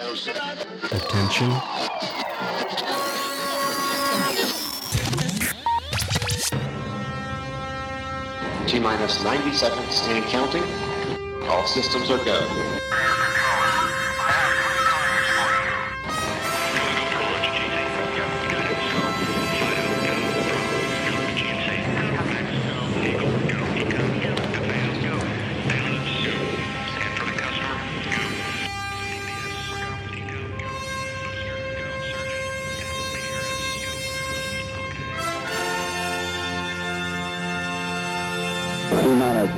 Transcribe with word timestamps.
Attention. 0.00 1.50
T 8.66 8.78
minus 8.78 9.22
90 9.22 9.52
seconds 9.52 10.00
and 10.08 10.24
counting. 10.24 10.64
All 11.48 11.66
systems 11.66 12.10
are 12.10 12.24
go. 12.24 13.09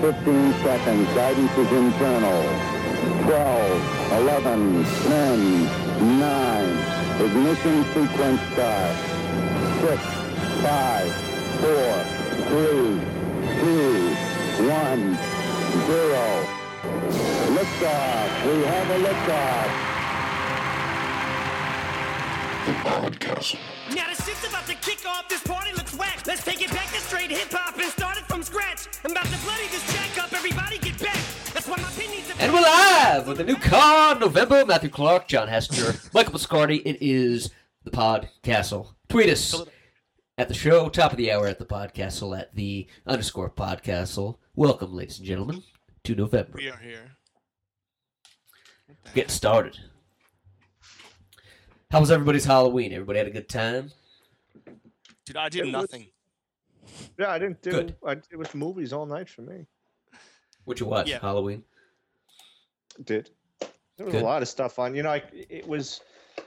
15 0.02 0.52
seconds. 0.64 1.06
Guidance 1.14 1.56
is 1.58 1.70
internal. 1.70 2.42
12, 3.22 4.18
11, 4.20 4.84
10, 4.84 6.18
9. 6.18 6.66
Ignition 7.22 7.84
sequence 7.94 8.40
start. 8.50 8.96
6, 9.78 10.02
5, 10.66 11.06
4, 11.62 12.02
3, 12.50 12.98
2, 13.62 14.10
1, 14.66 15.18
0. 15.86 16.18
Liftoff. 17.54 18.30
We 18.44 18.54
have 18.64 18.88
a 18.90 18.98
liftoff. 19.06 19.70
Now 23.94 24.06
the 24.08 24.16
shit's 24.20 24.44
about 24.48 24.66
to 24.66 24.74
kick 24.74 25.06
off. 25.06 25.28
This 25.28 25.42
party 25.44 25.70
looks 25.76 25.94
whack. 25.94 26.26
Let's 26.26 26.44
take 26.44 26.60
it 26.60 26.70
back 26.70 26.88
to 26.88 26.98
straight 26.98 27.30
hip 27.30 27.52
hop 27.52 27.61
And 32.52 32.60
we're 32.60 32.68
live 32.68 33.28
with 33.28 33.40
a 33.40 33.44
new 33.44 33.56
car 33.56 34.18
November. 34.18 34.66
Matthew 34.66 34.90
Clark, 34.90 35.26
Jon 35.26 35.48
Hester, 35.48 35.98
Michael 36.12 36.34
Biscardi. 36.34 36.82
It 36.84 36.98
is 37.00 37.50
the 37.82 37.90
Pod 37.90 38.28
Castle. 38.42 38.94
Tweet 39.08 39.30
us 39.30 39.58
at 40.36 40.48
the 40.48 40.54
show, 40.54 40.90
top 40.90 41.12
of 41.12 41.16
the 41.16 41.32
hour 41.32 41.46
at 41.46 41.58
the 41.58 41.64
Podcastle 41.64 42.38
at 42.38 42.54
the 42.54 42.88
underscore 43.06 43.48
Podcastle. 43.48 44.36
Welcome, 44.54 44.92
ladies 44.94 45.16
and 45.16 45.26
gentlemen, 45.26 45.62
to 46.04 46.14
November. 46.14 46.52
We 46.56 46.68
are 46.68 46.76
here. 46.76 47.12
Get 49.14 49.30
started. 49.30 49.78
How 51.90 52.00
was 52.00 52.10
everybody's 52.10 52.44
Halloween? 52.44 52.92
Everybody 52.92 53.18
had 53.18 53.28
a 53.28 53.32
good 53.32 53.48
time? 53.48 53.92
Dude, 55.24 55.38
I 55.38 55.48
did 55.48 55.60
It 55.60 55.64
was- 55.64 55.72
nothing. 55.72 56.06
Yeah, 57.18 57.30
I 57.30 57.38
didn't 57.38 57.62
do. 57.62 57.70
Good. 57.70 57.96
I, 58.06 58.12
it 58.30 58.36
was 58.36 58.54
movies 58.54 58.92
all 58.92 59.06
night 59.06 59.30
for 59.30 59.40
me. 59.40 59.64
What 60.66 60.80
you 60.80 60.84
watch? 60.86 61.08
Yeah. 61.08 61.18
Halloween? 61.18 61.64
Did 63.04 63.30
there 63.98 64.06
was 64.06 64.12
Good. 64.14 64.22
a 64.22 64.24
lot 64.24 64.42
of 64.42 64.48
stuff 64.48 64.78
on. 64.78 64.94
You 64.94 65.02
know, 65.02 65.10
I, 65.10 65.22
it 65.32 65.66
was 65.68 66.00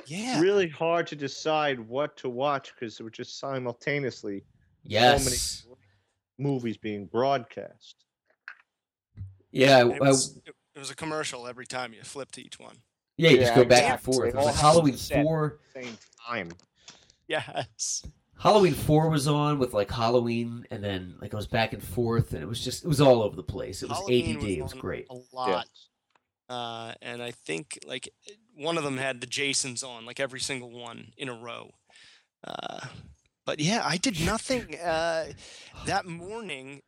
Yeah. 0.07 0.39
really 0.41 0.67
hard 0.67 1.05
to 1.07 1.15
decide 1.15 1.79
what 1.79 2.17
to 2.17 2.29
watch 2.29 2.73
because 2.73 2.97
there 2.97 3.05
were 3.05 3.11
just 3.11 3.39
simultaneously 3.39 4.43
Yes. 4.83 5.65
movies 6.37 6.77
being 6.77 7.05
broadcast. 7.05 7.95
Yeah, 9.51 9.79
It 9.87 9.99
was, 10.01 10.37
it, 10.45 10.53
it 10.75 10.79
was 10.79 10.89
a 10.91 10.95
commercial 10.95 11.47
every 11.47 11.65
time 11.65 11.93
you 11.93 12.01
flip 12.03 12.31
to 12.33 12.41
each 12.41 12.59
one. 12.59 12.75
yeah. 13.17 13.29
You 13.29 13.37
just 13.37 13.55
go 13.55 13.63
back 13.63 13.83
and 13.91 13.99
forth. 14.01 14.29
It 14.29 14.35
was 14.35 14.45
like 14.47 14.55
Halloween 14.55 14.97
set. 14.97 15.23
four. 15.23 15.59
Same 15.73 15.97
time. 16.27 16.49
Yes. 17.27 18.03
Halloween 18.37 18.73
four 18.73 19.09
was 19.09 19.27
on 19.27 19.59
with 19.59 19.73
like 19.73 19.89
Halloween, 19.89 20.65
and 20.69 20.83
then 20.83 21.15
like 21.21 21.31
it 21.31 21.35
was 21.35 21.47
back 21.47 21.71
and 21.71 21.81
forth, 21.81 22.33
and 22.33 22.43
it 22.43 22.45
was 22.45 22.61
just 22.61 22.83
it 22.83 22.87
was 22.87 22.99
all 22.99 23.23
over 23.23 23.35
the 23.35 23.41
place. 23.43 23.81
It 23.81 23.87
was 23.89 23.97
Halloween 23.97 24.37
ADD. 24.37 24.43
it 24.57 24.61
was 24.61 24.73
great. 24.73 25.07
A 25.09 25.15
lot. 25.33 25.67
Uh, 26.47 26.93
and 27.01 27.23
I 27.23 27.31
think 27.31 27.79
like 27.87 28.09
one 28.55 28.77
of 28.77 28.83
them 28.83 28.97
had 28.97 29.21
the 29.21 29.27
Jasons 29.27 29.83
on, 29.83 30.05
like 30.05 30.19
every 30.19 30.39
single 30.39 30.71
one 30.71 31.11
in 31.17 31.29
a 31.29 31.33
row. 31.33 31.71
Uh, 32.45 32.85
but 33.45 33.59
yeah, 33.59 33.81
I 33.83 33.97
did 33.97 34.23
nothing. 34.23 34.75
Uh, 34.75 35.33
that 35.85 36.05
morning, 36.05 36.81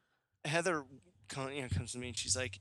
Heather 0.45 0.83
come, 1.27 1.51
you 1.51 1.61
know, 1.61 1.67
comes 1.69 1.91
to 1.91 1.97
me 1.97 2.09
and 2.09 2.17
she's 2.17 2.35
like, 2.35 2.59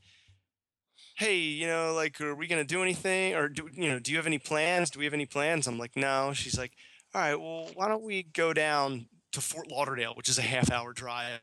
"Hey, 1.17 1.37
you 1.37 1.67
know, 1.67 1.95
like, 1.95 2.21
are 2.21 2.35
we 2.35 2.47
gonna 2.47 2.65
do 2.65 2.83
anything, 2.83 3.35
or 3.35 3.49
do 3.49 3.69
you 3.73 3.89
know, 3.89 3.99
do 3.99 4.11
you 4.11 4.17
have 4.19 4.27
any 4.27 4.39
plans? 4.39 4.91
Do 4.91 4.99
we 4.99 5.05
have 5.05 5.15
any 5.15 5.27
plans?" 5.27 5.67
I'm 5.67 5.79
like, 5.79 5.97
"No." 5.97 6.33
She's 6.35 6.59
like, 6.59 6.73
"All 7.15 7.21
right, 7.21 7.35
well, 7.37 7.71
why 7.75 7.89
don't 7.89 8.03
we 8.03 8.23
go 8.23 8.53
down 8.53 9.09
to 9.33 9.41
Fort 9.41 9.71
Lauderdale, 9.71 10.15
which 10.15 10.29
is 10.29 10.39
a 10.39 10.43
half-hour 10.43 10.93
drive, 10.93 11.41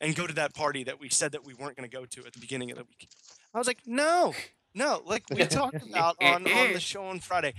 and 0.00 0.14
go 0.16 0.26
to 0.26 0.34
that 0.34 0.54
party 0.54 0.84
that 0.84 1.00
we 1.00 1.08
said 1.08 1.32
that 1.32 1.44
we 1.44 1.54
weren't 1.54 1.76
gonna 1.76 1.88
go 1.88 2.04
to 2.06 2.26
at 2.26 2.32
the 2.32 2.40
beginning 2.40 2.70
of 2.70 2.78
the 2.78 2.84
week?" 2.84 3.08
I 3.54 3.58
was 3.58 3.66
like, 3.66 3.86
"No, 3.86 4.34
no, 4.74 5.02
like 5.06 5.24
we 5.30 5.44
talked 5.46 5.82
about 5.88 6.16
on 6.20 6.46
on 6.46 6.72
the 6.72 6.80
show 6.80 7.04
on 7.04 7.20
Friday." 7.20 7.54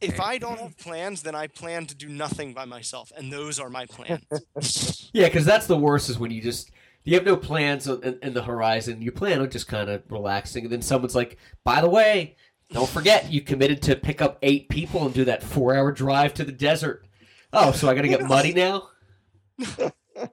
If 0.00 0.18
I 0.18 0.38
don't 0.38 0.58
have 0.58 0.78
plans, 0.78 1.22
then 1.22 1.34
I 1.34 1.46
plan 1.46 1.84
to 1.86 1.94
do 1.94 2.08
nothing 2.08 2.54
by 2.54 2.64
myself, 2.64 3.12
and 3.18 3.30
those 3.30 3.60
are 3.60 3.68
my 3.68 3.86
plans. 3.86 4.24
Yeah, 5.12 5.26
because 5.26 5.44
that's 5.44 5.66
the 5.66 5.76
worst 5.76 6.08
is 6.08 6.20
when 6.20 6.30
you 6.30 6.40
just 6.40 6.70
you 7.02 7.14
have 7.14 7.24
no 7.24 7.36
plans 7.36 7.88
in, 7.88 8.18
in 8.22 8.32
the 8.32 8.44
horizon. 8.44 9.02
You 9.02 9.10
plan 9.10 9.40
on 9.40 9.50
just 9.50 9.66
kind 9.66 9.90
of 9.90 10.02
relaxing, 10.08 10.64
and 10.64 10.72
then 10.72 10.82
someone's 10.82 11.16
like, 11.16 11.36
"By 11.64 11.80
the 11.80 11.88
way, 11.88 12.36
don't 12.70 12.88
forget 12.88 13.32
you 13.32 13.40
committed 13.40 13.82
to 13.82 13.96
pick 13.96 14.22
up 14.22 14.38
eight 14.42 14.68
people 14.68 15.04
and 15.04 15.12
do 15.12 15.24
that 15.24 15.42
four-hour 15.42 15.92
drive 15.92 16.32
to 16.34 16.44
the 16.44 16.52
desert." 16.52 17.06
Oh, 17.52 17.72
so 17.72 17.88
I 17.88 17.94
got 17.94 18.02
to 18.02 18.08
get 18.08 18.22
muddy 18.28 18.52
now? 18.52 18.88
All 20.16 20.28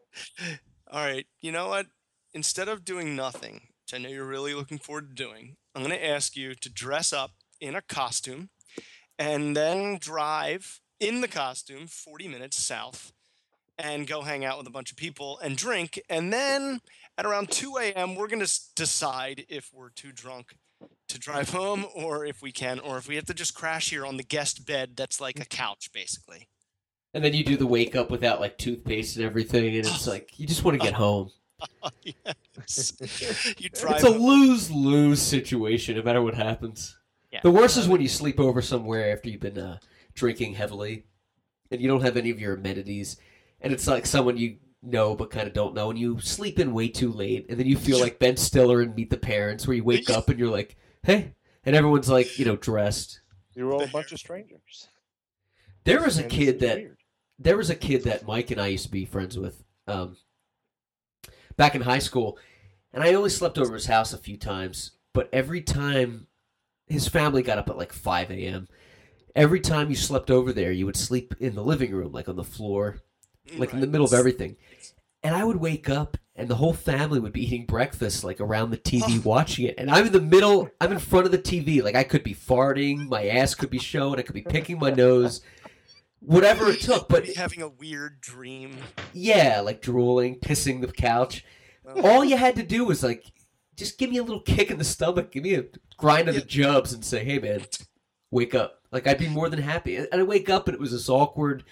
right, 0.93 1.25
you 1.41 1.51
know 1.51 1.67
what? 1.67 1.87
Instead 2.33 2.67
of 2.67 2.85
doing 2.85 3.15
nothing, 3.15 3.69
which 3.83 3.93
I 3.93 3.97
know 3.97 4.09
you're 4.09 4.25
really 4.25 4.53
looking 4.53 4.77
forward 4.77 5.09
to 5.09 5.23
doing, 5.23 5.55
I'm 5.77 5.83
going 5.83 5.95
to 5.95 6.07
ask 6.07 6.35
you 6.35 6.55
to 6.55 6.71
dress 6.71 7.13
up 7.13 7.33
in 7.61 7.75
a 7.75 7.83
costume 7.83 8.49
and 9.19 9.55
then 9.55 9.99
drive 9.99 10.81
in 10.99 11.21
the 11.21 11.27
costume 11.27 11.85
40 11.85 12.27
minutes 12.27 12.57
south 12.57 13.11
and 13.77 14.07
go 14.07 14.21
hang 14.21 14.43
out 14.43 14.57
with 14.57 14.65
a 14.65 14.71
bunch 14.71 14.89
of 14.89 14.97
people 14.97 15.37
and 15.37 15.55
drink. 15.55 16.01
And 16.09 16.33
then 16.33 16.81
at 17.15 17.27
around 17.27 17.51
2 17.51 17.77
a.m., 17.77 18.15
we're 18.15 18.25
going 18.25 18.43
to 18.43 18.59
decide 18.75 19.45
if 19.49 19.69
we're 19.71 19.91
too 19.91 20.11
drunk 20.11 20.55
to 21.09 21.19
drive 21.19 21.51
home 21.51 21.85
or 21.93 22.25
if 22.25 22.41
we 22.41 22.51
can, 22.51 22.79
or 22.79 22.97
if 22.97 23.07
we 23.07 23.15
have 23.15 23.25
to 23.25 23.35
just 23.35 23.53
crash 23.53 23.91
here 23.91 24.03
on 24.03 24.17
the 24.17 24.23
guest 24.23 24.65
bed 24.65 24.95
that's 24.95 25.21
like 25.21 25.39
a 25.39 25.45
couch, 25.45 25.91
basically. 25.93 26.47
And 27.13 27.23
then 27.23 27.35
you 27.35 27.43
do 27.43 27.55
the 27.55 27.67
wake 27.67 27.95
up 27.95 28.09
without 28.09 28.39
like 28.39 28.57
toothpaste 28.57 29.15
and 29.17 29.25
everything, 29.25 29.67
and 29.67 29.75
it's 29.75 30.07
like 30.07 30.39
you 30.39 30.47
just 30.47 30.63
want 30.63 30.81
to 30.81 30.83
get 30.83 30.95
home. 30.95 31.29
Yes. 32.03 32.93
you 33.57 33.69
drive 33.69 33.95
It's 33.95 34.03
a 34.03 34.09
lose 34.09 34.71
lose 34.71 35.21
situation, 35.21 35.95
no 35.97 36.03
matter 36.03 36.21
what 36.21 36.35
happens. 36.35 36.97
Yeah. 37.31 37.39
The 37.43 37.51
worst 37.51 37.77
is 37.77 37.87
when 37.87 38.01
you 38.01 38.07
sleep 38.07 38.39
over 38.39 38.61
somewhere 38.61 39.11
after 39.11 39.29
you've 39.29 39.41
been 39.41 39.57
uh, 39.57 39.79
drinking 40.13 40.53
heavily, 40.53 41.05
and 41.71 41.81
you 41.81 41.87
don't 41.87 42.01
have 42.01 42.17
any 42.17 42.29
of 42.29 42.39
your 42.39 42.55
amenities, 42.55 43.17
and 43.61 43.73
it's 43.73 43.87
like 43.87 44.05
someone 44.05 44.37
you 44.37 44.57
know 44.81 45.15
but 45.15 45.31
kind 45.31 45.47
of 45.47 45.53
don't 45.53 45.75
know, 45.75 45.89
and 45.89 45.99
you 45.99 46.19
sleep 46.19 46.59
in 46.59 46.73
way 46.73 46.87
too 46.87 47.11
late, 47.11 47.47
and 47.49 47.59
then 47.59 47.67
you 47.67 47.77
feel 47.77 47.99
like 47.99 48.19
Ben 48.19 48.37
Stiller 48.37 48.81
and 48.81 48.95
Meet 48.95 49.09
the 49.09 49.17
Parents, 49.17 49.67
where 49.67 49.75
you 49.75 49.83
wake 49.83 50.09
up 50.09 50.29
and 50.29 50.39
you're 50.39 50.51
like, 50.51 50.77
"Hey," 51.03 51.33
and 51.65 51.75
everyone's 51.75 52.09
like, 52.09 52.39
you 52.39 52.45
know, 52.45 52.55
dressed. 52.55 53.19
You 53.53 53.65
were 53.65 53.73
all 53.73 53.83
a 53.83 53.87
bunch 53.87 54.11
of 54.11 54.19
strangers. 54.19 54.87
There 55.83 56.01
was 56.01 56.17
a 56.17 56.23
kid 56.23 56.59
that 56.61 56.81
there 57.39 57.57
was 57.57 57.69
a 57.69 57.75
kid 57.75 58.03
that 58.03 58.25
Mike 58.25 58.51
and 58.51 58.59
I 58.59 58.67
used 58.67 58.85
to 58.85 58.91
be 58.91 59.05
friends 59.05 59.37
with 59.37 59.63
um, 59.87 60.15
back 61.57 61.75
in 61.75 61.81
high 61.81 61.99
school, 61.99 62.37
and 62.93 63.03
I 63.03 63.13
only 63.13 63.29
slept 63.29 63.57
over 63.57 63.73
his 63.73 63.87
house 63.87 64.13
a 64.13 64.17
few 64.17 64.37
times. 64.37 64.91
But 65.13 65.29
every 65.33 65.61
time 65.61 66.27
his 66.85 67.07
family 67.07 67.41
got 67.41 67.57
up 67.57 67.69
at 67.69 67.77
like 67.77 67.91
five 67.91 68.31
a.m., 68.31 68.67
every 69.35 69.59
time 69.59 69.89
you 69.89 69.95
slept 69.95 70.31
over 70.31 70.53
there, 70.53 70.71
you 70.71 70.85
would 70.85 70.95
sleep 70.95 71.35
in 71.39 71.55
the 71.55 71.63
living 71.63 71.91
room, 71.91 72.11
like 72.11 72.29
on 72.29 72.35
the 72.35 72.43
floor, 72.43 73.01
like 73.57 73.73
in 73.73 73.79
the 73.79 73.87
middle 73.87 74.05
of 74.05 74.13
everything. 74.13 74.55
And 75.23 75.35
I 75.35 75.43
would 75.43 75.57
wake 75.57 75.89
up, 75.89 76.17
and 76.35 76.47
the 76.47 76.55
whole 76.55 76.73
family 76.73 77.19
would 77.19 77.33
be 77.33 77.43
eating 77.43 77.65
breakfast, 77.65 78.23
like 78.23 78.39
around 78.39 78.69
the 78.69 78.77
TV, 78.77 79.17
oh. 79.17 79.21
watching 79.23 79.65
it. 79.65 79.75
And 79.77 79.89
I'm 79.89 80.05
in 80.05 80.13
the 80.13 80.21
middle, 80.21 80.69
I'm 80.79 80.91
in 80.91 80.99
front 80.99 81.25
of 81.25 81.31
the 81.31 81.39
TV, 81.39 81.83
like 81.83 81.95
I 81.95 82.03
could 82.03 82.23
be 82.23 82.35
farting, 82.35 83.09
my 83.09 83.27
ass 83.27 83.55
could 83.55 83.71
be 83.71 83.79
showing, 83.79 84.19
I 84.19 84.21
could 84.21 84.35
be 84.35 84.43
picking 84.43 84.79
my 84.79 84.91
nose, 84.91 85.41
whatever 86.19 86.69
it 86.69 86.81
took. 86.81 87.09
But 87.09 87.27
having 87.35 87.61
a 87.61 87.69
weird 87.69 88.21
dream. 88.21 88.77
yeah, 89.13 89.61
like 89.61 89.81
drooling, 89.81 90.39
pissing 90.39 90.81
the 90.81 90.87
couch. 90.87 91.43
All 92.03 92.25
you 92.25 92.35
had 92.37 92.55
to 92.57 92.63
do 92.63 92.83
was 92.83 93.01
like, 93.01 93.25
just 93.77 93.97
give 93.97 94.09
me 94.09 94.17
a 94.17 94.23
little 94.23 94.41
kick 94.41 94.71
in 94.71 94.77
the 94.77 94.83
stomach, 94.83 95.31
give 95.31 95.43
me 95.43 95.53
a 95.53 95.65
grind 95.97 96.27
of 96.27 96.35
the 96.35 96.41
jubs, 96.41 96.91
and 96.91 97.05
say, 97.05 97.23
"Hey, 97.23 97.39
man, 97.39 97.61
wake 98.31 98.55
up!" 98.55 98.81
Like 98.91 99.07
I'd 99.07 99.19
be 99.19 99.29
more 99.29 99.49
than 99.49 99.61
happy. 99.61 99.95
And 99.95 100.07
I 100.11 100.23
wake 100.23 100.49
up, 100.49 100.67
and 100.67 100.75
it 100.75 100.81
was 100.81 100.91
this 100.91 101.07
awkward. 101.09 101.63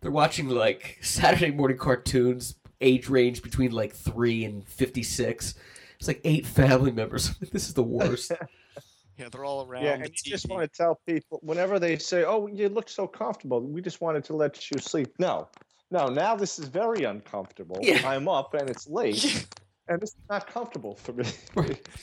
They're 0.00 0.10
watching 0.10 0.48
like 0.48 0.98
Saturday 1.02 1.50
morning 1.50 1.76
cartoons, 1.76 2.54
age 2.80 3.08
range 3.08 3.42
between 3.42 3.72
like 3.72 3.92
three 3.92 4.44
and 4.44 4.66
fifty-six. 4.66 5.54
It's 5.98 6.08
like 6.08 6.20
eight 6.24 6.46
family 6.46 6.92
members. 6.92 7.36
this 7.52 7.66
is 7.66 7.74
the 7.74 7.82
worst. 7.82 8.32
Yeah, 9.18 9.28
they're 9.32 9.44
all 9.44 9.66
around 9.66 9.84
Yeah, 9.84 9.96
the 9.96 10.04
and 10.04 10.12
you 10.24 10.30
just 10.30 10.48
want 10.48 10.62
to 10.62 10.76
tell 10.76 11.00
people 11.06 11.40
whenever 11.42 11.78
they 11.78 11.98
say, 11.98 12.24
"Oh, 12.24 12.46
you 12.46 12.68
look 12.68 12.88
so 12.88 13.06
comfortable," 13.06 13.60
we 13.60 13.80
just 13.80 14.00
wanted 14.00 14.24
to 14.24 14.36
let 14.36 14.70
you 14.70 14.78
sleep. 14.78 15.12
No, 15.18 15.48
no. 15.90 16.08
Now 16.08 16.36
this 16.36 16.58
is 16.58 16.68
very 16.68 17.04
uncomfortable. 17.04 17.78
Yeah. 17.80 18.08
I'm 18.08 18.28
up 18.28 18.54
and 18.54 18.68
it's 18.68 18.88
late, 18.88 19.46
and 19.88 20.02
it's 20.02 20.16
not 20.30 20.46
comfortable 20.46 20.96
for 20.96 21.12
me. 21.12 21.24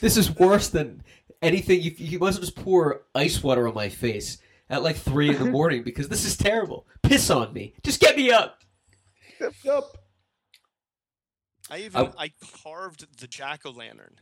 This 0.00 0.16
is 0.16 0.34
worse 0.36 0.68
than 0.68 1.02
anything. 1.42 1.80
You, 1.80 1.92
you 1.96 2.18
must 2.18 2.40
just 2.40 2.56
pour 2.56 3.02
ice 3.14 3.42
water 3.42 3.68
on 3.68 3.74
my 3.74 3.88
face 3.88 4.38
at 4.68 4.82
like 4.82 4.96
three 4.96 5.30
in 5.30 5.38
the 5.38 5.50
morning 5.50 5.82
because 5.82 6.08
this 6.08 6.24
is 6.24 6.36
terrible. 6.36 6.86
Piss 7.02 7.30
on 7.30 7.52
me. 7.52 7.74
Just 7.82 8.00
get 8.00 8.16
me 8.16 8.30
up. 8.30 8.62
Yup. 9.62 9.96
I 11.70 11.78
even 11.78 12.12
I, 12.16 12.32
carved 12.62 13.18
the 13.18 13.26
jack 13.26 13.62
o' 13.66 13.70
lantern. 13.70 14.16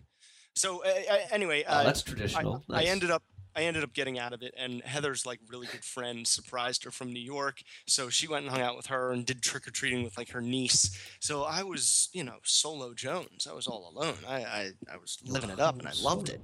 So 0.54 0.84
uh, 0.84 0.88
uh, 1.10 1.16
anyway, 1.30 1.64
Oh, 1.66 1.72
uh, 1.72 1.82
that's 1.84 2.02
traditional. 2.02 2.64
I 2.70 2.74
Nice. 2.82 2.88
ended 2.88 3.10
up 3.10 3.22
I 3.56 3.62
ended 3.62 3.84
up 3.84 3.92
getting 3.92 4.18
out 4.18 4.32
of 4.32 4.42
it, 4.42 4.52
and 4.56 4.82
Heather's 4.82 5.24
like 5.24 5.38
really 5.48 5.68
good 5.68 5.84
friend 5.84 6.26
surprised 6.26 6.82
her 6.84 6.90
from 6.90 7.12
New 7.12 7.22
York, 7.22 7.62
so 7.86 8.08
she 8.08 8.26
went 8.26 8.44
and 8.44 8.50
hung 8.52 8.60
out 8.62 8.76
with 8.76 8.86
her 8.86 9.12
and 9.12 9.24
did 9.24 9.42
trick 9.42 9.68
or 9.68 9.70
treating 9.70 10.02
with 10.02 10.18
like 10.18 10.30
her 10.30 10.40
niece. 10.40 10.90
So 11.20 11.44
I 11.44 11.62
was, 11.62 12.08
you 12.12 12.24
know, 12.24 12.38
solo 12.42 12.94
Jones. 12.94 13.46
I 13.48 13.52
was 13.54 13.68
all 13.68 13.92
alone. 13.94 14.16
I 14.26 14.36
I, 14.44 14.70
I 14.92 14.96
was 14.96 15.18
living 15.24 15.50
it 15.50 15.60
up, 15.60 15.78
and 15.78 15.86
I 15.86 15.92
loved 16.02 16.28
it. 16.30 16.40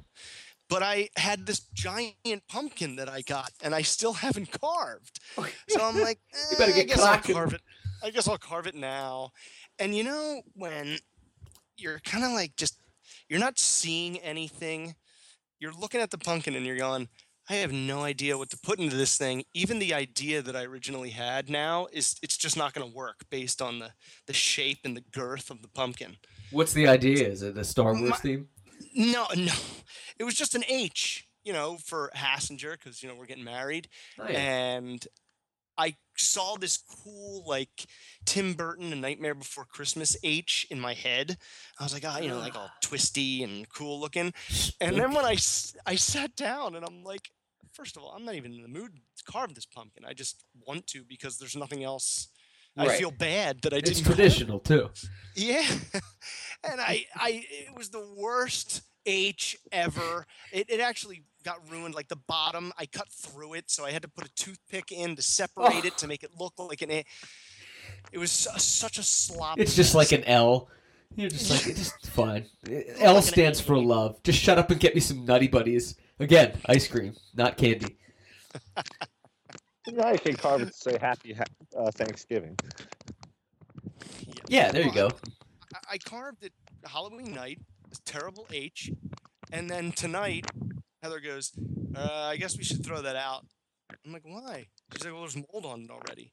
But 0.68 0.84
I 0.84 1.08
had 1.16 1.46
this 1.46 1.62
giant 1.74 2.14
pumpkin 2.48 2.94
that 2.94 3.08
I 3.08 3.22
got, 3.22 3.50
and 3.60 3.74
I 3.74 3.82
still 3.82 4.12
haven't 4.12 4.52
carved. 4.60 5.18
So 5.68 5.84
I'm 5.84 6.00
like, 6.00 6.20
You 6.52 6.58
better 6.58 6.70
"Eh, 6.70 6.74
get 6.76 6.82
I 6.84 6.84
guess 6.94 7.00
I'll 7.00 7.34
carve 7.34 7.54
it. 7.54 7.60
I 8.04 8.10
guess 8.10 8.28
I'll 8.28 8.38
carve 8.38 8.68
it 8.68 8.76
now. 8.76 9.32
And 9.80 9.96
you 9.96 10.04
know 10.04 10.42
when 10.54 10.98
you're 11.76 11.98
kind 12.00 12.24
of 12.24 12.30
like 12.32 12.54
just 12.54 12.76
you're 13.30 13.40
not 13.40 13.58
seeing 13.58 14.18
anything. 14.18 14.94
You're 15.58 15.72
looking 15.72 16.00
at 16.02 16.10
the 16.10 16.18
pumpkin 16.18 16.54
and 16.54 16.66
you're 16.66 16.76
going, 16.76 17.08
I 17.48 17.54
have 17.54 17.72
no 17.72 18.02
idea 18.02 18.36
what 18.38 18.50
to 18.50 18.58
put 18.62 18.78
into 18.78 18.96
this 18.96 19.16
thing. 19.16 19.44
Even 19.54 19.78
the 19.78 19.94
idea 19.94 20.40
that 20.42 20.54
I 20.54 20.64
originally 20.64 21.10
had 21.10 21.48
now 21.48 21.86
is 21.92 22.16
it's 22.22 22.36
just 22.36 22.56
not 22.56 22.74
going 22.74 22.88
to 22.90 22.96
work 22.96 23.24
based 23.30 23.60
on 23.62 23.78
the 23.78 23.90
the 24.26 24.32
shape 24.32 24.78
and 24.84 24.96
the 24.96 25.04
girth 25.12 25.50
of 25.50 25.62
the 25.62 25.68
pumpkin. 25.68 26.16
What's 26.50 26.72
the 26.74 26.86
idea? 26.88 27.26
Is 27.28 27.42
it 27.42 27.54
the 27.54 27.64
Star 27.64 27.92
Wars 27.94 28.10
My- 28.10 28.16
theme? 28.16 28.48
No, 28.94 29.26
no. 29.36 29.52
It 30.18 30.24
was 30.24 30.34
just 30.34 30.54
an 30.54 30.64
H, 30.68 31.26
you 31.44 31.52
know, 31.52 31.76
for 31.84 32.10
Hassinger 32.16 32.72
because 32.72 33.02
you 33.02 33.08
know 33.08 33.14
we're 33.14 33.26
getting 33.26 33.44
married 33.44 33.88
Oh, 34.18 34.26
yeah. 34.28 34.38
and 34.76 35.06
I 35.80 35.96
saw 36.16 36.56
this 36.56 36.76
cool 37.02 37.42
like 37.46 37.86
Tim 38.26 38.54
Burton, 38.54 38.92
A 38.92 38.96
Nightmare 38.96 39.34
Before 39.34 39.64
Christmas 39.64 40.16
H 40.22 40.66
in 40.70 40.78
my 40.78 40.94
head. 40.94 41.38
I 41.78 41.82
was 41.84 41.92
like, 41.94 42.04
ah, 42.06 42.18
you 42.18 42.28
know, 42.28 42.38
like 42.38 42.54
all 42.56 42.70
twisty 42.82 43.42
and 43.42 43.68
cool 43.70 43.98
looking. 44.00 44.32
And 44.80 44.96
then 44.96 45.12
when 45.14 45.24
I 45.24 45.36
I 45.86 45.94
sat 45.96 46.36
down 46.36 46.74
and 46.76 46.84
I'm 46.84 47.02
like, 47.02 47.30
first 47.72 47.96
of 47.96 48.02
all, 48.02 48.12
I'm 48.16 48.24
not 48.24 48.34
even 48.34 48.52
in 48.52 48.62
the 48.62 48.68
mood 48.68 48.92
to 49.16 49.24
carve 49.32 49.54
this 49.54 49.66
pumpkin. 49.66 50.04
I 50.04 50.12
just 50.12 50.44
want 50.66 50.86
to 50.88 51.02
because 51.04 51.38
there's 51.38 51.56
nothing 51.56 51.82
else. 51.84 52.28
I 52.76 52.96
feel 52.96 53.10
bad 53.10 53.62
that 53.62 53.74
I 53.74 53.78
It's 53.78 53.90
didn't. 53.90 54.04
carve 54.04 54.20
it. 54.20 54.22
traditional 54.22 54.60
too. 54.60 54.90
Yeah, 55.34 55.66
and 56.64 56.80
I, 56.80 57.04
I, 57.16 57.44
it 57.50 57.76
was 57.76 57.90
the 57.90 58.06
worst 58.16 58.82
H 59.06 59.56
ever. 59.72 60.24
It, 60.52 60.70
it 60.70 60.80
actually 60.80 61.24
got 61.44 61.56
ruined. 61.70 61.94
Like 61.94 62.08
the 62.08 62.16
bottom, 62.16 62.72
I 62.78 62.86
cut 62.86 63.08
through 63.10 63.54
it, 63.54 63.70
so 63.70 63.84
I 63.84 63.90
had 63.90 64.02
to 64.02 64.08
put 64.08 64.26
a 64.26 64.34
toothpick 64.34 64.92
in 64.92 65.16
to 65.16 65.22
separate 65.22 65.84
it 65.84 65.96
to 65.98 66.06
make 66.06 66.22
it 66.22 66.30
look 66.38 66.54
like 66.58 66.82
an 66.82 66.90
A. 66.90 67.04
It 68.12 68.18
was 68.18 68.30
su- 68.30 68.58
such 68.58 68.98
a 68.98 69.02
slop. 69.02 69.58
It's 69.58 69.74
just 69.74 69.94
like 69.94 70.12
an 70.12 70.24
L. 70.24 70.68
You're 71.16 71.30
just 71.30 71.50
like 71.50 71.66
it's 71.66 71.90
just 72.00 72.10
fine. 72.10 72.46
L 72.98 73.20
stands 73.22 73.60
for 73.60 73.76
love. 73.76 74.22
Just 74.22 74.38
shut 74.38 74.58
up 74.58 74.70
and 74.70 74.78
get 74.80 74.94
me 74.94 75.00
some 75.00 75.24
nutty 75.24 75.48
buddies. 75.48 75.96
Again, 76.18 76.58
ice 76.66 76.86
cream, 76.86 77.14
not 77.34 77.56
candy. 77.56 77.96
Now 79.92 80.12
you 80.12 80.18
can 80.18 80.36
carve 80.36 80.60
it 80.62 80.66
to 80.66 80.72
say 80.72 80.98
Happy 81.00 81.32
ha- 81.32 81.44
uh, 81.76 81.90
Thanksgiving. 81.90 82.56
Yeah, 84.48 84.70
there 84.70 84.82
you 84.82 84.92
go. 84.92 85.10
I, 85.74 85.94
I 85.94 85.98
carved 85.98 86.44
it 86.44 86.52
Halloween 86.84 87.32
night. 87.34 87.58
Terrible 88.04 88.46
H, 88.52 88.90
and 89.52 89.68
then 89.68 89.90
tonight, 89.90 90.46
Heather 91.02 91.20
goes, 91.20 91.52
uh, 91.96 92.28
"I 92.30 92.36
guess 92.36 92.56
we 92.56 92.64
should 92.64 92.84
throw 92.84 93.00
that 93.02 93.16
out." 93.16 93.46
I'm 94.04 94.12
like, 94.12 94.24
"Why?" 94.24 94.68
She's 94.92 95.04
like, 95.04 95.12
"Well, 95.12 95.22
there's 95.22 95.36
mold 95.36 95.64
on 95.66 95.82
it 95.82 95.90
already." 95.90 96.32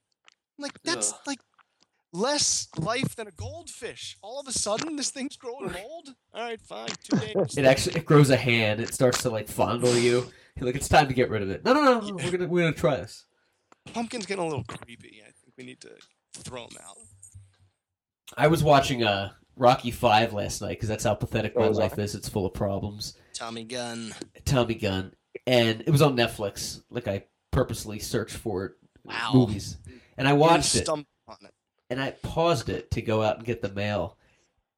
I'm 0.58 0.64
like, 0.64 0.81
"That's 0.84 1.14
Ugh. 1.14 1.19
like 1.25 1.40
less 2.14 2.68
life 2.78 3.16
than 3.16 3.28
a 3.28 3.31
goldfish. 3.31 4.18
All 4.22 4.40
of 4.40 4.48
a 4.48 4.52
sudden, 4.52 4.96
this 4.96 5.10
thing's 5.12 5.36
growing 5.38 5.72
mold. 5.72 6.16
All 6.34 6.42
right, 6.44 6.62
fine, 6.62 6.90
two 7.04 7.18
days." 7.18 7.58
It 7.58 7.66
actually 7.66 7.98
it 7.98 8.06
grows 8.06 8.30
a 8.30 8.38
hand. 8.38 8.80
It 8.81 8.94
starts 8.94 9.22
to 9.24 9.30
like 9.30 9.48
fondle 9.48 9.96
you. 9.98 10.31
You're 10.56 10.66
like 10.66 10.75
it's 10.75 10.90
time 10.90 11.08
to 11.08 11.14
get 11.14 11.30
rid 11.30 11.42
of 11.44 11.50
it. 11.50 11.64
No, 11.64 11.74
no, 11.74 11.81
no. 11.84 12.00
no, 12.00 12.16
We're 12.16 12.31
gonna 12.31 12.48
we're 12.48 12.62
gonna 12.64 12.74
try 12.74 12.96
this. 12.98 13.25
Pumpkin's 13.94 14.25
getting 14.25 14.44
a 14.44 14.48
little 14.48 14.66
creepy. 14.66 15.22
I 15.22 15.31
think 15.31 15.54
we 15.58 15.64
need 15.64 15.80
to 15.81 15.92
throw 16.34 16.64
him 16.64 16.78
out. 16.84 16.98
I 18.36 18.48
was 18.48 18.64
watching 18.64 19.04
uh 19.04 19.31
Rocky 19.56 19.92
Five 19.92 20.34
last 20.34 20.62
night 20.62 20.72
because 20.72 20.90
that's 20.90 21.04
how 21.04 21.16
pathetic 21.16 21.54
So 21.54 21.60
my 21.62 21.69
was 21.69 21.80
I. 21.80 21.84
life 21.84 21.98
is. 22.00 22.16
It's 22.16 22.28
full 22.30 22.46
of 22.46 22.54
problems. 22.54 23.16
Tommy 23.38 23.63
Gunn. 23.63 24.13
Tommy 24.45 24.75
Gunn, 24.75 25.13
and 25.45 25.81
it 25.81 25.89
was 25.92 26.01
on 26.01 26.16
Netflix. 26.18 26.81
Like 26.89 27.07
I 27.07 27.24
purposely 27.51 28.00
searched 28.00 28.36
for 28.38 28.66
it, 28.66 28.72
Wow. 29.04 29.31
movies, 29.34 29.78
and 30.18 30.28
I 30.28 30.34
watched 30.34 30.75
it. 30.75 30.89
on 30.89 31.06
it. 31.44 31.54
and 31.89 32.01
I 32.01 32.12
paused 32.12 32.69
it 32.69 32.92
to 32.92 33.01
go 33.01 33.22
out 33.24 33.38
and 33.38 33.45
get 33.45 33.62
the 33.62 33.72
mail. 33.72 34.18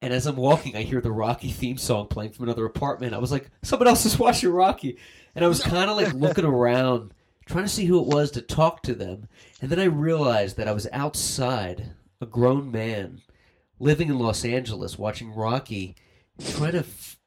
And 0.02 0.14
as 0.14 0.26
I'm 0.28 0.36
walking, 0.38 0.76
I 0.78 0.84
hear 0.84 1.02
the 1.02 1.12
Rocky 1.12 1.50
theme 1.52 1.78
song 1.78 2.08
playing 2.08 2.32
from 2.32 2.46
another 2.46 2.66
apartment. 2.66 3.14
I 3.14 3.18
was 3.18 3.32
like, 3.34 3.50
someone 3.64 3.88
else 3.90 4.06
is 4.06 4.18
watching 4.18 4.50
Rocky. 4.52 4.98
And 5.36 5.44
I 5.44 5.48
was 5.50 5.62
kind 5.64 5.90
of 5.90 5.98
like 5.98 6.14
looking 6.14 6.46
around, 6.46 7.14
trying 7.46 7.66
to 7.66 7.70
see 7.70 7.86
who 7.86 8.00
it 8.00 8.08
was 8.08 8.32
to 8.32 8.42
talk 8.42 8.82
to 8.84 8.96
them. 8.96 9.28
And 9.62 9.70
then 9.70 9.80
I 9.80 9.84
realized 9.86 10.56
that 10.58 10.68
I 10.70 10.72
was 10.72 10.88
outside, 10.94 11.92
a 12.22 12.26
grown 12.26 12.72
man, 12.72 13.22
living 13.80 14.08
in 14.08 14.20
Los 14.20 14.46
Angeles, 14.46 14.98
watching 14.98 15.34
Rocky, 15.36 15.96
trying 16.52 16.72
to 16.74 16.80
f- 16.80 17.18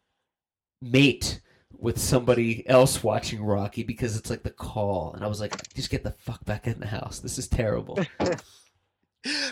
mate 0.83 1.41
with 1.79 1.99
somebody 1.99 2.69
else 2.69 3.03
watching 3.03 3.43
Rocky 3.43 3.83
because 3.83 4.17
it's 4.17 4.29
like 4.31 4.43
the 4.43 4.51
call. 4.51 5.15
And 5.15 5.25
I 5.25 5.27
was 5.29 5.41
like, 5.41 5.73
just 5.75 5.91
get 5.91 6.05
the 6.05 6.13
fuck 6.13 6.45
back 6.45 6.67
in 6.67 6.81
the 6.81 6.87
house. 6.87 7.19
This 7.21 7.39
is 7.39 7.49
terrible. 7.49 7.99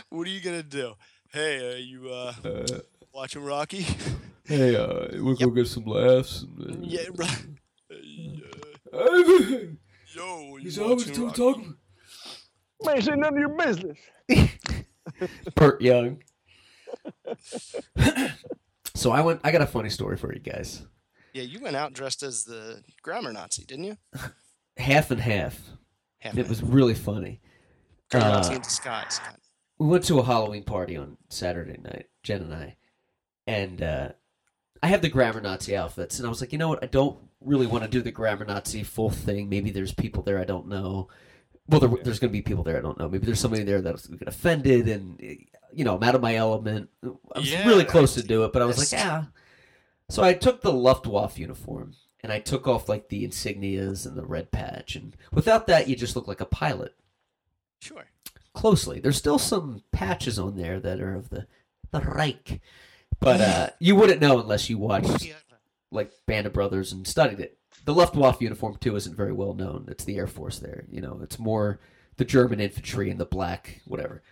What 0.08 0.26
are 0.26 0.30
you 0.30 0.40
gonna 0.40 0.64
do? 0.64 0.94
Hey, 1.32 1.72
uh, 1.72 1.76
you 1.76 2.10
uh, 2.10 2.34
Uh, 2.44 2.80
watching 3.14 3.44
Rocky? 3.44 3.86
Hey, 4.44 4.74
uh, 4.74 5.06
we'll 5.22 5.36
go 5.36 5.48
get 5.50 5.68
some 5.68 5.84
laughs. 5.84 6.42
And, 6.42 6.72
uh, 6.72 6.78
yeah, 6.80 7.02
right. 7.14 7.46
Hey, 7.88 8.42
uh, 8.92 8.98
yo, 10.12 10.56
you 10.56 10.58
He's 10.62 10.76
always 10.76 11.06
watching 11.06 11.14
still 11.14 11.30
talking. 11.30 11.76
Man, 12.82 13.00
say 13.00 13.12
none 13.14 13.34
of 13.34 13.38
your 13.38 13.50
business. 13.50 13.96
Burt 15.54 15.80
Young. 15.80 16.20
so 18.96 19.12
I 19.12 19.20
went. 19.20 19.40
I 19.44 19.52
got 19.52 19.62
a 19.62 19.66
funny 19.66 19.90
story 19.90 20.16
for 20.16 20.34
you 20.34 20.40
guys. 20.40 20.82
Yeah, 21.32 21.42
you 21.44 21.60
went 21.60 21.76
out 21.76 21.92
dressed 21.92 22.22
as 22.22 22.44
the 22.44 22.82
grammar 23.02 23.32
Nazi, 23.32 23.64
didn't 23.64 23.84
you? 23.84 23.96
Half 24.76 25.10
and 25.10 25.20
half. 25.20 25.60
Half 26.20 26.36
It 26.38 26.48
was 26.48 26.62
really 26.62 26.94
funny. 26.94 27.40
grammar 28.10 28.26
uh, 28.28 28.32
Nazi 28.38 28.54
in 28.54 28.60
disguise. 28.62 29.20
We 29.78 29.86
went 29.86 30.04
to 30.04 30.18
a 30.18 30.22
Halloween 30.24 30.64
party 30.64 30.96
on 30.96 31.16
Saturday 31.28 31.78
night, 31.82 32.06
Jen 32.22 32.42
and 32.42 32.54
I, 32.54 32.76
and 33.46 33.82
uh, 33.82 34.08
I 34.82 34.88
have 34.88 35.00
the 35.02 35.08
grammar 35.08 35.40
Nazi 35.40 35.74
outfits, 35.76 36.18
and 36.18 36.26
I 36.26 36.28
was 36.28 36.40
like, 36.40 36.52
you 36.52 36.58
know 36.58 36.68
what? 36.68 36.82
I 36.82 36.86
don't 36.86 37.18
really 37.40 37.66
want 37.66 37.84
to 37.84 37.90
do 37.90 38.02
the 38.02 38.10
grammar 38.10 38.44
Nazi 38.44 38.82
full 38.82 39.08
thing. 39.10 39.48
Maybe 39.48 39.70
there's 39.70 39.94
people 39.94 40.22
there 40.22 40.38
I 40.38 40.44
don't 40.44 40.68
know. 40.68 41.08
Well, 41.66 41.80
there, 41.80 41.88
there's 42.02 42.18
going 42.18 42.30
to 42.30 42.36
be 42.36 42.42
people 42.42 42.64
there 42.64 42.76
I 42.76 42.80
don't 42.82 42.98
know. 42.98 43.08
Maybe 43.08 43.24
there's 43.24 43.40
somebody 43.40 43.62
there 43.62 43.80
that's 43.80 44.06
going 44.06 44.18
to 44.18 44.24
get 44.24 44.34
offended, 44.34 44.88
and 44.88 45.18
you 45.72 45.84
know, 45.84 45.96
I'm 45.96 46.02
out 46.02 46.14
of 46.14 46.20
my 46.20 46.34
element. 46.34 46.90
I 47.02 47.38
was 47.38 47.50
Yeah, 47.50 47.66
really 47.66 47.84
close 47.84 48.14
to 48.14 48.22
do 48.22 48.44
it, 48.44 48.52
but 48.52 48.60
I 48.60 48.66
was 48.66 48.78
like, 48.78 48.92
yeah. 48.92 49.24
So 50.10 50.22
I 50.22 50.34
took 50.34 50.60
the 50.60 50.72
Luftwaffe 50.72 51.38
uniform, 51.38 51.94
and 52.22 52.32
I 52.32 52.40
took 52.40 52.66
off 52.68 52.88
like 52.88 53.08
the 53.08 53.26
insignias 53.26 54.04
and 54.06 54.16
the 54.16 54.26
red 54.26 54.50
patch, 54.50 54.96
and 54.96 55.16
without 55.32 55.66
that, 55.68 55.88
you 55.88 55.96
just 55.96 56.16
look 56.16 56.28
like 56.28 56.40
a 56.40 56.46
pilot 56.46 56.94
Sure. 57.80 58.04
closely. 58.52 59.00
There's 59.00 59.16
still 59.16 59.38
some 59.38 59.82
patches 59.92 60.38
on 60.38 60.56
there 60.56 60.80
that 60.80 61.00
are 61.00 61.14
of 61.14 61.30
the 61.30 61.46
the 61.92 62.00
Reich, 62.00 62.60
but 63.18 63.40
uh, 63.40 63.70
you 63.80 63.96
wouldn't 63.96 64.20
know 64.20 64.38
unless 64.40 64.68
you 64.70 64.78
watched 64.78 65.32
like 65.90 66.12
Band 66.26 66.46
of 66.46 66.52
Brothers 66.52 66.92
and 66.92 67.06
studied 67.06 67.40
it. 67.40 67.58
The 67.84 67.94
Luftwaffe 67.94 68.40
uniform 68.42 68.76
too 68.80 68.94
isn't 68.96 69.16
very 69.16 69.32
well 69.32 69.54
known. 69.54 69.86
It's 69.88 70.04
the 70.04 70.16
Air 70.18 70.26
Force 70.28 70.58
there. 70.58 70.84
You 70.90 71.00
know, 71.00 71.18
it's 71.22 71.38
more 71.38 71.80
the 72.16 72.24
German 72.24 72.60
infantry 72.60 73.10
and 73.10 73.18
the 73.18 73.24
black 73.24 73.80
whatever. 73.86 74.22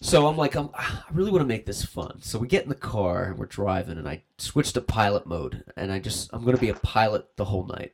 So 0.00 0.26
I'm 0.26 0.36
like, 0.36 0.54
I'm, 0.54 0.70
I 0.74 1.02
really 1.12 1.30
want 1.30 1.42
to 1.42 1.46
make 1.46 1.66
this 1.66 1.84
fun. 1.84 2.20
So 2.22 2.38
we 2.38 2.48
get 2.48 2.64
in 2.64 2.68
the 2.68 2.74
car 2.74 3.24
and 3.24 3.38
we're 3.38 3.46
driving, 3.46 3.98
and 3.98 4.08
I 4.08 4.22
switch 4.38 4.72
to 4.72 4.80
pilot 4.80 5.26
mode, 5.26 5.64
and 5.76 5.92
I 5.92 5.98
just 5.98 6.30
I'm 6.32 6.42
going 6.42 6.56
to 6.56 6.60
be 6.60 6.70
a 6.70 6.74
pilot 6.74 7.36
the 7.36 7.44
whole 7.44 7.66
night. 7.66 7.92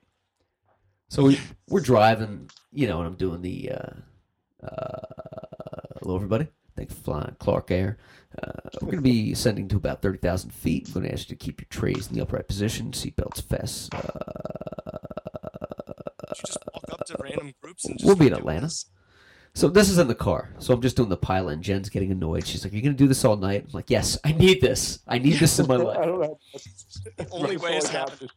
So 1.08 1.24
we 1.24 1.40
we're 1.68 1.80
driving, 1.80 2.50
you 2.72 2.86
know, 2.86 2.98
and 2.98 3.06
I'm 3.06 3.14
doing 3.14 3.42
the 3.42 3.72
uh, 3.72 4.66
uh, 4.66 5.00
hello 6.00 6.16
everybody. 6.16 6.48
Thanks 6.76 6.94
for 6.94 7.00
flying 7.00 7.36
Clark 7.40 7.70
Air. 7.70 7.98
Uh, 8.40 8.52
we're 8.80 8.92
going 8.92 8.98
to 8.98 9.02
be 9.02 9.32
ascending 9.32 9.66
to 9.68 9.76
about 9.76 10.00
30,000 10.00 10.50
feet. 10.50 10.86
I'm 10.86 10.92
going 10.92 11.06
to 11.06 11.12
ask 11.12 11.28
you 11.28 11.34
to 11.34 11.44
keep 11.44 11.60
your 11.60 11.66
trays 11.70 12.06
in 12.06 12.14
the 12.14 12.20
upright 12.20 12.46
position, 12.46 12.92
seatbelts 12.92 13.42
fast, 13.42 13.92
you 16.38 16.46
just 16.46 16.58
walk 16.72 16.84
up 16.92 17.04
to 17.06 17.16
random 17.20 17.52
groups 17.60 17.84
and 17.84 17.98
just 17.98 18.06
we'll 18.06 18.16
be 18.16 18.28
in 18.28 18.32
Atlanta. 18.32 18.66
this? 18.66 18.86
So 19.58 19.66
this 19.68 19.90
is 19.90 19.98
in 19.98 20.06
the 20.06 20.14
car. 20.14 20.54
So 20.60 20.72
I'm 20.72 20.80
just 20.80 20.96
doing 20.96 21.08
the 21.08 21.16
pilot, 21.16 21.54
and 21.54 21.62
Jen's 21.64 21.88
getting 21.88 22.12
annoyed. 22.12 22.46
She's 22.46 22.62
like, 22.62 22.72
"Are 22.72 22.76
you 22.76 22.82
gonna 22.82 22.94
do 22.94 23.08
this 23.08 23.24
all 23.24 23.36
night?" 23.36 23.64
I'm 23.64 23.70
like, 23.72 23.90
"Yes, 23.90 24.16
I 24.22 24.30
need 24.30 24.60
this. 24.60 25.00
I 25.08 25.18
need 25.18 25.32
this 25.40 25.58
in 25.58 25.66
my 25.66 25.74
I 25.74 25.78
life." 25.78 25.96
don't 25.96 26.20
know. 26.20 26.38
Only 27.32 27.56
way 27.56 27.76
is 27.76 27.90
That's 27.90 27.94
all 27.96 27.96
I 27.96 28.10
having 28.10 28.28
got. 28.28 28.36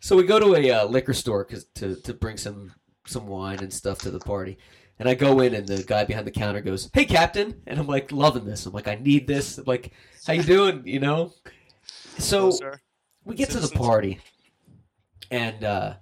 So 0.00 0.14
we 0.14 0.24
go 0.24 0.38
to 0.38 0.54
a 0.54 0.70
uh, 0.72 0.84
liquor 0.84 1.14
store 1.14 1.42
'cause- 1.46 1.64
to 1.76 1.96
to 2.02 2.12
bring 2.12 2.36
some 2.36 2.70
some 3.06 3.26
wine 3.26 3.60
and 3.60 3.72
stuff 3.72 4.00
to 4.00 4.10
the 4.10 4.18
party. 4.18 4.58
And 4.98 5.08
I 5.08 5.14
go 5.14 5.40
in, 5.40 5.54
and 5.54 5.66
the 5.66 5.82
guy 5.82 6.04
behind 6.04 6.26
the 6.26 6.30
counter 6.30 6.60
goes, 6.60 6.90
"Hey, 6.92 7.06
Captain," 7.06 7.62
and 7.66 7.80
I'm 7.80 7.86
like 7.86 8.12
loving 8.12 8.44
this. 8.44 8.66
I'm 8.66 8.74
like, 8.74 8.88
"I 8.88 8.96
need 8.96 9.26
this." 9.26 9.56
I'm 9.56 9.64
like, 9.66 9.94
"How 10.26 10.34
you 10.34 10.42
doing?" 10.42 10.82
You 10.86 11.00
know. 11.00 11.32
So 12.18 12.50
Hello, 12.50 12.72
we 13.24 13.36
get 13.36 13.48
to 13.52 13.60
the 13.60 13.68
party, 13.74 14.20
and 15.30 15.64
uh, 15.64 15.94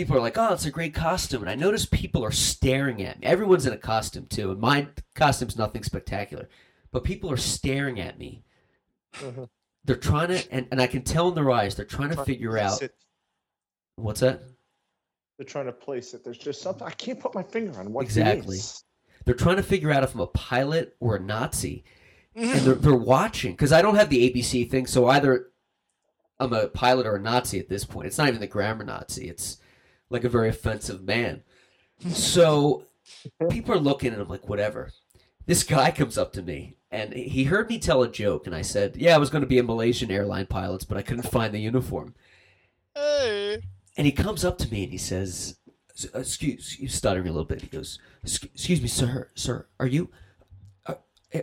people 0.00 0.16
are 0.16 0.20
like, 0.20 0.38
"Oh, 0.38 0.52
it's 0.54 0.64
a 0.64 0.70
great 0.70 0.94
costume." 0.94 1.42
And 1.42 1.50
I 1.50 1.54
notice 1.54 1.84
people 1.86 2.24
are 2.24 2.30
staring 2.30 3.02
at 3.02 3.20
me. 3.20 3.26
Everyone's 3.26 3.66
in 3.66 3.72
a 3.72 3.78
costume 3.78 4.26
too, 4.26 4.50
and 4.50 4.60
my 4.60 4.88
costume's 5.14 5.58
nothing 5.58 5.82
spectacular, 5.82 6.48
but 6.90 7.04
people 7.04 7.30
are 7.30 7.36
staring 7.36 8.00
at 8.00 8.18
me. 8.18 8.42
Mhm. 9.14 9.48
They're 9.84 9.96
trying 9.96 10.28
to, 10.28 10.52
and, 10.52 10.66
and 10.70 10.80
I 10.80 10.86
can 10.86 11.02
tell 11.02 11.28
in 11.28 11.34
their 11.34 11.50
eyes, 11.50 11.74
they're 11.74 11.84
trying 11.84 12.10
to 12.10 12.14
Trying 12.14 12.26
figure 12.26 12.50
place 12.50 12.62
out 12.74 12.82
it. 12.82 12.94
what's 13.96 14.20
that. 14.20 14.42
They're 15.36 15.46
trying 15.46 15.66
to 15.66 15.72
place 15.72 16.12
it. 16.14 16.22
There's 16.22 16.36
just 16.38 16.60
something 16.60 16.86
I 16.86 16.90
can't 16.90 17.18
put 17.18 17.34
my 17.34 17.42
finger 17.42 17.78
on. 17.78 17.92
What 17.92 18.04
Exactly. 18.04 18.56
is. 18.58 18.84
They're 19.24 19.34
trying 19.34 19.56
to 19.56 19.62
figure 19.62 19.90
out 19.90 20.04
if 20.04 20.14
I'm 20.14 20.20
a 20.20 20.26
pilot 20.26 20.96
or 21.00 21.16
a 21.16 21.20
Nazi, 21.20 21.84
and 22.34 22.60
they're, 22.60 22.74
they're 22.74 22.94
watching 22.94 23.52
because 23.52 23.72
I 23.72 23.82
don't 23.82 23.96
have 23.96 24.08
the 24.10 24.30
ABC 24.30 24.70
thing. 24.70 24.86
So 24.86 25.06
either 25.06 25.50
I'm 26.38 26.52
a 26.52 26.68
pilot 26.68 27.06
or 27.06 27.16
a 27.16 27.20
Nazi 27.20 27.58
at 27.58 27.68
this 27.68 27.84
point. 27.84 28.06
It's 28.06 28.18
not 28.18 28.28
even 28.28 28.40
the 28.40 28.46
grammar 28.46 28.84
Nazi. 28.84 29.28
It's 29.28 29.58
like 30.10 30.24
a 30.24 30.28
very 30.28 30.48
offensive 30.48 31.02
man. 31.02 31.42
So 32.10 32.84
people 33.50 33.74
are 33.74 33.78
looking, 33.78 34.12
and 34.12 34.20
I'm 34.20 34.28
like, 34.28 34.48
whatever. 34.48 34.90
This 35.46 35.62
guy 35.62 35.90
comes 35.90 36.18
up 36.18 36.32
to 36.34 36.42
me, 36.42 36.76
and 36.90 37.12
he 37.12 37.44
heard 37.44 37.68
me 37.68 37.78
tell 37.78 38.02
a 38.02 38.08
joke, 38.08 38.46
and 38.46 38.54
I 38.54 38.62
said, 38.62 38.96
"Yeah, 38.96 39.14
I 39.14 39.18
was 39.18 39.30
going 39.30 39.42
to 39.42 39.48
be 39.48 39.58
a 39.58 39.62
Malaysian 39.62 40.10
airline 40.10 40.46
pilot, 40.46 40.86
but 40.88 40.98
I 40.98 41.02
couldn't 41.02 41.30
find 41.30 41.54
the 41.54 41.60
uniform." 41.60 42.14
Hey. 42.94 43.58
And 43.96 44.06
he 44.06 44.12
comes 44.12 44.44
up 44.44 44.58
to 44.58 44.70
me 44.70 44.84
and 44.84 44.92
he 44.92 44.98
says, 44.98 45.56
"S- 45.96 46.06
uh, 46.14 46.20
"Excuse," 46.20 46.72
he's 46.72 46.94
stuttering 46.94 47.26
a 47.26 47.32
little 47.32 47.44
bit. 47.44 47.62
He 47.62 47.68
goes, 47.68 47.98
"Excuse 48.22 48.80
me, 48.80 48.88
sir, 48.88 49.30
sir, 49.34 49.66
are 49.80 49.86
you, 49.86 50.10
are, 50.86 50.98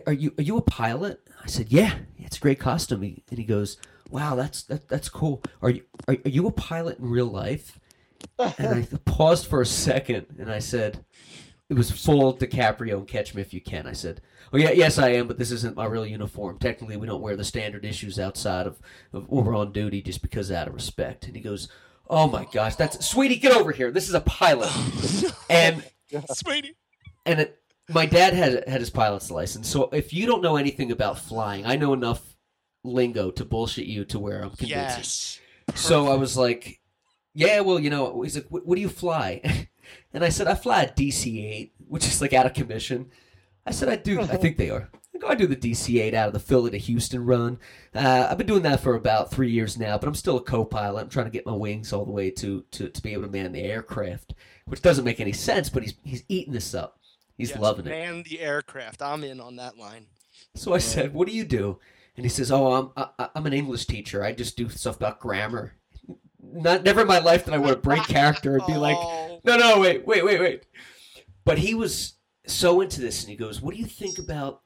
are 0.06 0.12
you, 0.12 0.32
are 0.38 0.42
you 0.42 0.56
a 0.56 0.62
pilot?" 0.62 1.20
I 1.42 1.46
said, 1.46 1.70
"Yeah, 1.70 1.98
it's 2.18 2.38
a 2.38 2.40
great 2.40 2.60
costume." 2.60 3.02
He, 3.02 3.24
and 3.30 3.38
he 3.38 3.44
goes, 3.44 3.76
"Wow, 4.10 4.36
that's 4.36 4.62
that, 4.64 4.88
that's 4.88 5.08
cool. 5.08 5.42
Are 5.60 5.70
you, 5.70 5.82
are, 6.06 6.16
are 6.24 6.30
you 6.30 6.46
a 6.46 6.52
pilot 6.52 6.98
in 6.98 7.10
real 7.10 7.26
life?" 7.26 7.78
And 8.38 8.68
I 8.68 8.88
paused 9.04 9.46
for 9.46 9.60
a 9.60 9.66
second, 9.66 10.26
and 10.38 10.50
I 10.50 10.58
said, 10.58 11.04
"It 11.68 11.74
was 11.74 11.90
full 11.90 12.36
DiCaprio 12.36 12.98
and 12.98 13.08
Catch 13.08 13.34
Me 13.34 13.42
If 13.42 13.52
You 13.52 13.60
Can." 13.60 13.86
I 13.86 13.92
said, 13.92 14.20
"Oh 14.52 14.56
yeah, 14.56 14.70
yes, 14.70 14.98
I 14.98 15.10
am, 15.10 15.26
but 15.26 15.38
this 15.38 15.50
isn't 15.50 15.76
my 15.76 15.86
real 15.86 16.06
uniform. 16.06 16.58
Technically, 16.58 16.96
we 16.96 17.06
don't 17.06 17.22
wear 17.22 17.36
the 17.36 17.44
standard 17.44 17.84
issues 17.84 18.18
outside 18.18 18.66
of, 18.66 18.80
of 19.12 19.28
when 19.28 19.44
we're 19.44 19.56
on 19.56 19.72
duty, 19.72 20.02
just 20.02 20.22
because 20.22 20.50
out 20.52 20.68
of 20.68 20.74
respect." 20.74 21.26
And 21.26 21.36
he 21.36 21.42
goes, 21.42 21.68
"Oh 22.08 22.28
my 22.28 22.46
gosh, 22.52 22.76
that's 22.76 23.04
sweetie, 23.06 23.36
get 23.36 23.56
over 23.56 23.72
here. 23.72 23.90
This 23.90 24.08
is 24.08 24.14
a 24.14 24.20
pilot." 24.20 24.70
and 25.50 25.84
Sweetie. 26.32 26.76
and 27.26 27.40
it, 27.40 27.60
my 27.88 28.06
dad 28.06 28.34
had 28.34 28.68
had 28.68 28.80
his 28.80 28.90
pilot's 28.90 29.30
license, 29.30 29.68
so 29.68 29.88
if 29.92 30.12
you 30.12 30.26
don't 30.26 30.42
know 30.42 30.56
anything 30.56 30.90
about 30.90 31.18
flying, 31.18 31.66
I 31.66 31.76
know 31.76 31.92
enough 31.92 32.36
lingo 32.84 33.30
to 33.32 33.44
bullshit 33.44 33.86
you 33.86 34.04
to 34.06 34.18
where 34.18 34.42
I'm 34.42 34.50
convinced. 34.50 34.70
Yes. 34.70 35.40
So 35.74 36.10
I 36.10 36.14
was 36.14 36.36
like, 36.36 36.80
"Yeah, 37.38 37.60
well, 37.60 37.78
you 37.78 37.90
know," 37.90 38.22
he's 38.22 38.36
like, 38.36 38.46
"What, 38.48 38.66
what 38.66 38.74
do 38.74 38.80
you 38.80 38.88
fly?" 38.88 39.68
and 40.12 40.24
I 40.24 40.28
said, 40.28 40.48
"I 40.48 40.54
fly 40.54 40.82
a 40.82 40.92
DC-8, 40.92 41.70
which 41.88 42.06
is 42.06 42.20
like 42.20 42.32
out 42.32 42.46
of 42.46 42.54
commission." 42.54 43.10
I 43.64 43.70
said, 43.70 43.88
"I 43.88 43.96
do. 43.96 44.20
I 44.20 44.26
think 44.26 44.56
they 44.56 44.70
are." 44.70 44.88
I 45.14 45.18
go, 45.18 45.28
I 45.28 45.34
do 45.34 45.46
the 45.46 45.56
DC-8 45.56 46.14
out 46.14 46.28
of 46.28 46.32
the 46.32 46.40
Philly 46.40 46.70
to 46.70 46.78
Houston 46.78 47.24
run. 47.24 47.58
Uh, 47.94 48.28
I've 48.30 48.38
been 48.38 48.46
doing 48.46 48.62
that 48.62 48.80
for 48.80 48.94
about 48.94 49.30
three 49.30 49.50
years 49.50 49.76
now, 49.76 49.98
but 49.98 50.06
I'm 50.06 50.14
still 50.14 50.36
a 50.36 50.42
co-pilot. 50.42 51.00
I'm 51.00 51.08
trying 51.08 51.26
to 51.26 51.32
get 51.32 51.46
my 51.46 51.52
wings 51.54 51.92
all 51.92 52.04
the 52.04 52.12
way 52.12 52.30
to, 52.30 52.64
to, 52.70 52.88
to 52.88 53.02
be 53.02 53.12
able 53.14 53.22
to 53.24 53.28
man 53.28 53.50
the 53.50 53.62
aircraft, 53.62 54.34
which 54.66 54.82
doesn't 54.82 55.04
make 55.04 55.18
any 55.18 55.32
sense. 55.32 55.70
But 55.70 55.82
he's 55.82 55.94
he's 56.04 56.24
eating 56.28 56.52
this 56.52 56.74
up. 56.74 57.00
He's 57.36 57.50
Yes, 57.50 57.58
loving 57.60 57.86
it. 57.86 57.90
Man 57.90 58.22
the 58.22 58.40
aircraft. 58.40 59.02
I'm 59.02 59.24
in 59.24 59.40
on 59.40 59.56
that 59.56 59.76
line. 59.76 60.06
So 60.54 60.72
I 60.72 60.78
said, 60.78 61.14
"What 61.14 61.28
do 61.28 61.34
you 61.34 61.44
do?" 61.44 61.78
And 62.16 62.24
he 62.24 62.30
says, 62.30 62.50
"Oh, 62.50 62.72
I'm 62.72 63.08
I, 63.18 63.28
I'm 63.34 63.46
an 63.46 63.52
English 63.52 63.86
teacher. 63.86 64.22
I 64.24 64.32
just 64.32 64.56
do 64.56 64.68
stuff 64.68 64.96
about 64.96 65.20
grammar. 65.20 65.74
Not 66.52 66.82
never 66.84 67.02
in 67.02 67.06
my 67.06 67.18
life 67.18 67.44
that 67.44 67.54
I 67.54 67.58
would 67.58 67.82
break 67.82 68.02
character 68.08 68.56
and 68.56 68.66
be 68.66 68.76
like, 68.76 68.96
Oh. 68.98 69.40
no, 69.44 69.56
no, 69.56 69.80
wait, 69.80 70.06
wait, 70.06 70.24
wait, 70.24 70.40
wait." 70.40 70.64
But 71.44 71.58
he 71.58 71.74
was 71.74 72.14
so 72.46 72.80
into 72.80 73.00
this, 73.00 73.22
and 73.22 73.30
he 73.30 73.36
goes, 73.36 73.60
"What 73.60 73.74
do 73.74 73.80
you 73.80 73.86
think 73.86 74.18
about 74.18 74.62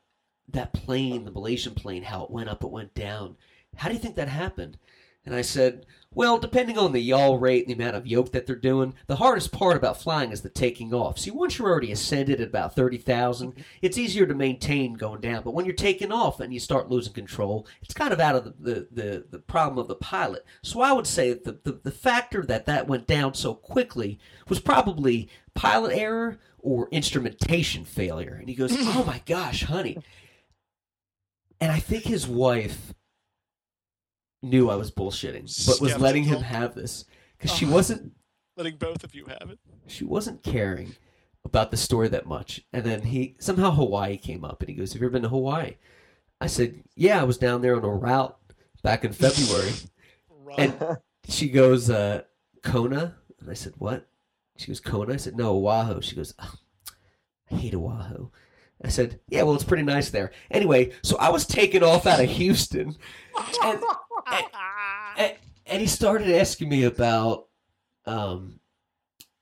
that 0.49 0.73
plane, 0.73 1.25
the 1.25 1.31
Malaysian 1.31 1.75
plane? 1.75 2.03
How 2.03 2.25
it 2.25 2.31
went 2.31 2.49
up, 2.49 2.63
it 2.65 2.71
went 2.71 2.95
down. 2.95 3.37
How 3.77 3.89
do 3.89 3.95
you 3.95 4.01
think 4.01 4.17
that 4.17 4.29
happened?" 4.29 4.79
And 5.25 5.35
I 5.35 5.43
said, 5.43 5.87
well, 6.15 6.39
depending 6.39 6.79
on 6.79 6.93
the 6.93 7.01
yaw 7.01 7.37
rate 7.37 7.67
and 7.67 7.71
the 7.71 7.83
amount 7.83 7.97
of 7.97 8.07
yoke 8.07 8.33
that 8.33 8.47
they're 8.47 8.57
doing, 8.57 8.95
the 9.07 9.17
hardest 9.17 9.53
part 9.53 9.77
about 9.77 10.01
flying 10.01 10.31
is 10.31 10.43
the 10.43 10.49
taking 10.49 10.93
off. 10.93 11.19
See, 11.19 11.31
once 11.31 11.59
you're 11.59 11.69
already 11.69 11.93
ascended 11.93 12.41
at 12.41 12.49
about 12.49 12.75
30,000, 12.75 13.53
mm-hmm. 13.53 13.61
it's 13.81 13.99
easier 13.99 14.27
to 14.27 14.35
maintain 14.35 14.95
going 14.95 15.21
down. 15.21 15.43
But 15.43 15.55
when 15.55 15.65
you're 15.65 15.75
taking 15.75 16.13
off 16.13 16.41
and 16.41 16.53
you 16.53 16.61
start 16.61 16.91
losing 16.91 17.13
control, 17.13 17.67
it's 17.83 17.95
kind 17.95 18.13
of 18.13 18.21
out 18.21 18.37
of 18.37 18.45
the, 18.45 18.55
the, 18.59 18.89
the, 18.93 19.27
the 19.31 19.39
problem 19.39 19.79
of 19.79 19.89
the 19.89 19.95
pilot. 19.95 20.45
So 20.63 20.81
I 20.81 20.93
would 20.93 21.07
say 21.07 21.31
that 21.31 21.45
the, 21.45 21.59
the, 21.63 21.81
the 21.85 21.91
factor 21.91 22.43
that 22.45 22.67
that 22.67 22.89
went 22.89 23.07
down 23.07 23.35
so 23.35 23.55
quickly 23.55 24.19
was 24.49 24.61
probably 24.61 25.29
pilot 25.55 25.97
error 25.97 26.39
or 26.59 26.89
instrumentation 26.91 27.85
failure. 27.85 28.35
And 28.35 28.49
he 28.49 28.55
goes, 28.55 28.73
mm-hmm. 28.73 28.99
oh 28.99 29.05
my 29.05 29.23
gosh, 29.27 29.65
honey. 29.65 29.99
And 31.61 31.71
I 31.71 31.79
think 31.79 32.05
his 32.05 32.27
wife 32.27 32.93
knew 34.43 34.69
I 34.71 34.75
was 34.77 34.91
bullshitting, 34.91 35.67
but 35.67 35.81
was 35.81 35.99
letting 35.99 36.25
him 36.25 36.41
have 36.41 36.75
this 36.75 37.05
because 37.39 37.57
she 37.57 37.65
Uh-huh. 37.65 37.75
wasn't 37.75 38.13
Letting 38.57 38.77
both 38.77 39.03
of 39.05 39.15
you 39.15 39.25
have 39.27 39.51
it. 39.51 39.59
she 39.87 40.05
wasn't 40.05 40.43
caring 40.43 40.95
about 41.45 41.71
the 41.71 41.77
story 41.77 42.09
that 42.09 42.27
much. 42.27 42.63
And 42.73 42.85
then 42.85 43.03
he 43.03 43.35
somehow 43.39 43.71
Hawaii 43.71 44.17
came 44.17 44.45
up, 44.45 44.61
and 44.61 44.69
he 44.69 44.75
goes, 44.75 44.93
"Have 44.93 45.01
you 45.01 45.07
ever 45.07 45.13
been 45.13 45.23
to 45.23 45.29
Hawaii?" 45.29 45.77
I 46.41 46.47
said, 46.49 46.83
"Yeah, 46.95 47.21
I 47.21 47.25
was 47.25 47.39
down 47.39 47.63
there 47.63 47.77
on 47.77 47.85
a 47.85 47.89
route 47.89 48.37
back 48.83 49.05
in 49.05 49.13
February." 49.13 49.73
Right. 50.45 50.59
And 50.59 50.99
she 51.29 51.49
goes, 51.49 51.89
uh, 51.89 52.23
"Kona," 52.63 53.15
and 53.41 53.49
I 53.49 53.55
said, 53.55 53.73
"What?" 53.79 54.07
She 54.59 54.67
goes, 54.67 54.81
"Kona." 54.81 55.15
I 55.15 55.17
said, 55.17 55.35
"No, 55.37 55.55
Oahu." 55.67 56.03
She 56.03 56.15
goes, 56.17 56.35
oh, 56.41 56.55
"I 57.51 57.55
hate 57.55 57.75
Oahu." 57.75 58.29
I 58.85 58.89
said, 58.89 59.21
"Yeah, 59.29 59.45
well, 59.45 59.55
it's 59.55 59.65
pretty 59.65 59.85
nice 59.85 60.11
there." 60.11 60.33
Anyway, 60.51 60.93
so 61.03 61.17
I 61.17 61.31
was 61.31 61.47
taken 61.47 61.83
off 61.83 62.07
out 62.07 62.21
of 62.23 62.29
Houston, 62.29 62.97
and, 63.65 63.83
and, 65.17 65.35
and 65.67 65.81
he 65.81 65.87
started 65.87 66.35
asking 66.35 66.69
me 66.69 66.85
about. 66.85 67.49
Um, 68.07 68.61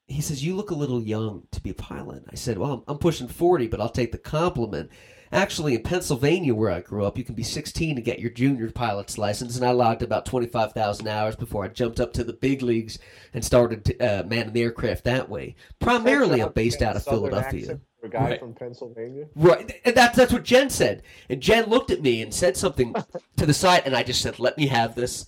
he 0.07 0.21
says, 0.21 0.45
"You 0.45 0.57
look 0.57 0.71
a 0.71 0.75
little 0.75 1.03
young 1.03 1.47
to 1.53 1.61
be 1.61 1.71
a 1.71 1.75
pilot." 1.75 2.25
I 2.31 2.35
said, 2.35 2.59
"Well, 2.59 2.73
I'm, 2.73 2.83
I'm 2.89 2.99
pushing 2.99 3.29
forty, 3.29 3.69
but 3.69 3.81
I'll 3.81 3.89
take 3.89 4.13
the 4.13 4.19
compliment." 4.19 4.91
Actually, 5.33 5.77
in 5.77 5.83
Pennsylvania, 5.83 6.53
where 6.55 6.73
I 6.73 6.81
grew 6.81 7.05
up, 7.05 7.17
you 7.17 7.23
can 7.23 7.37
be 7.37 7.45
16 7.45 7.95
to 7.95 8.03
get 8.03 8.19
your 8.19 8.31
junior 8.31 8.69
pilot's 8.73 9.17
license, 9.17 9.57
and 9.57 9.65
I 9.65 9.71
logged 9.71 10.03
about 10.03 10.27
25,000 10.27 11.07
hours 11.07 11.37
before 11.37 11.65
I 11.65 11.69
jumped 11.69 12.01
up 12.01 12.13
to 12.15 12.25
the 12.25 12.33
big 12.33 12.63
leagues 12.63 12.99
and 13.33 13.45
started 13.45 13.97
uh, 14.03 14.25
manning 14.27 14.53
the 14.53 14.63
aircraft 14.63 15.05
that 15.05 15.29
way. 15.29 15.55
Primarily, 15.79 16.41
I'm 16.43 16.53
based 16.53 16.83
out 16.83 16.97
of 16.97 17.05
Philadelphia. 17.05 17.61
accent 17.61 17.81
A 18.03 18.09
guy 18.09 18.25
Right. 18.31 18.41
from 18.41 18.55
Pennsylvania. 18.55 19.27
Right, 19.37 19.81
and 19.85 19.95
that's 19.95 20.17
that's 20.17 20.33
what 20.33 20.43
Jen 20.43 20.69
said. 20.69 21.05
And 21.29 21.41
Jen 21.41 21.67
looked 21.71 21.93
at 21.93 22.03
me 22.03 22.23
and 22.23 22.35
said 22.35 22.57
something 22.57 22.93
to 23.37 23.47
the 23.47 23.55
side, 23.55 23.83
and 23.87 23.95
I 23.95 24.03
just 24.03 24.23
said, 24.23 24.41
"Let 24.41 24.59
me 24.59 24.67
have 24.67 24.97
this. 24.97 25.27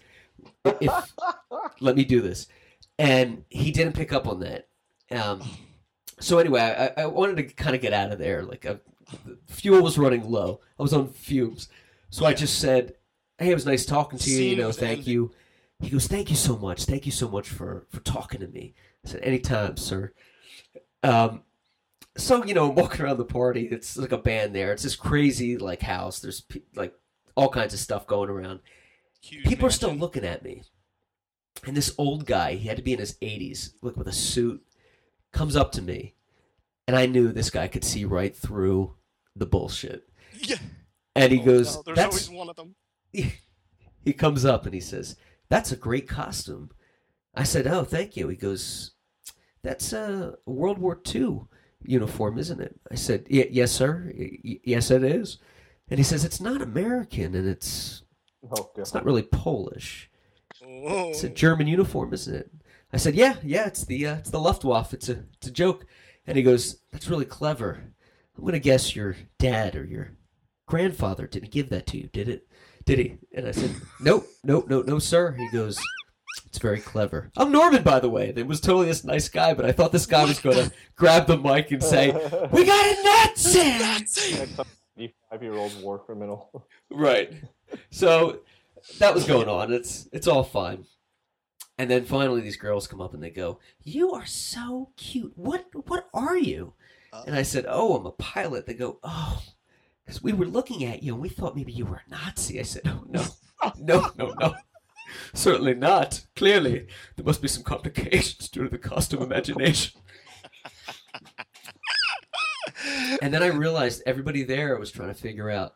If, 0.64 1.12
let 1.80 1.94
me 1.94 2.04
do 2.04 2.20
this." 2.20 2.48
And 2.98 3.44
he 3.50 3.70
didn't 3.70 3.94
pick 3.94 4.12
up 4.12 4.26
on 4.26 4.40
that. 4.40 4.68
Um, 5.12 5.42
so 6.18 6.38
anyway, 6.38 6.92
I, 6.96 7.02
I 7.02 7.06
wanted 7.06 7.36
to 7.36 7.42
kind 7.54 7.74
of 7.76 7.82
get 7.82 7.92
out 7.92 8.12
of 8.12 8.18
there. 8.18 8.42
Like, 8.42 8.62
the 8.62 8.80
fuel 9.46 9.82
was 9.82 9.98
running 9.98 10.28
low. 10.28 10.60
I 10.78 10.82
was 10.82 10.92
on 10.92 11.08
fumes, 11.08 11.68
so 12.10 12.26
I 12.26 12.34
just 12.34 12.58
said, 12.58 12.94
"Hey, 13.38 13.50
it 13.50 13.54
was 13.54 13.66
nice 13.66 13.84
talking 13.84 14.18
to 14.18 14.30
you. 14.30 14.42
You 14.42 14.56
know, 14.56 14.72
thank 14.72 15.06
you." 15.06 15.32
He 15.80 15.90
goes, 15.90 16.06
"Thank 16.06 16.30
you 16.30 16.36
so 16.36 16.56
much. 16.56 16.84
Thank 16.84 17.06
you 17.06 17.12
so 17.12 17.28
much 17.28 17.48
for 17.48 17.86
for 17.90 18.00
talking 18.00 18.40
to 18.40 18.48
me." 18.48 18.74
I 19.04 19.08
said, 19.08 19.22
"Anytime, 19.22 19.76
sir." 19.76 20.12
Um, 21.02 21.42
so 22.16 22.44
you 22.44 22.54
know, 22.54 22.70
I'm 22.70 22.74
walking 22.74 23.02
around 23.02 23.18
the 23.18 23.24
party. 23.24 23.68
It's 23.70 23.96
like 23.96 24.12
a 24.12 24.18
band 24.18 24.54
there. 24.54 24.72
It's 24.72 24.82
this 24.82 24.96
crazy 24.96 25.56
like 25.56 25.82
house. 25.82 26.20
There's 26.20 26.42
like 26.74 26.94
all 27.34 27.48
kinds 27.48 27.74
of 27.74 27.80
stuff 27.80 28.06
going 28.06 28.30
around. 28.30 28.60
Huge 29.20 29.44
People 29.44 29.66
are 29.66 29.70
still 29.70 29.92
looking 29.92 30.24
at 30.24 30.42
me. 30.42 30.62
And 31.66 31.76
this 31.76 31.94
old 31.96 32.26
guy, 32.26 32.54
he 32.54 32.68
had 32.68 32.76
to 32.76 32.82
be 32.82 32.92
in 32.92 32.98
his 32.98 33.16
80s, 33.22 33.74
look 33.82 33.96
with 33.96 34.08
a 34.08 34.12
suit, 34.12 34.64
comes 35.32 35.54
up 35.54 35.70
to 35.72 35.82
me, 35.82 36.14
and 36.88 36.96
I 36.96 37.06
knew 37.06 37.30
this 37.30 37.50
guy 37.50 37.68
could 37.68 37.84
see 37.84 38.04
right 38.04 38.34
through 38.34 38.94
the 39.36 39.46
bullshit. 39.46 40.08
Yeah. 40.38 40.56
And 41.14 41.32
he 41.32 41.40
Oh, 41.40 41.44
goes, 41.44 41.76
no, 41.76 41.82
there's 41.82 41.96
"That's." 41.96 42.28
always 42.28 42.30
one 42.30 42.48
of 42.50 42.56
them. 42.56 42.74
he 43.12 44.12
comes 44.12 44.44
up 44.44 44.64
and 44.64 44.74
he 44.74 44.80
says, 44.80 45.16
"That's 45.48 45.72
a 45.72 45.76
great 45.76 46.08
costume." 46.08 46.70
I 47.34 47.44
said, 47.44 47.66
"Oh, 47.66 47.84
thank 47.84 48.16
you." 48.16 48.28
He 48.28 48.36
goes, 48.36 48.92
"That's 49.62 49.92
a 49.92 50.34
World 50.46 50.78
War 50.78 51.00
II 51.14 51.42
uniform, 51.82 52.38
isn't 52.38 52.60
it?" 52.60 52.78
I 52.90 52.94
said, 52.94 53.26
y- 53.30 53.48
"Yes, 53.50 53.72
sir. 53.72 54.12
Y- 54.16 54.60
yes, 54.64 54.90
it 54.90 55.04
is." 55.04 55.38
And 55.88 55.98
he 55.98 56.04
says, 56.04 56.24
"It's 56.24 56.40
not 56.40 56.62
American, 56.62 57.34
and 57.34 57.46
it's 57.48 58.02
Oh, 58.56 58.70
it's 58.76 58.92
not 58.94 59.04
really 59.04 59.22
Polish. 59.22 60.10
Whoa. 60.60 61.10
It's 61.10 61.22
a 61.24 61.28
German 61.28 61.66
uniform, 61.66 62.12
isn't 62.14 62.34
it?" 62.34 62.50
I 62.92 62.96
said, 62.96 63.14
"Yeah, 63.14 63.36
yeah. 63.42 63.66
It's 63.66 63.84
the 63.84 64.06
uh, 64.06 64.16
it's 64.16 64.30
the 64.30 64.40
Luftwaffe. 64.40 64.94
It's 64.94 65.08
a 65.08 65.24
it's 65.36 65.46
a 65.48 65.52
joke." 65.52 65.86
And 66.26 66.36
he 66.36 66.42
goes, 66.42 66.80
"That's 66.90 67.08
really 67.08 67.24
clever. 67.24 67.92
I'm 68.42 68.46
gonna 68.46 68.58
guess 68.58 68.96
your 68.96 69.14
dad 69.38 69.76
or 69.76 69.84
your 69.84 70.16
grandfather 70.66 71.28
didn't 71.28 71.52
give 71.52 71.68
that 71.68 71.86
to 71.86 71.96
you, 71.96 72.08
did 72.12 72.28
it? 72.28 72.48
Did 72.84 72.98
he?" 72.98 73.18
And 73.32 73.46
I 73.46 73.52
said, 73.52 73.70
"Nope, 74.00 74.26
nope, 74.42 74.68
no, 74.68 74.82
no, 74.82 74.98
sir." 74.98 75.36
He 75.38 75.48
goes, 75.50 75.78
"It's 76.46 76.58
very 76.58 76.80
clever." 76.80 77.30
I'm 77.36 77.52
Norman, 77.52 77.84
by 77.84 78.00
the 78.00 78.10
way. 78.10 78.32
It 78.34 78.48
was 78.48 78.60
totally 78.60 78.86
this 78.86 79.04
nice 79.04 79.28
guy, 79.28 79.54
but 79.54 79.64
I 79.64 79.70
thought 79.70 79.92
this 79.92 80.06
guy 80.06 80.24
was 80.24 80.40
gonna 80.40 80.72
grab 80.96 81.28
the 81.28 81.38
mic 81.38 81.70
and 81.70 81.80
say, 81.80 82.10
"We 82.50 82.64
got 82.64 82.84
a 82.84 83.02
Nazi!" 83.04 83.78
Nazi! 83.78 85.12
Five-year-old 85.30 85.80
war 85.80 86.00
criminal. 86.00 86.66
right. 86.90 87.32
So 87.90 88.40
that 88.98 89.14
was 89.14 89.24
going 89.24 89.48
on. 89.48 89.72
It's 89.72 90.08
it's 90.12 90.26
all 90.26 90.42
fine. 90.42 90.86
And 91.78 91.88
then 91.88 92.04
finally, 92.06 92.40
these 92.40 92.56
girls 92.56 92.88
come 92.88 93.00
up 93.00 93.14
and 93.14 93.22
they 93.22 93.30
go, 93.30 93.60
"You 93.84 94.14
are 94.14 94.26
so 94.26 94.90
cute. 94.96 95.34
What 95.36 95.66
what 95.86 96.08
are 96.12 96.36
you?" 96.36 96.74
Oh. 97.12 97.24
And 97.26 97.36
I 97.36 97.42
said, 97.42 97.66
"Oh, 97.68 97.96
I'm 97.96 98.06
a 98.06 98.12
pilot." 98.12 98.66
They 98.66 98.74
go, 98.74 98.98
"Oh, 99.02 99.42
because 100.04 100.22
we 100.22 100.32
were 100.32 100.46
looking 100.46 100.84
at 100.84 101.02
you 101.02 101.12
and 101.14 101.22
we 101.22 101.28
thought 101.28 101.56
maybe 101.56 101.72
you 101.72 101.84
were 101.84 102.02
a 102.06 102.10
Nazi." 102.10 102.58
I 102.58 102.62
said, 102.62 102.82
"Oh 102.86 103.04
no, 103.08 103.24
no, 103.78 104.10
no, 104.16 104.34
no." 104.40 104.54
Certainly 105.34 105.74
not. 105.74 106.24
Clearly, 106.36 106.86
there 107.16 107.24
must 107.24 107.42
be 107.42 107.48
some 107.48 107.62
complications 107.62 108.48
due 108.48 108.64
to 108.64 108.68
the 108.70 108.78
cost 108.78 109.12
of 109.12 109.20
imagination. 109.20 110.00
and 113.20 113.32
then 113.32 113.42
I 113.42 113.48
realized 113.48 114.02
everybody 114.06 114.42
there 114.42 114.78
was 114.78 114.90
trying 114.90 115.08
to 115.08 115.14
figure 115.14 115.50
out. 115.50 115.74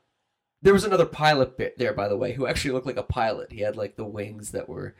There 0.62 0.72
was 0.72 0.84
another 0.84 1.04
pilot 1.06 1.58
bit 1.58 1.78
there, 1.78 1.92
by 1.92 2.08
the 2.08 2.16
way, 2.16 2.32
who 2.32 2.46
actually 2.46 2.72
looked 2.72 2.86
like 2.86 2.96
a 2.96 3.02
pilot. 3.02 3.52
He 3.52 3.60
had 3.60 3.76
like 3.76 3.96
the 3.96 4.04
wings 4.06 4.52
that 4.52 4.68
were. 4.68 4.96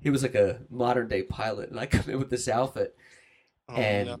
He 0.00 0.10
was 0.10 0.22
like 0.22 0.34
a 0.34 0.60
modern 0.70 1.08
day 1.08 1.22
pilot, 1.22 1.70
and 1.70 1.78
I 1.78 1.86
come 1.86 2.08
in 2.10 2.18
with 2.18 2.30
this 2.30 2.48
outfit, 2.48 2.96
Oh, 3.68 3.74
and 3.74 4.08
no. 4.08 4.20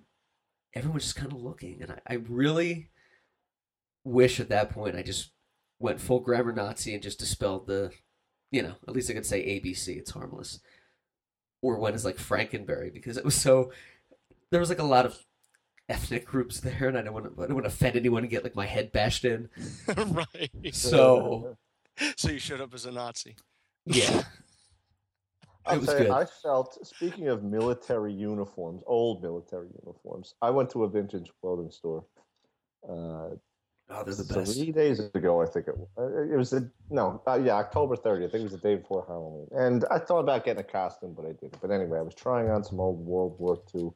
Everyone's 0.76 1.04
just 1.04 1.16
kind 1.16 1.32
of 1.32 1.42
looking, 1.42 1.82
and 1.82 1.92
I, 1.92 1.98
I 2.06 2.14
really 2.28 2.90
wish 4.04 4.38
at 4.38 4.48
that 4.50 4.70
point 4.70 4.96
I 4.96 5.02
just 5.02 5.30
went 5.78 6.00
full 6.00 6.20
grammar 6.20 6.52
Nazi 6.52 6.94
and 6.94 7.02
just 7.02 7.18
dispelled 7.18 7.66
the, 7.66 7.90
you 8.50 8.62
know, 8.62 8.74
at 8.86 8.94
least 8.94 9.10
I 9.10 9.14
could 9.14 9.26
say 9.26 9.42
ABC. 9.44 9.96
It's 9.96 10.12
harmless, 10.12 10.60
or 11.62 11.78
went 11.78 11.94
as 11.94 12.04
like 12.04 12.16
Frankenberry 12.16 12.92
because 12.92 13.16
it 13.16 13.24
was 13.24 13.34
so. 13.34 13.72
There 14.50 14.60
was 14.60 14.68
like 14.68 14.78
a 14.78 14.84
lot 14.84 15.06
of 15.06 15.18
ethnic 15.88 16.24
groups 16.24 16.60
there, 16.60 16.88
and 16.88 16.96
I 16.96 17.02
don't 17.02 17.14
want 17.14 17.36
to. 17.36 17.42
I 17.42 17.46
don't 17.46 17.54
want 17.54 17.64
to 17.64 17.72
offend 17.72 17.96
anyone 17.96 18.22
and 18.22 18.30
get 18.30 18.44
like 18.44 18.54
my 18.54 18.66
head 18.66 18.92
bashed 18.92 19.24
in. 19.24 19.48
right. 19.96 20.50
So 20.74 21.56
So 22.16 22.30
you 22.30 22.38
showed 22.38 22.60
up 22.60 22.74
as 22.74 22.86
a 22.86 22.92
Nazi. 22.92 23.36
yeah, 23.84 24.22
I'll 25.66 25.76
It 25.76 25.78
was 25.78 25.88
tell 25.88 25.98
you, 25.98 26.04
good. 26.04 26.12
I 26.12 26.24
felt, 26.24 26.86
speaking 26.86 27.28
of 27.28 27.42
military 27.42 28.12
uniforms, 28.12 28.82
old 28.86 29.22
military 29.22 29.68
uniforms, 29.84 30.34
I 30.42 30.50
went 30.50 30.70
to 30.70 30.84
a 30.84 30.88
vintage 30.88 31.30
clothing 31.40 31.70
store 31.70 32.04
uh, 32.88 32.92
oh, 32.94 33.38
they're 33.88 34.14
the 34.14 34.34
best. 34.34 34.56
three 34.56 34.72
days 34.72 35.00
ago, 35.00 35.42
I 35.42 35.46
think 35.46 35.68
it 35.68 35.76
was. 35.76 35.88
Uh, 35.98 36.22
It 36.32 36.36
was 36.36 36.50
the, 36.50 36.70
no, 36.90 37.22
uh, 37.26 37.40
yeah, 37.42 37.54
October 37.54 37.96
30th. 37.96 38.16
I 38.26 38.30
think 38.30 38.34
it 38.34 38.42
was 38.42 38.52
the 38.52 38.58
day 38.58 38.76
before 38.76 39.04
Halloween. 39.06 39.48
And 39.52 39.84
I 39.90 39.98
thought 39.98 40.20
about 40.20 40.44
getting 40.44 40.60
a 40.60 40.64
costume, 40.64 41.14
but 41.14 41.24
I 41.24 41.32
didn't. 41.32 41.60
But 41.60 41.70
anyway, 41.70 41.98
I 41.98 42.02
was 42.02 42.14
trying 42.14 42.48
on 42.50 42.62
some 42.64 42.80
old 42.80 43.04
World 43.04 43.36
War 43.38 43.60
II 43.74 43.90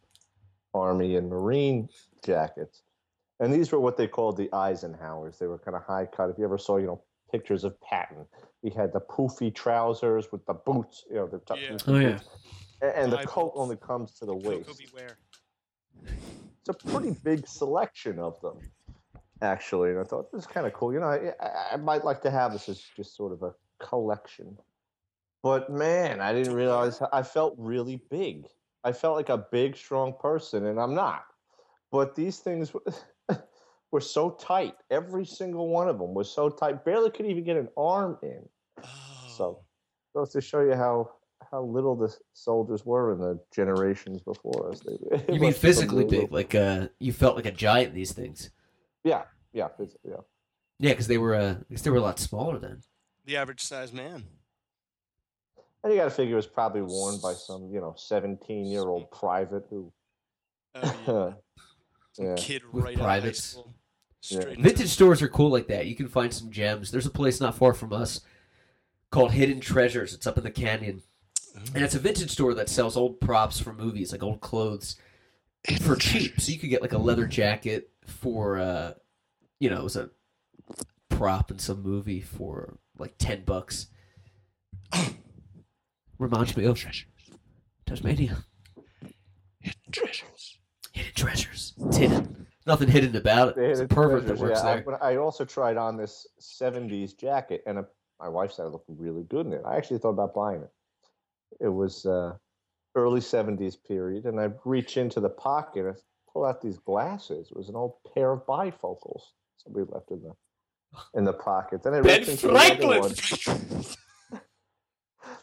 Army 0.75 1.17
and 1.17 1.29
Marine 1.29 1.89
jackets. 2.25 2.83
And 3.41 3.53
these 3.53 3.73
were 3.73 3.81
what 3.81 3.97
they 3.97 4.07
called 4.07 4.37
the 4.37 4.49
Eisenhowers. 4.49 5.39
They 5.39 5.47
were 5.47 5.59
kind 5.59 5.77
of 5.77 5.83
high 5.83 6.07
cut. 6.07 6.31
If 6.31 6.39
you 6.39 6.45
ever 6.45 6.59
saw, 6.59 6.77
you 6.77 6.87
know, 6.87 7.03
pictures 7.31 7.65
of 7.65 7.81
Patton, 7.81 8.27
he 8.63 8.71
had 8.71 8.93
the 8.93 9.01
poofy 9.01 9.55
trousers 9.55 10.31
with 10.33 10.45
the 10.47 10.55
boots, 10.55 11.05
you 11.09 11.17
know, 11.17 11.27
the 11.27 11.39
tuck- 11.39 11.59
Yeah. 11.61 11.77
Oh, 11.87 11.97
yeah. 11.99 12.13
boots. 12.13 12.29
A- 12.83 12.99
And 12.99 13.13
the 13.13 13.19
High 13.19 13.25
coat 13.25 13.53
only 13.55 13.77
comes 13.77 14.13
to 14.19 14.25
the 14.27 14.35
waist 14.35 14.69
it's 16.07 16.69
a 16.69 16.73
pretty 16.89 17.13
big 17.23 17.47
selection 17.47 18.19
of 18.19 18.41
them, 18.41 18.59
actually. 19.43 19.91
And 19.91 19.99
I 20.01 20.05
thought 20.05 20.31
this 20.33 20.43
is 20.43 20.47
kind 20.47 20.67
of 20.67 20.73
cool. 20.73 20.93
You 20.93 21.01
know, 21.01 21.07
I, 21.09 21.33
I- 21.41 21.69
I 21.73 21.77
might 21.77 22.05
like 22.05 22.21
to 22.23 22.31
have 22.31 22.53
this 22.53 22.69
as 22.69 22.81
just 22.97 23.15
sort 23.17 23.33
of 23.33 23.43
a 23.43 23.55
collection. 23.79 24.57
But 25.43 25.71
man, 25.71 26.21
I 26.21 26.33
didn't 26.33 26.55
realize 26.55 26.99
how- 26.99 27.09
I 27.13 27.23
felt 27.23 27.55
really 27.59 27.97
big. 28.11 28.47
I 28.85 28.93
felt 28.93 29.17
like 29.17 29.29
a 29.29 29.39
big, 29.39 29.77
strong 29.77 30.15
person, 30.19 30.67
and 30.67 30.79
I'm 30.81 30.95
not. 30.95 31.25
But 31.91 32.15
these 32.15 32.39
things 32.39 32.73
were- 33.91 33.97
were 33.97 34.01
so 34.01 34.31
tight. 34.31 34.75
Every 34.91 35.25
single 35.27 35.69
one 35.69 35.89
of 35.89 35.99
them 35.99 36.15
was 36.15 36.31
so 36.31 36.49
tight. 36.49 36.85
Barely 36.85 37.11
could 37.11 37.27
even 37.27 37.45
get 37.45 37.57
an 37.57 37.69
arm 37.77 38.19
in. 38.23 38.49
Oh. 38.83 39.35
So, 39.37 39.65
goes 40.15 40.31
to 40.33 40.41
show 40.41 40.61
you 40.61 40.75
how 40.75 41.13
how 41.51 41.63
little 41.63 41.97
the 41.97 42.15
soldiers 42.33 42.85
were 42.87 43.13
in 43.13 43.19
the 43.19 43.41
generations 43.53 44.21
before 44.23 44.71
us. 44.71 44.81
They, 44.81 45.35
You 45.35 45.41
mean 45.41 45.53
physically 45.53 46.05
big? 46.05 46.31
Like 46.31 46.55
uh, 46.55 46.89
you 47.01 47.13
felt 47.13 47.35
like 47.37 47.47
a 47.47 47.51
giant 47.51 47.89
in 47.89 47.95
these 47.95 48.13
things? 48.13 48.51
Yeah, 49.03 49.23
yeah, 49.53 49.69
physically, 49.69 50.11
yeah. 50.13 50.21
Yeah, 50.79 50.91
because 50.93 51.07
they 51.09 51.19
were. 51.19 51.35
Uh, 51.35 51.53
I 51.53 51.65
guess 51.71 51.83
they 51.83 51.91
were 51.91 51.97
a 51.97 52.03
lot 52.03 52.19
smaller 52.19 52.59
then. 52.59 52.83
the 53.25 53.37
average 53.37 53.63
size 53.63 53.93
man. 53.93 54.25
And 55.83 55.93
you 55.93 55.99
got 55.99 56.05
to 56.05 56.11
figure 56.11 56.35
it 56.35 56.37
was 56.37 56.47
probably 56.47 56.83
worn 56.83 57.19
by 57.23 57.33
some, 57.33 57.71
you 57.73 57.81
know, 57.81 57.95
seventeen-year-old 57.97 59.11
private 59.11 59.65
who, 59.71 59.93
Oh, 60.75 60.95
yeah. 61.07 61.33
Yeah, 62.27 62.35
kid 62.37 62.63
With 62.73 62.85
right 62.85 62.95
out 62.97 63.01
of 63.01 63.07
high 63.07 63.21
privates. 63.21 63.43
school. 63.45 63.73
Yeah. 64.23 64.41
Straight 64.41 64.61
Vintage 64.61 64.89
stores 64.89 65.23
are 65.23 65.29
cool 65.29 65.51
like 65.51 65.69
that. 65.69 65.87
You 65.87 65.97
can 65.97 66.09
find 66.09 66.33
some 66.33 66.51
gems. 66.51 66.91
There's 66.91 67.07
a 67.07 67.11
place 67.11 67.41
not 67.41 67.57
far 67.57 67.73
from 67.73 67.93
us 67.93 68.21
called 69.11 69.33
Hidden 69.33 69.61
Treasures. 69.61 70.15
It's 70.15 70.27
up 70.27 70.39
in 70.39 70.45
the 70.45 70.51
canyon, 70.51 71.03
and 71.75 71.83
it's 71.83 71.95
a 71.95 71.99
vintage 71.99 72.31
store 72.31 72.55
that 72.55 72.69
sells 72.69 72.97
old 72.97 73.21
props 73.21 73.59
for 73.59 73.73
movies, 73.73 74.13
like 74.13 74.23
old 74.23 74.41
clothes, 74.41 74.97
for 75.81 75.97
cheap. 75.97 76.41
So 76.41 76.53
you 76.53 76.59
could 76.59 76.71
get 76.71 76.83
like 76.83 76.93
a 76.93 76.99
leather 76.99 77.27
jacket 77.27 77.91
for, 78.07 78.59
uh, 78.59 78.95
you 79.59 79.71
know, 79.71 79.81
it 79.81 79.85
was 79.85 79.97
a 79.97 80.11
prop 81.09 81.51
in 81.51 81.59
some 81.59 81.83
movie 81.83 82.21
for 82.21 82.79
like 82.99 83.15
ten 83.19 83.45
bucks. 83.45 83.89
Reminds 86.19 86.57
me 86.57 86.67
of 86.67 86.79
Tasmania. 87.87 88.45
Hidden 89.61 89.93
treasures. 89.93 90.59
Hidden 90.93 91.13
treasures. 91.15 91.75
It's 91.87 91.97
hidden. 91.97 92.40
Nothing 92.67 92.89
hidden 92.89 93.17
about 93.17 93.49
it. 93.49 93.57
They 93.57 93.71
It's 93.71 93.81
a 93.81 93.83
had 93.85 93.91
pervert 93.91 94.27
that 94.27 94.37
works 94.39 94.61
yeah. 94.63 94.69
I- 94.71 94.75
there. 94.77 94.85
But 94.85 95.03
I 95.03 95.17
also 95.17 95.45
tried 95.45 95.77
on 95.77 95.97
this 95.97 96.27
'70s 96.41 97.17
jacket, 97.17 97.63
and 97.67 97.79
uh 97.79 97.83
my 98.21 98.29
wife 98.29 98.53
said 98.53 98.67
it 98.67 98.69
looked 98.69 98.85
really 98.89 99.23
good 99.25 99.47
in 99.47 99.53
it. 99.55 99.63
I 99.65 99.77
actually 99.77 99.99
thought 99.99 100.11
about 100.11 100.35
buying 100.35 100.61
it. 100.61 100.71
It 101.59 101.69
was 101.69 102.05
uh, 102.05 102.35
early 102.95 103.21
'70s 103.21 103.77
period, 103.89 104.27
and 104.27 104.39
I 104.39 104.51
reach 104.67 104.99
into 104.99 105.21
the 105.21 105.31
pocket 105.31 105.87
and 105.87 105.97
pull 106.31 106.45
out 106.45 106.61
these 106.61 106.79
glasses. 106.79 107.49
It 107.51 107.57
was 107.57 107.71
an 107.71 107.77
old 107.77 107.95
pair 108.15 108.31
of 108.33 108.45
bifocals 108.47 109.23
somebody 109.57 109.87
left 109.91 110.11
in 110.11 110.21
the 110.23 110.35
in 111.15 111.25
the 111.25 111.33
pocket. 111.33 111.83
Then 111.83 111.95
I 111.95 112.01
Ben 112.03 112.19
reached 112.21 112.29
into 112.31 112.49
the 112.49 112.55
other 112.55 113.01
one. 113.01 113.15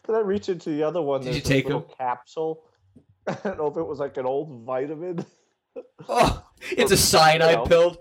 Then 0.06 0.16
I 0.16 0.20
reach 0.20 0.48
into 0.48 0.70
the 0.70 0.82
other 0.82 1.02
one. 1.02 1.20
Did 1.22 1.34
you 1.34 1.40
take 1.40 1.44
a 1.44 1.48
take 1.48 1.64
little 1.66 1.82
'em? 1.82 1.94
capsule. 1.98 2.64
I 3.26 3.34
don't 3.44 3.58
know 3.58 3.66
if 3.66 3.76
it 3.76 3.82
was 3.82 3.98
like 3.98 4.16
an 4.16 4.24
old 4.24 4.64
vitamin. 4.64 5.24
Oh, 6.08 6.47
it's 6.70 6.92
a 6.92 6.96
cyanide 6.96 7.66
pill. 7.66 7.96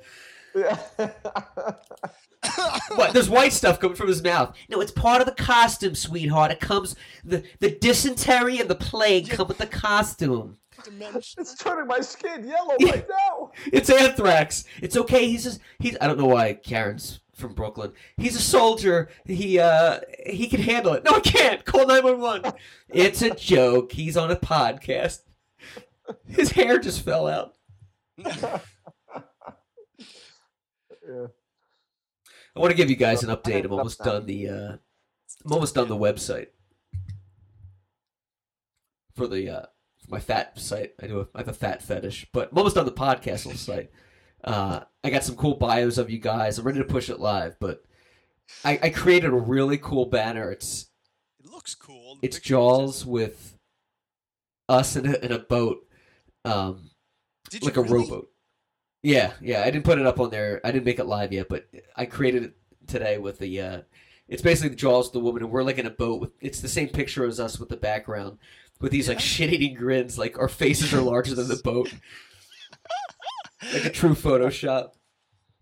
What? 2.95 3.13
There's 3.13 3.29
white 3.29 3.53
stuff 3.53 3.79
coming 3.79 3.95
from 3.95 4.07
his 4.07 4.23
mouth. 4.23 4.55
No, 4.69 4.79
it's 4.81 4.91
part 4.91 5.21
of 5.21 5.27
the 5.27 5.33
costume, 5.43 5.95
sweetheart. 5.95 6.51
It 6.51 6.59
comes 6.59 6.95
the 7.23 7.43
the 7.59 7.71
dysentery 7.71 8.59
and 8.59 8.69
the 8.69 8.75
plague 8.75 9.29
come 9.29 9.47
with 9.47 9.57
the 9.57 9.67
costume. 9.67 10.57
it's 10.89 11.55
turning 11.55 11.87
my 11.87 11.99
skin 11.99 12.47
yellow 12.47 12.75
right 12.81 13.07
now. 13.09 13.51
It's 13.73 13.89
anthrax. 13.89 14.65
It's 14.81 14.95
okay. 14.97 15.27
He's 15.27 15.43
just 15.43 15.59
he's. 15.79 15.97
I 15.99 16.07
don't 16.07 16.19
know 16.19 16.25
why 16.27 16.53
Karen's 16.53 17.19
from 17.33 17.53
Brooklyn. 17.53 17.91
He's 18.17 18.35
a 18.35 18.41
soldier. 18.41 19.09
He 19.25 19.59
uh 19.59 19.99
he 20.25 20.47
can 20.47 20.61
handle 20.61 20.93
it. 20.93 21.03
No, 21.03 21.11
I 21.15 21.19
can't. 21.19 21.65
Call 21.65 21.85
nine 21.87 22.03
one 22.03 22.19
one. 22.19 22.41
It's 22.89 23.21
a 23.21 23.31
joke. 23.35 23.91
He's 23.91 24.15
on 24.15 24.31
a 24.31 24.37
podcast. 24.37 25.19
His 26.25 26.51
hair 26.51 26.79
just 26.79 27.03
fell 27.03 27.27
out. 27.27 27.56
Yeah. 31.07 31.27
I 32.55 32.59
want 32.59 32.71
to 32.71 32.77
give 32.77 32.89
you 32.89 32.95
guys 32.97 33.23
an 33.23 33.29
update. 33.29 33.63
I'm 33.63 33.71
almost 33.71 34.03
done 34.03 34.25
the. 34.25 34.49
Uh, 34.49 34.77
I'm 35.45 35.53
almost 35.53 35.75
done 35.75 35.87
the 35.87 35.95
website 35.95 36.47
for 39.15 39.27
the 39.27 39.49
uh, 39.49 39.65
for 40.03 40.09
my 40.09 40.19
fat 40.19 40.59
site. 40.59 40.93
I 41.01 41.07
do. 41.07 41.21
A, 41.21 41.27
I 41.33 41.39
have 41.39 41.47
a 41.47 41.53
fat 41.53 41.81
fetish, 41.81 42.27
but 42.33 42.49
I'm 42.51 42.57
almost 42.57 42.75
done 42.75 42.85
the 42.85 42.91
podcast 42.91 43.55
site. 43.55 43.89
Uh, 44.43 44.81
I 45.03 45.09
got 45.09 45.23
some 45.23 45.35
cool 45.35 45.55
bios 45.55 45.97
of 45.97 46.09
you 46.09 46.19
guys. 46.19 46.57
I'm 46.57 46.65
ready 46.65 46.79
to 46.79 46.85
push 46.85 47.09
it 47.09 47.19
live, 47.19 47.57
but 47.59 47.83
I, 48.63 48.79
I 48.83 48.89
created 48.89 49.31
a 49.31 49.35
really 49.37 49.77
cool 49.77 50.05
banner. 50.05 50.51
It's 50.51 50.87
It 51.39 51.49
looks 51.49 51.73
cool. 51.75 52.17
The 52.21 52.27
it's 52.27 52.39
Jaws 52.39 53.05
with 53.05 53.57
us 54.67 54.95
in 54.95 55.05
a, 55.05 55.13
in 55.19 55.31
a 55.31 55.39
boat, 55.39 55.77
um, 56.43 56.86
Did 57.49 57.63
like 57.63 57.77
a 57.77 57.81
really? 57.81 57.99
rowboat. 57.99 58.29
Yeah, 59.03 59.33
yeah. 59.41 59.61
I 59.61 59.71
didn't 59.71 59.85
put 59.85 59.99
it 59.99 60.05
up 60.05 60.19
on 60.19 60.29
there. 60.29 60.59
I 60.63 60.71
didn't 60.71 60.85
make 60.85 60.99
it 60.99 61.05
live 61.05 61.31
yet, 61.31 61.47
but 61.49 61.67
I 61.95 62.05
created 62.05 62.43
it 62.43 62.53
today 62.87 63.17
with 63.17 63.39
the. 63.39 63.61
Uh, 63.61 63.81
it's 64.27 64.41
basically 64.41 64.69
the 64.69 64.75
jaws 64.75 65.07
of 65.07 65.13
the 65.13 65.19
woman, 65.19 65.43
and 65.43 65.51
we're 65.51 65.63
like 65.63 65.77
in 65.77 65.85
a 65.85 65.91
boat 65.91 66.19
with. 66.19 66.31
It's 66.41 66.59
the 66.59 66.67
same 66.67 66.89
picture 66.89 67.25
as 67.25 67.39
us 67.39 67.59
with 67.59 67.69
the 67.69 67.77
background, 67.77 68.39
with 68.81 68.91
these 68.91 69.07
like 69.07 69.19
shit-eating 69.19 69.75
grins. 69.75 70.17
Like 70.17 70.37
our 70.37 70.49
faces 70.49 70.93
are 70.93 71.01
larger 71.01 71.35
than 71.35 71.47
the 71.47 71.61
boat. 71.63 71.93
like 73.73 73.85
a 73.85 73.89
true 73.89 74.15
Photoshop. 74.15 74.91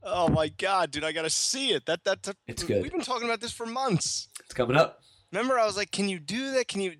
Oh 0.07 0.27
my 0.27 0.49
god, 0.49 0.91
dude! 0.91 1.03
I 1.03 1.11
gotta 1.11 1.29
see 1.29 1.71
it. 1.71 1.85
That 1.87 2.03
that, 2.03 2.23
that 2.23 2.37
It's 2.47 2.63
good. 2.63 2.81
We've 2.83 2.91
been 2.91 3.01
talking 3.01 3.27
about 3.27 3.41
this 3.41 3.51
for 3.51 3.65
months. 3.65 4.29
It's 4.43 4.53
coming 4.53 4.77
up. 4.77 5.01
Remember, 5.31 5.59
I 5.59 5.65
was 5.65 5.75
like, 5.75 5.91
"Can 5.91 6.07
you 6.07 6.19
do 6.19 6.51
that? 6.53 6.67
Can 6.67 6.81
you 6.81 6.91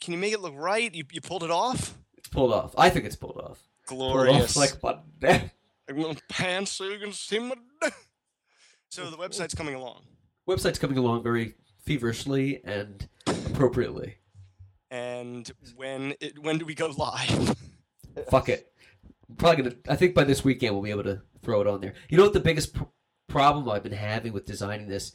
can 0.00 0.12
you 0.12 0.18
make 0.18 0.32
it 0.32 0.40
look 0.40 0.54
right?" 0.54 0.94
You, 0.94 1.04
you 1.10 1.20
pulled 1.20 1.44
it 1.44 1.50
off. 1.50 1.98
It's 2.16 2.28
pulled 2.28 2.52
off. 2.52 2.74
I 2.76 2.90
think 2.90 3.06
it's 3.06 3.16
pulled 3.16 3.38
off. 3.38 3.58
Glorious. 3.86 4.56
like 4.56 4.80
gonna 4.80 6.16
pants 6.28 6.72
so 6.72 6.84
you 6.84 6.98
can 6.98 7.12
see 7.12 7.38
my. 7.38 7.54
so 8.90 9.10
the 9.10 9.16
website's 9.16 9.54
coming 9.54 9.74
along, 9.74 10.02
website's 10.48 10.78
coming 10.78 10.98
along 10.98 11.22
very 11.22 11.54
feverishly 11.84 12.60
and 12.64 13.08
appropriately. 13.26 14.16
and 14.90 15.50
when 15.76 16.14
it, 16.20 16.38
when 16.38 16.58
do 16.58 16.64
we 16.64 16.74
go 16.74 16.88
live? 16.96 17.56
Fuck 18.30 18.48
it. 18.48 18.72
I'm 19.28 19.36
probably 19.36 19.64
gonna. 19.64 19.76
I 19.88 19.96
think 19.96 20.14
by 20.14 20.24
this 20.24 20.44
weekend 20.44 20.74
we'll 20.74 20.82
be 20.82 20.90
able 20.90 21.04
to 21.04 21.22
throw 21.42 21.60
it 21.60 21.66
on 21.66 21.80
there. 21.80 21.94
You 22.08 22.16
know 22.18 22.24
what 22.24 22.34
the 22.34 22.40
biggest 22.40 22.74
pr- 22.74 22.84
problem 23.28 23.68
I've 23.68 23.82
been 23.82 23.92
having 23.92 24.32
with 24.32 24.44
designing 24.44 24.88
this 24.88 25.12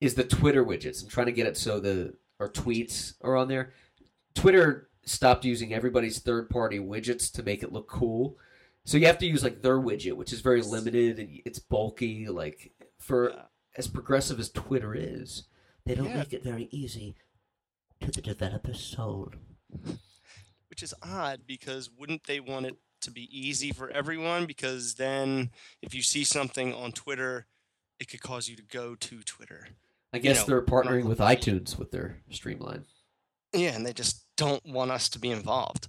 is 0.00 0.14
the 0.14 0.24
Twitter 0.24 0.64
widgets. 0.64 1.02
I'm 1.02 1.08
trying 1.08 1.26
to 1.26 1.32
get 1.32 1.46
it 1.46 1.56
so 1.56 1.80
the 1.80 2.14
our 2.40 2.48
tweets 2.48 3.14
are 3.22 3.36
on 3.36 3.48
there. 3.48 3.72
Twitter 4.34 4.87
stopped 5.08 5.44
using 5.44 5.72
everybody's 5.72 6.18
third 6.18 6.48
party 6.50 6.78
widgets 6.78 7.30
to 7.32 7.42
make 7.42 7.62
it 7.62 7.72
look 7.72 7.88
cool. 7.88 8.36
So 8.84 8.96
you 8.96 9.06
have 9.06 9.18
to 9.18 9.26
use 9.26 9.42
like 9.42 9.62
their 9.62 9.78
widget, 9.78 10.14
which 10.14 10.32
is 10.32 10.40
very 10.40 10.62
limited 10.62 11.18
and 11.18 11.40
it's 11.44 11.58
bulky. 11.58 12.28
Like 12.28 12.72
for 12.98 13.30
Yeah. 13.30 13.42
as 13.76 13.86
progressive 13.88 14.38
as 14.40 14.50
Twitter 14.50 14.94
is, 14.94 15.44
they 15.84 15.94
don't 15.94 16.06
Yeah. 16.08 16.18
make 16.18 16.32
it 16.32 16.42
very 16.42 16.68
easy 16.70 17.14
to 18.00 18.10
the 18.10 18.22
developer's 18.22 18.80
soul. 18.80 19.32
Which 20.70 20.82
is 20.82 20.94
odd 21.02 21.46
because 21.46 21.90
wouldn't 21.90 22.24
they 22.24 22.40
want 22.40 22.66
it 22.66 22.76
to 23.00 23.10
be 23.10 23.28
easy 23.36 23.72
for 23.72 23.90
everyone? 23.90 24.46
Because 24.46 24.94
then 24.94 25.50
if 25.82 25.94
you 25.94 26.02
see 26.02 26.24
something 26.24 26.72
on 26.74 26.92
Twitter, 26.92 27.46
it 27.98 28.08
could 28.08 28.20
cause 28.22 28.48
you 28.48 28.56
to 28.56 28.62
go 28.62 28.94
to 28.94 29.22
Twitter. 29.22 29.68
I 30.12 30.18
guess 30.18 30.40
know, 30.40 30.46
they're 30.54 30.62
partnering 30.62 31.04
with 31.04 31.18
iTunes 31.18 31.76
with 31.78 31.90
their 31.90 32.22
Streamline. 32.30 32.86
Yeah, 33.52 33.74
and 33.74 33.84
they 33.84 33.92
just 33.92 34.24
don't 34.38 34.64
want 34.64 34.90
us 34.90 35.10
to 35.10 35.18
be 35.18 35.30
involved. 35.30 35.88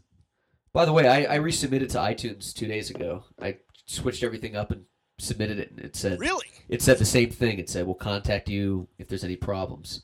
By 0.73 0.83
the 0.83 0.91
way, 0.91 1.07
I, 1.07 1.35
I 1.35 1.39
resubmitted 1.39 1.89
to 1.91 1.97
iTunes 1.99 2.53
two 2.53 2.67
days 2.67 2.89
ago. 2.89 3.23
I 3.41 3.57
switched 3.85 4.23
everything 4.23 4.55
up 4.57 4.71
and 4.71 4.83
submitted 5.17 5.59
it, 5.59 5.71
and 5.71 5.79
it 5.79 5.95
said 5.95 6.19
Really? 6.19 6.45
it 6.67 6.81
said 6.81 6.97
the 6.97 7.05
same 7.05 7.29
thing. 7.31 7.57
It 7.59 7.69
said 7.69 7.85
we'll 7.85 7.95
contact 7.95 8.49
you 8.49 8.89
if 8.97 9.07
there's 9.07 9.23
any 9.23 9.35
problems. 9.37 10.03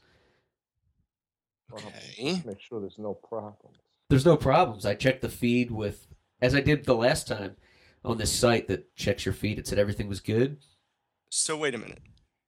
Okay. 1.74 2.42
Make 2.46 2.62
sure 2.62 2.80
there's 2.80 2.98
no 3.00 3.14
problems. 3.16 3.78
There's 4.10 4.26
no 4.26 4.38
problems. 4.38 4.86
I 4.86 4.96
checked 4.96 5.22
the 5.22 5.30
feed 5.30 5.72
with 5.72 6.08
as 6.42 6.54
I 6.56 6.62
did 6.62 6.86
the 6.86 6.96
last 6.96 7.28
time 7.28 7.56
on 8.04 8.18
this 8.18 8.32
site 8.32 8.68
that 8.68 8.96
checks 8.96 9.26
your 9.26 9.34
feed. 9.34 9.58
It 9.60 9.68
said 9.68 9.80
everything 9.80 10.08
was 10.08 10.20
good. 10.20 10.58
So 11.30 11.58
wait 11.58 11.74
a 11.76 11.78
minute. 11.78 12.02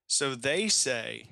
So 0.08 0.36
they 0.36 0.68
say 0.68 1.32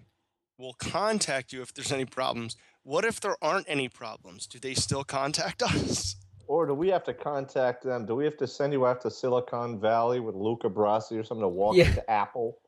we'll 0.58 0.74
contact 0.74 1.54
you 1.54 1.62
if 1.62 1.74
there's 1.74 1.92
any 1.92 2.06
problems. 2.06 2.56
What 2.86 3.04
if 3.04 3.20
there 3.20 3.36
aren't 3.42 3.68
any 3.68 3.90
problems? 3.90 4.46
Do 4.46 4.60
they 4.60 4.76
still 4.76 5.04
contact 5.04 5.64
us? 5.64 6.18
Or 6.48 6.68
do 6.68 6.76
we 6.76 6.88
have 6.90 7.04
to 7.06 7.14
contact 7.16 7.84
them? 7.84 8.06
Do 8.06 8.14
we 8.16 8.24
have 8.26 8.38
to 8.38 8.46
send 8.48 8.72
you 8.74 8.86
out 8.86 9.02
to 9.02 9.10
Silicon 9.10 9.80
Valley 9.80 10.20
with 10.20 10.36
Luca 10.36 10.70
Brasi 10.70 11.20
or 11.20 11.24
something 11.24 11.42
to 11.42 11.48
walk 11.48 11.76
Yeah. 11.76 11.88
into 11.90 12.10
Apple 12.12 12.60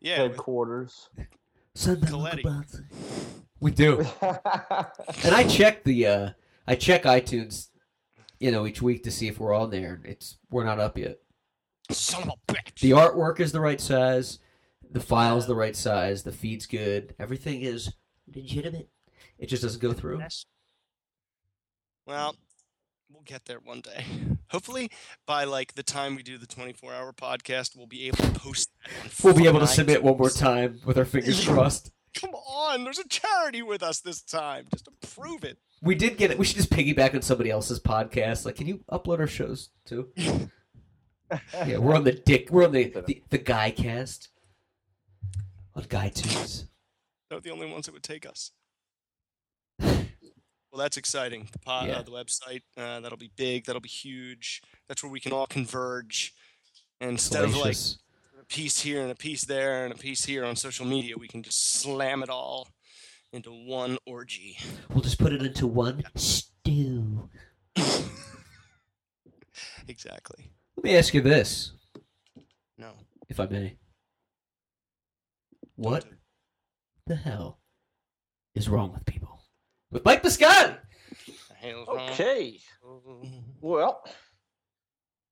Yeah. 0.00 0.22
with- 0.22 0.32
headquarters? 0.32 1.10
Coletti. 1.76 2.42
We 3.60 3.70
do. 3.70 4.00
And 4.22 5.34
I 5.34 5.44
check 5.46 5.84
the 5.84 6.06
uh 6.06 6.30
I 6.66 6.74
check 6.74 7.02
iTunes, 7.02 7.68
you 8.40 8.50
know, 8.50 8.66
each 8.66 8.80
week 8.80 9.04
to 9.04 9.10
see 9.10 9.28
if 9.28 9.38
we're 9.38 9.52
on 9.54 9.68
there. 9.70 10.00
It's 10.06 10.38
we're 10.50 10.64
not 10.64 10.78
up 10.80 10.96
yet. 10.96 11.18
Son 11.90 12.22
of 12.22 12.30
a 12.48 12.52
bitch. 12.54 12.80
The 12.80 12.92
artwork 12.92 13.40
is 13.40 13.52
the 13.52 13.60
right 13.60 13.80
size, 13.80 14.38
the 14.90 15.00
file's 15.00 15.46
the 15.46 15.54
right 15.54 15.76
size, 15.76 16.22
the 16.22 16.32
feed's 16.32 16.64
good, 16.66 17.14
everything 17.18 17.60
is 17.60 17.92
legitimate. 18.34 18.88
It 19.38 19.46
just 19.46 19.62
doesn't 19.62 19.82
go 19.82 19.92
through. 19.92 20.22
Well, 22.06 22.36
we'll 23.10 23.22
get 23.24 23.44
there 23.46 23.58
one 23.58 23.80
day. 23.80 24.04
Hopefully, 24.50 24.90
by 25.26 25.44
like 25.44 25.74
the 25.74 25.82
time 25.82 26.14
we 26.14 26.22
do 26.22 26.38
the 26.38 26.46
24-hour 26.46 27.12
podcast, 27.12 27.76
we'll 27.76 27.86
be 27.86 28.06
able 28.06 28.18
to 28.18 28.30
post. 28.30 28.70
That 28.84 29.24
We'll 29.24 29.34
be 29.34 29.46
able 29.46 29.60
to 29.60 29.66
submit 29.66 30.02
one 30.02 30.16
more 30.16 30.30
time 30.30 30.80
with 30.84 30.98
our 30.98 31.04
fingers 31.04 31.46
crossed. 31.46 31.90
Come 32.14 32.30
on, 32.30 32.84
there's 32.84 32.98
a 32.98 33.08
charity 33.08 33.62
with 33.62 33.82
us 33.82 34.00
this 34.00 34.22
time, 34.22 34.66
just 34.72 34.86
to 34.86 35.08
prove 35.08 35.44
it. 35.44 35.58
We 35.82 35.94
did 35.94 36.16
get 36.16 36.30
it. 36.30 36.38
We 36.38 36.46
should 36.46 36.56
just 36.56 36.70
piggyback 36.70 37.14
on 37.14 37.20
somebody 37.22 37.50
else's 37.50 37.80
podcast. 37.80 38.46
Like, 38.46 38.56
can 38.56 38.66
you 38.66 38.80
upload 38.90 39.18
our 39.18 39.26
shows 39.26 39.68
too? 39.84 40.08
yeah, 40.16 41.76
we're 41.76 41.94
on 41.94 42.04
the 42.04 42.12
dick. 42.12 42.48
We're 42.50 42.64
on 42.64 42.72
the 42.72 42.84
the, 43.06 43.22
the 43.28 43.38
guy 43.38 43.70
cast 43.70 44.28
on 45.74 45.84
Guy 45.88 46.08
Tunes. 46.08 46.66
They're 47.28 47.40
the 47.40 47.50
only 47.50 47.70
ones 47.70 47.86
that 47.86 47.92
would 47.92 48.02
take 48.02 48.24
us. 48.24 48.52
Well, 49.80 50.82
that's 50.82 50.96
exciting. 50.96 51.48
The 51.52 51.58
pod, 51.58 51.88
Yeah. 51.88 51.98
uh, 51.98 52.02
the 52.02 52.10
website, 52.10 52.62
uh, 52.76 53.00
that'll 53.00 53.16
be 53.18 53.30
big. 53.36 53.64
That'll 53.64 53.80
be 53.80 53.88
huge. 53.88 54.62
That's 54.88 55.02
where 55.02 55.10
we 55.10 55.20
can 55.20 55.32
all 55.32 55.46
converge. 55.46 56.34
And 57.00 57.10
instead 57.12 57.44
of 57.44 57.56
like 57.56 57.76
a 58.40 58.44
piece 58.44 58.80
here 58.80 59.00
and 59.02 59.10
a 59.10 59.14
piece 59.14 59.44
there 59.44 59.84
and 59.84 59.94
a 59.94 59.96
piece 59.98 60.24
here 60.24 60.44
on 60.44 60.56
social 60.56 60.84
media, 60.86 61.14
we 61.18 61.28
can 61.28 61.42
just 61.42 61.80
slam 61.80 62.22
it 62.22 62.28
all 62.28 62.68
into 63.32 63.50
one 63.50 63.98
orgy. 64.06 64.58
We'll 64.90 65.02
just 65.02 65.18
put 65.18 65.32
it 65.32 65.42
into 65.42 65.66
one 65.66 66.02
stew. 66.14 67.30
Exactly. 69.88 70.50
Let 70.76 70.84
me 70.84 70.96
ask 70.96 71.14
you 71.14 71.20
this, 71.20 71.72
No. 72.76 72.92
if 73.28 73.38
I 73.40 73.46
may. 73.46 73.76
What 75.76 76.04
the 77.06 77.16
hell 77.16 77.60
is 78.54 78.68
wrong 78.68 78.92
with 78.92 79.04
people? 79.06 79.35
With 79.96 80.04
Mike 80.04 80.22
Biscotti! 80.22 80.76
The 81.48 81.54
hell's 81.54 81.88
okay. 81.88 82.60
Well, 83.62 84.04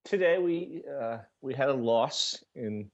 today 0.03 0.39
we 0.39 0.81
uh, 0.91 1.19
we 1.41 1.53
had 1.53 1.69
a 1.69 1.73
loss 1.73 2.43
in, 2.55 2.89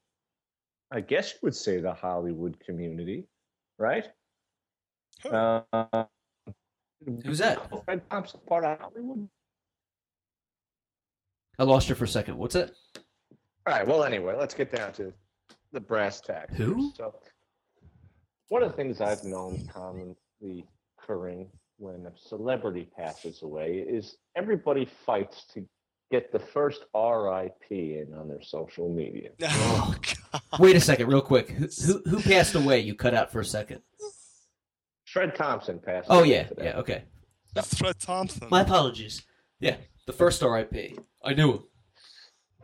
I 0.92 1.00
guess 1.00 1.32
you 1.32 1.40
would 1.44 1.56
say, 1.56 1.80
the 1.80 1.94
Hollywood 1.94 2.60
community, 2.60 3.26
right? 3.78 4.06
Who? 5.24 5.30
Uh, 5.30 5.64
Who's 7.24 7.38
that? 7.38 7.66
Fred 7.86 8.02
Thompson, 8.10 8.42
part 8.46 8.66
of 8.66 8.78
Hollywood. 8.78 9.30
I 11.58 11.64
lost 11.64 11.88
you 11.88 11.96
for 11.96 12.04
a 12.04 12.08
second. 12.10 12.38
What's 12.38 12.56
that? 12.56 12.72
All 13.66 13.74
right. 13.74 13.88
Well, 13.88 14.04
anyway, 14.04 14.36
let's 14.38 14.54
get 14.54 14.76
down 14.76 14.92
to 14.92 15.14
the 15.72 15.80
brass 15.80 16.20
tacks. 16.20 16.54
Who? 16.58 16.92
So, 16.98 17.16
one 18.50 18.62
of 18.62 18.72
the 18.72 18.76
things 18.76 19.00
I've 19.00 19.24
known 19.24 19.66
commonly 19.72 20.66
occurring 21.00 21.50
when 21.82 22.06
a 22.06 22.12
celebrity 22.16 22.88
passes 22.96 23.42
away 23.42 23.84
is 23.88 24.18
everybody 24.36 24.88
fights 25.06 25.46
to 25.54 25.66
get 26.12 26.32
the 26.32 26.40
first 26.40 26.82
RIP 26.94 27.72
in 27.72 28.14
on 28.18 28.28
their 28.28 28.42
social 28.42 28.90
media. 28.90 29.30
Oh, 29.44 29.96
God. 30.32 30.42
Wait 30.60 30.76
a 30.76 30.80
second, 30.80 31.08
real 31.08 31.22
quick. 31.22 31.50
Who, 31.50 31.68
who, 31.86 32.02
who 32.10 32.22
passed 32.22 32.56
away? 32.56 32.80
You 32.80 32.96
cut 32.96 33.14
out 33.14 33.32
for 33.32 33.42
a 33.42 33.46
second. 33.46 33.82
Fred 35.06 35.36
Thompson 35.36 35.80
passed. 35.80 36.08
Oh, 36.10 36.20
away 36.20 36.30
yeah. 36.30 36.44
today. 36.44 36.66
Yeah, 36.66 36.78
okay. 36.78 37.04
Fred 37.66 38.00
Thompson. 38.00 38.48
My 38.50 38.62
apologies. 38.62 39.24
Yeah, 39.60 39.76
the 40.08 40.14
first 40.14 40.42
RIP. 40.42 41.00
I 41.24 41.34
knew 41.34 41.54
him. 41.54 41.64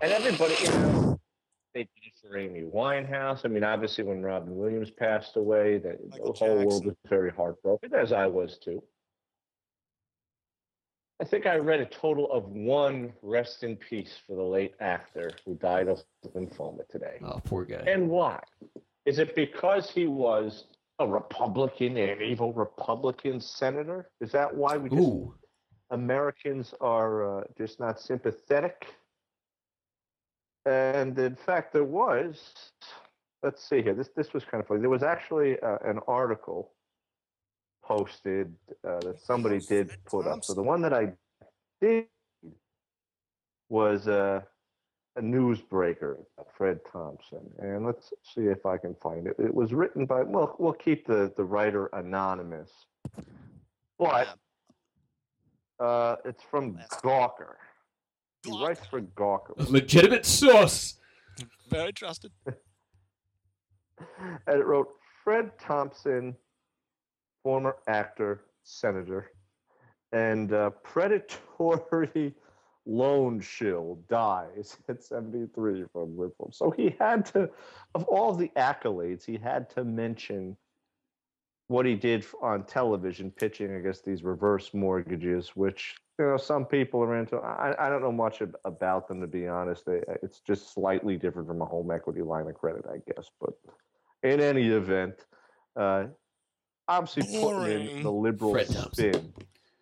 And 0.01 0.11
everybody, 0.13 0.55
you 0.61 0.69
know, 0.69 1.19
they 1.73 1.81
did 1.81 1.89
it 2.03 2.13
for 2.21 2.37
Amy 2.37 2.61
Winehouse. 2.61 3.41
I 3.43 3.49
mean, 3.49 3.63
obviously, 3.63 4.03
when 4.03 4.21
Robin 4.21 4.55
Williams 4.55 4.91
passed 4.91 5.35
away, 5.35 5.77
the, 5.79 5.97
the 5.99 6.07
Michael 6.11 6.33
whole 6.33 6.55
world 6.65 6.85
was 6.85 6.95
very 7.09 7.31
heartbroken, 7.31 7.93
as 7.93 8.13
I 8.13 8.27
was 8.27 8.59
too. 8.59 8.81
I 11.19 11.25
think 11.25 11.47
I 11.47 11.55
read 11.55 11.79
a 11.79 11.85
total 11.85 12.31
of 12.31 12.45
one 12.49 13.11
rest 13.23 13.63
in 13.63 13.75
peace 13.75 14.19
for 14.27 14.35
the 14.35 14.43
late 14.43 14.75
actor 14.79 15.31
who 15.45 15.55
died 15.55 15.87
of 15.87 16.03
lymphoma 16.35 16.87
today. 16.89 17.17
Oh, 17.23 17.41
poor 17.43 17.65
guy. 17.65 17.83
And 17.87 18.07
why? 18.07 18.39
Is 19.05 19.17
it 19.17 19.35
because 19.35 19.89
he 19.89 20.05
was 20.05 20.65
a 20.99 21.07
Republican, 21.07 21.97
an 21.97 22.21
evil 22.21 22.53
Republican 22.53 23.41
senator? 23.41 24.09
Is 24.21 24.31
that 24.33 24.53
why 24.53 24.77
we 24.77 24.89
just 24.89 25.01
Ooh. 25.01 25.33
Americans 25.89 26.73
are 26.81 27.39
uh, 27.39 27.43
just 27.57 27.79
not 27.79 27.99
sympathetic. 27.99 28.85
And 30.65 31.17
in 31.17 31.35
fact, 31.35 31.73
there 31.73 31.83
was, 31.83 32.53
let's 33.41 33.67
see 33.67 33.81
here, 33.81 33.95
this, 33.95 34.09
this 34.15 34.33
was 34.33 34.43
kind 34.43 34.61
of 34.61 34.67
funny. 34.67 34.81
There 34.81 34.89
was 34.89 35.03
actually 35.03 35.59
uh, 35.61 35.77
an 35.83 35.99
article 36.07 36.73
posted 37.87 38.53
uh, 38.87 38.99
that 38.99 39.19
somebody 39.21 39.59
did 39.59 39.91
put 40.05 40.27
up. 40.27 40.43
So 40.43 40.53
the 40.53 40.61
one 40.63 40.81
that 40.81 40.93
I 40.93 41.13
did 41.79 42.05
was 43.69 44.07
a, 44.07 44.43
a 45.15 45.21
newsbreaker, 45.21 46.17
Fred 46.57 46.79
Thompson. 46.91 47.49
And 47.59 47.85
let's 47.85 48.13
see 48.23 48.41
if 48.41 48.65
I 48.65 48.77
can 48.77 48.95
find 49.01 49.27
it. 49.27 49.35
It 49.39 49.53
was 49.53 49.73
written 49.73 50.05
by, 50.05 50.23
well, 50.23 50.55
we'll 50.59 50.73
keep 50.73 51.07
the, 51.07 51.31
the 51.37 51.43
writer 51.43 51.87
anonymous. 51.93 52.71
But 53.97 54.27
uh, 55.79 56.17
it's 56.25 56.43
from 56.43 56.77
Gawker. 57.03 57.55
He 58.43 58.51
Gawker. 58.51 58.67
writes 58.67 58.85
for 58.85 59.01
Gawker. 59.01 59.67
A 59.67 59.71
legitimate 59.71 60.25
source. 60.25 60.95
Very 61.69 61.93
trusted. 61.93 62.31
and 62.47 62.57
it 64.47 64.65
wrote 64.65 64.89
Fred 65.23 65.51
Thompson, 65.59 66.35
former 67.47 67.77
actor, 67.87 68.43
senator, 68.65 69.31
and 70.11 70.51
uh, 70.51 70.69
predatory 70.83 72.33
loan 72.85 73.39
shill 73.39 73.97
dies 74.09 74.75
at 74.89 75.01
73 75.01 75.85
from 75.93 76.17
lymphoma. 76.17 76.53
So 76.53 76.71
he 76.71 76.93
had 76.99 77.25
to, 77.27 77.49
of 77.95 78.03
all 78.03 78.33
the 78.33 78.51
accolades, 78.57 79.25
he 79.25 79.37
had 79.37 79.69
to 79.69 79.85
mention 79.85 80.57
what 81.69 81.85
he 81.85 81.95
did 81.95 82.25
on 82.41 82.65
television, 82.65 83.31
pitching, 83.31 83.73
I 83.73 83.79
guess, 83.79 84.01
these 84.01 84.23
reverse 84.23 84.73
mortgages, 84.73 85.55
which 85.55 85.95
you 86.19 86.25
know 86.25 86.35
some 86.35 86.65
people 86.65 87.01
are 87.01 87.15
into. 87.15 87.37
I, 87.37 87.73
I 87.79 87.87
don't 87.89 88.01
know 88.01 88.11
much 88.11 88.41
ab- 88.41 88.57
about 88.65 89.07
them 89.07 89.21
to 89.21 89.27
be 89.27 89.47
honest. 89.47 89.85
They, 89.85 90.01
it's 90.21 90.41
just 90.41 90.73
slightly 90.73 91.15
different 91.15 91.47
from 91.47 91.61
a 91.61 91.65
home 91.65 91.91
equity 91.91 92.23
line 92.23 92.47
of 92.47 92.55
credit, 92.55 92.83
I 92.91 92.97
guess. 93.09 93.29
But 93.39 93.53
in 94.21 94.41
any 94.41 94.67
event, 94.67 95.25
uh, 95.77 96.07
obviously 96.87 97.39
putting 97.39 97.97
in 97.97 98.03
the 98.03 98.11
liberal 98.11 98.51
Fred 98.51 98.67
Thompson. 98.67 99.13
spin 99.13 99.33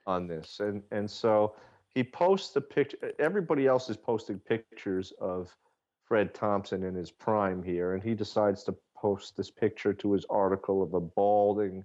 on 0.08 0.28
this, 0.28 0.60
and 0.60 0.84
and 0.92 1.10
so 1.10 1.56
he 1.94 2.04
posts 2.04 2.54
the 2.54 2.62
picture. 2.62 3.14
Everybody 3.20 3.68
else 3.68 3.90
is 3.90 3.98
posting 3.98 4.40
pictures 4.40 5.14
of 5.20 5.56
Fred 6.04 6.34
Thompson 6.34 6.84
in 6.84 6.94
his 6.94 7.12
prime 7.12 7.64
here, 7.64 7.94
and 7.94 8.04
he 8.04 8.14
decides 8.14 8.64
to 8.64 8.76
post 8.96 9.36
this 9.36 9.52
picture 9.52 9.94
to 9.94 10.14
his 10.14 10.26
article 10.30 10.82
of 10.82 10.94
a 10.94 11.00
balding 11.00 11.84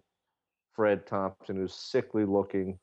Fred 0.72 1.06
Thompson 1.06 1.56
who's 1.56 1.74
sickly 1.74 2.24
looking. 2.24 2.78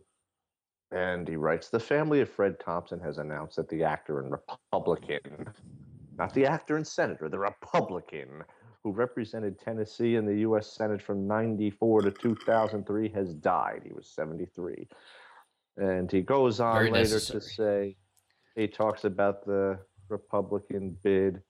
And 0.91 1.27
he 1.27 1.35
writes, 1.35 1.69
The 1.69 1.79
family 1.79 2.21
of 2.21 2.29
Fred 2.29 2.59
Thompson 2.59 2.99
has 3.01 3.17
announced 3.17 3.57
that 3.57 3.67
the 3.67 3.83
actor 3.83 4.21
and 4.21 4.31
Republican, 4.31 5.49
not 6.17 6.33
the 6.33 6.45
actor 6.45 6.77
and 6.77 6.87
senator, 6.87 7.27
the 7.27 7.39
Republican 7.39 8.43
who 8.87 8.93
represented 8.93 9.59
Tennessee 9.59 10.15
in 10.15 10.25
the 10.25 10.37
U.S. 10.47 10.71
Senate 10.71 11.01
from 11.01 11.27
94 11.27 12.03
to 12.03 12.11
2003 12.11 13.09
has 13.09 13.33
died. 13.33 13.81
He 13.83 13.91
was 13.91 14.07
73. 14.07 14.87
And 15.75 16.09
he 16.09 16.21
goes 16.21 16.61
on 16.61 16.75
Very 16.75 16.91
later 16.91 17.15
necessary. 17.15 17.41
to 17.41 17.47
say, 17.47 17.97
he 18.55 18.65
talks 18.67 19.03
about 19.03 19.45
the 19.45 19.77
Republican 20.07 20.97
bid. 21.03 21.41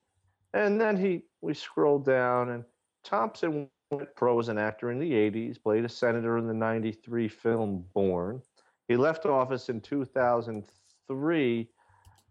And 0.55 0.81
then 0.81 0.97
he 0.97 1.25
we 1.41 1.53
scroll 1.53 1.99
down 1.99 2.49
and 2.49 2.63
Thompson 3.03 3.69
went 3.91 4.15
pro 4.15 4.39
as 4.39 4.49
an 4.49 4.57
actor 4.57 4.89
in 4.91 4.97
the 4.97 5.11
80s, 5.11 5.61
played 5.61 5.85
a 5.85 5.89
senator 5.89 6.39
in 6.39 6.47
the 6.47 6.55
93 6.55 7.27
film 7.27 7.85
Born. 7.93 8.41
He 8.87 8.97
left 8.97 9.27
office 9.27 9.69
in 9.69 9.79
2003. 9.81 11.69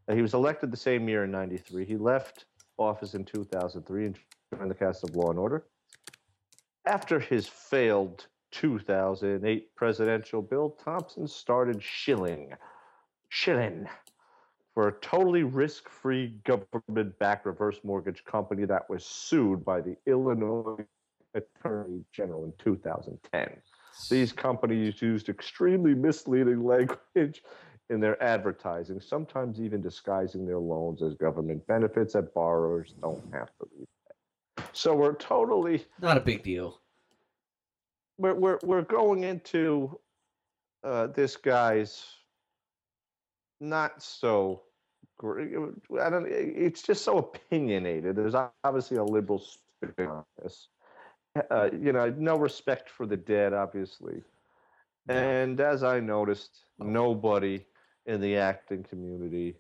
Uh, 0.09 0.15
He 0.15 0.23
was 0.23 0.35
elected 0.35 0.73
the 0.73 0.77
same 0.77 1.09
year 1.09 1.23
in 1.23 1.31
93. 1.31 1.85
He 1.85 1.97
left 1.97 2.47
office 2.77 3.15
in 3.15 3.25
2003 3.25 4.07
and 4.07 4.19
joined 4.55 4.71
the 4.71 4.75
cast 4.75 5.05
of 5.05 5.15
Law 5.17 5.31
and 5.31 5.39
Order. 5.39 5.65
After 6.87 7.19
his 7.19 7.49
failed 7.49 8.27
2008 8.53 9.75
presidential 9.75 10.41
bill, 10.41 10.77
Thompson 10.83 11.27
started 11.27 11.83
shilling, 11.83 12.53
shilling 13.29 13.89
for 14.75 14.89
a 14.89 14.93
totally 15.01 15.43
risk 15.43 15.89
free 15.89 16.39
government 16.45 17.19
backed 17.19 17.47
reverse 17.47 17.81
mortgage 17.83 18.25
company 18.25 18.65
that 18.67 18.89
was 18.89 19.05
sued 19.05 19.65
by 19.65 19.81
the 19.81 19.97
Illinois 20.07 20.85
Attorney 21.35 22.05
General 22.13 22.45
in 22.45 22.53
2010. 22.59 23.57
These 24.11 24.33
companies 24.33 25.01
used 25.03 25.29
extremely 25.29 25.95
misleading 25.95 26.65
language 26.65 27.43
in 27.89 28.01
their 28.01 28.23
advertising, 28.23 29.01
sometimes 29.01 29.61
even 29.61 29.81
disguising 29.81 30.47
their 30.47 30.59
loans 30.59 31.03
as 31.03 31.15
government 31.15 31.67
benefits 31.67 32.13
that 32.13 32.35
borrowers 32.35 32.95
don't 33.01 33.25
have 33.33 33.49
to 33.59 33.69
repay. 33.79 33.96
So 34.77 34.95
we're 34.95 35.15
totally 35.15 35.87
Not 36.01 36.19
a 36.19 36.21
big 36.21 36.43
deal. 36.43 36.81
we're 38.19 38.35
we're 38.35 38.59
we're 38.63 38.83
going 38.83 39.25
into 39.25 39.99
uh, 40.85 41.09
this 41.09 41.37
guy's 41.37 42.05
not 43.61 44.03
so 44.03 44.63
great. 45.19 45.53
I 46.01 46.11
don't. 46.11 46.27
It's 46.29 46.83
just 46.83 47.05
so 47.05 47.19
opinionated. 47.19 48.17
There's 48.17 48.35
obviously 48.65 48.99
a 48.99 49.05
liberal 49.05 49.39
spin 49.39 50.07
on 50.07 50.25
this. 50.43 50.69
Uh, 51.51 51.69
you 51.73 51.93
know, 51.93 52.09
no 52.17 52.37
respect 52.37 52.89
for 52.89 53.07
the 53.07 53.17
dead, 53.17 53.53
obviously. 53.53 54.23
And 55.09 55.61
as 55.61 55.83
I 55.83 56.01
noticed, 56.01 56.65
nobody 56.79 57.65
in 58.07 58.21
the 58.21 58.37
acting 58.37 58.85
community 58.85 59.57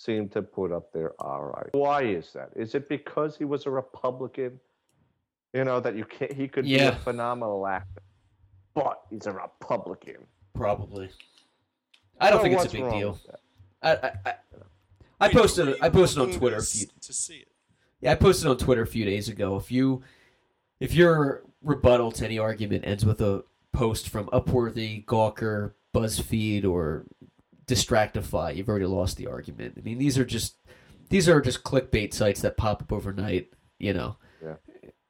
seemed 0.00 0.32
to 0.32 0.40
put 0.40 0.72
up 0.72 0.92
their 0.92 1.12
all 1.20 1.44
right. 1.44 1.68
Why 1.72 2.02
is 2.02 2.32
that? 2.32 2.50
Is 2.56 2.74
it 2.74 2.88
because 2.88 3.36
he 3.36 3.44
was 3.44 3.66
a 3.66 3.70
Republican? 3.70 4.58
You 5.52 5.64
know 5.64 5.80
that 5.80 5.94
you 5.94 6.04
can't. 6.04 6.32
He 6.32 6.48
could 6.48 6.64
be 6.64 6.78
a 6.78 6.92
phenomenal 6.92 7.66
actor, 7.66 8.02
but 8.74 9.02
he's 9.10 9.26
a 9.26 9.32
Republican. 9.32 10.26
Probably. 10.54 11.10
I 12.20 12.30
don't 12.30 12.38
So 12.38 12.42
think 12.44 12.54
it's 12.54 12.72
a 12.72 12.76
big 12.76 12.90
deal. 12.90 13.18
I 13.82 13.90
I, 13.90 14.12
I, 14.24 14.34
I 15.20 15.26
Wait, 15.26 15.36
posted 15.36 15.76
I 15.82 15.88
posted 15.90 16.22
on 16.22 16.32
Twitter 16.32 16.56
a 16.56 16.62
few 16.62 16.86
to 17.02 17.12
see 17.12 17.36
it. 17.36 17.48
Yeah, 18.00 18.12
I 18.12 18.14
posted 18.14 18.48
on 18.48 18.56
Twitter 18.56 18.82
a 18.82 18.86
few 18.86 19.04
days 19.04 19.28
ago. 19.28 19.56
If 19.56 19.70
you 19.70 20.02
if 20.78 20.94
your 20.94 21.42
rebuttal 21.62 22.10
to 22.12 22.24
any 22.24 22.38
argument 22.38 22.86
ends 22.86 23.04
with 23.04 23.20
a 23.20 23.44
post 23.72 24.08
from 24.08 24.26
Upworthy, 24.28 25.04
Gawker, 25.04 25.72
BuzzFeed, 25.94 26.64
or 26.64 27.04
Distractify, 27.70 28.56
you've 28.56 28.68
already 28.68 28.86
lost 28.86 29.16
the 29.16 29.26
argument. 29.28 29.74
I 29.78 29.80
mean, 29.82 29.98
these 29.98 30.18
are 30.18 30.24
just 30.24 30.56
these 31.08 31.28
are 31.28 31.40
just 31.40 31.62
clickbait 31.64 32.12
sites 32.12 32.40
that 32.42 32.56
pop 32.56 32.82
up 32.82 32.92
overnight. 32.92 33.48
You 33.78 33.94
know, 33.94 34.16
Yeah, 34.42 34.56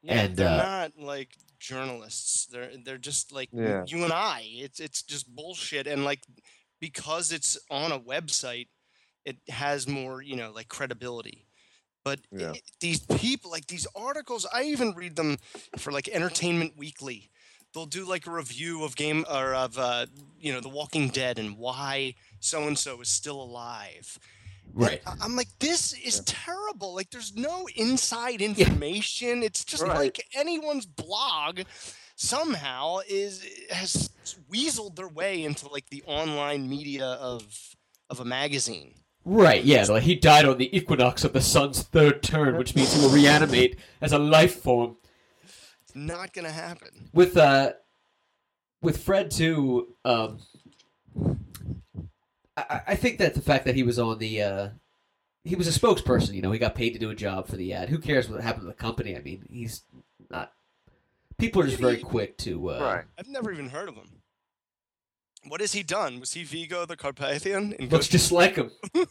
And, 0.07 0.35
they're 0.35 0.47
uh, 0.47 0.57
not 0.57 0.91
like 0.97 1.35
journalists. 1.59 2.45
They're 2.47 2.71
they're 2.85 2.97
just 2.97 3.31
like 3.31 3.49
Yeah. 3.51 3.83
you 3.87 4.03
and 4.03 4.13
I. 4.13 4.43
It's 4.45 4.79
it's 4.79 5.01
just 5.03 5.33
bullshit. 5.35 5.87
And 5.87 6.05
like 6.05 6.21
because 6.79 7.31
it's 7.31 7.57
on 7.69 7.91
a 7.91 7.99
website, 7.99 8.67
it 9.25 9.37
has 9.49 9.87
more 9.87 10.21
you 10.21 10.35
know 10.35 10.51
like 10.51 10.67
credibility. 10.69 11.45
But 12.03 12.19
Yeah. 12.31 12.51
i- 12.55 12.61
these 12.79 12.99
people, 13.01 13.51
like 13.51 13.67
these 13.67 13.85
articles, 13.95 14.47
I 14.51 14.63
even 14.63 14.93
read 14.95 15.15
them 15.15 15.37
for 15.77 15.91
like 15.91 16.07
Entertainment 16.09 16.77
Weekly. 16.77 17.29
They'll 17.73 17.85
do 17.85 18.05
like 18.05 18.25
a 18.27 18.31
review 18.31 18.83
of 18.83 18.95
game 18.95 19.23
or 19.29 19.53
of 19.53 19.77
uh, 19.77 20.07
you 20.39 20.51
know 20.53 20.61
The 20.61 20.69
Walking 20.69 21.09
Dead 21.09 21.37
and 21.39 21.57
why 21.57 22.15
so 22.41 22.67
and 22.67 22.77
so 22.77 22.99
is 22.99 23.07
still 23.07 23.41
alive. 23.41 24.19
Right? 24.73 25.01
I- 25.07 25.15
I'm 25.21 25.35
like, 25.37 25.47
this 25.59 25.93
is 25.93 26.19
terrible. 26.25 26.93
Like, 26.95 27.09
there's 27.09 27.35
no 27.35 27.67
inside 27.75 28.41
information. 28.41 29.43
It's 29.43 29.63
just 29.65 29.83
Right. 29.83 29.97
like 29.97 30.25
anyone's 30.35 30.85
blog 30.85 31.61
somehow 32.15 32.99
is 33.07 33.43
has 33.71 34.09
weaseled 34.51 34.95
their 34.95 35.07
way 35.07 35.43
into 35.43 35.67
like 35.69 35.89
the 35.89 36.03
online 36.05 36.69
media 36.69 37.05
of 37.05 37.75
of 38.09 38.19
a 38.19 38.25
magazine. 38.25 38.93
Right? 39.25 39.63
Yeah. 39.63 39.83
Like 39.85 40.03
he 40.03 40.15
died 40.15 40.45
on 40.45 40.57
the 40.57 40.75
equinox 40.75 41.23
of 41.23 41.33
the 41.33 41.41
sun's 41.41 41.81
third 41.83 42.21
turn, 42.23 42.57
which 42.57 42.75
means 42.75 42.93
he 42.93 43.01
will 43.01 43.09
reanimate 43.09 43.77
as 44.01 44.11
a 44.13 44.19
life 44.19 44.55
form. 44.61 44.97
It's 45.43 45.95
not 45.95 46.33
gonna 46.33 46.51
happen. 46.51 47.09
with 47.13 47.35
uh 47.37 47.73
with 48.81 48.97
Fred 49.03 49.31
too, 49.31 49.95
um 50.05 50.39
I, 52.69 52.81
I 52.89 52.95
think 52.95 53.17
that 53.19 53.33
the 53.33 53.41
fact 53.41 53.65
that 53.65 53.75
he 53.75 53.83
was 53.83 53.99
on 53.99 54.17
the 54.19 54.41
uh 54.41 54.69
he 55.43 55.55
was 55.55 55.67
a 55.67 55.79
spokesperson, 55.79 56.33
you 56.33 56.41
know, 56.41 56.51
he 56.51 56.59
got 56.59 56.75
paid 56.75 56.91
to 56.91 56.99
do 56.99 57.09
a 57.09 57.15
job 57.15 57.47
for 57.47 57.55
the 57.57 57.73
ad. 57.73 57.89
Who 57.89 57.97
cares 57.97 58.29
what 58.29 58.41
happened 58.41 58.63
to 58.63 58.67
the 58.67 58.73
company? 58.73 59.15
I 59.15 59.21
mean, 59.21 59.45
he's 59.49 59.83
not 60.29 60.53
people 61.37 61.61
are 61.61 61.65
just 61.67 61.79
very 61.79 61.97
quick 61.97 62.37
to 62.39 62.71
uh 62.71 62.79
Right. 62.81 63.05
I've 63.17 63.27
never 63.27 63.51
even 63.51 63.69
heard 63.69 63.89
of 63.89 63.95
him. 63.95 64.09
What 65.47 65.59
has 65.61 65.73
he 65.73 65.81
done? 65.81 66.19
Was 66.19 66.33
he 66.33 66.43
Vigo 66.43 66.85
the 66.85 66.95
Carpathian? 66.95 67.73
In 67.73 67.89
looks 67.89 68.05
Ghost- 68.07 68.11
just 68.11 68.31
like 68.31 68.55
him. 68.55 68.71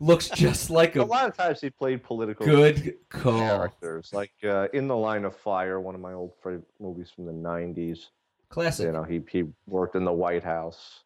looks 0.00 0.28
just 0.28 0.68
like 0.68 0.92
him. 0.94 1.02
A 1.02 1.06
lot 1.06 1.26
of 1.28 1.34
times 1.36 1.60
he 1.62 1.70
played 1.70 2.02
political 2.02 2.44
Good 2.44 2.96
call. 3.08 3.38
characters, 3.38 4.10
like 4.12 4.32
uh, 4.44 4.68
in 4.74 4.88
the 4.88 4.96
Line 4.96 5.24
of 5.24 5.34
Fire, 5.36 5.80
one 5.80 5.94
of 5.94 6.00
my 6.02 6.12
old 6.12 6.32
favorite 6.42 6.64
movies 6.80 7.10
from 7.14 7.24
the 7.24 7.32
'90s. 7.32 8.08
Classic. 8.50 8.86
You 8.86 8.92
know, 8.92 9.04
he 9.04 9.22
he 9.30 9.44
worked 9.66 9.94
in 9.96 10.04
the 10.04 10.12
White 10.12 10.44
House, 10.44 11.04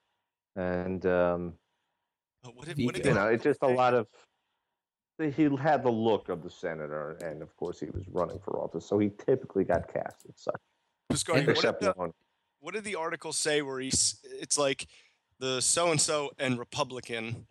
and 0.57 1.05
um, 1.07 1.53
what 2.55 2.67
did, 2.67 2.85
what 2.85 2.95
did 2.95 3.05
you 3.05 3.15
know, 3.15 3.29
it's 3.29 3.45
just 3.45 3.63
a 3.63 3.69
lot 3.69 3.95
of. 3.95 4.07
He 5.19 5.49
had 5.57 5.85
the 5.85 5.91
look 5.91 6.29
of 6.29 6.43
the 6.43 6.51
senator, 6.51 7.17
and 7.23 7.41
of 7.41 7.57
course, 7.57 7.79
he 7.79 7.87
was 7.87 8.03
running 8.11 8.41
for 8.45 8.59
office, 8.59 8.85
so 8.85 8.99
he 8.99 9.11
typically 9.25 9.63
got 9.63 9.93
cast 9.93 10.27
as 10.29 10.35
such. 10.37 10.61
Biscardi, 11.13 11.47
what 11.47 11.81
did 11.81 11.81
the- 11.81 11.93
one. 11.93 12.13
what 12.61 12.75
did 12.75 12.83
the 12.83 12.97
article 12.97 13.33
say 13.33 13.63
where 13.63 13.79
he's 13.79 14.21
it's 14.25 14.59
like 14.59 14.89
the 15.39 15.61
so 15.61 15.93
and 15.93 16.01
so 16.01 16.31
and 16.39 16.59
Republican 16.59 17.47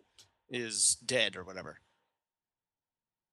is 0.50 0.96
dead 1.06 1.36
or 1.36 1.44
whatever. 1.44 1.78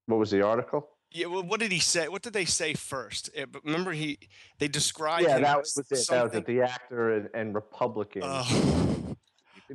What 0.06 0.18
was 0.18 0.30
the 0.30 0.42
article? 0.42 0.88
Yeah, 1.10 1.26
well, 1.26 1.42
what 1.42 1.60
did 1.60 1.72
he 1.72 1.78
say? 1.78 2.08
What 2.08 2.22
did 2.22 2.32
they 2.32 2.46
say 2.46 2.72
first? 2.72 3.28
Eh, 3.34 3.44
but 3.44 3.62
remember, 3.64 3.92
he 3.92 4.18
they 4.58 4.68
described 4.68 5.24
yeah, 5.24 5.36
him 5.36 5.42
that 5.42 5.58
was 5.58 5.76
it. 5.76 5.88
That 6.08 6.24
was 6.24 6.34
it. 6.34 6.46
The 6.46 6.62
actor 6.62 7.16
and, 7.16 7.28
and 7.34 7.54
Republican. 7.54 8.22
Oh. 8.24 8.46
You 8.50 8.56
need 8.56 9.06
to 9.06 9.12
I- 9.12 9.16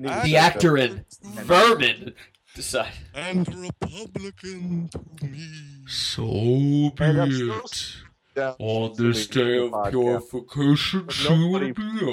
The 0.02 0.38
actor 0.38 0.78
in 0.78 1.06
Vermin 1.24 2.14
decide. 2.56 2.92
and 3.14 3.48
Republican 3.56 4.90
to 4.90 5.26
me. 5.26 5.48
So 5.88 6.24
be 6.26 6.94
And 7.00 7.22
I'm 7.22 7.32
still 7.32 7.60
it. 7.66 7.96
down 8.36 8.56
On 8.60 8.94
this 8.98 9.28
day 9.28 9.58
of 9.68 9.90
purification, 9.92 11.06
But 11.06 11.14
she 11.14 11.30
will 11.34 11.74
be 11.74 12.06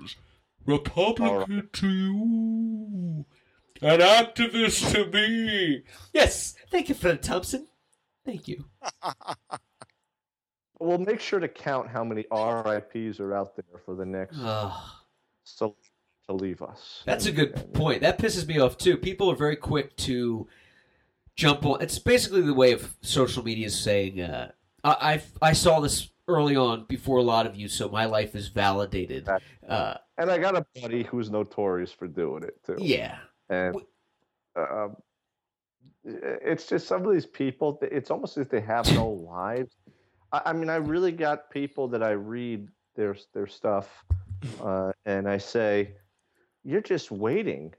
ours. 0.00 0.16
Republican 0.66 1.68
to 1.72 1.88
you. 1.88 3.24
An 3.82 4.00
activist 4.00 4.92
to 4.92 5.06
me. 5.10 5.82
Yes. 6.12 6.54
Thank 6.70 6.88
you, 6.88 6.94
Fred 6.94 7.22
Thompson. 7.22 7.66
Thank 8.24 8.48
you. 8.48 8.64
We'll 10.80 10.98
make 10.98 11.20
sure 11.20 11.38
to 11.40 11.48
count 11.48 11.88
how 11.88 12.02
many 12.04 12.24
RIPS 12.32 13.20
are 13.20 13.34
out 13.34 13.54
there 13.56 13.78
for 13.84 13.94
the 13.94 14.04
next 14.04 14.36
Ah. 14.40 15.02
To 16.28 16.34
leave 16.34 16.62
us. 16.62 17.02
That's 17.04 17.26
a 17.26 17.32
good 17.32 17.52
and- 17.52 17.72
point. 17.72 18.00
That 18.02 18.18
pisses 18.18 18.46
me 18.46 18.58
off 18.58 18.76
too. 18.78 18.96
People 18.96 19.30
are 19.30 19.36
very 19.36 19.56
quick 19.56 19.94
to 19.98 20.46
jump 21.36 21.64
on. 21.66 21.82
It's 21.82 21.98
basically 21.98 22.42
the 22.42 22.54
way 22.54 22.72
of 22.72 22.94
social 23.02 23.42
media 23.42 23.66
is 23.66 23.78
saying. 23.78 24.20
Uh, 24.20 24.50
I 24.82 25.22
I 25.42 25.48
I 25.50 25.52
saw 25.52 25.80
this 25.80 26.10
early 26.28 26.56
on 26.56 26.84
before 26.88 27.18
a 27.18 27.22
lot 27.22 27.46
of 27.46 27.54
you, 27.56 27.68
so 27.68 27.88
my 27.88 28.06
life 28.06 28.34
is 28.34 28.48
validated. 28.48 29.28
Uh, 29.68 29.94
And 30.16 30.30
I 30.30 30.38
got 30.38 30.56
a 30.56 30.64
buddy 30.80 31.02
who's 31.02 31.30
notorious 31.30 31.92
for 31.92 32.06
doing 32.06 32.42
it 32.44 32.56
too. 32.64 32.76
yeah, 32.78 33.18
And 33.50 33.76
um, 34.56 34.96
it's 36.04 36.66
just 36.66 36.86
some 36.86 37.04
of 37.06 37.12
these 37.12 37.26
people. 37.26 37.78
It's 37.82 38.10
almost 38.10 38.36
as 38.38 38.46
if 38.46 38.50
they 38.50 38.60
have 38.62 38.90
no 38.94 39.08
lives. 39.30 39.74
I, 40.32 40.40
I 40.46 40.52
mean, 40.54 40.70
I 40.70 40.76
really 40.76 41.12
got 41.12 41.50
people 41.50 41.88
that 41.88 42.02
I 42.02 42.12
read 42.12 42.68
their 42.96 43.16
their 43.34 43.46
stuff, 43.46 44.04
uh, 44.62 44.92
and 45.04 45.28
I 45.28 45.36
say, 45.38 45.94
"You're 46.64 46.80
just 46.80 47.10
waiting 47.10 47.74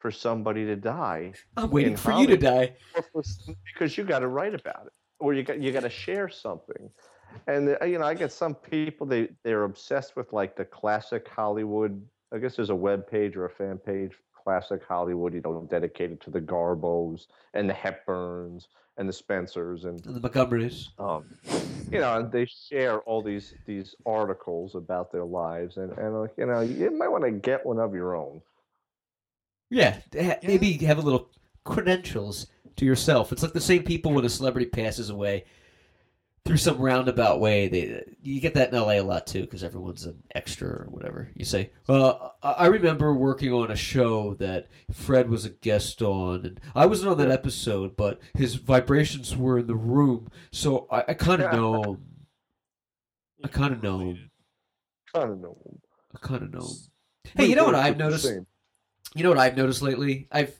for 0.00 0.10
somebody 0.10 0.64
to 0.66 0.76
die 0.76 1.32
I'm 1.56 1.70
waiting 1.70 1.92
In 1.92 1.96
for 1.96 2.12
you 2.12 2.26
to 2.26 2.36
die. 2.36 2.74
or 2.96 3.02
for 3.02 3.20
s- 3.20 3.48
because 3.72 3.96
you 3.96 4.04
got 4.04 4.18
to 4.20 4.28
write 4.28 4.54
about 4.54 4.86
it 4.86 4.92
or 5.18 5.32
you 5.34 5.42
got 5.42 5.60
you 5.60 5.72
got 5.72 5.82
to 5.84 5.90
share 5.90 6.28
something 6.28 6.90
and 7.46 7.76
you 7.90 7.98
know 7.98 8.04
i 8.04 8.14
get 8.14 8.30
some 8.32 8.54
people 8.54 9.06
they 9.06 9.28
they're 9.44 9.64
obsessed 9.64 10.14
with 10.16 10.32
like 10.32 10.54
the 10.56 10.64
classic 10.64 11.26
hollywood 11.28 12.00
i 12.32 12.38
guess 12.38 12.54
there's 12.56 12.70
a 12.70 12.74
web 12.74 13.06
page 13.08 13.34
or 13.36 13.44
a 13.46 13.50
fan 13.50 13.78
page 13.78 14.12
classic 14.44 14.82
hollywood 14.86 15.34
you 15.34 15.40
know 15.42 15.66
dedicated 15.70 16.20
to 16.20 16.30
the 16.30 16.40
garbos 16.40 17.26
and 17.54 17.68
the 17.68 17.74
hepburns 17.74 18.66
and 18.96 19.08
the 19.08 19.12
spencers 19.12 19.84
and 19.84 19.98
The 20.00 20.20
Montgomerys. 20.20 20.88
um, 21.00 21.24
you 21.90 21.98
know 22.00 22.18
and 22.18 22.30
they 22.30 22.46
share 22.46 23.00
all 23.00 23.22
these 23.22 23.54
these 23.66 23.94
articles 24.06 24.74
about 24.74 25.10
their 25.10 25.24
lives 25.24 25.76
and 25.78 25.90
and 25.98 26.14
uh, 26.14 26.26
you 26.36 26.46
know 26.46 26.60
you 26.60 26.90
might 26.90 27.08
want 27.08 27.24
to 27.24 27.30
get 27.30 27.64
one 27.66 27.78
of 27.78 27.94
your 27.94 28.14
own 28.14 28.40
Yeah, 29.70 29.98
ha- 30.14 30.38
maybe 30.42 30.72
have 30.84 30.98
a 30.98 31.02
little 31.02 31.30
credentials 31.64 32.46
to 32.76 32.84
yourself. 32.84 33.32
It's 33.32 33.42
like 33.42 33.52
the 33.52 33.60
same 33.60 33.82
people 33.82 34.12
when 34.12 34.24
a 34.24 34.28
celebrity 34.28 34.68
passes 34.68 35.10
away 35.10 35.44
through 36.44 36.56
some 36.58 36.78
roundabout 36.78 37.40
way. 37.40 37.68
They 37.68 38.02
you 38.22 38.40
get 38.40 38.54
that 38.54 38.72
in 38.72 38.78
LA 38.78 38.92
a 38.92 39.00
lot 39.00 39.26
too 39.26 39.42
because 39.42 39.64
everyone's 39.64 40.04
an 40.04 40.22
extra 40.34 40.68
or 40.68 40.86
whatever. 40.90 41.30
You 41.34 41.44
say, 41.44 41.70
"Uh, 41.88 42.28
I 42.42 42.66
remember 42.66 43.14
working 43.14 43.52
on 43.52 43.70
a 43.70 43.76
show 43.76 44.34
that 44.34 44.68
Fred 44.92 45.30
was 45.30 45.44
a 45.44 45.50
guest 45.50 46.02
on, 46.02 46.44
and 46.44 46.60
I 46.74 46.86
wasn't 46.86 47.10
on 47.10 47.18
that 47.18 47.30
episode, 47.30 47.96
but 47.96 48.20
his 48.34 48.56
vibrations 48.56 49.36
were 49.36 49.58
in 49.60 49.66
the 49.66 49.74
room, 49.74 50.28
so 50.52 50.86
I, 50.90 51.04
I 51.08 51.14
kind 51.14 51.42
of 51.42 51.52
know 51.52 51.82
him. 51.82 52.04
I 53.42 53.48
kind 53.52 53.72
of 53.72 53.82
know 53.82 54.00
him. 54.00 54.30
kind 55.14 55.30
of 55.32 55.40
know 55.40 55.56
I 56.14 56.18
kind 56.18 56.42
of 56.42 56.52
know 56.52 56.60
him. 56.60 56.76
Hey, 57.36 57.46
you 57.46 57.56
know 57.56 57.64
what 57.64 57.74
I've 57.74 57.96
noticed? 57.96 58.30
You 59.14 59.22
know 59.22 59.30
what 59.30 59.38
I've 59.38 59.56
noticed 59.56 59.80
lately? 59.82 60.28
I've 60.30 60.54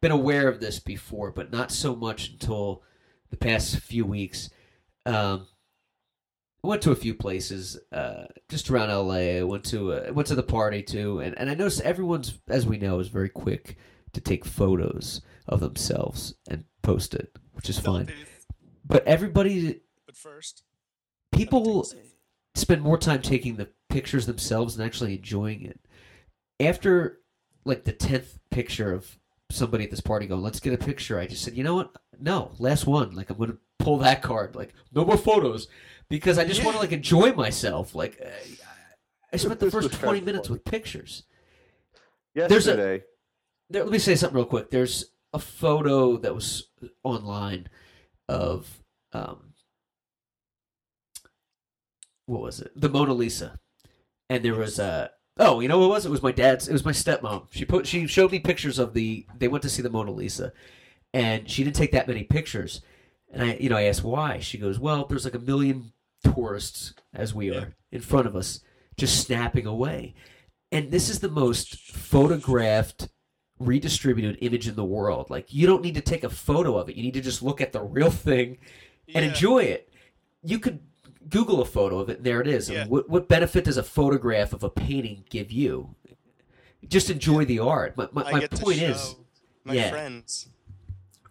been 0.00 0.12
aware 0.12 0.48
of 0.48 0.60
this 0.60 0.78
before, 0.80 1.30
but 1.30 1.50
not 1.50 1.70
so 1.70 1.96
much 1.96 2.28
until 2.28 2.82
the 3.30 3.36
past 3.36 3.78
few 3.78 4.04
weeks. 4.04 4.50
Um, 5.06 5.46
I 6.64 6.68
went 6.68 6.82
to 6.82 6.92
a 6.92 6.96
few 6.96 7.14
places 7.14 7.78
uh, 7.90 8.26
just 8.48 8.70
around 8.70 8.88
LA. 8.88 9.38
I 9.38 9.42
went 9.42 9.64
to 9.66 9.92
uh, 9.94 10.12
went 10.12 10.28
to 10.28 10.36
the 10.36 10.42
party 10.44 10.82
too, 10.82 11.18
and, 11.20 11.36
and 11.38 11.50
I 11.50 11.54
noticed 11.54 11.80
everyone's, 11.80 12.38
as 12.48 12.66
we 12.66 12.78
know, 12.78 13.00
is 13.00 13.08
very 13.08 13.28
quick 13.28 13.76
to 14.12 14.20
take 14.20 14.44
photos 14.44 15.22
of 15.48 15.60
themselves 15.60 16.34
and 16.48 16.64
post 16.82 17.14
it, 17.14 17.36
which 17.52 17.68
is 17.68 17.78
fine. 17.78 18.12
But 18.84 19.06
everybody, 19.06 19.80
But 20.06 20.16
first, 20.16 20.62
people 21.32 21.86
spend 22.54 22.82
more 22.82 22.98
time 22.98 23.22
taking 23.22 23.56
the 23.56 23.70
pictures 23.88 24.26
themselves 24.26 24.76
and 24.76 24.84
actually 24.84 25.16
enjoying 25.16 25.62
it. 25.62 25.80
After 26.60 27.20
like 27.64 27.84
the 27.84 27.92
tenth 27.92 28.38
picture 28.50 28.92
of 28.92 29.18
somebody 29.50 29.84
at 29.84 29.90
this 29.90 30.00
party 30.00 30.26
going, 30.26 30.42
"Let's 30.42 30.60
get 30.60 30.74
a 30.74 30.78
picture," 30.78 31.18
I 31.18 31.26
just 31.26 31.42
said, 31.42 31.56
"You 31.56 31.64
know 31.64 31.74
what? 31.74 31.96
No, 32.20 32.52
last 32.58 32.86
one. 32.86 33.16
Like 33.16 33.30
I'm 33.30 33.38
gonna 33.38 33.56
pull 33.82 33.98
that 33.98 34.22
card. 34.22 34.54
Like 34.54 34.74
no 34.92 35.04
more 35.04 35.16
photos." 35.18 35.68
Because 36.08 36.36
I 36.38 36.44
just 36.44 36.62
want 36.62 36.76
to 36.76 36.80
like 36.80 36.92
enjoy 36.92 37.32
myself. 37.32 37.94
Like 37.94 38.20
uh, 38.24 38.28
I 39.32 39.36
spent 39.36 39.60
the 39.60 39.70
first 39.70 39.92
twenty 39.92 40.20
minutes 40.20 40.50
with 40.50 40.64
pictures. 40.64 41.24
There's 42.34 42.66
a- 42.66 42.70
Yesterday, 42.70 43.04
There, 43.70 43.82
let 43.84 43.92
me 43.92 43.98
say 43.98 44.14
something 44.14 44.36
real 44.36 44.44
quick. 44.46 44.70
There's 44.70 45.06
a 45.32 45.38
photo 45.38 46.18
that 46.18 46.34
was 46.34 46.68
online 47.02 47.68
of 48.28 48.82
um, 49.12 49.54
what 52.26 52.42
was 52.42 52.60
it? 52.60 52.72
The 52.76 52.88
Mona 52.88 53.12
Lisa, 53.14 53.58
and 54.28 54.44
there 54.44 54.54
was 54.54 54.78
a. 54.78 55.10
Oh, 55.38 55.60
you 55.60 55.68
know 55.68 55.78
what 55.78 55.86
it 55.86 55.88
was? 55.88 56.06
It 56.06 56.10
was 56.10 56.22
my 56.22 56.32
dad's. 56.32 56.68
It 56.68 56.72
was 56.72 56.84
my 56.84 56.92
stepmom. 56.92 57.46
She 57.50 57.64
put. 57.64 57.86
She 57.86 58.06
showed 58.06 58.32
me 58.32 58.38
pictures 58.38 58.78
of 58.78 58.92
the. 58.94 59.26
They 59.38 59.48
went 59.48 59.62
to 59.62 59.70
see 59.70 59.82
the 59.82 59.90
Mona 59.90 60.10
Lisa, 60.10 60.52
and 61.14 61.48
she 61.48 61.64
didn't 61.64 61.76
take 61.76 61.92
that 61.92 62.08
many 62.08 62.24
pictures. 62.24 62.82
And 63.32 63.42
I, 63.42 63.54
you 63.54 63.68
know, 63.70 63.76
I 63.76 63.84
asked 63.84 64.04
why. 64.04 64.38
She 64.40 64.58
goes, 64.58 64.78
"Well, 64.78 65.06
there's 65.06 65.24
like 65.24 65.34
a 65.34 65.38
million 65.38 65.92
tourists 66.22 66.94
as 67.14 67.34
we 67.34 67.50
are 67.50 67.74
in 67.90 68.00
front 68.00 68.26
of 68.26 68.36
us, 68.36 68.60
just 68.96 69.24
snapping 69.26 69.66
away." 69.66 70.14
And 70.70 70.90
this 70.90 71.08
is 71.08 71.20
the 71.20 71.30
most 71.30 71.78
photographed 71.92 73.08
redistributed 73.58 74.38
image 74.40 74.68
in 74.68 74.74
the 74.74 74.84
world. 74.84 75.30
Like 75.30 75.52
you 75.52 75.66
don't 75.66 75.82
need 75.82 75.94
to 75.94 76.00
take 76.00 76.24
a 76.24 76.30
photo 76.30 76.76
of 76.76 76.88
it. 76.88 76.96
You 76.96 77.02
need 77.02 77.14
to 77.14 77.20
just 77.20 77.42
look 77.42 77.60
at 77.60 77.72
the 77.72 77.82
real 77.82 78.10
thing 78.10 78.58
and 79.14 79.24
Yeah. 79.24 79.30
enjoy 79.30 79.64
it. 79.64 79.88
You 80.42 80.58
could 80.58 80.80
Google 81.28 81.60
a 81.62 81.64
photo 81.64 82.00
of 82.00 82.08
it, 82.08 82.18
and 82.18 82.26
there 82.26 82.40
it 82.40 82.48
is. 82.48 82.68
Yeah. 82.68 82.86
what 82.86 83.08
what 83.08 83.28
benefit 83.28 83.64
does 83.64 83.76
a 83.76 83.82
photograph 83.82 84.52
of 84.52 84.62
a 84.62 84.70
painting 84.70 85.24
give 85.30 85.50
you? 85.52 85.94
Just 86.88 87.10
enjoy 87.10 87.44
the 87.44 87.60
art. 87.60 87.96
My, 87.96 88.08
my, 88.12 88.32
my 88.32 88.46
point 88.48 88.82
is, 88.82 89.14
my 89.64 89.74
yeah. 89.74 89.90
friends. 89.90 90.48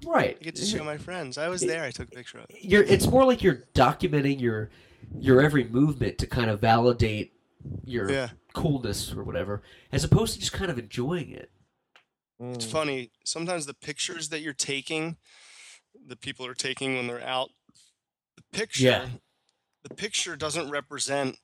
Right? 0.06 0.38
I 0.40 0.44
get 0.44 0.56
to 0.56 0.66
show 0.66 0.84
my 0.84 0.98
friends. 0.98 1.38
I 1.38 1.48
was 1.50 1.62
there. 1.62 1.84
I 1.84 1.92
took 1.92 2.08
a 2.10 2.12
picture 2.12 2.40
of 2.40 2.46
it. 2.50 2.58
You're. 2.64 2.84
It's 2.84 3.08
more 3.08 3.26
like 3.26 3.44
you're 3.44 3.64
documenting 3.74 4.40
your 4.40 4.70
your 5.20 5.42
every 5.42 5.64
movement 5.66 6.18
to 6.20 6.28
kind 6.28 6.50
of 6.50 6.62
validate 6.62 7.34
your 7.84 8.10
Yeah. 8.10 8.30
coolness 8.54 9.12
or 9.14 9.24
whatever, 9.24 9.62
as 9.92 10.04
opposed 10.04 10.34
to 10.36 10.40
just 10.40 10.54
kind 10.54 10.72
of 10.72 10.80
enjoying 10.80 11.32
it. 11.32 11.52
It's 12.40 12.66
Mm. 12.66 12.72
funny. 12.72 13.12
Sometimes 13.26 13.66
the 13.66 13.74
pictures 13.74 14.30
that 14.30 14.40
you're 14.42 14.54
taking, 14.54 15.18
the 16.08 16.16
people 16.16 16.46
are 16.46 16.54
taking 16.54 16.96
when 16.96 17.08
they're 17.08 17.22
out, 17.24 17.50
the 18.38 18.44
picture, 18.58 18.84
Yeah. 18.84 19.10
the 19.84 19.94
picture 19.94 20.36
doesn't 20.36 20.70
represent 20.70 21.38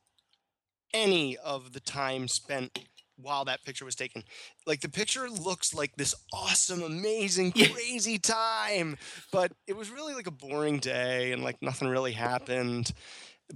any 0.93 1.35
of 1.37 1.73
the 1.73 1.79
time 1.81 2.27
spent 2.27 2.79
while 3.17 3.45
that 3.45 3.63
picture 3.65 3.85
was 3.85 3.95
taken. 3.95 4.23
Like 4.65 4.81
the 4.81 4.89
picture 4.89 5.29
looks 5.29 5.73
like 5.73 5.95
this 5.95 6.15
awesome, 6.33 6.81
amazing, 6.83 7.51
crazy 7.51 8.17
time, 8.17 8.97
but 9.31 9.51
it 9.67 9.75
was 9.75 9.89
really 9.89 10.13
like 10.13 10.27
a 10.27 10.31
boring 10.31 10.79
day 10.79 11.31
and 11.31 11.43
like 11.43 11.61
nothing 11.61 11.87
really 11.87 12.13
happened. 12.13 12.91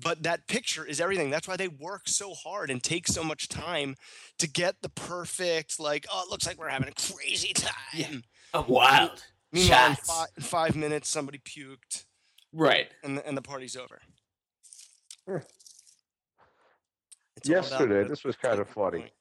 But 0.01 0.24
that 0.24 0.47
picture 0.47 0.86
is 0.86 1.01
everything. 1.01 1.30
That's 1.30 1.47
why 1.49 1.57
they 1.57 1.68
work 1.68 2.07
so 2.07 2.34
hard 2.34 2.70
and 2.70 2.82
take 2.82 3.07
so 3.07 3.24
much 3.26 3.49
time 3.49 3.95
to 4.39 4.47
get 4.47 4.82
the 4.82 4.88
perfect, 4.89 5.82
like, 5.82 6.05
oh, 6.12 6.24
it 6.26 6.32
looks 6.32 6.47
like 6.47 6.57
we're 6.57 6.70
having 6.70 6.88
a 6.88 7.14
crazy 7.14 7.51
time. 7.53 8.24
I'm 8.53 8.68
wild. 8.68 9.22
Meanwhile, 9.51 9.89
in 9.89 9.95
Shots. 9.95 10.07
fi- 10.07 10.26
in 10.38 10.43
five 10.43 10.76
minutes, 10.78 11.09
somebody 11.09 11.39
puked 11.39 12.05
Right. 12.53 12.88
and 13.03 13.18
the, 13.18 13.28
and 13.28 13.36
the 13.38 13.41
party's 13.41 13.76
over. 13.76 13.99
Sure. 15.26 15.43
It's 17.36 17.49
Yesterday, 17.49 18.07
this 18.07 18.24
was 18.24 18.36
kind 18.38 18.59
of 18.59 18.70
funny. 18.70 18.99
point. 18.99 19.12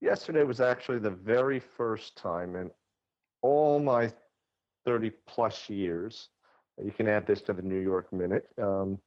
Yesterday 0.00 0.42
was 0.44 0.60
actually 0.60 0.98
the 0.98 1.10
very 1.10 1.58
first 1.60 2.16
time 2.16 2.54
in 2.56 2.70
all 3.42 3.78
my 3.80 4.12
30 4.84 5.10
plus 5.26 5.68
years. 5.70 6.28
You 6.82 6.90
can 6.92 7.08
add 7.08 7.26
this 7.26 7.40
to 7.42 7.52
the 7.52 7.62
New 7.62 7.80
York 7.80 8.12
Minute 8.12 8.46
um, 8.62 8.98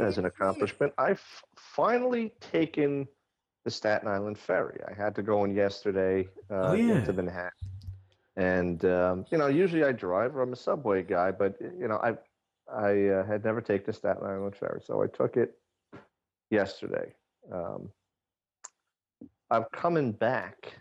as 0.00 0.18
an 0.18 0.26
accomplishment. 0.26 0.92
I've 0.98 1.22
finally 1.56 2.32
taken 2.40 3.08
the 3.64 3.70
Staten 3.70 4.08
Island 4.08 4.38
ferry. 4.38 4.78
I 4.88 4.92
had 4.92 5.14
to 5.16 5.22
go 5.22 5.44
in 5.44 5.54
yesterday 5.54 6.28
uh, 6.50 6.54
Oh, 6.70 6.72
yeah. 6.74 6.98
into 6.98 7.12
Manhattan, 7.12 7.50
and 8.36 8.84
um, 8.84 9.24
you 9.30 9.38
know, 9.38 9.46
usually 9.46 9.84
I 9.84 9.92
drive. 9.92 10.36
I'm 10.36 10.52
a 10.52 10.56
subway 10.56 11.02
guy, 11.02 11.30
but 11.30 11.56
you 11.60 11.88
know, 11.88 11.96
I 12.02 12.16
I 12.70 13.08
uh, 13.08 13.24
had 13.26 13.44
never 13.44 13.60
taken 13.60 13.86
the 13.86 13.92
Staten 13.92 14.26
Island 14.26 14.56
ferry, 14.56 14.80
so 14.84 15.02
I 15.02 15.06
took 15.06 15.36
it 15.36 15.56
yesterday. 16.50 17.14
Um, 17.52 17.88
I'm 19.52 19.64
coming 19.72 20.12
back, 20.12 20.72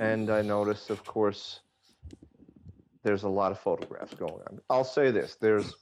and 0.00 0.30
I 0.30 0.40
noticed, 0.40 0.88
of 0.88 1.04
course, 1.04 1.60
there's 3.02 3.24
a 3.24 3.28
lot 3.28 3.52
of 3.52 3.58
photographs 3.58 4.14
going 4.14 4.40
on. 4.48 4.58
I'll 4.70 4.84
say 4.84 5.10
this: 5.10 5.36
there's 5.36 5.76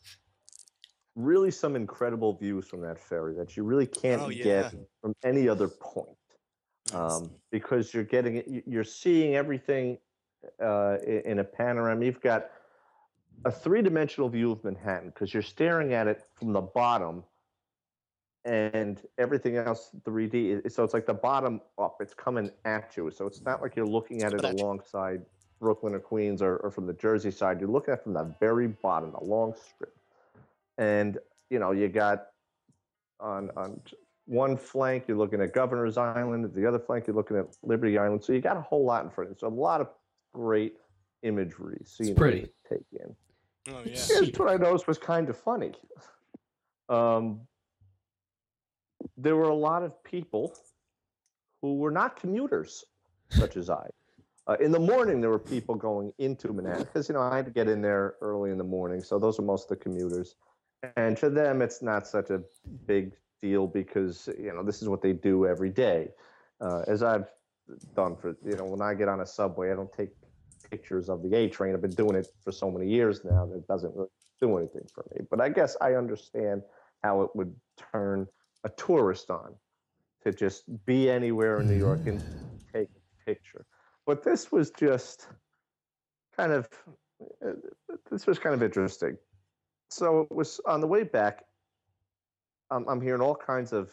really 1.15 1.53
some 1.53 1.77
incredible 1.77 2.33
views 2.37 2.67
from 2.67 2.81
that 2.81 2.99
ferry 2.99 3.35
that 3.37 3.57
you 3.57 3.63
really 3.63 3.87
can't 3.87 4.21
Oh, 4.23 4.31
yeah. 4.31 4.43
get 4.63 4.75
from 5.01 5.15
any 5.23 5.49
other 5.49 5.69
point 5.69 6.09
um, 6.93 7.31
because 7.53 7.95
you're 7.95 8.03
getting 8.03 8.43
you- 8.53 8.63
you're 8.67 8.85
seeing 8.85 9.37
everything 9.37 9.99
uh, 10.61 10.97
in 11.05 11.39
a 11.39 11.45
panorama. 11.45 12.05
You've 12.05 12.21
got 12.21 12.51
a 13.45 13.53
three-dimensional 13.53 14.29
view 14.29 14.51
of 14.51 14.65
Manhattan 14.65 15.11
because 15.11 15.33
you're 15.33 15.43
staring 15.45 15.93
at 15.95 16.09
it 16.09 16.25
from 16.35 16.53
the 16.53 16.61
bottom, 16.63 17.23
and 18.45 19.03
everything 19.19 19.57
else 19.57 19.91
3D. 20.03 20.71
So 20.71 20.83
it's 20.83 20.95
like 20.95 21.07
the 21.07 21.15
bottom 21.15 21.61
up. 21.79 21.99
It's 22.01 22.15
coming 22.15 22.51
at 22.65 22.97
you. 22.97 23.11
So 23.11 23.27
it's 23.27 23.43
not 23.43 23.63
like 23.63 23.77
you're 23.77 23.87
looking 23.87 24.23
at 24.23 24.33
it 24.33 24.43
Coming 24.43 24.53
at 24.53 24.59
you. 24.59 24.65
alongside 24.65 25.23
Brooklyn 25.61 25.95
or 25.95 26.01
Queens 26.01 26.43
or, 26.43 26.57
or 26.59 26.71
from 26.71 26.87
the 26.87 26.93
Jersey 26.93 27.31
side. 27.31 27.61
You're 27.61 27.71
looking 27.71 27.93
at 27.93 28.01
it 28.01 28.03
from 28.03 28.15
the 28.15 28.35
very 28.41 28.67
bottom, 28.69 29.13
the 29.13 29.25
long 29.25 29.55
strip, 29.55 29.97
and 30.79 31.19
you 31.51 31.59
know 31.59 31.71
you 31.71 31.89
got 31.89 32.27
on 33.21 33.51
on 33.57 33.81
one 34.27 34.57
flank 34.57 35.05
you're 35.07 35.17
looking 35.17 35.41
at 35.41 35.53
Governor's 35.53 35.97
Island, 35.97 36.53
the 36.53 36.67
other 36.67 36.79
flank 36.79 37.07
you're 37.07 37.17
looking 37.17 37.37
at 37.37 37.47
Liberty 37.63 37.99
Island. 37.99 38.25
So 38.25 38.33
you 38.33 38.41
got 38.41 38.57
a 38.57 38.61
whole 38.61 38.85
lot 38.85 39.05
in 39.05 39.11
front 39.11 39.31
of 39.31 39.37
you. 39.37 39.39
So 39.39 39.47
a 39.47 39.49
lot 39.49 39.81
of 39.81 39.89
great 40.33 40.75
imagery, 41.23 41.81
scenery 41.85 42.15
pretty. 42.15 42.41
to 42.41 42.49
take 42.69 42.87
in. 42.93 43.15
Oh 43.73 43.83
yeah. 43.85 44.01
Here's 44.09 44.33
what 44.37 44.49
I 44.49 44.57
noticed 44.57 44.89
was 44.89 44.99
kind 44.99 45.29
of 45.29 45.37
funny. 45.39 45.73
Um, 46.89 47.41
there 49.23 49.37
were 49.37 49.49
a 49.49 49.55
lot 49.55 49.83
of 49.83 50.03
people 50.03 50.55
who 51.61 51.77
were 51.77 51.91
not 51.91 52.17
commuters, 52.17 52.85
such 53.31 53.57
as 53.57 53.71
I. 53.71 53.89
Uh, 54.49 54.57
in 54.61 54.73
the 54.73 54.81
morning, 54.81 55.21
there 55.21 55.31
were 55.31 55.39
people 55.39 55.77
going 55.77 56.13
into 56.19 56.53
Manhattan 56.53 56.83
because 56.83 57.09
you 57.09 57.15
know 57.15 57.21
I 57.21 57.37
had 57.37 57.45
to 57.45 57.53
get 57.53 57.69
in 57.69 57.81
there 57.81 58.17
early 58.21 58.51
in 58.51 58.59
the 58.59 58.65
morning, 58.65 59.01
so 59.01 59.19
those 59.19 59.39
are 59.39 59.43
most 59.43 59.71
of 59.71 59.79
the 59.79 59.85
commuters. 59.85 60.35
And 60.97 61.17
to 61.19 61.31
them, 61.31 61.63
it's 61.63 61.81
not 61.81 62.09
such 62.09 62.31
a 62.31 62.43
big 62.87 63.13
deal 63.41 63.69
because 63.69 64.29
you 64.39 64.53
know 64.53 64.65
this 64.65 64.83
is 64.83 64.89
what 64.89 65.01
they 65.01 65.13
do 65.13 65.47
every 65.47 65.71
day. 65.71 66.09
Uh, 66.61 66.83
as 66.89 67.05
I've 67.05 67.29
done 67.95 68.17
for 68.17 68.37
you 68.45 68.57
know 68.57 68.65
when 68.65 68.83
I 68.83 68.95
get 68.95 69.09
on 69.09 69.21
a 69.21 69.27
subway, 69.27 69.71
I 69.71 69.77
don't 69.77 69.93
take 69.93 70.11
pictures 70.69 71.09
of 71.09 71.23
the 71.23 71.37
A 71.37 71.49
train. 71.49 71.75
I've 71.75 71.83
been 71.83 71.91
doing 71.93 72.17
it 72.17 72.27
for 72.43 72.51
so 72.51 72.69
many 72.69 72.91
years 72.91 73.25
now 73.25 73.47
that 73.47 73.59
it 73.59 73.69
doesn't 73.69 73.95
really 73.95 74.09
do 74.41 74.59
anything 74.59 74.89
for 74.93 75.05
me. 75.15 75.25
But 75.31 75.41
I 75.41 75.51
guess 75.51 75.77
I 75.81 75.95
understand 75.95 76.63
how 77.05 77.23
it 77.23 77.31
would 77.37 77.55
turn 77.93 78.27
a 78.65 78.69
tourist 78.71 79.31
on 79.31 79.55
to 80.23 80.33
just 80.33 80.65
be 80.87 81.11
anywhere 81.11 81.61
in 81.61 81.69
New 81.69 81.79
York 81.79 82.07
and 82.07 82.23
take 82.73 82.89
a 82.89 83.25
picture. 83.25 83.67
But 84.07 84.23
this 84.23 84.53
was 84.53 84.71
just 84.71 85.27
kind 86.37 86.53
of 86.53 86.69
uh, 87.45 87.53
this 88.11 88.27
was 88.27 88.39
kind 88.39 88.55
of 88.55 88.63
interesting. 88.63 89.17
So 89.91 90.23
it 90.23 90.35
was 90.35 90.61
on 90.67 90.81
the 90.81 90.87
way 90.87 91.05
back. 91.05 91.45
I'm, 92.71 92.89
I'm 92.89 93.01
hearing 93.01 93.21
all 93.21 93.35
kinds 93.35 93.73
of 93.73 93.91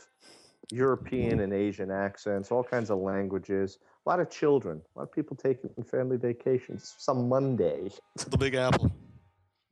European 0.71 1.41
and 1.41 1.53
Asian 1.53 1.91
accents, 1.91 2.51
all 2.51 2.63
kinds 2.63 2.89
of 2.89 2.99
languages. 2.99 3.79
A 4.05 4.09
lot 4.09 4.19
of 4.19 4.29
children, 4.29 4.81
a 4.95 4.99
lot 4.99 5.03
of 5.03 5.11
people 5.11 5.35
taking 5.35 5.69
family 5.83 6.17
vacations. 6.17 6.95
Some 6.97 7.27
Monday, 7.27 7.89
The 8.15 8.37
Big 8.37 8.55
Apple. 8.55 8.91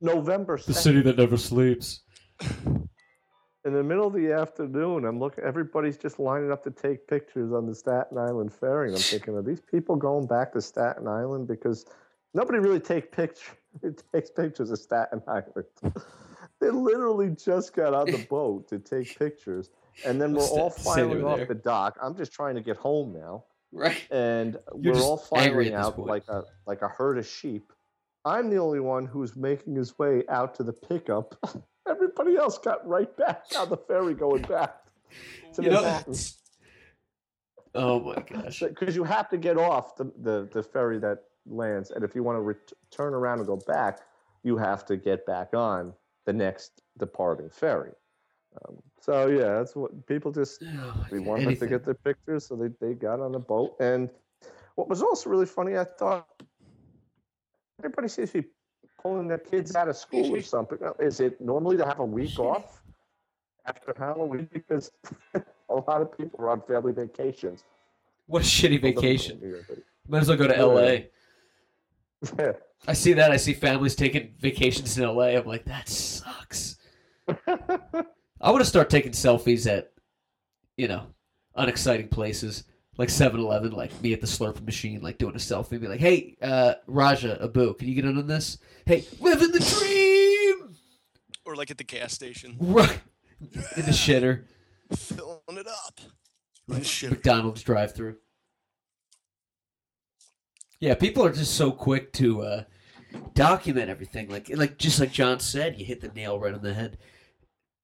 November 0.02 0.58
2nd, 0.58 1.06
that 1.06 1.18
never 1.18 1.38
sleeps. 1.38 2.02
in 3.68 3.74
the 3.74 3.84
middle 3.84 4.08
of 4.08 4.14
the 4.14 4.32
afternoon. 4.32 5.04
I'm 5.04 5.20
looking. 5.20 5.44
Everybody's 5.44 5.98
just 5.98 6.20
lining 6.20 6.52
up 6.54 6.64
to 6.64 6.72
take 6.72 7.06
pictures 7.06 7.52
on 7.52 7.68
the 7.68 7.76
Staten 7.76 8.18
Island 8.18 8.54
ferry. 8.54 8.88
And 8.88 8.96
I'm 8.96 9.02
thinking, 9.02 9.36
are 9.36 9.42
these 9.42 9.60
people 9.60 9.98
going 9.98 10.26
back 10.26 10.54
to 10.54 10.62
Staten 10.62 11.06
Island 11.06 11.50
because 11.50 11.86
nobody 12.34 12.60
really 12.60 12.80
take 12.80 13.12
picture 13.12 13.52
takes 14.14 14.32
pictures 14.32 14.72
of 14.72 14.80
Staten 14.80 15.22
Island. 15.28 15.66
they 16.62 16.70
literally 16.70 17.30
just 17.32 17.76
got 17.76 17.94
on 17.94 18.10
the 18.10 18.26
boat 18.30 18.70
to 18.70 18.80
take 18.80 19.20
pictures, 19.20 19.70
and 20.06 20.20
then 20.20 20.34
we're 20.34 20.48
all 20.48 20.70
filing 20.70 21.26
off 21.26 21.38
there. 21.38 21.48
the 21.48 21.56
dock. 21.56 21.98
I'm 22.02 22.16
just 22.16 22.32
trying 22.32 22.56
to 22.56 22.62
get 22.62 22.78
home 22.78 23.14
now. 23.14 23.44
Right. 23.74 24.08
and 24.10 24.58
You're 24.80 24.94
we're 24.94 25.02
all 25.02 25.18
filing 25.18 25.74
out 25.74 26.00
like 26.00 26.24
a 26.30 26.46
like 26.66 26.84
a 26.84 26.88
herd 26.88 27.18
of 27.18 27.28
sheep. 27.28 27.74
I'm 28.24 28.50
the 28.50 28.58
only 28.58 28.80
one 28.80 29.06
who's 29.06 29.36
making 29.36 29.76
his 29.76 30.00
way 30.00 30.24
out 30.30 30.56
to 30.56 30.64
the 30.64 30.74
pickup. 30.74 31.36
Everybody 31.90 32.36
else 32.38 32.58
got 32.58 32.86
right 32.88 33.16
back 33.18 33.46
on 33.58 33.70
the 33.70 33.78
ferry 33.78 34.14
going 34.14 34.42
back 34.44 34.76
to 35.54 35.62
You 35.64 35.70
know- 35.72 36.04
Oh 37.76 38.00
my 38.00 38.16
gosh. 38.24 38.60
because 38.60 38.96
you 38.96 39.04
have 39.04 39.30
to 39.30 39.38
get 39.38 39.58
off 39.58 39.96
the, 39.98 40.12
the, 40.22 40.50
the 40.52 40.64
ferry 40.64 40.98
that 41.00 41.20
lands, 41.46 41.92
and 41.92 42.04
if 42.04 42.16
you 42.16 42.24
want 42.24 42.36
to 42.38 42.42
ret- 42.42 42.72
turn 42.90 43.14
around 43.14 43.38
and 43.40 43.46
go 43.48 43.58
back, 43.68 44.00
you 44.44 44.58
have 44.58 44.84
to 44.86 44.98
get 44.98 45.26
back 45.28 45.54
on 45.54 45.94
the 46.26 46.34
next 46.34 46.82
departing 46.98 47.50
ferry. 47.52 47.92
Um, 48.68 48.78
so 49.00 49.28
yeah, 49.28 49.58
that's 49.60 49.76
what 49.76 50.08
people 50.08 50.32
just 50.32 50.64
Oh, 50.64 51.06
they 51.12 51.20
wanted 51.20 51.46
God. 51.46 51.60
to 51.60 51.68
get 51.68 51.86
their 51.86 51.94
pictures, 51.94 52.48
so 52.48 52.56
they, 52.56 52.70
they 52.82 52.94
got 52.96 53.20
on 53.20 53.32
the 53.32 53.40
boat. 53.40 53.76
And 53.80 54.10
what 54.76 54.90
was 54.90 55.04
also 55.04 55.30
really 55.30 55.46
funny, 55.46 55.78
I 55.78 55.84
thought 55.84 56.28
everybody 57.80 58.08
seems 58.08 58.32
to 58.32 58.42
be 58.42 58.48
pulling 59.08 59.28
their 59.28 59.38
kids 59.38 59.76
out 59.76 59.88
of 59.88 59.96
school 59.96 60.36
or 60.36 60.42
something? 60.56 60.78
Is 61.00 61.20
it 61.20 61.40
normally 61.40 61.78
to 61.78 61.86
have 61.86 62.00
a 62.00 62.06
week 62.06 62.38
off 62.40 62.84
after 63.66 63.94
Halloween? 63.98 64.50
Because 64.52 64.92
a 65.36 65.74
lot 65.74 66.02
of 66.02 66.18
people 66.18 66.42
are 66.42 66.50
on 66.50 66.62
family 66.62 66.94
vacations. 66.94 67.64
What 68.26 68.42
a 68.42 68.46
shitty 68.46 68.82
vacation. 68.82 69.64
Might 70.08 70.20
as 70.20 70.28
well 70.28 70.38
go 70.38 70.48
to 70.48 70.58
L.A. 70.58 71.10
I 72.86 72.94
see 72.94 73.14
that. 73.14 73.32
I 73.32 73.38
see 73.38 73.54
families 73.54 73.96
taking 73.96 74.34
vacations 74.38 74.98
in 74.98 75.06
L.A. 75.06 75.38
I'm 75.38 75.46
like, 75.46 75.64
that 75.66 75.88
sucks. 75.88 76.78
I 77.30 78.52
want 78.52 78.60
to 78.60 78.66
start 78.66 78.90
taking 78.90 79.14
selfies 79.14 79.66
at, 79.72 79.94
you 80.76 80.90
know, 80.90 81.08
unexciting 81.56 82.10
places 82.10 82.66
like 82.98 83.10
7-Eleven, 83.10 83.72
like 83.72 84.00
me 84.02 84.14
at 84.14 84.22
the 84.22 84.28
Slurp 84.28 84.64
machine, 84.66 85.02
like 85.02 85.18
doing 85.18 85.36
a 85.36 85.38
selfie, 85.40 85.80
be 85.80 85.88
like, 85.88 86.00
"Hey, 86.00 86.36
uh, 86.42 86.76
Raja 86.88 87.38
Abu, 87.44 87.74
can 87.76 87.88
you 87.88 87.96
get 87.96 88.06
in 88.06 88.18
on 88.18 88.28
this? 88.28 88.58
Hey, 88.86 89.06
living 89.20 89.52
the 89.52 89.60
dream, 89.60 90.76
Or 91.46 91.56
like 91.56 91.70
at 91.72 91.78
the 91.78 91.84
gas 91.84 92.14
station. 92.14 92.58
right 92.60 93.00
in 93.42 93.86
the 93.86 93.92
shitter, 93.92 94.46
Filling 94.96 95.40
it 95.50 95.68
up. 95.68 96.00
In 96.70 96.80
the 96.80 96.84
shit. 96.84 97.12
McDonald's 97.12 97.62
drive-through." 97.64 98.18
Yeah, 100.80 100.94
people 100.96 101.26
are 101.26 101.32
just 101.34 101.56
so 101.56 101.72
quick 101.72 102.14
to 102.14 102.42
uh, 102.44 102.64
document 103.34 103.90
everything. 103.90 104.30
Like, 104.30 104.50
like 104.56 104.78
just 104.78 105.00
like 105.00 105.12
Jon 105.12 105.40
said, 105.40 105.80
you 105.80 105.86
hit 105.86 106.02
the 106.02 106.10
nail 106.10 106.40
right 106.40 106.54
on 106.54 106.62
the 106.62 106.74
head. 106.74 106.98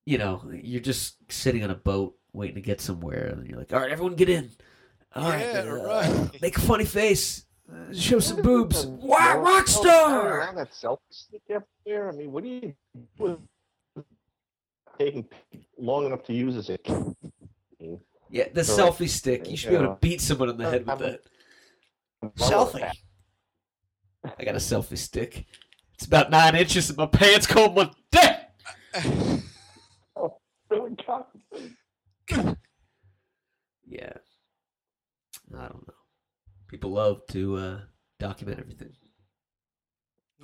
You 0.05 0.17
know, 0.17 0.43
you're 0.51 0.81
just 0.81 1.15
sitting 1.31 1.63
on 1.63 1.69
a 1.71 1.75
boat 1.75 2.15
waiting 2.33 2.55
to 2.55 2.61
get 2.61 2.81
somewhere, 2.81 3.27
and 3.27 3.47
you're 3.47 3.57
like, 3.57 3.73
"All 3.73 3.79
right, 3.79 3.91
everyone, 3.91 4.15
get 4.15 4.29
in. 4.29 4.51
All 5.15 5.29
right, 5.29 5.39
Yeah, 5.41 5.71
uh, 5.71 5.75
right. 5.75 6.29
make 6.41 6.57
a 6.57 6.61
funny 6.61 6.85
face, 6.85 7.45
uh, 7.71 7.93
show 7.93 8.19
some 8.19 8.41
boobs. 8.41 8.85
No, 8.85 8.91
Wow, 9.01 9.39
rock 9.41 9.67
star!" 9.67 10.39
around 10.39 10.55
that 10.55 10.71
selfie 10.71 10.97
stick 11.11 11.41
up 11.55 11.63
there. 11.85 12.09
I 12.09 12.11
mean, 12.13 12.31
what 12.31 12.43
do 12.43 12.49
you 12.49 12.73
what, 13.17 13.39
taking 14.97 15.27
long 15.77 16.05
enough 16.05 16.23
to 16.23 16.33
use 16.33 16.55
as 16.55 16.69
a 16.69 16.77
Yeah, 18.29 18.45
the 18.53 18.63
Correct. 18.63 18.69
selfie 18.69 19.09
stick. 19.09 19.49
You 19.49 19.57
should 19.57 19.69
be 19.69 19.75
able 19.75 19.87
to 19.93 19.97
beat 20.01 20.21
someone 20.21 20.49
in 20.49 20.57
the 20.57 20.69
head 20.69 20.81
with 20.81 20.89
I'm- 20.89 20.99
that. 20.99 21.21
Selfie. 22.37 22.89
I 24.39 24.43
got 24.45 24.55
a 24.55 24.59
selfie 24.59 24.97
stick. 24.97 25.45
It's 25.95 26.05
about 26.05 26.31
nine 26.31 26.55
inches, 26.55 26.89
and 26.89 26.97
my 26.97 27.05
pants 27.05 27.45
cold 27.45 27.75
my 27.75 27.91
dick. 28.11 28.37
Really 30.69 30.95
got- 31.05 32.57
Yeah. 33.87 34.13
I 35.55 35.67
don't 35.67 35.87
know. 35.87 35.93
People 36.67 36.91
love 36.91 37.21
to 37.27 37.57
uh, 37.57 37.79
document 38.19 38.59
everything. 38.59 38.93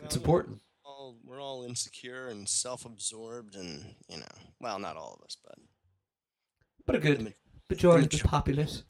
It's 0.03 0.15
important. 0.15 0.59
We're 0.85 0.91
all, 0.91 1.17
we're 1.25 1.41
all 1.41 1.63
insecure 1.63 2.27
and 2.29 2.47
self-absorbed, 2.47 3.55
and 3.55 3.95
you 4.07 4.17
know, 4.17 4.25
well, 4.61 4.79
not 4.79 4.95
all 4.95 5.17
of 5.19 5.25
us, 5.25 5.35
but 5.43 5.55
But 6.85 6.95
a 6.95 6.99
the 6.99 7.07
good 7.07 7.21
ma- 7.23 7.29
majority 7.69 8.05
of 8.05 8.11
the 8.21 8.27
populace. 8.27 8.83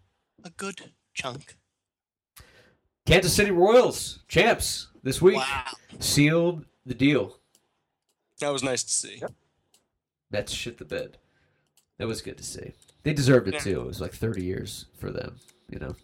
a 0.44 0.50
good 0.52 0.92
chunk. 1.14 1.56
Kansas 3.06 3.34
City 3.34 3.50
Royals, 3.52 4.20
champs, 4.28 4.88
this 5.02 5.20
week. 5.22 5.38
Wow, 5.38 5.64
Sealed 6.00 6.66
the 6.86 6.94
deal. 6.94 7.38
that 8.40 8.50
was 8.54 8.62
nice 8.64 8.84
to 8.84 8.92
see. 8.94 9.18
Yep. 9.22 9.34
That's 10.30 10.52
shit 10.54 10.78
the 10.78 10.86
bed. 10.86 11.18
That 11.98 12.08
was 12.08 12.22
good 12.22 12.38
to 12.38 12.44
see. 12.44 12.74
They 13.04 13.14
deserved 13.14 13.48
it 13.48 13.56
Yeah. 13.56 13.60
too. 13.62 13.82
It 13.82 13.88
was 13.88 14.00
like 14.02 14.14
30 14.14 14.44
years 14.44 14.86
for 15.00 15.10
them. 15.12 15.38
You 15.70 15.80
know. 15.80 15.96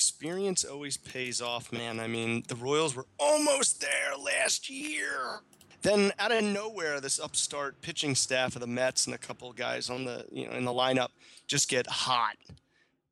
Experience 0.00 0.64
always 0.64 0.96
pays 0.96 1.42
off, 1.42 1.70
man. 1.74 2.00
I 2.00 2.06
mean, 2.06 2.42
the 2.48 2.54
Royals 2.56 2.96
were 2.96 3.04
almost 3.18 3.82
there 3.82 4.16
last 4.18 4.70
year. 4.70 5.40
Then 5.82 6.10
out 6.18 6.32
of 6.32 6.42
nowhere, 6.42 7.02
this 7.02 7.20
upstart 7.20 7.82
pitching 7.82 8.14
staff 8.14 8.54
of 8.56 8.62
the 8.62 8.66
Mets 8.66 9.04
and 9.04 9.14
a 9.14 9.18
couple 9.18 9.50
of 9.50 9.56
guys 9.56 9.90
on 9.90 10.06
the 10.06 10.24
you 10.32 10.46
know 10.46 10.52
in 10.52 10.64
the 10.64 10.72
lineup 10.72 11.08
just 11.46 11.68
get 11.68 11.86
hot. 11.86 12.36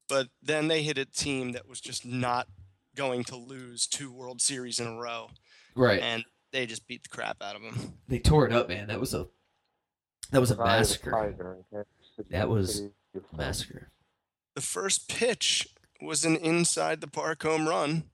But 0.08 0.28
then 0.42 0.68
they 0.68 0.82
hit 0.82 0.96
a 0.96 1.04
team 1.04 1.52
that 1.52 1.68
was 1.68 1.78
just 1.78 2.06
not 2.06 2.48
going 2.96 3.22
to 3.24 3.36
lose 3.36 3.86
two 3.86 4.10
World 4.10 4.40
Series 4.40 4.80
in 4.80 4.86
a 4.86 4.96
row, 4.98 5.28
Right. 5.76 6.00
and 6.00 6.24
they 6.52 6.64
just 6.64 6.88
beat 6.88 7.02
the 7.02 7.10
crap 7.10 7.42
out 7.42 7.54
of 7.54 7.60
them. 7.60 7.98
They 8.08 8.18
tore 8.18 8.46
it 8.46 8.52
up, 8.54 8.70
man. 8.70 8.86
That 8.86 8.98
was 8.98 9.12
a 9.12 9.26
that 10.30 10.40
was 10.40 10.50
a 10.50 10.56
massacre. 10.56 11.10
Tiger 11.10 11.58
in 11.58 11.64
Kansas 11.70 12.16
City. 12.16 12.28
That 12.30 12.48
was 12.48 12.82
Massacre. 13.36 13.90
The 14.54 14.62
first 14.62 15.10
pitch 15.10 15.68
was 16.00 16.24
an 16.24 16.36
inside 16.36 17.00
the 17.00 17.08
park 17.08 17.42
home 17.42 17.68
run, 17.68 18.04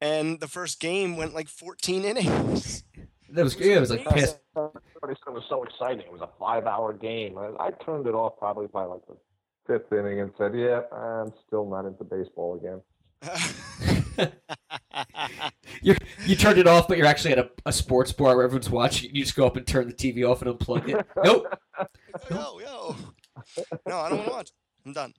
and 0.00 0.40
the 0.40 0.48
first 0.48 0.80
game 0.80 1.16
went 1.16 1.34
like 1.34 1.48
14 1.48 2.04
innings. 2.04 2.84
That 3.32 3.44
was 3.44 3.54
yeah, 3.60 3.76
it 3.76 3.80
was 3.80 3.90
like 3.90 4.04
amazing. 4.10 4.34
past 4.56 4.80
Everybody 5.02 5.20
said 5.24 5.30
it 5.30 5.34
was 5.34 5.44
so 5.48 5.62
exciting. 5.62 6.00
It 6.00 6.12
was 6.12 6.20
a 6.20 6.28
five-hour 6.38 6.94
game. 6.94 7.38
I, 7.38 7.50
I 7.60 7.70
turned 7.84 8.08
it 8.08 8.14
off 8.14 8.36
probably 8.38 8.66
by 8.66 8.84
like 8.84 9.02
the 9.06 9.16
fifth 9.68 9.92
inning 9.92 10.20
and 10.20 10.32
said, 10.36 10.52
"Yeah, 10.52 10.80
I'm 10.92 11.32
still 11.46 11.64
not 11.68 11.84
into 11.84 12.02
baseball 12.02 12.56
again." 12.56 12.82
you 15.82 15.94
you 16.26 16.36
turned 16.36 16.58
it 16.58 16.66
off, 16.66 16.88
but 16.88 16.98
you're 16.98 17.06
actually 17.06 17.32
at 17.32 17.38
a, 17.38 17.50
a 17.66 17.72
sports 17.72 18.12
bar 18.12 18.36
where 18.36 18.44
everyone's 18.44 18.70
watching. 18.70 19.14
You 19.14 19.22
just 19.22 19.36
go 19.36 19.46
up 19.46 19.56
and 19.56 19.66
turn 19.66 19.86
the 19.86 19.94
TV 19.94 20.28
off 20.28 20.42
and 20.42 20.58
unplug 20.58 20.88
it. 20.88 21.06
Nope, 21.24 21.46
yo, 21.78 21.86
oh, 22.32 22.60
yo. 22.60 22.96
No, 23.86 23.98
I 23.98 24.08
don't 24.08 24.18
want 24.18 24.28
to 24.28 24.34
watch. 24.34 24.50
I'm 24.84 24.92
done. 24.92 25.14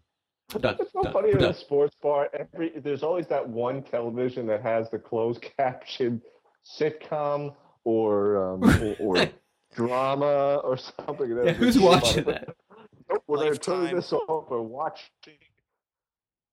I'm. 0.56 0.76
It's 0.80 0.91
so 0.93 1.04
done. 1.04 1.14
funny 1.14 1.32
We're 1.34 1.39
in 1.39 1.43
a 1.45 1.54
sports 1.54 1.95
bar. 2.02 2.30
Every 2.34 2.72
there's 2.80 3.04
always 3.04 3.28
that 3.28 3.47
one 3.47 3.84
television 3.84 4.45
that 4.47 4.62
has 4.62 4.89
the 4.89 4.99
closed 4.99 5.41
caption 5.58 6.22
sitcom 6.66 7.56
or 7.84 8.54
um, 8.54 8.64
or, 8.99 9.18
or 9.18 9.30
drama 9.74 10.58
or 10.64 10.78
something. 10.78 11.38
Yeah, 11.45 11.54
who's 11.54 11.80
watching 11.80 12.26
that? 12.26 12.49
Nope, 13.10 13.24
we're 13.28 13.38
going 13.39 13.52
to 13.52 13.60
turn 13.60 13.93
this 13.93 14.14
off 14.14 14.49
and 14.52 14.70
watch 14.70 15.12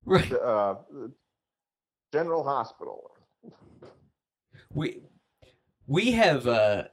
Right. 0.04 0.32
uh, 0.32 0.74
General 2.12 2.42
Hospital. 2.42 3.12
We 4.74 5.02
we 5.86 6.10
have 6.12 6.48
uh, 6.48 6.84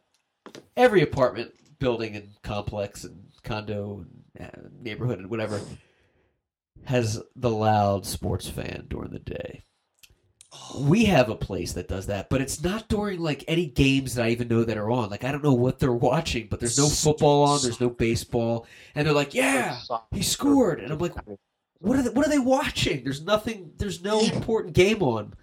every 0.77 1.01
apartment 1.01 1.51
building 1.79 2.15
and 2.15 2.29
complex 2.43 3.05
and 3.05 3.23
condo 3.43 4.05
and 4.35 4.47
uh, 4.47 4.67
neighborhood 4.79 5.17
and 5.17 5.29
whatever 5.31 5.59
has 6.85 7.21
the 7.35 7.49
loud 7.49 8.05
sports 8.05 8.47
fan 8.47 8.85
during 8.89 9.11
the 9.11 9.19
day. 9.19 9.63
We 10.77 11.05
have 11.05 11.29
a 11.29 11.35
place 11.35 11.73
that 11.73 11.89
does 11.89 12.07
that, 12.07 12.29
but 12.29 12.39
it's 12.39 12.63
not 12.63 12.87
during 12.87 13.19
like 13.19 13.43
any 13.47 13.65
games 13.65 14.15
that 14.15 14.25
I 14.25 14.29
even 14.29 14.47
know 14.47 14.63
that 14.63 14.77
are 14.77 14.89
on. 14.89 15.09
Like 15.09 15.25
I 15.25 15.31
don't 15.31 15.43
know 15.43 15.53
what 15.53 15.79
they're 15.79 15.91
watching, 15.91 16.47
but 16.49 16.59
there's 16.61 16.77
no 16.77 16.87
football 16.87 17.43
on, 17.43 17.61
there's 17.61 17.81
no 17.81 17.89
baseball, 17.89 18.65
and 18.93 19.05
they're 19.05 19.13
like, 19.13 19.33
"Yeah, 19.33 19.79
he 20.11 20.21
scored," 20.21 20.79
and 20.79 20.93
I'm 20.93 20.99
like, 20.99 21.13
"What 21.79 21.97
are 21.97 22.03
they, 22.03 22.09
what 22.09 22.25
are 22.25 22.29
they 22.29 22.39
watching?" 22.39 23.03
There's 23.03 23.23
nothing. 23.23 23.71
There's 23.77 24.01
no 24.01 24.21
important 24.21 24.75
game 24.75 25.03
on. 25.03 25.33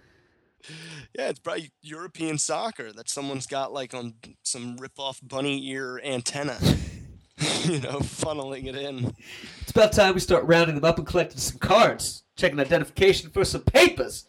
Yeah, 1.15 1.29
it's 1.29 1.39
probably 1.39 1.71
European 1.83 2.39
soccer 2.39 2.91
that 2.91 3.07
someone's 3.07 3.45
got 3.45 3.71
like 3.71 3.93
on 3.93 4.15
some 4.41 4.77
rip-off 4.77 5.19
bunny 5.21 5.67
ear 5.67 6.01
antenna. 6.03 6.57
you 7.65 7.79
know, 7.81 7.99
funneling 7.99 8.67
it 8.67 8.75
in. 8.75 9.13
It's 9.61 9.71
about 9.71 9.91
time 9.93 10.13
we 10.13 10.19
start 10.19 10.45
rounding 10.45 10.75
them 10.75 10.85
up 10.85 10.97
and 10.97 11.07
collecting 11.07 11.39
some 11.39 11.59
cards, 11.59 12.23
checking 12.35 12.59
identification 12.59 13.29
for 13.29 13.43
some 13.45 13.61
papers. 13.63 14.25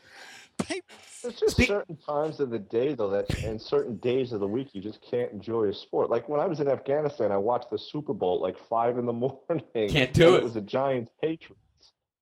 Papers. 0.58 0.82
There's 1.22 1.40
just 1.40 1.52
Speak- 1.56 1.68
certain 1.68 1.96
times 1.96 2.38
of 2.40 2.50
the 2.50 2.58
day, 2.58 2.92
though, 2.94 3.08
that 3.08 3.42
and 3.44 3.60
certain 3.60 3.96
days 3.96 4.32
of 4.32 4.40
the 4.40 4.46
week 4.46 4.68
you 4.74 4.82
just 4.82 5.00
can't 5.02 5.32
enjoy 5.32 5.64
a 5.68 5.72
sport. 5.74 6.10
Like 6.10 6.28
when 6.28 6.38
I 6.38 6.46
was 6.46 6.60
in 6.60 6.68
Afghanistan, 6.68 7.32
I 7.32 7.38
watched 7.38 7.70
the 7.70 7.78
Super 7.78 8.12
Bowl 8.12 8.36
at 8.36 8.42
like 8.42 8.58
five 8.68 8.98
in 8.98 9.06
the 9.06 9.12
morning. 9.14 9.64
Can't 9.88 10.12
do 10.12 10.34
it. 10.34 10.38
It 10.38 10.42
was 10.44 10.54
the 10.54 10.60
Giants 10.60 11.10
Patriots. 11.22 11.60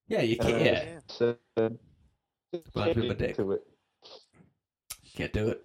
Yeah, 0.07 0.23
you 0.23 0.37
can't. 0.37 0.55
I 0.55 0.59
Yeah, 0.61 0.85
just 1.07 1.19
said, 1.19 1.37
Well, 1.57 1.71
"Can't 2.77 2.95
do 2.95 3.09
my 3.09 3.15
dick." 3.15 3.37
to 3.37 3.53
it. 3.53 3.63
can't 5.17 5.33
do 5.33 5.49
it. 5.49 5.65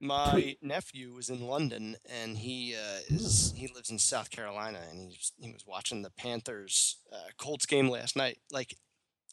Yeah, 0.00 0.24
somebody. 0.24 0.58
My 0.62 0.68
nephew 0.68 1.12
was 1.12 1.28
in 1.28 1.46
London, 1.46 1.96
and 2.08 2.36
he 2.36 2.74
uh, 2.74 3.00
is 3.08 3.52
he 3.56 3.68
lives 3.74 3.90
in 3.90 3.98
South 3.98 4.30
Carolina, 4.30 4.80
and 4.90 5.00
he 5.00 5.06
was, 5.06 5.32
he 5.38 5.52
was 5.52 5.66
watching 5.66 6.02
the 6.02 6.10
Panthers 6.10 6.98
uh, 7.12 7.30
Colts 7.38 7.66
game 7.66 7.88
last 7.88 8.16
night, 8.16 8.38
like 8.50 8.76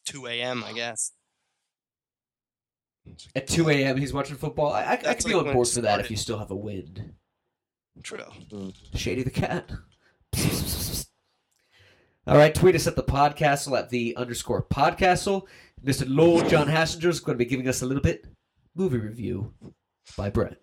2 0.06 0.26
a.m. 0.26 0.64
I 0.64 0.72
guess. 0.72 1.12
At 3.34 3.46
2 3.46 3.70
a.m., 3.70 3.96
he's 3.96 4.12
watching 4.12 4.36
football. 4.36 4.70
I, 4.72 4.82
I, 4.82 4.92
I 4.92 4.96
That's 4.96 5.24
could 5.24 5.30
be 5.30 5.34
like 5.34 5.46
on 5.46 5.54
board 5.54 5.68
for 5.68 5.80
that 5.80 6.00
if 6.00 6.10
you 6.10 6.16
still 6.16 6.38
have 6.38 6.50
a 6.50 6.56
wind. 6.56 7.14
True. 8.02 8.24
Shady 8.94 9.22
the 9.22 9.30
cat. 9.30 9.70
All 12.26 12.36
right, 12.36 12.54
tweet 12.54 12.74
us 12.74 12.86
at 12.86 12.96
the 12.96 13.02
podcastle 13.02 13.78
at 13.78 13.88
the 13.88 14.14
underscore 14.16 14.62
podcastle. 14.62 15.46
Mr. 15.82 16.04
Lord 16.06 16.48
Jon 16.50 16.66
Hassinger 16.66 17.06
is 17.06 17.20
going 17.20 17.38
to 17.38 17.42
be 17.42 17.48
giving 17.48 17.66
us 17.66 17.80
a 17.80 17.86
little 17.86 18.02
bit 18.02 18.26
movie 18.74 18.98
review 18.98 19.54
by 20.16 20.30
Brett. 20.30 20.56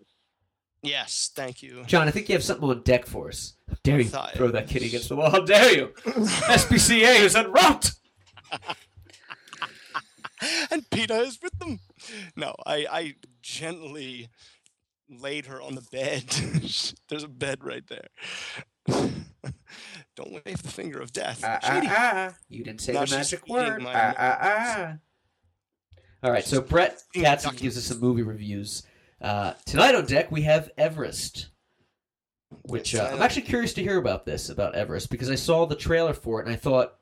Yes, 0.82 1.32
thank 1.36 1.64
you. 1.64 1.84
Jon, 1.86 2.08
I 2.08 2.12
think 2.12 2.30
you 2.30 2.36
have 2.36 2.43
something 2.43 2.70
on 2.70 2.84
deck 2.84 3.06
for 3.08 3.30
us. 3.30 3.54
How 3.68 3.76
dare 3.84 4.00
you 4.02 4.10
throw 4.10 4.50
that 4.50 4.68
kitty 4.68 4.86
against 4.88 5.10
the 5.10 5.16
wall? 5.16 5.32
How 5.32 5.39
dare 5.41 5.76
you? 5.76 5.88
SPCA 6.06 7.22
is 7.22 7.36
en 7.36 7.52
route. 7.52 7.91
and 10.72 10.88
Peter 10.91 11.16
is 11.16 11.39
with 11.41 11.58
them. 11.58 11.80
No, 12.36 12.54
I, 12.68 12.86
I 12.91 13.16
gently 13.41 14.30
laid 15.10 15.48
her 15.48 15.60
on 15.62 15.74
the 15.76 15.82
bed. 15.91 16.24
There's 17.10 17.24
a 17.24 17.28
bed 17.28 17.64
right 17.64 17.84
there. 17.88 18.08
Don't 20.16 20.32
wave 20.34 20.62
the 20.62 20.70
finger 20.70 21.00
of 21.00 21.12
death. 21.12 21.43
Shady. 21.64 21.88
You 22.48 22.64
didn't 22.64 22.82
say 22.82 22.93
Now 22.93 23.06
the 23.06 23.16
magic 23.18 23.48
word. 23.48 23.82
my 23.82 23.91
Ah, 23.93 24.14
ah, 24.18 24.38
ah. 24.41 24.93
All 26.24 26.32
right, 26.32 26.46
so 26.46 26.62
Brett 26.62 27.02
eating 27.14 27.28
Katzen 27.30 27.58
gives 27.58 27.78
us 27.78 27.86
some 27.86 28.00
movie 28.00 28.24
reviews. 28.24 28.84
Uh, 29.22 29.53
tonight 29.66 29.95
on 29.95 30.05
deck, 30.05 30.32
we 30.32 30.41
have 30.43 30.70
Everest, 30.78 31.47
which 32.63 32.93
uh, 32.95 33.09
I'm 33.11 33.22
actually 33.22 33.43
curious 33.43 33.74
to 33.74 33.82
hear 33.82 33.97
about 33.97 34.26
this, 34.26 34.49
about 34.49 34.76
Everest, 34.76 35.09
because 35.09 35.30
I 35.30 35.36
saw 35.36 35.66
the 35.66 35.76
trailer 35.76 36.13
for 36.13 36.39
it 36.39 36.45
and 36.45 36.53
I 36.53 36.57
thought, 36.57 36.95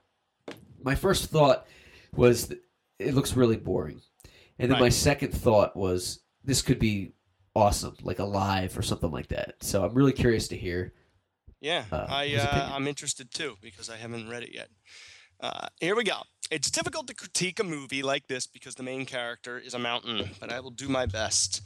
my 0.84 0.96
first 0.96 1.30
thought 1.30 1.66
was, 2.14 2.48
that 2.48 2.60
it 3.00 3.14
looks 3.14 3.36
really 3.36 3.58
boring. 3.58 4.02
And 4.60 4.72
then 4.72 4.80
my 4.80 4.90
second 4.90 5.32
thought 5.34 5.76
was, 5.76 6.20
this 6.44 6.62
could 6.62 6.80
be 6.80 7.14
awesome, 7.56 7.96
like 8.02 8.20
alive 8.20 8.78
or 8.78 8.82
something 8.82 9.12
like 9.12 9.28
that. 9.30 9.56
So 9.62 9.84
I'm 9.84 9.94
really 9.94 10.14
curious 10.14 10.48
to 10.50 10.58
hear. 10.58 10.94
Yeah, 11.62 11.86
uh, 11.92 12.06
I 12.10 12.36
uh. 12.36 12.70
I'm 12.74 12.88
interested 12.88 13.32
too 13.32 13.56
because 13.62 13.90
I 13.90 13.98
haven't 13.98 14.30
read 14.30 14.44
it 14.44 14.54
yet. 14.54 14.70
Uh, 15.40 15.68
here 15.80 15.96
we 15.96 16.04
go. 16.04 16.22
It's 16.54 16.70
difficult 16.70 17.08
to 17.08 17.16
critique 17.16 17.60
a 17.60 17.64
movie 17.64 18.04
like 18.04 18.28
this 18.28 18.46
because 18.46 18.76
the 18.76 18.84
main 18.84 19.08
character 19.08 19.58
is 19.58 19.74
a 19.74 19.80
mountain, 19.80 20.30
but 20.40 20.52
I 20.52 20.60
will 20.60 20.70
do 20.70 20.88
my 20.88 21.08
best. 21.08 21.64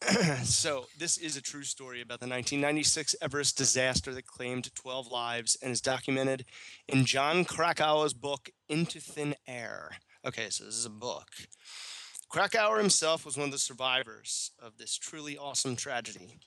so, 0.42 0.86
this 0.96 1.18
is 1.18 1.36
a 1.36 1.42
true 1.42 1.64
story 1.64 2.00
about 2.00 2.18
the 2.18 2.26
1996 2.26 3.14
Everest 3.20 3.58
disaster 3.58 4.14
that 4.14 4.26
claimed 4.26 4.74
12 4.74 5.12
lives 5.12 5.58
and 5.60 5.70
is 5.70 5.82
documented 5.82 6.46
in 6.88 7.04
Jon 7.04 7.44
Krakauer's 7.44 8.14
book 8.14 8.48
Into 8.70 9.00
Thin 9.00 9.34
Air. 9.46 9.90
Okay, 10.24 10.48
so 10.48 10.64
this 10.64 10.76
is 10.76 10.86
a 10.86 10.90
book. 10.90 11.28
Krakauer 12.30 12.78
himself 12.78 13.26
was 13.26 13.36
one 13.36 13.48
of 13.48 13.52
the 13.52 13.58
survivors 13.58 14.52
of 14.58 14.78
this 14.78 14.96
truly 14.96 15.36
awesome 15.36 15.76
tragedy. 15.76 16.38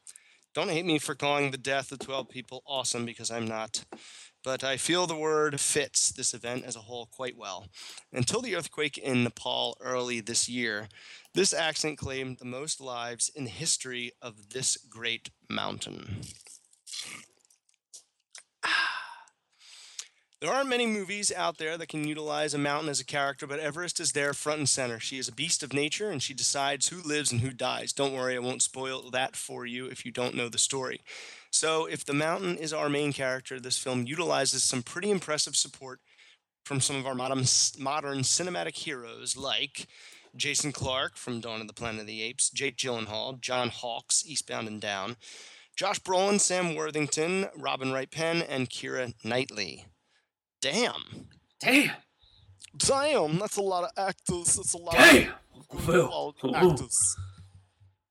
Don't 0.55 0.69
hate 0.69 0.87
me 0.87 0.97
for 0.97 1.13
calling 1.13 1.51
the 1.51 1.59
death 1.59 1.91
of 1.91 1.99
12 1.99 2.29
people 2.29 2.63
awesome 2.65 3.05
because 3.05 3.29
I'm 3.29 3.45
not. 3.45 3.85
But 4.43 4.63
I 4.63 4.75
feel 4.75 5.07
the 5.07 5.15
word 5.15 5.59
fits 5.61 6.11
this 6.11 6.33
event 6.33 6.65
as 6.65 6.75
a 6.75 6.79
whole 6.79 7.05
quite 7.05 7.37
well. 7.37 7.67
Until 8.11 8.41
the 8.41 8.55
earthquake 8.55 8.97
in 8.97 9.23
Nepal 9.23 9.77
early 9.79 10.19
this 10.19 10.49
year, 10.49 10.89
this 11.33 11.53
accident 11.53 11.97
claimed 11.97 12.39
the 12.39 12.45
most 12.45 12.81
lives 12.81 13.31
in 13.33 13.45
the 13.45 13.49
history 13.49 14.11
of 14.21 14.49
this 14.49 14.77
great 14.89 15.29
mountain. 15.49 16.21
There 20.41 20.51
aren't 20.51 20.67
many 20.67 20.85
movies 20.85 21.31
out 21.31 21.57
there 21.57 21.77
that 21.77 21.87
can 21.87 22.05
utilize 22.05 22.53
a 22.53 22.57
mountain 22.57 22.89
as 22.89 22.99
a 22.99 23.05
character, 23.05 23.47
but 23.47 23.61
Everest 23.61 24.01
is 24.01 24.11
there 24.11 24.33
front 24.33 24.59
and 24.59 24.67
center. 24.67 24.99
She 24.99 25.17
is 25.17 25.29
a 25.29 25.33
beast 25.33 25.63
of 25.63 25.71
nature 25.71 26.09
and 26.09 26.21
she 26.21 26.33
decides 26.33 26.89
who 26.89 27.01
lives 27.01 27.31
and 27.31 27.39
who 27.39 27.51
dies. 27.51 27.93
Don't 27.93 28.11
worry, 28.11 28.35
I 28.35 28.39
won't 28.39 28.61
spoil 28.61 29.09
that 29.11 29.37
for 29.37 29.65
you 29.65 29.85
if 29.85 30.05
you 30.05 30.11
don't 30.11 30.35
know 30.35 30.49
the 30.49 30.57
story. 30.57 30.99
So, 31.53 31.85
if 31.85 32.03
the 32.03 32.15
mountain 32.15 32.57
is 32.57 32.73
our 32.73 32.89
main 32.89 33.13
character, 33.13 33.59
this 33.59 33.77
film 33.77 34.07
utilizes 34.07 34.63
some 34.63 34.81
pretty 34.81 35.11
impressive 35.11 35.55
support 35.55 35.99
from 36.65 36.81
some 36.81 36.95
of 36.95 37.05
our 37.05 37.13
modern, 37.13 37.43
modern 37.77 38.19
cinematic 38.21 38.75
heroes 38.75 39.37
like 39.37 39.85
Jason 40.35 40.71
Clarke 40.71 41.15
from 41.15 41.41
Dawn 41.41 41.61
of 41.61 41.67
the 41.67 41.73
Planet 41.73 42.01
of 42.01 42.07
the 42.07 42.23
Apes, 42.23 42.49
Jake 42.49 42.75
Gyllenhaal, 42.75 43.39
John 43.39 43.69
Hawkes, 43.69 44.23
Eastbound 44.25 44.67
and 44.67 44.81
Down, 44.81 45.15
Josh 45.75 45.99
Brolin, 45.99 46.39
Sam 46.39 46.73
Worthington, 46.73 47.47
Robin 47.55 47.91
Wright 47.91 48.09
Penn, 48.09 48.41
and 48.41 48.67
Keira 48.67 49.13
Knightley. 49.23 49.85
Damn. 50.59 51.27
Damn. 51.61 51.91
Damn, 52.75 53.37
that's 53.37 53.57
a 53.57 53.61
lot 53.61 53.83
of 53.83 53.91
actors. 53.95 54.55
That's 54.55 54.73
a 54.73 54.79
lot 54.79 54.95
Damn. 54.95 55.27
of 55.27 55.33
Uncle 55.55 55.79
Phil. 55.81 56.07
quality 56.07 56.47
Ooh. 56.47 56.55
actors. 56.71 57.15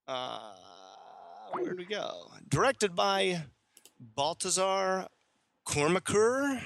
Uh, 0.07 0.53
where'd 1.61 1.78
we 1.78 1.84
go? 1.84 2.28
Directed 2.48 2.94
by 2.94 3.44
Baltasar 4.16 5.09
Kormákur. 5.66 6.61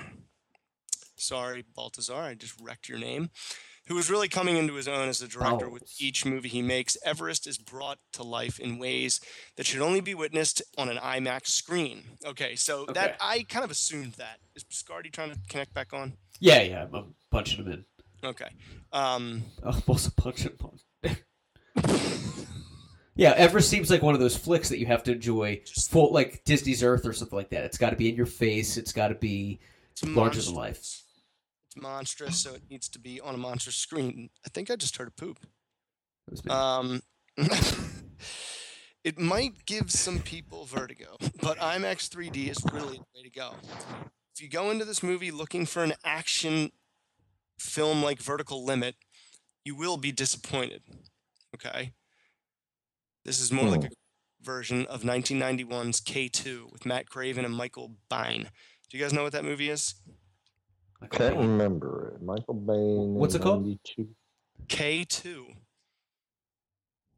Sorry, 1.16 1.64
Baltasar, 1.76 2.22
I 2.22 2.34
just 2.34 2.61
wrecked 2.61 2.89
your 2.89 2.99
name. 2.99 3.30
Who 3.89 3.97
is 3.99 4.11
really 4.11 4.28
coming 4.28 4.57
into 4.57 4.74
his 4.74 4.89
own 4.89 5.09
as 5.09 5.22
a 5.22 5.28
director 5.28 5.68
with 5.68 5.84
each 6.01 6.26
movie 6.26 6.49
he 6.49 6.61
makes. 6.61 6.97
Everest 7.05 7.47
is 7.47 7.57
brought 7.57 7.99
to 8.14 8.24
life 8.24 8.59
in 8.59 8.78
ways 8.78 9.20
that 9.57 9.64
should 9.64 9.80
only 9.80 10.01
be 10.01 10.12
witnessed 10.12 10.61
on 10.76 10.89
an 10.89 10.97
IMAX 10.97 11.47
screen. 11.49 12.03
Okay, 12.24 12.57
so 12.57 12.80
Okay. 12.82 12.95
that 12.95 13.16
I 13.20 13.45
kind 13.49 13.64
of 13.64 13.70
assumed 13.70 14.14
that. 14.14 14.39
Biscardi 14.59 15.12
trying 15.12 15.30
to 15.30 15.39
connect 15.49 15.72
back 15.72 15.93
on? 15.93 16.14
Yeah, 16.41 16.62
yeah. 16.62 16.82
I'm, 16.82 16.95
I'm 16.97 17.14
punching 17.30 17.64
him 17.64 17.72
in. 17.72 17.84
Okay. 18.24 18.49
Um, 18.93 19.45
I'm 19.62 19.80
also 19.87 20.11
punching 20.16 20.49
him 20.51 20.59
on. 20.64 20.78
Yeah, 23.17 23.33
Everest 23.33 23.71
seems 23.71 23.91
like 23.91 24.03
one 24.03 24.14
of 24.14 24.21
those 24.21 24.37
flicks 24.37 24.69
that 24.69 24.79
you 24.79 24.87
have 24.87 25.03
to 25.05 25.12
enjoy 25.12 25.62
full, 25.89 26.12
like 26.12 26.45
Disney's 26.45 26.83
Earth 26.83 27.07
or 27.07 27.14
something 27.14 27.37
like 27.37 27.49
that. 27.51 27.64
It's 27.64 27.79
got 27.79 27.91
to 27.91 27.97
be 27.97 28.11
in 28.11 28.14
your 28.14 28.27
face. 28.27 28.77
It's 28.77 28.93
got 28.93 29.09
to 29.09 29.14
be 29.14 29.59
it's 29.93 30.05
larger 30.05 30.43
than 30.43 30.55
life. 30.55 30.79
It's 30.79 31.77
monstrous, 31.77 32.37
so 32.39 32.55
it 32.55 32.62
needs 32.71 32.91
to 32.91 32.99
be 32.99 33.19
on 33.21 33.35
a 33.35 33.39
monstrous 33.39 33.77
screen. 33.77 34.29
I 34.45 34.51
think 34.51 34.71
I 34.71 34.77
just 34.77 34.99
heard 34.99 35.09
a 35.09 35.12
poop. 35.12 35.41
That 36.27 36.31
was 36.31 36.45
me. 36.45 36.51
Um, 36.53 37.03
it 39.05 39.19
might 39.19 39.64
give 39.64 39.91
some 39.91 40.19
people 40.19 40.67
vertigo, 40.67 41.17
but 41.41 41.59
IMAX 41.59 42.11
3D 42.11 42.51
is 42.51 42.59
really 42.71 42.99
the 42.99 43.05
way 43.14 43.23
to 43.23 43.31
go. 43.31 43.55
If 44.35 44.43
you 44.43 44.51
go 44.51 44.71
into 44.71 44.85
this 44.85 45.03
movie 45.03 45.31
looking 45.31 45.64
for 45.64 45.83
an 45.83 45.95
action 46.05 46.71
film 47.59 48.03
like 48.03 48.19
Vertical 48.19 48.62
Limit, 48.62 48.97
you 49.64 49.75
will 49.75 49.97
be 49.97 50.12
disappointed. 50.12 50.83
Okay? 51.55 51.93
This 53.27 53.41
is 53.41 53.51
more 53.51 53.68
like 53.68 53.81
hmm. 53.81 53.87
a 53.87 54.45
version 54.45 54.87
of 54.87 55.03
1991's 55.03 56.01
K2 56.01 56.70
with 56.70 56.87
Matt 56.87 57.09
Craven 57.11 57.45
and 57.45 57.53
Michael 57.53 57.97
Biehn. 58.09 58.45
Do 58.89 58.97
you 58.97 59.03
guys 59.03 59.12
know 59.12 59.24
what 59.24 59.33
that 59.33 59.45
movie 59.45 59.68
is? 59.68 59.97
I 61.03 61.09
Can't 61.09 61.35
can't- 61.35 61.37
remember 61.39 62.14
it. 62.14 62.22
Michael 62.22 62.55
Biehn. 62.55 63.14
What's 63.14 63.35
it 63.35 63.43
called? 63.43 63.62
92. 63.64 64.09
K2. 64.68 65.57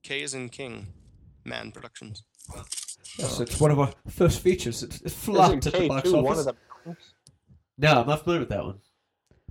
K 0.02 0.22
is 0.22 0.32
in 0.32 0.48
King. 0.48 0.86
Man 1.44 1.72
Productions. 1.72 2.22
Yes, 3.18 3.40
it's 3.40 3.60
one 3.60 3.70
of 3.70 3.78
our 3.78 3.92
first 4.08 4.40
features. 4.40 4.82
It, 4.82 4.94
it 4.94 5.06
Isn't 5.06 5.18
flopped 5.18 5.66
at 5.66 5.74
the 5.74 5.88
box 5.88 6.10
office. 6.10 6.46
the 6.46 6.96
No, 7.76 8.00
I'm 8.00 8.06
not 8.06 8.20
familiar 8.20 8.40
with 8.40 8.48
that 8.48 8.64
one. 8.64 8.78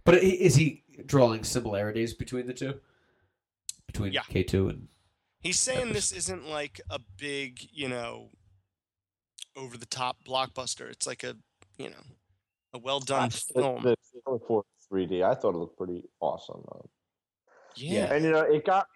But 0.03 0.24
is 0.24 0.55
he 0.55 0.84
drawing 1.05 1.43
similarities 1.43 2.16
between 2.16 2.47
the 2.47 2.53
two? 2.53 2.80
Between 3.86 4.12
Yeah. 4.12 4.22
K2 4.24 4.70
and 4.70 4.88
He's 5.40 5.60
saying 5.60 5.94
this 5.94 6.12
isn't 6.12 6.48
like 6.50 6.82
a 6.90 7.00
big, 7.18 7.60
you 7.72 7.88
know, 7.88 8.30
over 9.56 9.78
the 9.78 9.86
top 9.86 10.18
blockbuster. 10.28 10.90
It's 10.90 11.08
like 11.08 11.24
a, 11.24 11.36
you 11.78 11.90
know, 11.90 12.04
a 12.74 12.80
well 12.80 13.00
done 13.00 13.30
film. 13.30 13.84
The, 13.84 13.96
the 14.14 14.22
film 14.26 14.40
for 14.48 14.64
3D. 14.92 15.24
I 15.24 15.36
thought 15.36 15.54
it 15.56 15.58
looked 15.58 15.78
pretty 15.78 16.04
awesome. 16.20 16.62
Though. 16.72 16.90
yeah. 17.76 18.12
And 18.14 18.24
you 18.26 18.32
know, 18.32 18.42
it 18.42 18.66
got 18.66 18.88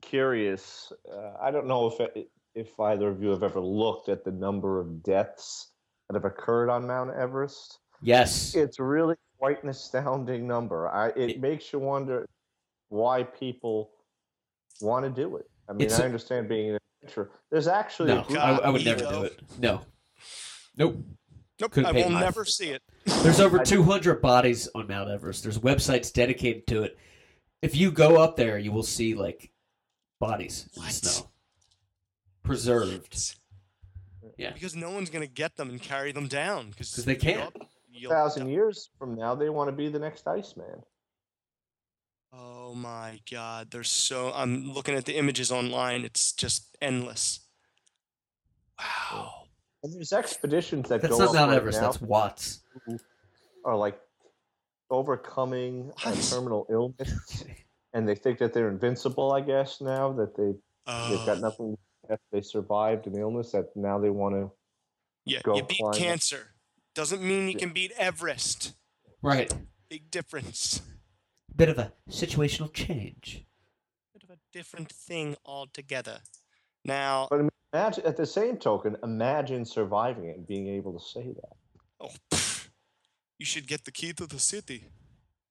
curious. 0.00 0.92
Uh, 1.10 1.32
I 1.40 1.50
don't 1.50 1.66
know 1.66 1.86
if 1.88 2.00
it, 2.00 2.28
if 2.54 2.78
either 2.80 3.08
of 3.08 3.22
you 3.22 3.28
have 3.30 3.42
ever 3.42 3.60
looked 3.60 4.08
at 4.08 4.24
the 4.24 4.32
number 4.32 4.80
of 4.80 5.02
deaths 5.02 5.70
that 6.08 6.14
have 6.14 6.24
occurred 6.24 6.68
on 6.70 6.86
Mount 6.86 7.10
Everest. 7.14 7.78
yes, 8.02 8.54
It's 8.54 8.78
really 8.78 9.14
quite 9.38 9.62
an 9.62 9.68
astounding 9.70 10.46
number. 10.46 10.88
I 10.88 11.08
it, 11.10 11.30
It- 11.30 11.40
makes 11.40 11.72
you 11.72 11.78
wonder 11.78 12.26
why 12.88 13.22
people 13.22 13.90
want 14.80 15.04
to 15.04 15.10
do 15.10 15.36
it. 15.36 15.46
I 15.68 15.72
mean, 15.72 15.82
It's 15.86 15.98
I 15.98 16.02
a- 16.02 16.06
understand 16.06 16.48
being 16.48 16.70
an 16.70 16.78
adventurer. 17.02 17.30
There's 17.50 17.68
actually 17.68 18.14
no, 18.14 18.20
a 18.20 18.24
group 18.24 18.38
I, 18.40 18.50
I 18.56 18.68
would 18.70 18.84
never 18.84 19.04
do 19.04 19.22
it. 19.24 19.40
No, 19.58 19.82
nope. 20.76 20.96
Nope, 21.60 21.70
couldn't 21.72 21.86
I 21.86 21.92
will 21.92 22.10
my- 22.10 22.20
never 22.20 22.44
see 22.44 22.70
it. 22.70 22.82
There's 23.22 23.40
over 23.40 23.58
200 23.58 24.20
bodies 24.20 24.68
on 24.74 24.88
Mount 24.88 25.10
Everest. 25.10 25.42
There's 25.42 25.58
websites 25.58 26.12
dedicated 26.12 26.66
to 26.68 26.82
it. 26.82 26.98
If 27.60 27.76
you 27.76 27.92
go 27.92 28.16
up 28.16 28.36
there, 28.36 28.58
you 28.58 28.72
will 28.72 28.82
see 28.82 29.14
like 29.14 29.52
bodies 30.18 30.68
in 30.76 30.82
the 30.82 30.90
snow, 30.90 31.30
preserved. 32.42 33.36
Yeah. 34.36 34.52
Because 34.52 34.74
no 34.74 34.90
one's 34.90 35.10
gonna 35.10 35.26
get 35.26 35.56
them 35.56 35.70
and 35.70 35.80
carry 35.80 36.10
them 36.12 36.26
down 36.26 36.70
because 36.70 36.92
they 37.04 37.14
can't. 37.14 37.54
thousand 38.08 38.48
years 38.48 38.90
from 38.98 39.14
now, 39.14 39.34
they 39.34 39.48
want 39.50 39.68
to 39.68 39.72
be 39.72 39.88
the 39.88 39.98
next 39.98 40.26
Iceman. 40.26 40.82
Oh 42.32 42.74
my 42.74 43.20
God! 43.30 43.70
There's 43.70 43.90
so 43.90 44.32
I'm 44.34 44.72
looking 44.72 44.94
at 44.94 45.04
the 45.04 45.16
images 45.16 45.52
online. 45.52 46.04
It's 46.04 46.32
just 46.32 46.76
endless. 46.80 47.40
Wow. 48.78 49.44
And 49.82 49.92
there's 49.94 50.12
expeditions 50.12 50.88
that 50.88 51.02
That's 51.02 51.12
go 51.12 51.18
not 51.18 51.28
up 51.28 51.34
Mount 51.34 51.50
right 51.50 51.56
Everest. 51.58 51.80
now 51.80 51.90
That's 51.92 52.00
Watts. 52.02 52.60
are 53.64 53.76
like 53.76 54.00
overcoming 54.90 55.92
a 56.06 56.14
terminal 56.16 56.66
illness, 56.70 57.44
and 57.92 58.08
they 58.08 58.14
think 58.14 58.38
that 58.38 58.52
they're 58.52 58.68
invincible. 58.70 59.32
I 59.32 59.40
guess 59.40 59.80
now 59.80 60.12
that 60.12 60.36
they 60.36 60.52
they've 61.08 61.26
got 61.26 61.38
Oh. 61.38 61.40
nothing. 61.40 61.78
If 62.10 62.18
they 62.32 62.40
survived 62.40 63.06
an 63.06 63.16
illness, 63.16 63.52
that 63.52 63.66
now 63.76 63.98
they 63.98 64.10
want 64.10 64.34
to. 64.34 64.50
Yeah, 65.24 65.40
go 65.44 65.54
you 65.56 65.62
beat 65.62 65.78
climb 65.78 65.94
it. 65.94 65.98
cancer. 65.98 66.54
Doesn't 66.94 67.22
mean 67.22 67.46
you 67.46 67.52
Yeah. 67.52 67.58
can 67.58 67.72
beat 67.72 67.92
Everest. 67.96 68.72
Right. 69.22 69.52
Big 69.88 70.10
difference. 70.10 70.80
Bit 71.56 71.68
of 71.68 71.78
a 71.78 71.92
situational 72.10 72.72
change. 72.72 73.44
Bit 74.14 74.22
of 74.24 74.30
a 74.30 74.38
different 74.52 74.90
thing 74.90 75.36
altogether. 75.44 76.18
Now, 76.84 77.28
But 77.30 77.48
imagine 77.72 78.04
at 78.06 78.16
the 78.16 78.26
same 78.26 78.56
token, 78.56 78.96
imagine 79.02 79.64
surviving 79.64 80.24
it 80.26 80.36
and 80.36 80.46
being 80.46 80.68
able 80.68 80.92
to 80.98 81.04
say 81.04 81.22
that. 81.32 81.52
oh, 82.00 82.08
pff, 82.30 82.68
you 83.38 83.46
should 83.46 83.66
get 83.68 83.84
the 83.84 83.92
key 83.92 84.12
to 84.14 84.26
the 84.26 84.38
city. 84.38 84.84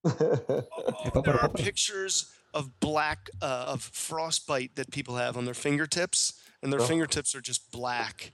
Oh, 0.03 1.21
there 1.23 1.39
are 1.39 1.49
pictures 1.49 2.31
of 2.53 2.79
black 2.79 3.29
uh, 3.41 3.65
of 3.67 3.81
frostbite 3.81 4.75
that 4.75 4.91
people 4.91 5.15
have 5.17 5.37
on 5.37 5.45
their 5.45 5.53
fingertips, 5.53 6.33
and 6.63 6.71
their 6.73 6.81
Oh. 6.81 6.85
fingertips 6.85 7.35
are 7.35 7.41
just 7.41 7.71
black. 7.71 8.33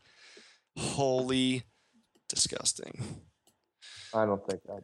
Holy, 0.78 1.64
disgusting. 2.30 3.22
I 4.14 4.26
don't 4.26 4.46
think 4.48 4.62
I. 4.70 4.74
In 4.76 4.82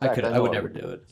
I 0.00 0.06
fact, 0.06 0.14
could. 0.16 0.24
I, 0.24 0.32
know 0.32 0.42
would 0.42 0.50
it 0.52 0.54
never 0.54 0.68
do 0.68 0.88
it. 0.88 1.02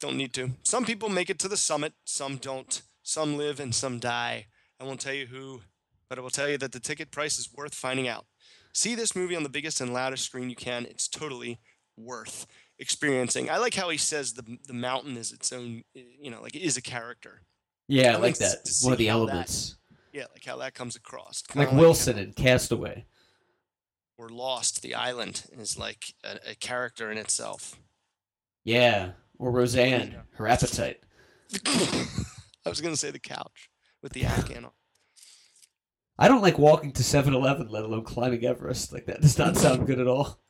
Don't 0.00 0.16
need 0.16 0.32
to. 0.34 0.50
Some 0.62 0.84
people 0.84 1.08
make 1.08 1.28
it 1.30 1.38
to 1.40 1.48
the 1.48 1.56
summit, 1.56 1.92
some 2.04 2.36
don't. 2.36 2.82
Some 3.02 3.36
live 3.36 3.58
and 3.58 3.74
some 3.74 3.98
die. 3.98 4.46
I 4.80 4.84
won't 4.84 5.00
tell 5.00 5.14
you 5.14 5.26
who, 5.26 5.62
but 6.08 6.18
I 6.18 6.20
will 6.22 6.30
tell 6.30 6.48
you 6.48 6.58
that 6.58 6.72
the 6.72 6.80
ticket 6.80 7.10
price 7.10 7.38
is 7.38 7.48
worth 7.52 7.74
finding 7.74 8.06
out. 8.06 8.26
See 8.74 8.94
this 8.94 9.16
movie 9.16 9.34
on 9.34 9.42
the 9.42 9.48
biggest 9.48 9.80
and 9.80 9.92
loudest 9.94 10.24
screen 10.24 10.50
you 10.50 10.56
can. 10.56 10.84
It's 10.84 11.08
totally 11.08 11.58
worth 11.96 12.46
experiencing. 12.78 13.50
I 13.50 13.56
like 13.58 13.74
how 13.74 13.88
he 13.88 13.96
says 13.98 14.34
the 14.34 14.58
the 14.66 14.74
mountain 14.74 15.16
is 15.16 15.32
its 15.32 15.52
own, 15.52 15.82
you 15.94 16.30
know, 16.30 16.40
like 16.42 16.54
it 16.54 16.62
is 16.62 16.76
a 16.76 16.82
character. 16.82 17.42
Yeah, 17.88 18.12
I 18.14 18.16
like 18.18 18.34
to- 18.34 18.40
that. 18.40 18.68
One 18.82 18.92
of 18.92 18.98
the 18.98 19.06
how 19.06 19.24
that- 19.24 19.30
elements, 19.32 19.76
Yeah, 20.12 20.26
like 20.32 20.44
how 20.44 20.58
that 20.58 20.74
comes 20.74 20.94
across. 20.94 21.42
Kinda 21.42 21.70
like 21.70 21.76
Wilson 21.80 22.18
in 22.18 22.34
Castaway. 22.34 23.06
or 24.18 24.28
Lost, 24.28 24.82
the 24.82 24.94
island 24.94 25.44
is 25.52 25.78
like 25.78 26.12
a, 26.22 26.50
a 26.50 26.54
character 26.54 27.10
in 27.10 27.18
itself. 27.18 27.76
Yeah, 28.64 29.12
or 29.38 29.50
Roseanne, 29.50 30.16
her 30.34 30.46
appetite. 30.48 31.00
I 31.66 32.68
was 32.68 32.80
gonna 32.80 32.96
say 32.96 33.10
the 33.10 33.18
couch 33.18 33.70
with 34.02 34.12
the 34.12 34.24
Afghan 34.24 34.64
on. 34.66 34.70
I 36.18 36.26
don't 36.28 36.42
like 36.42 36.58
walking 36.58 36.90
to 36.92 37.02
7-Eleven, 37.02 37.68
let 37.68 37.84
alone 37.84 38.02
climbing 38.04 38.44
Everest. 38.44 38.92
Like 38.92 39.06
that 39.06 39.20
does 39.20 39.38
not 39.38 39.56
sound 39.56 39.86
good 39.86 40.00
at 40.00 40.08
all. 40.08 40.40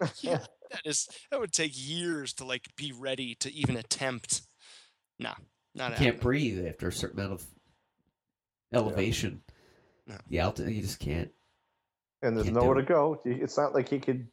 Yeah, 0.20 0.38
that 0.70 0.82
is 0.84 1.08
that 1.30 1.40
would 1.40 1.52
take 1.52 1.72
years 1.74 2.32
to 2.34 2.44
like 2.44 2.66
be 2.76 2.92
ready 2.92 3.34
to 3.40 3.52
even 3.52 3.76
attempt. 3.76 4.42
No, 5.18 5.32
not 5.74 5.90
You 5.90 5.96
can't 5.96 5.98
happening. 5.98 6.20
breathe 6.20 6.66
after 6.68 6.86
a 6.86 6.92
certain 6.92 7.18
amount 7.18 7.32
of 7.32 7.44
elevation. 8.72 9.42
No. 10.06 10.16
The 10.28 10.38
altitude, 10.38 10.74
you 10.74 10.82
just 10.82 11.00
can't. 11.00 11.30
and 12.22 12.36
there's 12.36 12.46
Can't 12.46 12.56
nowhere 12.56 12.76
do 12.76 12.82
to 12.82 12.86
go. 12.86 13.20
It's 13.24 13.56
not 13.58 13.74
like 13.74 13.88
he 13.88 13.98
could 13.98 14.28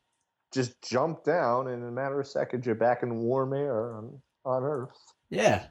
just 0.55 0.81
jump 0.81 1.23
down 1.23 1.67
and 1.67 1.83
in 1.83 1.89
a 1.89 1.91
matter 1.91 2.19
of 2.19 2.27
seconds 2.27 2.65
you're 2.65 2.75
back 2.75 3.03
in 3.03 3.17
warm 3.17 3.53
air 3.53 3.93
on, 3.93 4.21
on 4.45 4.63
Earth. 4.63 4.97
Yeah, 5.29 5.65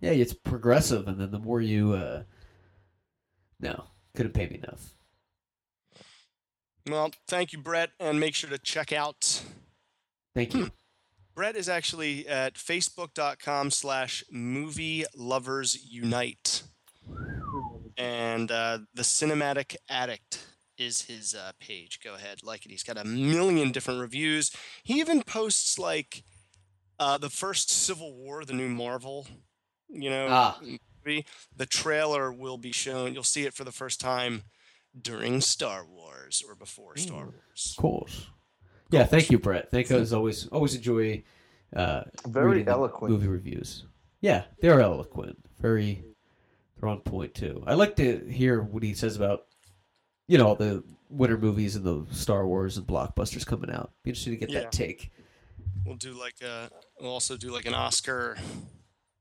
yeah, 0.00 0.10
it's 0.10 0.32
progressive, 0.32 1.06
and 1.06 1.20
then 1.20 1.30
the 1.30 1.38
more 1.38 1.60
you, 1.60 1.92
uh 1.92 2.22
no, 3.60 3.84
couldn't 4.16 4.32
pay 4.32 4.48
me 4.48 4.56
enough. 4.56 4.94
Well, 6.88 7.12
thank 7.28 7.52
you, 7.52 7.60
Brett, 7.60 7.90
and 8.00 8.18
make 8.18 8.34
sure 8.34 8.50
to 8.50 8.58
check 8.58 8.92
out. 8.92 9.42
Thank 10.34 10.54
you. 10.54 10.70
Brett 11.34 11.56
is 11.56 11.68
actually 11.68 12.26
at 12.26 12.54
facebook.com 12.54 13.70
slash 13.70 14.24
movie 14.30 15.04
lovers 15.16 15.78
unite. 15.88 16.62
And 17.96 18.50
uh, 18.50 18.80
the 18.94 19.02
cinematic 19.02 19.76
addict 19.88 20.44
is 20.78 21.02
his 21.02 21.34
uh, 21.34 21.52
page. 21.60 22.00
Go 22.02 22.14
ahead, 22.14 22.38
like 22.42 22.64
it. 22.66 22.70
He's 22.70 22.82
got 22.82 22.96
a 22.98 23.04
million 23.04 23.72
different 23.72 24.00
reviews. 24.00 24.50
He 24.82 25.00
even 25.00 25.22
posts 25.22 25.78
like 25.78 26.24
uh, 26.98 27.18
the 27.18 27.30
first 27.30 27.70
Civil 27.70 28.14
War, 28.14 28.44
the 28.44 28.52
new 28.52 28.68
Marvel, 28.68 29.26
you 29.88 30.10
know, 30.10 30.26
Ah. 30.30 30.58
movie. 31.04 31.26
The 31.56 31.66
trailer 31.66 32.32
will 32.32 32.58
be 32.58 32.72
shown. 32.72 33.12
You'll 33.14 33.22
see 33.24 33.44
it 33.44 33.54
for 33.54 33.64
the 33.64 33.72
first 33.72 34.00
time 34.00 34.42
during 35.00 35.40
Star 35.40 35.84
Wars 35.84 36.42
or 36.46 36.54
before 36.54 36.96
Star 36.96 37.24
Wars. 37.24 37.74
Of 37.76 37.82
course. 37.82 38.26
Yeah, 38.90 39.04
thank 39.04 39.30
you, 39.30 39.38
Brett. 39.38 39.70
Thank 39.70 39.88
you. 39.90 39.96
As 39.96 40.12
always, 40.12 40.46
always 40.48 40.74
enjoy 40.74 41.22
uh, 41.74 42.02
Very 42.26 42.66
eloquent. 42.66 43.10
movie 43.12 43.26
reviews. 43.28 43.84
Yeah, 44.20 44.44
they're 44.60 44.80
eloquent. 44.80 45.38
Very, 45.60 46.04
they're 46.78 46.88
on 46.90 47.00
point 47.00 47.34
too. 47.34 47.64
I 47.66 47.74
like 47.74 47.96
to 47.96 48.18
hear 48.28 48.60
what 48.62 48.82
he 48.82 48.92
says 48.94 49.16
about, 49.16 49.46
you 50.32 50.38
know, 50.38 50.46
all 50.48 50.54
the 50.54 50.82
winter 51.10 51.36
movies 51.36 51.76
and 51.76 51.84
the 51.84 52.06
Star 52.10 52.46
Wars 52.46 52.78
and 52.78 52.86
blockbusters 52.86 53.44
coming 53.44 53.70
out. 53.70 53.92
Be 54.02 54.10
interested 54.10 54.30
to 54.30 54.36
get 54.36 54.48
Yeah. 54.48 54.60
that 54.60 54.72
take. 54.72 55.10
We'll 55.84 55.96
do 55.96 56.12
like 56.14 56.40
a. 56.40 56.70
We'll 56.98 57.10
also 57.10 57.36
do 57.36 57.50
like 57.50 57.66
an 57.66 57.74
Oscar. 57.74 58.38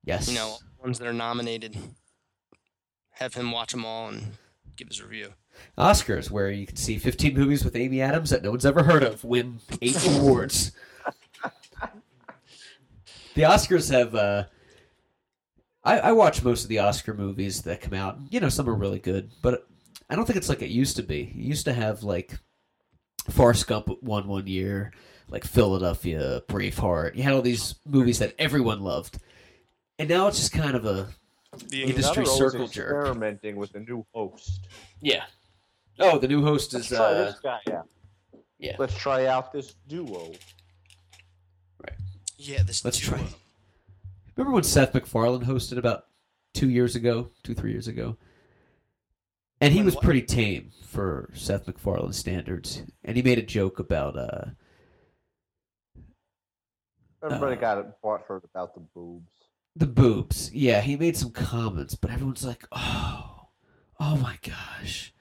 Yes. 0.05 0.29
You 0.29 0.35
know, 0.35 0.55
ones 0.81 0.99
that 0.99 1.07
are 1.09 1.13
nominated. 1.13 1.75
Have 3.15 3.33
him 3.33 3.51
watch 3.51 3.73
them 3.73 3.83
all 3.83 4.07
and 4.07 4.37
give 4.77 4.87
his 4.87 5.01
review. 5.03 5.33
Oscars, 5.77 6.31
where 6.31 6.49
you 6.49 6.65
can 6.65 6.77
see 6.77 6.97
15 6.97 7.33
movies 7.37 7.65
with 7.65 7.75
Amy 7.75 7.99
Adams 8.01 8.29
that 8.29 8.41
no 8.41 8.51
one's 8.51 8.65
ever 8.65 8.83
heard 8.83 9.03
of 9.03 9.25
win 9.25 9.59
eight 9.81 10.01
awards. 10.17 10.71
the 13.35 13.41
Oscars 13.43 13.91
have. 13.91 14.15
Uh, 14.15 14.45
I, 15.83 15.99
I 15.99 16.11
watch 16.13 16.41
most 16.41 16.63
of 16.63 16.69
the 16.69 16.79
Oscar 16.79 17.13
movies 17.13 17.63
that 17.63 17.81
come 17.81 17.93
out. 17.93 18.17
You 18.29 18.39
know, 18.39 18.49
some 18.49 18.69
are 18.69 18.73
really 18.75 18.99
good, 18.99 19.31
but 19.41 19.67
I 20.11 20.15
don't 20.15 20.25
think 20.25 20.35
it's 20.37 20.49
like 20.49 20.61
it 20.61 20.69
used 20.69 20.97
to 20.97 21.03
be. 21.03 21.31
You 21.33 21.45
used 21.45 21.63
to 21.65 21.73
have 21.73 22.03
like 22.03 22.37
Forrest 23.29 23.65
Gump 23.67 23.87
won 24.03 24.27
one 24.27 24.45
year, 24.45 24.91
like 25.29 25.45
Philadelphia, 25.45 26.41
Braveheart. 26.49 27.15
You 27.15 27.23
had 27.23 27.31
all 27.33 27.41
these 27.41 27.75
movies 27.85 28.19
that 28.19 28.35
everyone 28.37 28.81
loved, 28.81 29.19
and 29.97 30.09
now 30.09 30.27
it's 30.27 30.37
just 30.37 30.51
kind 30.51 30.75
of 30.75 30.85
a 30.85 31.07
The 31.69 31.83
Industry 31.83 32.23
Now 32.25 32.29
they're 32.29 32.49
circle 32.49 32.67
jerk. 32.67 32.93
experimenting 32.97 33.55
with 33.55 33.73
a 33.75 33.79
new 33.79 34.05
host. 34.13 34.67
yeah. 35.01 35.23
Oh, 35.99 36.17
the 36.17 36.27
new 36.27 36.41
host 36.43 36.73
Let's 36.73 36.91
is 36.91 36.97
try 36.97 37.05
uh, 37.05 37.25
this 37.25 37.39
guy. 37.41 37.59
Yeah. 37.67 37.81
yeah. 38.57 38.75
Let's 38.79 38.95
try 38.97 39.27
out 39.27 39.53
this 39.53 39.75
duo. 39.87 40.31
Right. 41.79 41.93
Yeah, 42.37 42.63
this 42.63 42.83
Let's 42.83 42.99
duo. 42.99 43.17
try. 43.17 43.27
Remember 44.35 44.53
when 44.55 44.63
Seth 44.63 44.93
MacFarlane 44.93 45.45
hosted 45.45 45.77
about 45.77 46.07
two 46.53 46.69
years 46.69 46.95
ago, 46.95 47.29
two 47.43 47.53
three 47.53 47.71
years 47.71 47.87
ago, 47.87 48.17
and 49.61 49.73
he 49.73 49.81
was 49.83 49.95
pretty 49.95 50.21
tame 50.23 50.71
for 50.85 51.29
Seth 51.33 51.67
MacFarlane 51.67 52.13
standards, 52.13 52.83
and 53.03 53.15
he 53.15 53.23
made 53.23 53.37
a 53.37 53.43
joke 53.43 53.79
about 53.79 54.17
uh 54.17 54.45
Everybody 57.23 57.55
Uh, 57.55 57.59
got 57.59 57.77
it, 57.77 57.85
bought 58.01 58.21
hurt 58.27 58.43
about 58.43 58.73
the 58.73 58.79
boobs. 58.79 59.31
the 59.75 59.85
boobs. 59.87 60.51
Yeah, 60.53 60.81
he 60.81 60.95
made 60.97 61.15
some 61.15 61.29
comments, 61.31 61.93
but 61.95 62.09
everyone's 62.11 62.43
like, 62.45 62.65
"Oh, 62.71 63.47
oh 63.99 64.17
my 64.17 64.37
gosh, 64.41 65.13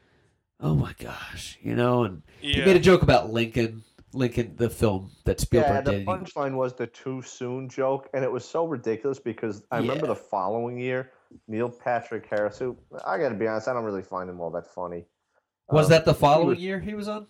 oh 0.60 0.74
my 0.74 0.94
gosh," 0.98 1.58
you 1.62 1.76
know. 1.76 2.04
And 2.04 2.22
he 2.40 2.64
made 2.64 2.76
a 2.76 2.80
joke 2.80 3.02
about 3.02 3.30
Lincoln, 3.30 3.84
Lincoln, 4.14 4.56
the 4.56 4.70
film 4.70 5.10
that 5.24 5.40
Spielberg 5.40 5.70
Yeah, 5.70 5.80
the 5.82 5.90
did. 5.92 5.98
and 6.00 6.08
punchline 6.08 6.54
was 6.56 6.72
the 6.74 6.86
too 6.86 7.20
soon 7.20 7.68
joke, 7.68 8.08
and 8.14 8.24
it 8.24 8.32
was 8.32 8.44
so 8.46 8.64
ridiculous 8.64 9.18
because 9.18 9.62
I 9.70 9.78
remember 9.78 10.06
the 10.06 10.16
following 10.16 10.78
year, 10.78 11.12
Neil 11.48 11.68
Patrick 11.70 12.26
Harris, 12.28 12.58
who 12.58 12.76
I 13.04 13.18
got 13.18 13.28
to 13.30 13.34
be 13.34 13.46
honest, 13.46 13.68
I 13.68 13.72
don't 13.72 13.84
really 13.84 14.02
find 14.02 14.28
him 14.28 14.40
all 14.40 14.50
that 14.50 14.66
funny. 14.66 15.06
was 15.68 15.86
Um, 15.86 15.90
that 15.90 16.04
the 16.04 16.12
he 16.12 16.18
following 16.18 16.48
was- 16.48 16.58
year 16.58 16.80
he 16.80 16.94
was 16.94 17.08
on? 17.08 17.26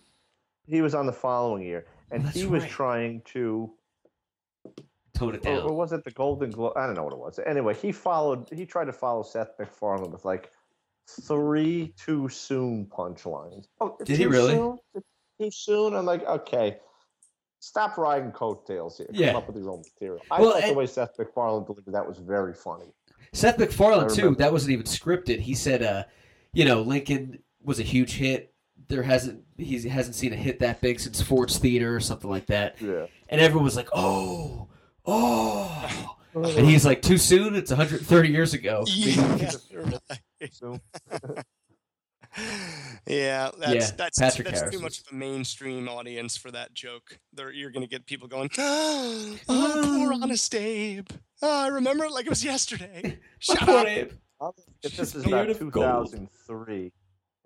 He 0.66 0.82
was 0.82 0.94
on 0.94 1.06
the 1.06 1.12
following 1.12 1.62
year, 1.62 1.86
and 2.10 2.24
That's 2.24 2.36
he 2.36 2.46
was 2.46 2.62
right. 2.62 2.70
trying 2.70 3.22
to, 3.32 3.72
Tone 5.14 5.34
it 5.34 5.38
or, 5.38 5.40
down. 5.40 5.62
or 5.62 5.72
was 5.74 5.92
it 5.92 6.04
the 6.04 6.10
Golden 6.12 6.50
Globe? 6.50 6.74
I 6.76 6.86
don't 6.86 6.94
know 6.94 7.02
what 7.04 7.12
it 7.12 7.18
was. 7.18 7.38
Anyway, 7.44 7.74
he 7.74 7.90
followed. 7.92 8.48
He 8.52 8.64
tried 8.66 8.84
to 8.86 8.92
follow 8.92 9.22
Seth 9.22 9.58
MacFarlane 9.58 10.10
with 10.12 10.24
like 10.24 10.50
three 11.22 11.92
too 11.98 12.28
soon 12.28 12.86
punchlines. 12.86 13.66
Oh, 13.80 13.96
Did 14.04 14.16
he 14.18 14.26
really? 14.26 14.52
Soon? 14.54 14.78
Too 15.40 15.50
soon? 15.50 15.94
I'm 15.96 16.06
like, 16.06 16.24
okay. 16.26 16.78
Stop 17.58 17.98
riding 17.98 18.30
coattails 18.30 18.96
here. 18.98 19.06
Come 19.08 19.16
Yeah. 19.16 19.36
up 19.36 19.46
with 19.48 19.56
your 19.56 19.70
own 19.70 19.82
material. 19.82 20.22
I 20.30 20.40
Well, 20.40 20.52
thought 20.52 20.62
and- 20.62 20.70
the 20.70 20.78
way 20.78 20.86
Seth 20.86 21.18
MacFarlane 21.18 21.64
delivered 21.64 21.92
that 21.92 22.06
was 22.06 22.18
very 22.18 22.54
funny. 22.54 22.94
Seth 23.32 23.58
MacFarlane 23.58 24.14
too. 24.14 24.34
That 24.36 24.52
wasn't 24.52 24.72
even 24.72 24.86
scripted. 24.86 25.40
He 25.40 25.54
said, 25.54 25.82
uh, 25.82 26.04
you 26.52 26.64
know, 26.64 26.82
Lincoln 26.82 27.38
was 27.62 27.78
a 27.78 27.84
huge 27.84 28.12
hit. 28.14 28.52
There 28.88 29.02
hasn't 29.02 29.44
he 29.56 29.80
hasn't 29.88 30.16
seen 30.16 30.32
a 30.32 30.36
hit 30.36 30.58
that 30.60 30.80
big 30.80 30.98
since 30.98 31.20
Ford's 31.22 31.58
Theater 31.58 31.94
or 31.94 32.00
something 32.00 32.28
like 32.30 32.46
that. 32.46 32.80
Yeah. 32.80 33.06
And 33.28 33.40
everyone 33.40 33.64
was 33.64 33.76
like, 33.76 33.88
oh, 33.92 34.68
oh. 35.06 36.16
And 36.34 36.66
he's 36.66 36.84
like, 36.86 37.02
too 37.02 37.18
soon. 37.18 37.54
It's 37.54 37.70
130 37.70 38.28
years 38.28 38.54
ago. 38.54 38.84
Yeah, 38.86 39.50
right. 39.74 40.00
So, 40.52 40.80
yeah, 43.06 43.50
that's 43.58 43.90
Yeah, 43.90 43.96
that's 43.96 44.18
Patrick 44.18 44.46
that's 44.48 44.60
Harris 44.60 44.74
too 44.74 44.80
much 44.80 44.98
was- 45.00 45.06
of 45.06 45.12
a 45.12 45.14
mainstream 45.16 45.88
audience 45.88 46.36
for 46.36 46.50
that 46.50 46.72
joke. 46.74 47.18
There, 47.32 47.52
you're 47.52 47.70
gonna 47.70 47.86
get 47.86 48.06
people 48.06 48.28
going, 48.28 48.50
"Oh, 48.58 49.36
poor 49.46 50.12
honest 50.14 50.54
Abe. 50.54 51.08
Oh, 51.42 51.64
I 51.64 51.68
remember 51.68 52.04
it 52.04 52.12
like 52.12 52.26
it 52.26 52.30
was 52.30 52.44
yesterday." 52.44 53.18
Shut 53.38 53.68
up. 53.68 53.86
Abe. 53.86 54.12
if 54.82 54.90
She's 54.92 54.96
this 54.98 55.14
is 55.14 55.26
about 55.26 55.50
of 55.50 55.58
gold. 55.70 56.06
2003, 56.12 56.92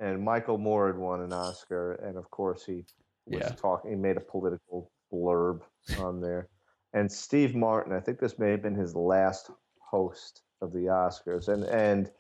and 0.01 0.23
Michael 0.25 0.59
Moore 0.59 0.89
had 0.89 0.97
won 0.99 1.21
an 1.21 1.33
Oscar, 1.33 1.93
and 1.95 2.17
of 2.17 2.31
course 2.31 2.65
he 2.65 2.85
was 3.27 3.41
Yeah. 3.43 3.49
talking. 3.51 3.91
He 3.91 3.97
made 3.97 4.17
a 4.17 4.21
political 4.21 4.91
blurb 5.13 5.61
on 5.99 6.21
there, 6.21 6.49
and 6.93 7.11
Steve 7.11 7.55
Martin. 7.55 7.93
I 7.93 8.01
think 8.01 8.19
this 8.19 8.39
may 8.39 8.51
have 8.51 8.63
been 8.63 8.75
his 8.75 8.95
last 8.95 9.51
host 9.91 10.43
of 10.61 10.73
the 10.73 10.87
Oscars, 10.87 11.49
and 11.49 11.65
and 11.65 12.11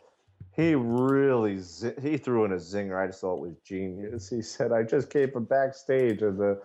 he 0.52 0.74
really 0.76 1.58
zi- 1.58 1.94
he 2.00 2.16
threw 2.16 2.44
in 2.44 2.52
a 2.52 2.56
zinger. 2.56 3.02
I 3.02 3.06
just 3.08 3.20
thought 3.20 3.36
it 3.38 3.40
was 3.48 3.56
genius. 3.64 4.28
He 4.28 4.42
said, 4.42 4.70
"I 4.72 4.82
just 4.84 5.10
came 5.10 5.30
from 5.30 5.44
backstage, 5.44 6.22
and 6.22 6.38
the 6.38 6.60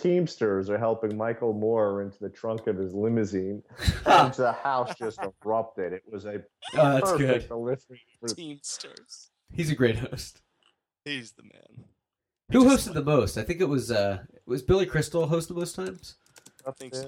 Teamsters 0.00 0.70
are 0.70 0.78
helping 0.78 1.16
Michael 1.16 1.52
Moore 1.52 2.02
into 2.02 2.18
the 2.20 2.28
trunk 2.28 2.66
of 2.68 2.76
his 2.76 2.94
limousine, 2.94 3.62
and 4.06 4.32
the 4.34 4.52
house 4.52 4.94
just 4.96 5.18
erupted. 5.44 5.92
It 5.92 6.04
was 6.10 6.24
a 6.24 6.42
Oh, 6.74 6.92
that's 6.92 7.10
perfect 7.12 7.18
good. 7.18 7.48
delivery 7.48 8.00
for 8.20 8.28
Teamsters. 8.28 9.30
He's 9.52 9.70
a 9.70 9.74
great 9.74 9.96
host. 9.96 10.40
He's 11.04 11.32
the 11.32 11.42
man. 11.42 11.84
Who 12.52 12.64
Just 12.64 12.88
hosted 12.88 12.94
the 12.94 13.02
most? 13.02 13.38
I 13.38 13.42
think 13.42 13.60
it 13.60 13.68
was 13.68 13.90
uh 13.90 14.18
was 14.46 14.62
Billy 14.62 14.86
Crystal 14.86 15.26
host 15.26 15.48
the 15.48 15.54
most 15.54 15.74
times? 15.74 16.16
up 16.66 16.76
think 16.78 16.92
there. 16.92 17.02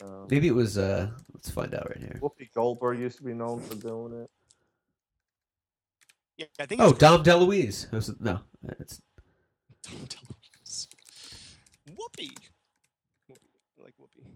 so. 0.00 0.06
Um, 0.06 0.26
Maybe 0.30 0.48
it 0.48 0.54
was 0.54 0.78
uh 0.78 1.10
let's 1.34 1.50
find 1.50 1.74
out 1.74 1.88
right 1.90 1.98
here. 1.98 2.18
Whoopi 2.20 2.52
Goldberg 2.54 2.98
used 2.98 3.18
to 3.18 3.24
be 3.24 3.34
known 3.34 3.60
for 3.60 3.74
doing 3.74 4.22
it. 4.22 4.30
Yeah, 6.38 6.46
I 6.58 6.66
think. 6.66 6.80
Oh, 6.80 6.90
it's 6.90 6.98
Dom 6.98 7.22
DeLuise. 7.22 7.90
hosted- 7.90 8.20
No, 8.20 8.40
it's 8.80 9.00
Don't 9.84 10.08
tell 10.10 10.22
him. 10.22 10.36
Whoopi. 12.18 12.30
Whoopi. 13.30 13.36
I 13.78 13.82
like 13.82 13.94
Whoopi. 14.00 14.26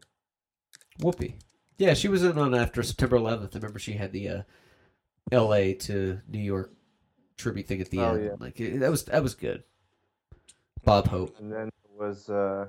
Whoopi. 1.01 1.35
Yeah, 1.79 1.95
she 1.95 2.09
was 2.09 2.25
in 2.25 2.39
on 2.39 2.55
after 2.55 2.83
September 2.83 3.19
11th. 3.19 3.55
I 3.55 3.59
remember 3.59 3.79
she 3.79 3.93
had 3.93 4.13
the 4.13 4.29
uh, 4.29 4.43
L.A. 5.31 5.75
to 5.75 6.21
New 6.29 6.39
York 6.39 6.73
tribute 7.37 7.67
thing 7.67 7.81
at 7.81 7.91
the 7.91 8.01
Oh, 8.01 8.15
end. 8.15 8.25
yeah. 8.25 8.31
Like 8.39 8.59
it, 8.61 8.81
that 8.81 8.91
was 8.91 9.05
that 9.05 9.23
was 9.23 9.35
good. 9.35 9.63
Bob 10.85 11.09
Hope. 11.09 11.39
And 11.39 11.53
then 11.53 11.69
it 11.69 11.91
was 11.91 12.31
uh, 12.31 12.69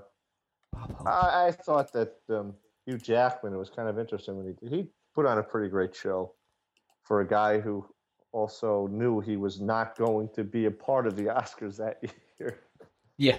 Bob 0.74 0.92
Hope. 0.98 1.08
I, 1.08 1.48
I 1.48 1.52
thought 1.52 1.94
that 1.94 2.16
um, 2.30 2.54
Hugh 2.86 2.98
Jackman. 2.98 3.54
It 3.54 3.58
was 3.58 3.70
kind 3.70 3.88
of 3.88 3.98
interesting 3.98 4.36
when 4.38 4.56
he 4.62 4.68
he 4.70 4.88
put 5.16 5.26
on 5.26 5.38
a 5.38 5.44
pretty 5.44 5.70
great 5.70 5.96
show 5.96 6.34
for 7.04 7.22
a 7.22 7.28
guy 7.28 7.60
who 7.60 7.86
also 8.34 8.88
knew 8.88 9.22
he 9.22 9.38
was 9.38 9.62
not 9.62 9.98
going 9.98 10.28
to 10.36 10.44
be 10.44 10.66
a 10.66 10.72
part 10.72 11.08
of 11.08 11.16
the 11.16 11.24
Oscars 11.24 11.78
that 11.78 12.04
year. 12.40 12.60
Yeah, 13.18 13.38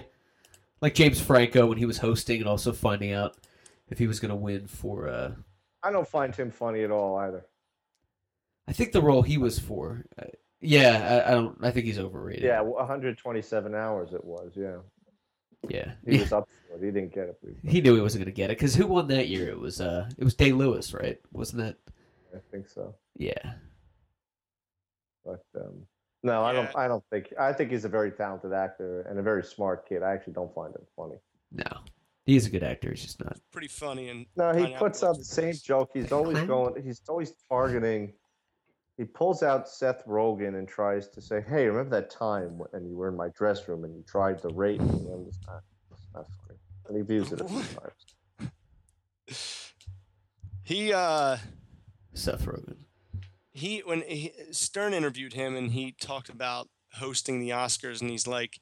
like 0.81 0.95
James 0.95 1.19
Franco 1.19 1.65
when 1.65 1.77
he 1.77 1.85
was 1.85 1.97
hosting 1.97 2.39
and 2.39 2.49
also 2.49 2.71
finding 2.71 3.13
out 3.13 3.35
if 3.89 3.97
he 3.97 4.07
was 4.07 4.19
going 4.19 4.29
to 4.29 4.35
win 4.35 4.67
for. 4.67 5.07
Uh, 5.07 5.31
I 5.83 5.91
don't 5.91 6.07
find 6.07 6.35
him 6.35 6.51
funny 6.51 6.83
at 6.83 6.91
all 6.91 7.17
either. 7.17 7.45
I 8.67 8.73
think 8.73 8.91
the 8.91 9.01
role 9.01 9.21
he 9.21 9.37
was 9.37 9.57
for. 9.59 10.05
Uh, 10.17 10.25
yeah, 10.61 11.23
I, 11.25 11.31
I 11.31 11.35
don't. 11.35 11.57
I 11.61 11.71
think 11.71 11.85
he's 11.85 11.99
overrated. 11.99 12.43
Yeah, 12.43 12.61
127 12.61 13.73
hours 13.73 14.13
it 14.13 14.23
was. 14.23 14.51
Yeah, 14.55 14.77
yeah. 15.67 15.93
he 16.05 16.19
was 16.19 16.33
up 16.33 16.47
for 16.67 16.75
it. 16.75 16.85
He 16.85 16.91
didn't 16.91 17.13
get 17.13 17.29
it. 17.29 17.39
He 17.65 17.81
knew 17.81 17.95
he 17.95 18.01
wasn't 18.01 18.25
going 18.25 18.33
to 18.33 18.35
get 18.35 18.51
it 18.51 18.57
because 18.57 18.75
who 18.75 18.87
won 18.87 19.07
that 19.07 19.29
year? 19.29 19.49
It 19.49 19.59
was 19.59 19.81
uh, 19.81 20.09
it 20.17 20.23
was 20.23 20.35
Day 20.35 20.51
Lewis, 20.51 20.93
right? 20.93 21.19
Wasn't 21.31 21.61
that? 21.63 21.77
I 22.35 22.39
think 22.51 22.67
so. 22.67 22.93
Yeah. 23.17 23.53
But 25.25 25.43
um, 25.55 25.85
no, 26.23 26.43
I 26.43 26.53
don't. 26.53 26.75
I 26.75 26.87
don't 26.87 27.03
think. 27.11 27.33
I 27.39 27.53
think 27.53 27.71
he's 27.71 27.85
a 27.85 27.89
very 27.89 28.11
talented 28.11 28.53
actor 28.53 29.01
and 29.09 29.17
a 29.19 29.21
very 29.21 29.43
smart 29.43 29.87
kid. 29.87 30.03
I 30.03 30.11
actually 30.13 30.33
don't 30.33 30.53
find 30.53 30.73
him 30.75 30.81
funny. 30.95 31.15
No, 31.51 31.79
he's 32.25 32.45
a 32.45 32.49
good 32.49 32.63
actor. 32.63 32.89
He's 32.91 33.01
just 33.03 33.23
not. 33.23 33.37
Pretty 33.51 33.67
funny 33.67 34.09
and. 34.09 34.25
No, 34.35 34.53
he 34.53 34.73
puts 34.75 35.03
out 35.03 35.17
the 35.17 35.23
same 35.23 35.49
Express. 35.49 35.61
joke. 35.63 35.89
He's 35.93 36.11
always 36.11 36.39
going. 36.41 36.81
He's 36.83 37.01
always 37.07 37.33
targeting. 37.49 38.13
he 38.97 39.05
pulls 39.05 39.43
out 39.43 39.69
Seth 39.69 40.05
Rogen 40.05 40.57
and 40.57 40.67
tries 40.67 41.07
to 41.09 41.21
say, 41.21 41.41
"Hey, 41.47 41.65
remember 41.67 41.99
that 42.01 42.09
time 42.09 42.57
when 42.71 42.85
you 42.87 42.97
were 42.97 43.07
in 43.09 43.15
my 43.15 43.29
dress 43.29 43.67
room 43.67 43.83
and 43.85 43.95
you 43.95 44.03
tried 44.07 44.39
to 44.41 44.49
rape 44.49 44.81
me?" 44.81 44.87
And 45.11 45.27
it's 45.27 45.39
not, 45.47 45.61
it's 45.91 46.07
not 46.13 46.25
funny. 46.27 46.59
And 46.87 46.97
he 46.97 47.03
views 47.03 47.31
it 47.31 47.39
a 47.41 47.45
few 47.45 47.63
times. 49.29 49.73
He 50.63 50.91
uh 50.93 51.37
Seth 52.13 52.45
Rogen. 52.45 52.75
He 53.59 53.79
when 53.85 54.01
he, 54.01 54.33
Stern 54.51 54.93
interviewed 54.93 55.33
him 55.33 55.55
and 55.55 55.71
he 55.71 55.91
talked 55.99 56.29
about 56.29 56.67
hosting 56.95 57.39
the 57.39 57.49
Oscars 57.49 58.01
and 58.01 58.09
he's 58.09 58.27
like, 58.27 58.59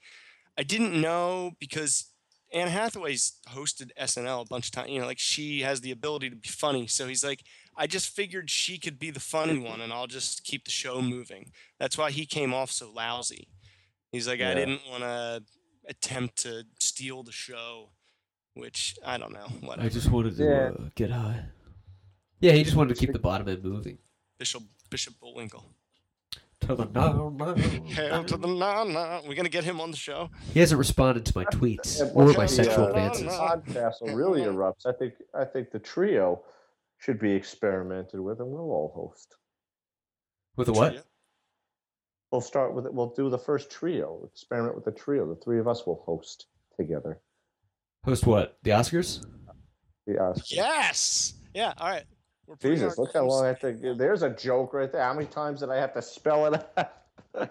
I 0.57 0.63
didn't 0.63 0.99
know 0.99 1.51
because 1.59 2.11
Anne 2.53 2.67
Hathaway's 2.69 3.33
hosted 3.49 3.89
SNL 3.99 4.43
a 4.43 4.47
bunch 4.47 4.67
of 4.67 4.71
times. 4.71 4.89
You 4.89 5.01
know, 5.01 5.05
like 5.05 5.19
she 5.19 5.61
has 5.61 5.81
the 5.81 5.91
ability 5.91 6.29
to 6.29 6.35
be 6.35 6.47
funny. 6.47 6.87
So 6.87 7.07
he's 7.07 7.23
like, 7.23 7.43
I 7.75 7.87
just 7.87 8.09
figured 8.09 8.49
she 8.49 8.77
could 8.77 8.97
be 8.99 9.11
the 9.11 9.19
funny 9.19 9.59
one 9.59 9.81
and 9.81 9.91
I'll 9.93 10.07
just 10.07 10.43
keep 10.43 10.65
the 10.65 10.71
show 10.71 11.01
moving. 11.01 11.51
That's 11.79 11.97
why 11.97 12.11
he 12.11 12.25
came 12.25 12.53
off 12.53 12.71
so 12.71 12.89
lousy. 12.91 13.47
He's 14.11 14.27
like, 14.27 14.41
I 14.41 14.53
didn't 14.53 14.81
want 14.89 15.03
to 15.03 15.43
attempt 15.87 16.37
to 16.43 16.63
steal 16.79 17.23
the 17.23 17.31
show, 17.31 17.89
which 18.53 18.95
I 19.05 19.17
don't 19.17 19.33
know. 19.33 19.47
Whatever. 19.61 19.85
I 19.85 19.89
just 19.89 20.09
wanted 20.09 20.37
to 20.37 20.43
Yeah. 20.43 20.71
uh, 20.85 20.89
get 20.95 21.11
high. 21.11 21.45
Yeah, 22.39 22.53
he 22.53 22.63
just 22.63 22.75
wanted 22.75 22.95
to 22.95 22.99
keep 22.99 23.13
the 23.13 23.19
bottom 23.19 23.47
end 23.49 23.63
moving. 23.63 23.97
Bishop 24.39 24.63
Bishop 24.89 25.19
Bullwinkle. 25.19 25.65
To 26.61 26.75
the 26.75 26.85
no, 26.85 27.29
no. 27.29 27.53
Hail 27.53 28.23
to 28.23 28.37
the 28.37 28.47
na 28.47 28.83
na. 28.83 29.21
We're 29.27 29.35
gonna 29.35 29.49
get 29.49 29.63
him 29.63 29.79
on 29.79 29.91
the 29.91 29.97
show. 29.97 30.29
He 30.53 30.59
hasn't 30.59 30.79
responded 30.79 31.25
to 31.27 31.33
my 31.35 31.45
tweets 31.45 32.01
or 32.15 32.33
my 32.33 32.45
the, 32.45 32.47
sexual 32.47 32.85
uh, 32.85 32.89
advances. 32.89 33.27
Podcast 33.27 34.15
really 34.15 34.41
erupts. 34.41 34.85
I 34.85 34.91
think 34.93 35.13
I 35.33 35.45
think 35.45 35.71
the 35.71 35.79
trio 35.79 36.43
should 36.97 37.19
be 37.19 37.31
experimented 37.31 38.19
with, 38.19 38.39
and 38.39 38.49
we'll 38.49 38.71
all 38.71 38.91
host. 38.95 39.35
With 40.55 40.69
a 40.69 40.73
what? 40.73 41.05
We'll 42.31 42.41
start 42.41 42.73
with 42.73 42.85
it. 42.85 42.93
We'll 42.93 43.13
do 43.15 43.29
the 43.29 43.37
first 43.37 43.69
trio. 43.69 44.27
Experiment 44.33 44.75
with 44.75 44.83
the 44.83 44.91
trio. 44.91 45.27
The 45.27 45.39
three 45.39 45.59
of 45.59 45.67
us 45.67 45.85
will 45.85 46.03
host 46.05 46.47
together. 46.75 47.21
Host 48.03 48.25
what? 48.25 48.57
The 48.63 48.71
Oscars? 48.71 49.25
The 50.07 50.13
Oscars. 50.13 50.51
Yes. 50.51 51.33
Yeah. 51.53 51.73
All 51.77 51.89
right. 51.89 52.03
We're 52.47 52.55
Jesus, 52.55 52.97
look 52.97 53.13
how 53.13 53.25
long 53.25 53.43
I 53.43 53.47
have 53.49 53.59
to. 53.59 53.95
There's 53.95 54.23
a 54.23 54.29
joke 54.29 54.73
right 54.73 54.89
there. 54.89 55.03
How 55.03 55.13
many 55.13 55.27
times 55.27 55.59
did 55.59 55.69
I 55.69 55.75
have 55.75 55.93
to 55.95 56.01
spell 56.01 56.45
it 56.53 56.65
out? 56.77 56.93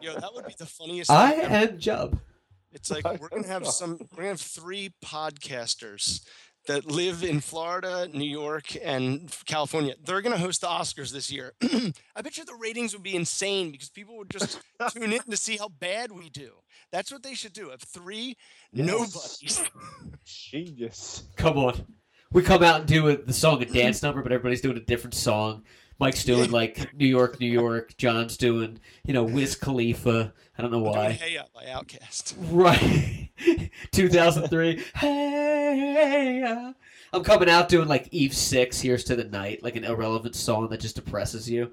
Yo, 0.02 0.14
that 0.14 0.30
would 0.34 0.46
be 0.46 0.54
the 0.58 0.66
funniest. 0.66 1.10
I 1.10 1.32
thing 1.32 1.40
ever. 1.42 1.54
am 1.54 1.78
Jub. 1.78 2.18
It's 2.72 2.90
like 2.90 3.04
we're 3.20 3.28
gonna 3.28 3.46
have 3.46 3.66
some. 3.66 3.98
We're 4.12 4.16
gonna 4.16 4.28
have 4.28 4.40
three 4.40 4.94
podcasters 5.04 6.24
that 6.66 6.86
live 6.86 7.22
in 7.22 7.40
Florida, 7.40 8.08
New 8.12 8.28
York, 8.28 8.76
and 8.82 9.34
California. 9.46 9.94
They're 10.04 10.22
gonna 10.22 10.38
host 10.38 10.62
the 10.62 10.66
Oscars 10.66 11.12
this 11.12 11.30
year. 11.30 11.52
I 11.62 12.22
bet 12.22 12.36
you 12.36 12.44
the 12.44 12.54
ratings 12.54 12.92
would 12.94 13.02
be 13.02 13.14
insane 13.14 13.70
because 13.70 13.90
people 13.90 14.16
would 14.18 14.30
just 14.30 14.60
tune 14.92 15.12
in 15.12 15.20
to 15.20 15.36
see 15.36 15.56
how 15.56 15.68
bad 15.68 16.10
we 16.10 16.28
do. 16.30 16.52
That's 16.90 17.12
what 17.12 17.22
they 17.22 17.34
should 17.34 17.52
do. 17.52 17.70
Have 17.70 17.82
three 17.82 18.36
nobodies. 18.72 19.62
Genius. 20.24 21.24
Come 21.36 21.58
on. 21.58 21.86
We 22.36 22.42
come 22.42 22.62
out 22.62 22.80
and 22.80 22.86
do 22.86 23.08
a, 23.08 23.16
the 23.16 23.32
song 23.32 23.62
and 23.62 23.72
dance 23.72 24.02
number, 24.02 24.22
but 24.22 24.30
everybody's 24.30 24.60
doing 24.60 24.76
a 24.76 24.80
different 24.80 25.14
song. 25.14 25.62
Mike's 25.98 26.22
doing 26.22 26.50
like 26.50 26.94
New 26.94 27.06
York, 27.06 27.40
New 27.40 27.50
York. 27.50 27.96
Jon's 27.96 28.36
doing, 28.36 28.78
you 29.06 29.14
know, 29.14 29.24
Wiz 29.24 29.54
Khalifa. 29.54 30.34
I 30.58 30.60
don't 30.60 30.70
know 30.70 30.80
why. 30.80 31.12
Hey 31.12 31.32
Ya 31.32 31.44
by 31.54 31.64
Outkast. 31.64 32.34
Right. 32.50 33.30
2003. 33.92 34.84
Hey. 34.96 36.42
uh, 36.42 36.74
I'm 37.14 37.24
coming 37.24 37.48
out 37.48 37.70
doing 37.70 37.88
like 37.88 38.06
Eve 38.10 38.34
6, 38.34 38.82
Here's 38.82 39.04
to 39.04 39.16
the 39.16 39.24
Night, 39.24 39.62
like 39.62 39.76
an 39.76 39.84
irrelevant 39.84 40.34
song 40.34 40.68
that 40.68 40.80
just 40.80 40.96
depresses 40.96 41.48
you. 41.48 41.70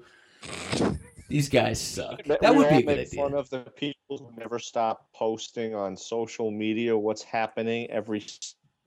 These 1.28 1.50
guys 1.50 1.78
suck. 1.78 2.24
That 2.24 2.40
we 2.40 2.56
would 2.56 2.70
be 2.70 2.74
all 2.74 2.78
a 2.78 2.82
good 2.84 2.98
idea. 3.00 3.22
fun 3.22 3.34
of 3.34 3.50
the 3.50 3.70
people 3.76 4.16
who 4.16 4.32
never 4.38 4.58
stop 4.58 5.12
posting 5.12 5.74
on 5.74 5.94
social 5.94 6.50
media 6.50 6.96
what's 6.96 7.22
happening 7.22 7.90
every 7.90 8.24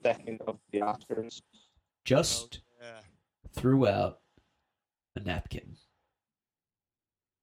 second 0.02 0.42
of 0.48 0.58
the 0.72 0.80
Oscars. 0.80 1.40
Just 2.08 2.62
oh, 2.64 2.86
Yeah. 2.86 3.00
threw 3.54 3.86
out 3.86 4.20
a 5.18 5.20
napkin. 5.20 5.76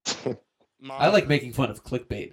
I 0.90 1.08
like 1.08 1.28
making 1.28 1.52
fun 1.52 1.70
of 1.70 1.84
clickbait. 1.84 2.32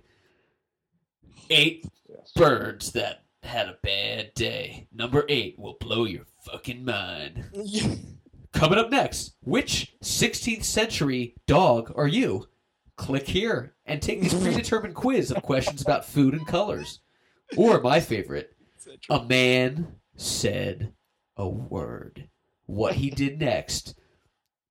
Eight 1.49 1.85
Yes. 2.07 2.31
birds 2.33 2.93
that 2.93 3.25
had 3.43 3.67
a 3.67 3.77
bad 3.83 4.33
day. 4.33 4.87
Number 4.93 5.25
eight 5.27 5.59
will 5.59 5.75
blow 5.81 6.05
your 6.05 6.23
fucking 6.45 6.85
mind. 6.85 7.49
Coming 8.53 8.79
up 8.79 8.89
next, 8.89 9.35
which 9.41 9.93
16th 10.01 10.63
century 10.63 11.35
dog 11.47 11.91
are 11.97 12.07
you? 12.07 12.47
Click 12.95 13.27
here 13.27 13.73
and 13.85 14.01
take 14.01 14.21
this 14.21 14.33
predetermined 14.41 14.95
quiz 14.95 15.31
of 15.31 15.43
questions 15.43 15.81
about 15.81 16.05
food 16.05 16.33
and 16.33 16.47
colors. 16.47 17.01
Or 17.57 17.81
my 17.81 17.99
favorite, 17.99 18.55
a 19.09 19.21
man 19.25 19.95
said 20.15 20.93
a 21.37 21.47
word. 21.47 22.29
What 22.65 22.95
he 22.95 23.09
did 23.09 23.39
next 23.39 23.95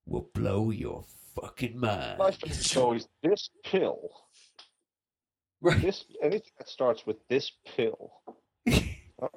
will 0.07 0.29
blow 0.35 0.71
your 0.71 1.05
fucking 1.35 1.79
My 1.79 2.17
mind. 2.19 2.35
favorite 2.37 2.65
show 2.65 2.93
is 2.95 3.09
this 3.23 3.51
pill. 3.65 4.11
Right. 5.61 5.81
This 5.81 6.05
anything 6.23 6.53
that 6.59 6.69
starts 6.69 7.07
with 7.07 7.17
this 7.29 7.53
pill. 7.77 8.13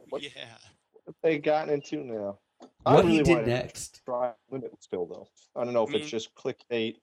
What 0.09 0.21
Yeah. 0.23 0.29
have 1.05 1.15
they 1.21 1.39
gotten 1.39 1.73
into 1.73 1.97
now? 1.97 2.39
I 2.85 2.95
What 2.95 3.03
really 3.03 3.17
he 3.17 3.23
did 3.23 3.47
next. 3.47 4.01
Try 4.05 4.31
Limitless 4.49 4.87
pill 4.87 5.05
though. 5.05 5.27
I 5.59 5.65
don't 5.65 5.73
know 5.73 5.83
if 5.83 5.89
I 5.89 5.93
mean- 5.93 6.01
it's 6.01 6.07
mm. 6.07 6.11
just 6.11 6.33
clickbait 6.35 6.95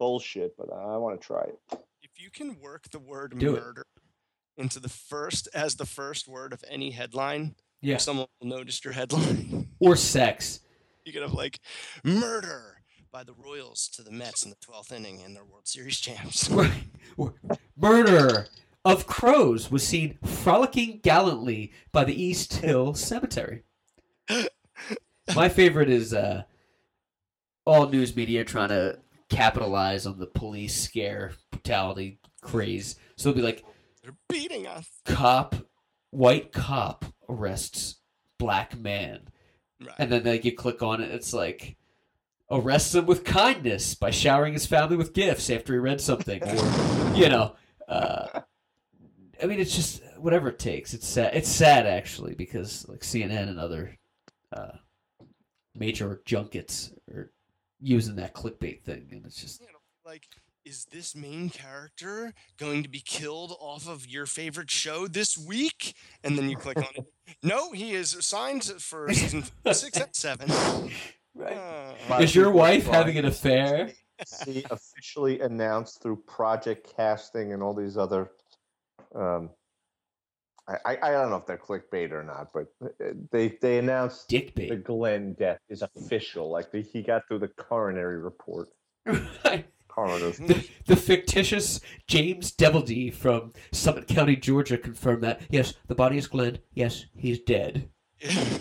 bullshit, 0.00 0.56
but 0.56 0.72
I 0.72 0.96
want 0.96 1.20
to 1.20 1.24
try 1.24 1.42
it. 1.44 1.58
If 2.02 2.20
you 2.20 2.30
can 2.30 2.58
work 2.58 2.90
the 2.90 2.98
word 2.98 3.38
Do 3.38 3.54
it. 3.54 3.62
murder 3.62 3.86
into 4.56 4.80
the 4.80 4.88
first 4.88 5.48
as 5.54 5.76
the 5.76 5.86
first 5.86 6.26
word 6.26 6.52
of 6.52 6.64
any 6.68 6.90
headline, 6.90 7.54
Yeah. 7.82 7.96
someone 7.98 8.26
will 8.40 8.48
notice 8.48 8.82
your 8.84 8.94
headline. 8.94 9.68
Or 9.80 9.96
sex. 9.96 10.60
You 11.04 11.12
could 11.12 11.22
have 11.22 11.32
like 11.34 11.58
murder 12.04 12.76
by 13.10 13.24
the 13.24 13.32
Royals 13.34 13.88
to 13.94 14.02
the 14.02 14.12
Mets 14.12 14.44
in 14.44 14.50
the 14.50 14.56
twelfth 14.60 14.92
inning 14.92 15.20
in 15.20 15.34
their 15.34 15.44
World 15.44 15.66
Series 15.66 15.98
champs. 15.98 16.48
Right. 17.18 17.32
Murder 17.76 18.46
of 18.84 19.06
crows 19.08 19.70
was 19.72 19.84
seen 19.86 20.18
frolicking 20.24 21.00
gallantly 21.02 21.72
by 21.90 22.04
the 22.04 22.20
East 22.22 22.54
Hill 22.54 22.94
Cemetery. 23.10 23.64
My 25.34 25.48
favorite 25.48 25.90
is 25.90 26.14
uh, 26.14 26.42
all 27.66 27.88
news 27.88 28.14
media 28.14 28.44
trying 28.44 28.68
to 28.68 28.98
capitalize 29.30 30.06
on 30.06 30.18
the 30.18 30.26
police 30.26 30.80
scare, 30.80 31.32
brutality, 31.50 32.20
craze. 32.40 32.96
So 33.16 33.28
they'll 33.30 33.36
be 33.36 33.42
like, 33.42 33.64
They're 34.02 34.16
beating 34.28 34.66
us. 34.66 34.88
cop, 35.04 35.54
white 36.12 36.52
cop 36.52 37.04
arrests 37.28 37.96
black 38.38 38.78
man. 38.78 39.22
Right. 39.80 39.94
And 39.98 40.12
then 40.12 40.22
like 40.22 40.44
you 40.44 40.54
click 40.54 40.82
on 40.82 41.00
it, 41.00 41.10
it's 41.10 41.32
like 41.32 41.76
arrests 42.50 42.94
him 42.94 43.06
with 43.06 43.24
kindness 43.24 43.96
by 43.96 44.10
showering 44.10 44.52
his 44.52 44.66
family 44.66 44.96
with 44.96 45.14
gifts 45.14 45.50
after 45.50 45.72
he 45.72 45.78
read 45.80 46.00
something, 46.00 46.40
or 46.42 47.14
you 47.16 47.28
know, 47.28 47.56
uh, 47.88 48.40
I 49.42 49.46
mean, 49.46 49.58
it's 49.58 49.74
just 49.74 50.02
whatever 50.18 50.50
it 50.50 50.58
takes. 50.60 50.94
It's 50.94 51.08
sad. 51.08 51.34
It's 51.34 51.48
sad 51.48 51.86
actually 51.86 52.34
because 52.34 52.86
like 52.88 53.00
CNN 53.00 53.48
and 53.48 53.58
other 53.58 53.98
uh, 54.52 54.76
major 55.74 56.22
junkets 56.24 56.92
are 57.12 57.32
using 57.80 58.16
that 58.16 58.34
clickbait 58.34 58.82
thing, 58.82 59.08
and 59.10 59.26
it's 59.26 59.40
just 59.40 59.60
You 59.60 59.66
know, 59.66 59.72
like, 60.04 60.28
is 60.64 60.86
this 60.92 61.14
main 61.14 61.50
character 61.50 62.32
going 62.58 62.82
to 62.82 62.88
be 62.88 63.00
killed 63.00 63.56
off 63.60 63.88
of 63.88 64.06
your 64.06 64.26
favorite 64.26 64.70
show 64.70 65.06
this 65.06 65.36
week? 65.36 65.94
And 66.22 66.38
then 66.38 66.48
you 66.48 66.56
click 66.56 66.78
on 66.78 66.86
it. 66.94 67.06
No, 67.42 67.72
he 67.72 67.92
is 67.94 68.16
signed 68.20 68.64
for 68.64 69.08
season 69.12 69.44
six 69.72 69.96
and 69.96 70.14
seven. 70.14 70.50
right. 71.34 71.56
Uh, 72.10 72.18
Is 72.18 72.34
your 72.34 72.50
wife 72.50 72.86
having 72.86 73.16
an 73.16 73.24
affair? 73.24 73.92
see 74.26 74.64
officially 74.70 75.40
announced 75.40 76.02
through 76.02 76.16
project 76.26 76.92
casting 76.96 77.52
and 77.52 77.62
all 77.62 77.74
these 77.74 77.96
other 77.96 78.30
um 79.14 79.50
I, 80.68 80.76
I 80.84 80.96
I 81.02 81.10
don't 81.12 81.30
know 81.30 81.36
if 81.36 81.46
they're 81.46 81.58
clickbait 81.58 82.12
or 82.12 82.22
not, 82.22 82.48
but 82.54 82.66
uh, 82.84 83.14
they 83.32 83.58
they 83.60 83.78
announced 83.78 84.28
the 84.28 84.40
Dickbait. 84.42 84.84
Glenn 84.84 85.34
death 85.34 85.58
is 85.68 85.82
official. 85.82 86.50
Like 86.50 86.70
the, 86.70 86.82
he 86.82 87.02
got 87.02 87.26
through 87.26 87.40
the 87.40 87.48
coronary 87.48 88.18
report. 88.18 88.68
Right. 89.04 89.66
The, 90.46 90.68
the 90.86 90.96
fictitious 90.96 91.80
James 92.06 92.52
Devildy 92.52 93.12
from 93.12 93.52
Summit 93.72 94.08
County, 94.08 94.36
Georgia, 94.36 94.78
confirmed 94.78 95.22
that 95.22 95.42
yes, 95.50 95.74
the 95.86 95.94
body 95.94 96.18
is 96.18 96.26
Glenn. 96.26 96.58
Yes, 96.74 97.06
he's 97.14 97.40
dead. 97.40 97.88
it's 98.20 98.60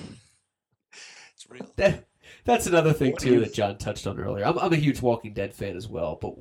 real. 1.49 1.71
That 1.77 2.05
that's 2.43 2.67
another 2.67 2.93
thing 2.93 3.11
What 3.11 3.21
too 3.21 3.39
that 3.41 3.53
John 3.53 3.77
touched 3.77 4.07
on 4.07 4.19
earlier. 4.19 4.45
I'm, 4.45 4.57
I'm 4.57 4.73
a 4.73 4.77
huge 4.77 5.01
Walking 5.01 5.33
Dead 5.33 5.53
fan 5.53 5.75
as 5.75 5.87
well, 5.87 6.17
but 6.21 6.33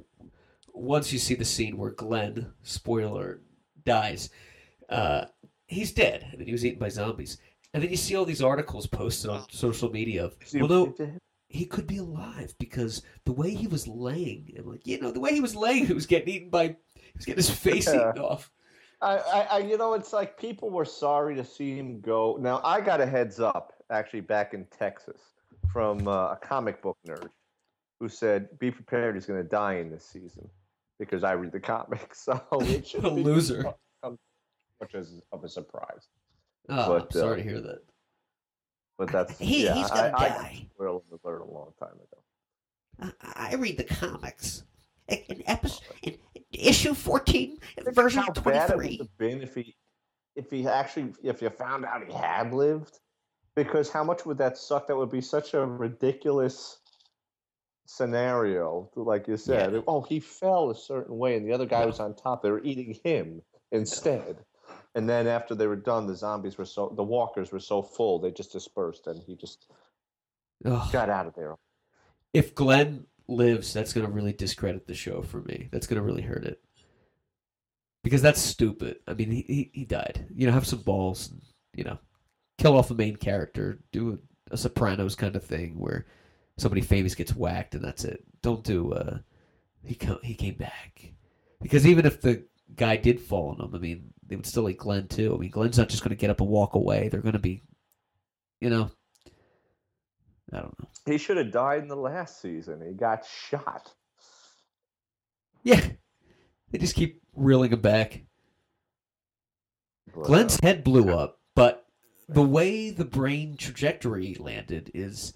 once 0.72 1.12
you 1.12 1.18
see 1.18 1.34
the 1.34 1.45
scene 1.45 1.76
where 1.76 1.91
Glenn, 1.91 2.53
spoiler, 2.62 3.43
dies, 3.84 4.30
uh, 4.88 5.26
he's 5.66 5.93
dead. 5.93 6.26
I 6.32 6.36
mean, 6.36 6.47
he 6.47 6.53
was 6.53 6.64
eaten 6.64 6.78
by 6.78 6.88
zombies, 6.88 7.38
and 7.74 7.82
then 7.82 7.91
you 7.91 7.97
see 7.97 8.16
all 8.16 8.24
these 8.24 8.43
articles 8.43 8.86
posted 8.86 9.30
on 9.30 9.45
social 9.51 9.91
media 9.91 10.24
of 10.24 10.36
well, 10.55 10.68
no? 10.68 10.95
He 11.51 11.65
could 11.65 11.87
be 11.89 11.99
alive 11.99 12.55
because 12.61 13.03
the 13.25 13.33
way 13.33 13.51
he 13.51 13.67
was 13.67 13.89
laying, 13.89 14.55
I'm 14.57 14.67
like, 14.67 14.87
you 14.87 15.01
know, 15.01 15.11
the 15.11 15.19
way 15.19 15.35
he 15.35 15.41
was 15.41 15.57
laying, 15.57 15.85
he 15.85 15.93
was 15.93 16.07
getting 16.07 16.29
eaten 16.33 16.49
by, 16.49 16.69
he 16.95 17.13
was 17.17 17.27
getting 17.27 17.39
his 17.39 17.51
face 17.51 17.89
Yeah. 17.89 18.11
eaten 18.11 18.23
off. 18.23 18.53
I, 19.03 19.17
I, 19.17 19.41
I, 19.41 19.59
you 19.59 19.77
know, 19.77 19.95
it's 19.95 20.13
like 20.13 20.39
people 20.39 20.71
were 20.71 20.85
sorry 20.85 21.35
to 21.35 21.45
see 21.45 21.77
him 21.77 22.01
go. 22.01 22.39
Now, 22.41 22.61
I 22.63 22.81
got 22.81 23.01
a 23.01 23.07
heads 23.07 23.41
up 23.41 23.73
actually 23.91 24.21
back 24.21 24.55
in 24.55 24.65
Texas 24.67 25.21
from 25.73 26.07
uh, 26.07 26.33
a 26.33 26.39
comic 26.41 26.81
book 26.83 26.97
nerd 27.09 27.31
who 27.99 28.09
said, 28.09 28.57
"Be 28.61 28.71
prepared, 28.71 29.17
he's 29.17 29.27
going 29.27 29.43
to 29.43 29.49
die 29.49 29.75
in 29.75 29.91
this 29.91 30.05
season," 30.05 30.49
because 31.01 31.25
I 31.25 31.33
read 31.33 31.51
the 31.53 31.61
comics. 31.61 32.25
So 32.31 32.41
it 32.61 32.87
should 32.87 33.05
A 33.05 33.11
be 33.11 33.25
loser. 33.25 33.65
much 34.05 34.95
as 34.95 35.21
of 35.33 35.43
a 35.43 35.49
surprise. 35.49 36.07
Oh, 36.69 36.87
But, 36.87 37.03
I'm 37.05 37.11
sorry 37.11 37.33
uh, 37.41 37.43
to 37.43 37.43
hear 37.43 37.61
that. 37.61 37.81
But 39.01 39.11
that's 39.13 39.39
He- 39.39 39.65
yeah, 39.65 39.73
he's 39.77 39.89
gonna 39.91 40.13
I, 40.15 40.25
I 40.25 40.29
die. 40.29 40.67
spoiled 40.75 41.05
the 41.11 41.19
alert 41.25 41.41
a 41.41 41.51
long 41.51 41.73
time 41.79 41.95
ago. 41.95 43.13
I, 43.23 43.53
I 43.53 43.55
read 43.55 43.79
the 43.79 43.85
comics. 43.85 44.65
In, 45.09 45.43
episode, 45.47 45.83
oh, 45.91 45.99
in 46.03 46.19
issue 46.53 46.93
14, 46.93 47.59
version 47.93 48.23
How 48.23 48.31
bad 48.31 48.69
it 48.71 48.77
would 48.77 48.83
23. 48.85 48.97
have 48.99 49.19
been 49.19 49.43
if 49.43 49.55
he, 49.55 49.75
if 50.37 50.51
he 50.51 50.69
actually, 50.69 51.15
if 51.25 51.41
you 51.41 51.49
found 51.49 51.87
out 51.87 52.05
he 52.07 52.13
had 52.13 52.53
lived, 52.53 53.01
because 53.57 53.91
how 53.91 54.05
much 54.05 54.27
would 54.27 54.37
that 54.37 54.59
suck? 54.59 54.87
That 54.87 54.97
would 54.97 55.11
be 55.11 55.23
such 55.23 55.55
a 55.55 55.65
ridiculous 55.65 56.79
scenario. 57.87 58.91
Like 58.95 59.27
you 59.29 59.39
said, 59.39 59.73
Yeah. 59.73 59.81
oh, 59.89 60.03
he 60.03 60.21
fell 60.21 60.71
a 60.71 60.75
certain 60.77 61.17
way, 61.17 61.37
and 61.37 61.49
the 61.49 61.53
other 61.55 61.67
guy 61.67 61.87
was 61.87 62.01
on 62.01 62.15
top. 62.15 62.43
They 62.43 62.51
were 62.51 62.63
eating 62.63 62.95
him 63.03 63.41
instead. 63.73 64.37
And 64.95 65.09
then 65.09 65.26
after 65.26 65.55
they 65.55 65.66
were 65.66 65.76
done, 65.76 66.07
the 66.07 66.16
zombies 66.16 66.59
were 66.59 66.64
so, 66.64 66.93
the 66.97 67.03
walkers 67.03 67.53
were 67.53 67.61
so 67.61 67.82
full, 67.82 68.18
they 68.18 68.30
just 68.30 68.53
dispersed, 68.53 69.07
and 69.07 69.22
he 69.22 69.36
just 69.36 69.70
Ugh. 70.64 70.93
got 70.93 71.09
out 71.09 71.26
of 71.26 71.34
there. 71.34 71.55
If 72.32 72.55
Glenn 72.55 73.07
lives, 73.28 73.72
that's 73.72 73.93
going 73.93 74.07
to 74.07 74.12
really 74.12 74.32
discredit 74.32 74.86
the 74.86 74.95
show 74.95 75.22
for 75.22 75.43
me. 75.43 75.68
That's 75.70 75.86
going 75.86 76.01
to 76.01 76.07
really 76.07 76.22
hurt 76.22 76.45
it. 76.45 76.61
Because 78.03 78.22
that's 78.22 78.41
stupid. 78.41 78.97
I 79.07 79.14
mean, 79.14 79.30
he, 79.30 79.43
he, 79.43 79.70
he 79.72 79.84
died. 79.84 80.26
You 80.34 80.47
know, 80.47 80.53
have 80.53 80.66
some 80.66 80.80
balls. 80.80 81.30
And, 81.30 81.43
you 81.74 81.84
know, 81.84 81.99
kill 82.59 82.76
off 82.76 82.91
a 82.91 82.95
main 82.95 83.16
character. 83.16 83.78
Do 83.93 84.18
a, 84.51 84.55
a 84.55 84.57
Sopranos 84.57 85.14
kind 85.14 85.36
of 85.36 85.45
thing 85.45 85.78
where 85.78 86.07
somebody 86.57 86.80
famous 86.80 87.14
gets 87.14 87.34
whacked 87.34 87.74
and 87.74 87.84
that's 87.84 88.05
it. 88.05 88.24
Don't 88.43 88.64
do. 88.64 88.93
Uh, 88.93 89.18
he 89.84 89.95
co- 89.95 90.20
he 90.22 90.34
came 90.34 90.55
back 90.55 91.12
because 91.61 91.86
even 91.86 92.07
if 92.07 92.20
the 92.20 92.45
guy 92.74 92.97
did 92.97 93.20
fall 93.20 93.51
on 93.51 93.66
him, 93.66 93.74
I 93.74 93.78
mean, 93.78 94.12
they 94.31 94.37
would 94.37 94.47
still 94.47 94.68
eat 94.70 94.78
Glenn 94.78 95.09
too. 95.09 95.35
I 95.35 95.39
mean, 95.39 95.51
Glenn's 95.51 95.76
not 95.76 95.89
just 95.89 96.05
going 96.05 96.11
to 96.11 96.16
get 96.16 96.31
up 96.31 96.41
and 96.41 96.49
walk 96.49 96.76
away. 96.76 97.09
They're 97.09 97.20
going 97.20 97.33
to 97.33 97.41
be, 97.41 97.62
you 98.61 98.70
know. 98.70 98.91
I 100.53 100.61
don't 100.61 100.78
know. 100.78 100.89
He 101.05 101.18
should 101.18 101.37
have 101.37 101.51
died 101.51 101.83
in 101.83 101.89
the 101.89 101.97
last 101.97 102.41
season. 102.41 102.81
He 102.87 102.95
got 102.95 103.26
shot. 103.26 103.93
Yeah. 105.64 105.85
They 106.70 106.78
just 106.78 106.95
keep 106.95 107.20
reeling 107.35 107.72
him 107.72 107.81
back. 107.81 108.22
Glenn's 110.12 110.59
head 110.61 110.85
blew 110.85 111.11
up, 111.11 111.41
but 111.57 111.85
the 112.28 112.43
way 112.43 112.91
the 112.91 113.05
brain 113.05 113.57
trajectory 113.57 114.37
landed 114.39 114.93
is 114.95 115.35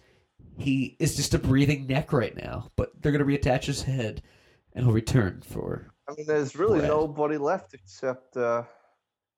he 0.57 0.97
is 1.01 1.17
just 1.17 1.35
a 1.35 1.39
breathing 1.39 1.89
neck 1.89 2.13
right 2.13 2.37
now. 2.37 2.71
But 2.77 2.91
they're 3.01 3.13
going 3.13 3.25
to 3.25 3.39
reattach 3.39 3.65
his 3.65 3.83
head 3.83 4.23
and 4.73 4.85
he'll 4.85 4.95
return 4.95 5.43
for. 5.45 5.93
I 6.09 6.15
mean, 6.17 6.27
there's 6.27 6.55
really 6.55 6.79
Brad. 6.79 6.91
nobody 6.91 7.39
left 7.39 7.75
except 7.75 8.37
uh, 8.37 8.65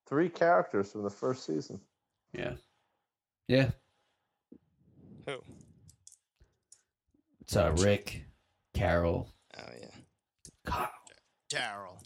three 0.08 0.28
characters 0.28 0.90
from 0.92 1.02
the 1.02 1.10
first 1.10 1.44
season. 1.46 1.80
Yeah. 2.32 2.54
Yeah. 3.48 3.70
Who? 5.26 5.36
It's 7.40 7.56
uh, 7.56 7.72
Rick, 7.78 8.24
Carol, 8.74 9.32
Oh 9.58 9.62
yeah, 9.80 9.86
Carl, 10.66 10.90
Daryl. 11.50 11.98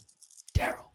Daryl. 0.55 0.85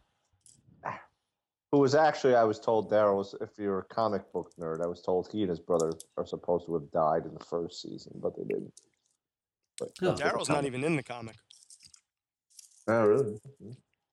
Who 1.72 1.78
was 1.80 1.94
actually, 1.96 2.36
I 2.36 2.44
was 2.44 2.60
told, 2.60 2.90
Daryl 2.90 3.16
was, 3.16 3.34
if 3.40 3.50
you're 3.58 3.80
a 3.80 3.84
comic 3.84 4.32
book 4.32 4.52
nerd, 4.58 4.80
I 4.82 4.86
was 4.86 5.02
told 5.02 5.28
he 5.30 5.40
and 5.42 5.50
his 5.50 5.58
brother 5.60 5.92
are 6.16 6.24
supposed 6.24 6.66
to 6.66 6.74
have 6.74 6.90
died 6.92 7.26
in 7.26 7.34
the 7.34 7.44
first 7.44 7.82
season, 7.82 8.12
but 8.22 8.36
they 8.36 8.44
didn't. 8.44 8.72
But 9.78 9.88
Oh. 9.88 9.90
that's 9.90 10.02
what 10.02 10.16
the 10.16 10.38
Daryl's 10.38 10.48
not 10.48 10.64
even 10.64 10.84
in 10.84 10.94
the 10.96 11.02
comic. 11.02 11.34
Oh, 12.88 13.04
really? 13.04 13.40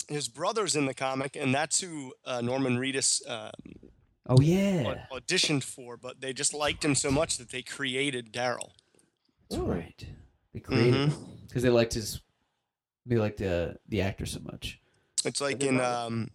His 0.10 0.28
brother's 0.28 0.76
in 0.76 0.86
the 0.86 0.94
comic, 0.94 1.36
and 1.36 1.54
that's 1.54 1.80
who 1.82 2.14
uh, 2.26 2.42
Norman 2.42 2.78
Reedus 2.78 3.22
uh, 3.28 3.52
Oh, 4.28 4.40
yeah. 4.40 5.06
auditioned 5.12 5.64
for. 5.64 5.98
But 5.98 6.22
they 6.22 6.34
just 6.34 6.54
liked 6.54 6.84
him 6.86 6.96
so 6.96 7.12
much 7.12 7.38
that 7.38 7.50
they 7.52 7.62
created 7.62 8.32
Daryl. 8.32 8.72
That's 9.50 9.62
right. 9.62 10.06
They 10.54 10.60
created 10.60 11.10
Mhm. 11.10 11.48
because 11.48 11.64
they 11.64 11.70
liked 11.70 11.94
his. 11.94 12.22
They 13.06 13.18
liked 13.18 13.38
the 13.40 13.78
the 13.90 14.02
actor 14.02 14.26
so 14.26 14.40
much. 14.40 14.80
It's 15.26 15.42
like 15.42 15.62
in 15.64 15.80
um, 15.82 16.30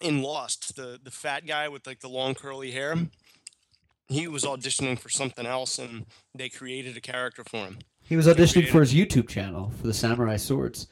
in 0.00 0.22
Lost, 0.22 0.76
the 0.76 0.98
the 1.02 1.10
fat 1.10 1.46
guy 1.46 1.68
with 1.68 1.86
like 1.86 2.00
the 2.00 2.08
long 2.08 2.34
curly 2.34 2.70
hair. 2.70 2.96
He 4.08 4.26
was 4.26 4.44
auditioning 4.44 4.98
for 4.98 5.10
something 5.10 5.44
else, 5.44 5.78
and 5.78 6.06
they 6.34 6.48
created 6.48 6.96
a 6.96 7.00
character 7.00 7.44
for 7.44 7.58
him. 7.66 7.78
He 8.00 8.16
was 8.16 8.24
He 8.24 8.32
auditioning 8.32 8.68
for 8.70 8.80
his 8.80 8.94
YouTube 8.94 9.28
channel 9.28 9.70
for 9.78 9.86
the 9.86 9.92
Samurai 9.92 10.36
Swords. 10.38 10.86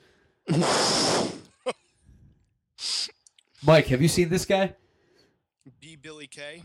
Mike, 3.67 3.87
have 3.89 4.01
you 4.03 4.09
seen 4.09 4.29
this 4.29 4.45
guy? 4.45 4.75
B. 5.81 5.97
Billy 5.97 6.27
K. 6.27 6.63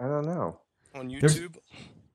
I 0.00 0.04
don't 0.04 0.26
know. 0.26 0.60
on 0.94 1.08
There's- 1.08 1.38
YouTube. 1.38 1.56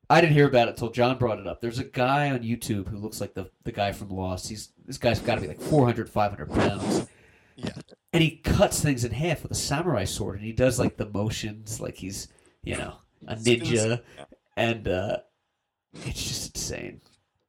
I 0.09 0.19
didn't 0.19 0.33
hear 0.33 0.47
about 0.47 0.67
it 0.67 0.71
until 0.71 0.89
Jon 0.89 1.17
brought 1.17 1.39
it 1.39 1.47
up. 1.47 1.61
There's 1.61 1.79
a 1.79 1.85
guy 1.85 2.31
on 2.31 2.39
YouTube 2.39 2.89
who 2.89 2.97
looks 2.97 3.21
like 3.21 3.33
the, 3.33 3.49
the 3.63 3.71
guy 3.71 3.93
from 3.93 4.09
Lost. 4.09 4.49
He's 4.49 4.73
this 4.85 4.97
guy's 4.97 5.19
got 5.21 5.35
to 5.35 5.41
be 5.41 5.47
like 5.47 5.61
400, 5.61 6.09
500 6.09 6.49
pounds, 6.51 7.07
Yeah. 7.55 7.69
and 8.11 8.21
he 8.21 8.31
cuts 8.43 8.81
things 8.81 9.05
in 9.05 9.11
half 9.13 9.41
with 9.43 9.53
a 9.53 9.55
samurai 9.55 10.03
sword, 10.03 10.35
and 10.35 10.43
he 10.45 10.51
does 10.51 10.79
like 10.79 10.97
the 10.97 11.05
motions 11.07 11.79
like 11.79 11.95
he's 11.95 12.27
you 12.61 12.75
know 12.75 12.95
a 13.25 13.39
Spins- 13.39 13.69
ninja, 13.69 14.01
yeah. 14.17 14.25
and 14.57 14.87
uh, 14.89 15.17
it's 16.05 16.21
just 16.27 16.55
insane. 16.57 16.99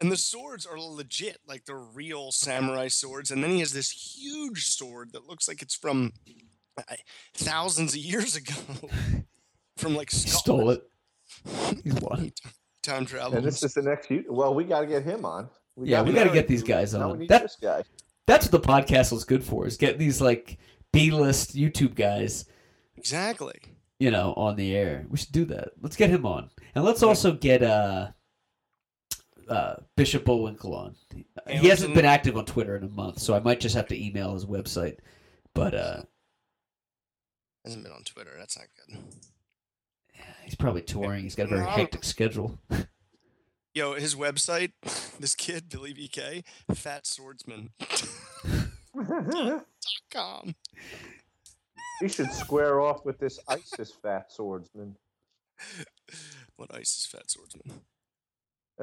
And 0.02 0.10
the 0.10 0.16
swords 0.16 0.66
are 0.66 0.78
legit, 0.78 1.38
like 1.46 1.64
they're 1.64 1.76
real 1.78 2.32
samurai 2.32 2.88
swords. 2.88 3.30
And 3.30 3.42
then 3.42 3.50
he 3.50 3.60
has 3.60 3.72
this 3.72 3.90
huge 3.90 4.66
sword 4.66 5.12
that 5.12 5.28
looks 5.28 5.46
like 5.46 5.62
it's 5.62 5.76
from 5.76 6.12
uh, 6.76 6.82
thousands 7.34 7.92
of 7.94 8.00
years 8.00 8.34
ago, 8.34 8.54
from 9.76 9.94
like 9.94 10.10
Scotland. 10.10 10.40
stole 10.40 10.70
it. 10.70 11.80
He's 11.84 11.94
won. 11.94 12.32
Time 12.82 13.06
travel. 13.06 13.36
And 13.38 13.46
this 13.46 13.62
is 13.62 13.74
the 13.74 13.82
next. 13.82 14.10
you- 14.10 14.24
Well, 14.28 14.54
we 14.54 14.64
got 14.64 14.80
to 14.80 14.86
get 14.86 15.04
him 15.04 15.24
on. 15.24 15.48
We 15.76 15.88
Yeah, 15.90 15.98
got 15.98 16.06
we 16.08 16.12
gotta 16.14 16.30
get 16.30 16.48
these 16.48 16.62
guys 16.64 16.94
on. 16.94 17.12
we 17.12 17.18
need 17.18 17.28
That- 17.30 17.42
this 17.42 17.56
guy. 17.62 17.84
That's 18.26 18.50
what 18.50 18.60
the 18.62 18.68
podcast 18.68 19.12
was 19.12 19.24
good 19.24 19.44
for. 19.44 19.66
Is 19.66 19.76
get 19.76 19.98
these 19.98 20.20
like 20.20 20.58
B-list 20.92 21.54
YouTube 21.56 21.94
guys, 21.94 22.44
exactly. 22.96 23.54
you 23.98 24.10
know, 24.10 24.34
on 24.36 24.56
the 24.56 24.74
air. 24.76 25.06
We 25.08 25.16
should 25.18 25.32
do 25.32 25.44
that. 25.46 25.70
Let's 25.80 25.96
get 25.96 26.10
him 26.10 26.26
on, 26.26 26.50
and 26.74 26.84
let's 26.84 27.02
also 27.02 27.32
get 27.32 27.62
uh, 27.62 28.08
uh, 29.52 29.76
Bishop 29.96 30.24
Bullwinkle 30.24 30.74
on. 30.74 30.94
He 31.48 31.68
hasn't 31.68 31.94
been 31.94 32.04
active 32.06 32.36
on 32.36 32.46
Twitter 32.46 32.76
in 32.76 32.84
a 32.84 32.88
month, 32.88 33.18
so 33.18 33.34
I 33.34 33.40
might 33.40 33.60
just 33.60 33.74
have 33.74 33.88
to 33.88 34.02
email 34.02 34.32
his 34.32 34.46
website. 34.46 34.96
But 35.54 35.74
uh, 35.74 36.02
Hasn't 37.64 37.84
been 37.84 37.92
on 37.92 38.02
Twitter. 38.04 38.30
That's 38.38 38.58
not 38.58 38.66
good. 38.76 38.98
he's 40.44 40.54
probably 40.54 40.82
touring. 40.82 41.24
He's 41.24 41.34
got 41.34 41.46
a 41.46 41.56
very 41.56 41.66
hectic 41.66 42.02
schedule. 42.02 42.58
Yo, 43.74 43.94
his 43.94 44.14
website, 44.14 44.72
this 45.20 45.34
kid, 45.34 45.68
Billy 45.68 45.94
BK, 45.94 46.44
Fat 46.74 47.06
Swordsman. 47.06 47.70
Com. 50.10 50.54
he 52.00 52.08
should 52.08 52.30
square 52.32 52.80
off 52.80 53.04
with 53.06 53.18
this 53.18 53.38
ISIS 53.48 53.90
fat 54.02 54.30
swordsman. 54.30 54.96
What 56.56 56.74
ISIS 56.74 57.06
Fat 57.06 57.30
Swordsman? 57.30 57.80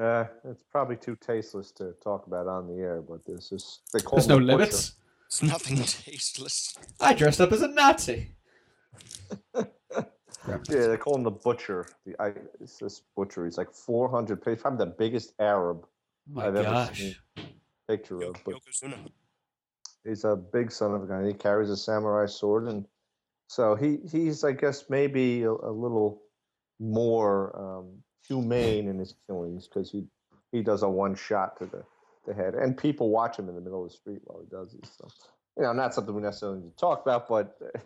Uh, 0.00 0.24
it's 0.44 0.64
probably 0.72 0.96
too 0.96 1.16
tasteless 1.16 1.70
to 1.72 1.92
talk 2.02 2.26
about 2.26 2.46
on 2.46 2.66
the 2.66 2.80
air, 2.82 3.02
but 3.02 3.24
this 3.26 3.52
is 3.52 3.80
they 3.92 4.00
call 4.00 4.18
There's 4.18 4.26
him 4.30 4.30
no 4.30 4.36
the 4.38 4.52
butcher. 4.52 4.58
limits. 4.58 4.92
It's 5.26 5.42
nothing 5.42 5.76
tasteless. 5.76 6.74
I 7.00 7.12
dressed 7.14 7.40
up 7.40 7.52
as 7.52 7.62
a 7.62 7.68
Nazi. 7.68 8.32
Yeah, 10.48 10.86
they 10.86 10.96
call 10.96 11.16
him 11.16 11.22
the 11.22 11.30
butcher. 11.30 11.86
The 12.06 12.16
I, 12.20 12.32
it's 12.60 12.78
this 12.78 13.02
butcher. 13.14 13.44
He's 13.44 13.58
like 13.58 13.70
400 13.72 14.42
pages. 14.42 14.62
Probably 14.62 14.86
the 14.86 14.90
biggest 14.92 15.34
Arab 15.38 15.86
My 16.26 16.46
I've 16.46 16.56
ever 16.56 16.90
seen. 16.94 17.14
picture 17.86 18.22
of. 18.22 18.36
But 18.44 18.54
he's 20.02 20.24
a 20.24 20.36
big 20.36 20.72
son 20.72 20.94
of 20.94 21.02
a 21.02 21.06
gun. 21.06 21.26
He 21.26 21.34
carries 21.34 21.68
a 21.68 21.76
samurai 21.76 22.24
sword, 22.26 22.68
and 22.68 22.86
so 23.48 23.74
he 23.74 23.98
he's 24.10 24.42
I 24.42 24.52
guess 24.52 24.84
maybe 24.88 25.42
a, 25.42 25.50
a 25.52 25.70
little 25.70 26.22
more 26.78 27.54
um, 27.56 28.02
humane 28.30 28.88
in 28.88 28.98
his 28.98 29.14
killings 29.26 29.66
because 29.68 29.90
he 29.90 30.04
he 30.52 30.62
does 30.62 30.82
a 30.82 30.88
one 30.88 31.14
shot 31.14 31.58
to 31.58 31.66
the, 31.66 31.82
the 32.26 32.34
head, 32.34 32.54
and 32.54 32.76
people 32.76 33.10
watch 33.10 33.36
him 33.38 33.48
in 33.48 33.54
the 33.54 33.60
middle 33.60 33.84
of 33.84 33.90
the 33.90 33.96
street 33.96 34.20
while 34.24 34.40
he 34.40 34.46
does 34.48 34.72
this 34.72 34.90
So 34.98 35.08
you 35.56 35.62
know, 35.64 35.72
not 35.72 35.92
something 35.94 36.14
we 36.14 36.22
necessarily 36.22 36.60
need 36.60 36.70
to 36.70 36.76
talk 36.76 37.02
about, 37.02 37.28
but 37.28 37.56
uh, 37.62 37.78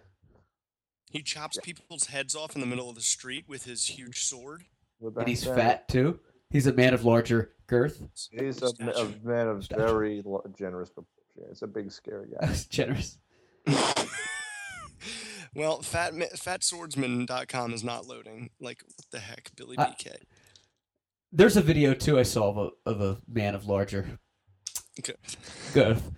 He 1.10 1.22
chops 1.22 1.58
people's 1.62 2.06
heads 2.06 2.34
off 2.36 2.54
in 2.54 2.60
the 2.60 2.66
middle 2.66 2.88
of 2.88 2.94
the 2.94 3.00
street 3.02 3.44
with 3.48 3.64
his 3.64 3.86
huge 3.86 4.22
sword. 4.24 4.64
And 5.00 5.26
he's 5.28 5.42
said, 5.42 5.56
fat 5.56 5.88
too. 5.88 6.20
He's 6.50 6.66
a 6.66 6.72
man 6.72 6.94
of 6.94 7.04
larger 7.04 7.52
girth. 7.66 8.02
He's 8.30 8.62
a, 8.62 8.70
ma- 8.80 8.90
a 8.90 8.94
Stature. 8.94 9.14
man 9.24 9.48
of 9.48 9.64
Stature. 9.64 9.86
very 9.86 10.22
generous 10.56 10.90
proportion. 10.90 11.48
He's 11.48 11.62
a 11.62 11.66
big, 11.66 11.90
scary 11.90 12.28
guy. 12.40 12.54
Generous. 12.70 13.18
well, 15.54 15.82
fat 15.82 16.12
fatswordsman.com 16.14 17.72
is 17.74 17.82
not 17.84 18.06
loading. 18.06 18.50
Like, 18.60 18.82
what 18.86 19.06
the 19.10 19.18
heck, 19.20 19.50
Billy 19.56 19.76
Uh, 19.76 19.86
BK? 19.86 20.16
There's 21.36 21.56
a 21.56 21.62
video 21.62 21.94
too 21.94 22.16
I 22.16 22.22
saw 22.22 22.50
of 22.50 22.56
a, 22.58 22.90
of 22.90 23.00
a 23.00 23.18
man 23.28 23.56
of 23.56 23.66
larger 23.66 24.20
Good. 25.02 25.16
girth. 25.72 26.12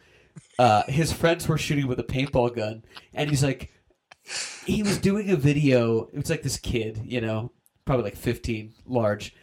Uh, 0.59 0.83
his 0.89 1.11
friends 1.11 1.49
were 1.49 1.57
shooting 1.57 1.87
with 1.87 1.99
a 1.99 2.05
paintball 2.05 2.55
gun, 2.55 2.85
and 3.15 3.31
he's 3.31 3.43
like, 3.43 3.73
he 4.67 4.83
was 4.83 4.99
doing 4.99 5.31
a 5.31 5.37
video. 5.37 6.09
It 6.13 6.17
was 6.17 6.29
like 6.29 6.43
this 6.43 6.59
kid, 6.59 7.01
you 7.03 7.23
know, 7.23 7.53
probably 7.87 8.05
like 8.05 8.17
15, 8.17 8.75
large, 8.85 9.35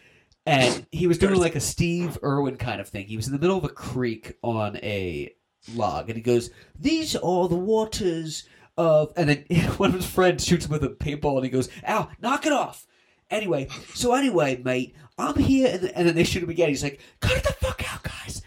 and 0.45 0.85
he 0.91 1.07
was 1.07 1.17
doing 1.17 1.39
like 1.39 1.55
a 1.55 1.59
Steve 1.59 2.19
Irwin 2.23 2.57
kind 2.57 2.79
of 2.79 2.89
thing. 2.89 3.07
He 3.07 3.15
was 3.15 3.25
in 3.25 3.33
the 3.33 3.39
middle 3.39 3.57
of 3.57 3.63
a 3.63 3.69
creek 3.69 4.37
on 4.43 4.77
a 4.77 5.33
log, 5.73 6.07
and 6.09 6.15
he 6.15 6.21
goes, 6.21 6.51
"These 6.79 7.15
are 7.15 7.47
the 7.47 7.55
waters 7.55 8.43
of," 8.77 9.11
and 9.17 9.27
then 9.27 9.45
one 9.77 9.89
of 9.89 9.95
his 9.95 10.05
friends 10.05 10.45
shoots 10.45 10.65
him 10.65 10.71
with 10.71 10.83
a 10.83 10.89
paintball, 10.89 11.37
and 11.37 11.45
he 11.45 11.49
goes, 11.49 11.69
"Ow, 11.87 12.09
knock 12.21 12.45
it 12.45 12.53
off." 12.53 12.85
Anyway, 13.31 13.67
so 13.95 14.13
anyway, 14.13 14.61
mate, 14.63 14.95
I'm 15.17 15.35
here, 15.37 15.69
and, 15.71 15.83
and 15.95 16.07
then 16.07 16.15
they 16.15 16.23
shoot 16.23 16.43
him 16.43 16.49
again. 16.49 16.69
He's 16.69 16.83
like, 16.83 16.99
"Cut 17.19 17.43
the 17.43 17.53
fuck 17.53 17.93
out, 17.93 18.03
guys!" 18.03 18.41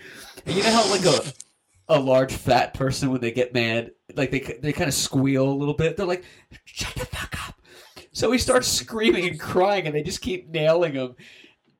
And 0.44 0.54
you 0.56 0.62
know 0.62 0.72
how 0.72 0.90
like 0.90 1.04
a 1.04 1.32
a 1.88 2.00
large 2.00 2.32
fat 2.32 2.74
person 2.74 3.10
when 3.10 3.20
they 3.20 3.30
get 3.30 3.54
mad, 3.54 3.92
like 4.14 4.30
they 4.30 4.40
they 4.40 4.72
kind 4.72 4.88
of 4.88 4.94
squeal 4.94 5.48
a 5.48 5.52
little 5.54 5.74
bit. 5.74 5.96
They're 5.96 6.06
like, 6.06 6.24
"Shut 6.64 6.94
the 6.94 7.06
fuck 7.06 7.48
up!" 7.48 7.60
So 8.12 8.32
he 8.32 8.38
starts 8.38 8.66
screaming 8.68 9.28
and 9.28 9.38
crying, 9.38 9.86
and 9.86 9.94
they 9.94 10.02
just 10.02 10.20
keep 10.20 10.48
nailing 10.48 10.94
him. 10.94 11.14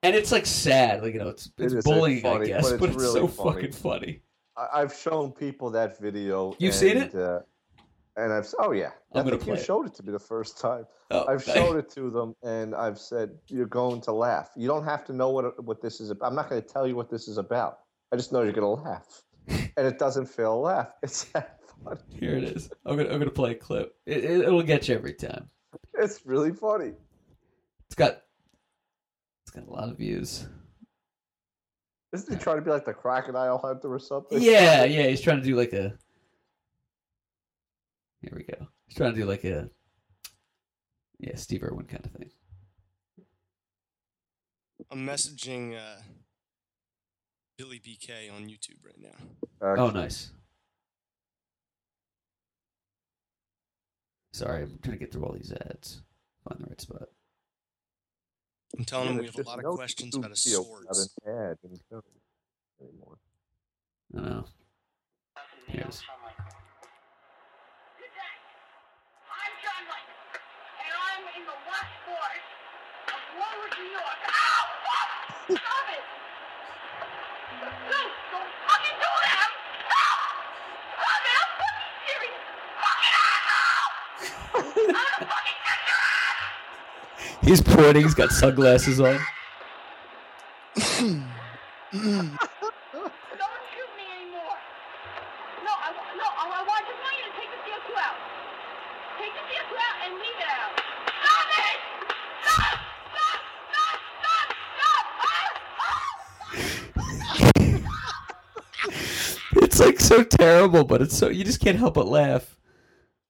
And 0.03 0.15
it's 0.15 0.31
like 0.31 0.47
sad, 0.47 1.03
like 1.03 1.15
you 1.15 1.19
know, 1.19 1.29
it's 1.29 1.51
it's 1.59 1.75
It 1.75 1.85
bullying, 1.85 2.23
funny, 2.23 2.45
I 2.53 2.59
guess, 2.59 2.71
but 2.71 2.81
but 2.81 2.89
it's 2.91 2.97
it's, 2.97 3.05
really 3.05 3.21
so 3.21 3.29
funny. 3.29 3.55
fucking 3.55 3.73
funny. 3.73 4.23
I've 4.73 4.95
shown 4.95 5.33
people 5.33 5.71
that 5.71 5.99
video. 5.99 6.55
You've 6.59 6.75
seen 6.75 6.97
it? 6.97 7.15
Uh, 7.15 7.41
and 8.17 8.33
I've 8.33 8.53
oh 8.59 8.73
yeah, 8.73 8.91
I'm 9.15 9.27
I 9.27 9.31
think 9.31 9.47
you 9.47 9.55
it. 9.55 9.65
showed 9.65 9.87
it 9.87 9.95
to 9.95 10.03
me 10.03 10.13
the 10.13 10.19
first 10.19 10.59
time. 10.61 10.87
Oh, 11.11 11.27
I've 11.27 11.43
thank- 11.45 11.59
showed 11.59 11.77
it 11.77 11.89
to 11.91 12.11
them, 12.11 12.35
and 12.43 12.75
I've 12.75 12.99
said 12.99 13.31
you're 13.49 13.67
going 13.67 14.01
to 14.03 14.13
laugh. 14.13 14.51
You 14.57 14.69
don't 14.69 14.85
have 14.85 15.05
to 15.07 15.13
know 15.13 15.31
what 15.31 15.63
what 15.65 15.81
this 15.83 16.01
is. 16.01 16.11
about. 16.11 16.27
I'm 16.27 16.35
not 16.35 16.49
going 16.51 16.61
to 16.63 16.67
tell 16.69 16.87
you 16.87 16.97
what 16.97 17.11
this 17.11 17.29
is 17.29 17.39
about. 17.39 17.79
I 18.13 18.17
just 18.17 18.33
know 18.33 18.43
you're 18.43 18.53
going 18.53 18.77
to 18.77 18.83
laugh, 18.83 19.23
and 19.49 19.87
it 19.87 19.99
doesn't 19.99 20.27
feel 20.27 20.55
a 20.55 20.61
laugh. 20.61 20.89
It's 21.03 21.25
that 21.25 21.61
funny. 21.85 22.01
Here 22.19 22.37
it 22.37 22.45
is. 22.45 22.71
I'm 22.85 22.97
gonna 22.97 23.11
I'm 23.11 23.19
gonna 23.19 23.31
play 23.31 23.53
a 23.53 23.55
clip. 23.55 23.95
It, 24.07 24.25
it, 24.25 24.41
it'll 24.43 24.63
get 24.63 24.89
you 24.89 24.95
every 24.95 25.15
time. 25.15 25.49
It's 25.99 26.25
really 26.25 26.53
funny. 26.53 26.93
It's 27.89 27.95
got 27.95 28.23
it's 29.45 29.51
got 29.55 29.67
a 29.69 29.71
lot 29.71 29.89
of 29.91 29.99
views. 29.99 30.47
Isn't 32.13 32.33
he 32.33 32.43
trying 32.43 32.57
to 32.57 32.63
be 32.63 32.71
like 32.71 32.85
the 32.87 32.95
crocodile 32.95 33.59
hunter 33.59 33.93
or 33.93 33.99
something? 33.99 34.41
Yeah, 34.41 34.85
yeah. 34.85 35.09
He's 35.09 35.21
trying 35.21 35.39
to 35.39 35.45
do 35.45 35.55
like 35.55 35.73
a. 35.73 35.97
Here 38.27 38.37
we 38.37 38.43
go. 38.45 38.67
He's 38.87 38.97
trying 38.97 39.15
to 39.15 39.21
do 39.21 39.27
like 39.27 39.45
a. 39.45 39.71
Yeah, 41.19 41.37
Steve 41.37 41.63
Irwin 41.63 41.87
kind 41.87 42.05
of 42.05 42.11
thing. 42.13 42.31
I'm 44.91 45.07
messaging 45.07 45.77
uh, 45.77 46.03
Billy 47.57 47.79
BK 47.79 48.31
on 48.35 48.49
YouTube 48.49 48.85
right 48.85 49.01
now. 49.01 49.17
Oh, 49.79 49.91
nice. 49.91 50.33
Sorry, 54.33 54.63
I'm 54.63 54.79
trying 54.83 54.99
to 54.99 54.99
get 54.99 55.13
through 55.13 55.25
all 55.25 55.33
these 55.33 55.53
ads. 55.53 56.03
Find 56.47 56.61
the 56.61 56.67
right 56.69 56.81
spot. 56.81 57.09
I'm 58.77 58.85
telling 58.85 59.07
yeah, 59.07 59.13
him 59.13 59.19
we 59.21 59.25
have 59.27 59.35
a 59.35 59.39
just 59.39 59.49
lot 59.49 59.65
of 59.65 59.75
questions 59.77 60.15
YouTube 60.15 60.19
about 60.19 60.31
his 60.33 60.45
video 60.45 60.63
swords. 60.63 61.11
without 61.25 61.33
an 61.33 61.51
ad 61.51 61.57
anymore. 62.83 63.19
I 64.15 64.21
know. 64.21 64.45
Here 65.69 65.81
it 65.81 65.89
is. 65.89 66.03
Good 67.97 68.13
day. 68.13 68.37
I'm 69.33 69.55
John 69.65 69.83
Mike, 69.89 70.05
and 70.85 70.93
I'm 70.93 71.25
in 71.41 71.43
the 71.49 71.57
West 71.65 71.97
Forest 72.05 72.49
of 73.09 73.21
Warwick, 73.37 73.75
New 73.79 73.91
York. 73.93 74.19
Ow! 74.27 74.65
Stop 75.47 75.87
it! 75.93 76.03
Dude, 77.87 78.13
don't 78.33 78.51
fucking 78.67 78.97
do 78.99 79.11
that! 79.27 79.51
Stop! 79.87 80.19
Stop 80.97 81.23
it! 81.23 81.37
I'm 81.37 81.51
fucking 81.61 81.93
serious! 82.07 82.41
Fucking 82.83 83.15
asshole! 83.27 83.93
I'm 84.57 84.65
gonna 84.87 85.21
fucking 85.31 85.59
kick 85.67 85.81
your 85.87 86.01
ass! 86.01 86.41
He's 87.43 87.61
pointing. 87.63 88.03
He's 88.05 88.15
got 88.15 88.31
sunglasses 88.33 89.01
on. 89.01 89.07
Don't 90.77 91.23
shoot 93.73 93.91
me 93.97 94.05
anymore! 94.17 94.59
No, 95.65 95.73
I, 95.73 95.91
wa- 95.95 96.13
no, 96.19 96.27
I, 96.27 96.45
I 96.53 96.63
want, 96.67 96.83
just 96.89 97.01
want 97.01 97.15
you 97.17 97.25
to 97.25 97.33
take 97.39 97.51
the 97.53 97.61
CO2 97.65 97.89
out. 97.97 98.19
Take 99.19 99.33
the 99.33 99.45
CO2 99.49 99.73
out 99.79 99.97
and 100.05 100.13
leave 100.19 100.39
it 100.41 100.49
out. 100.51 100.73
Stop 101.23 101.49
it! 101.57 101.79
Stop! 102.43 102.77
Stop! 103.15 103.41
Stop! 103.71 103.97
Stop! 104.21 104.47
Stop! 104.77 105.53
Ah! 105.81 106.07
It's 109.63 109.79
like 109.81 109.96
so 110.07 110.23
terrible, 110.25 110.85
but 110.85 111.03
it's 111.03 111.17
so 111.17 111.29
you 111.29 111.45
just 111.45 111.61
can't 111.61 111.79
help 111.79 111.95
but 111.95 112.09
laugh. 112.09 112.59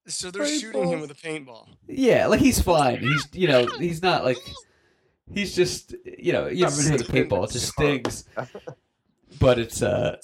So 0.07 0.31
they're 0.31 0.47
shooting 0.47 0.89
him 0.89 1.01
with 1.01 1.11
a 1.11 1.14
paintball. 1.14 1.68
Yeah, 1.89 2.27
like 2.27 2.41
he's 2.41 2.61
fine. 2.61 3.01
He's 3.01 3.27
you 3.33 3.49
know 3.49 3.66
he's 3.79 4.03
not 4.03 4.24
like 4.24 4.39
he's 5.33 5.55
just 5.55 5.95
you 6.05 6.33
know 6.33 6.47
you 6.47 6.64
ever 6.64 6.77
been 6.83 6.93
hit 6.93 7.09
a 7.09 7.12
paintball? 7.12 7.49
It 7.49 7.53
just 7.53 7.68
stings. 7.68 8.24
But 9.41 9.59
it's 9.59 9.83
uh 9.83 10.16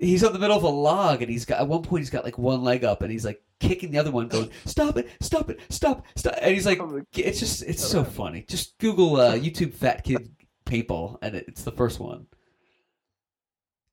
he's 0.00 0.24
on 0.24 0.32
the 0.32 0.38
middle 0.38 0.56
of 0.56 0.62
a 0.62 0.68
log 0.68 1.22
and 1.22 1.30
he's 1.30 1.44
got 1.44 1.60
at 1.60 1.68
one 1.68 1.82
point 1.82 2.00
he's 2.00 2.10
got 2.10 2.24
like 2.24 2.38
one 2.38 2.62
leg 2.62 2.84
up 2.84 3.02
and 3.02 3.12
he's 3.12 3.24
like 3.24 3.42
kicking 3.60 3.90
the 3.90 3.98
other 3.98 4.10
one 4.10 4.28
going 4.28 4.50
stop 4.64 4.96
it 4.96 5.08
stop 5.20 5.50
it 5.50 5.60
stop 5.68 6.06
stop 6.16 6.34
and 6.40 6.54
he's 6.54 6.64
like 6.64 6.80
it's 7.14 7.38
just 7.38 7.62
it's 7.62 7.86
so 7.86 8.02
funny 8.02 8.44
just 8.48 8.78
google 8.78 9.16
uh 9.16 9.34
youtube 9.34 9.74
fat 9.74 10.02
kid 10.02 10.30
paintball 10.64 11.18
and 11.20 11.34
it's 11.34 11.62
the 11.62 11.72
first 11.72 12.00
one 12.00 12.26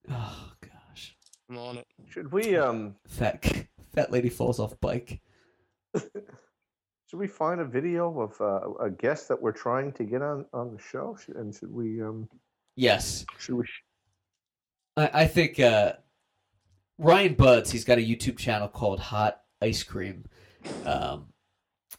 oh 0.09 0.49
gosh 0.49 0.56
I'm 1.49 1.57
on 1.57 1.77
it. 1.77 1.87
Should 2.09 2.31
we 2.31 2.57
um 2.57 2.95
fat 3.07 3.67
fat 3.93 4.11
lady 4.11 4.29
falls 4.29 4.59
off 4.59 4.79
bike 4.79 5.21
should 7.07 7.19
we 7.19 7.27
find 7.27 7.61
a 7.61 7.65
video 7.65 8.19
of 8.19 8.39
uh, 8.41 8.73
a 8.83 8.89
guest 8.89 9.29
that 9.29 9.41
we're 9.41 9.53
trying 9.53 9.91
to 9.93 10.03
get 10.03 10.21
on 10.21 10.45
on 10.53 10.75
the 10.75 10.81
show? 10.81 11.17
Should, 11.23 11.35
and 11.35 11.55
should 11.55 11.71
we 11.71 12.01
um 12.01 12.29
yes 12.75 13.25
should 13.39 13.55
we 13.55 13.65
sh- 13.65 13.83
I, 14.97 15.21
I 15.21 15.27
think 15.27 15.59
uh, 15.59 15.93
Ryan 16.97 17.35
Buds, 17.35 17.71
he's 17.71 17.85
got 17.85 17.99
a 17.99 18.01
YouTube 18.01 18.37
channel 18.37 18.67
called 18.67 18.99
Hot 18.99 19.41
Ice 19.61 19.83
Cream, 19.83 20.25
um, 20.85 21.27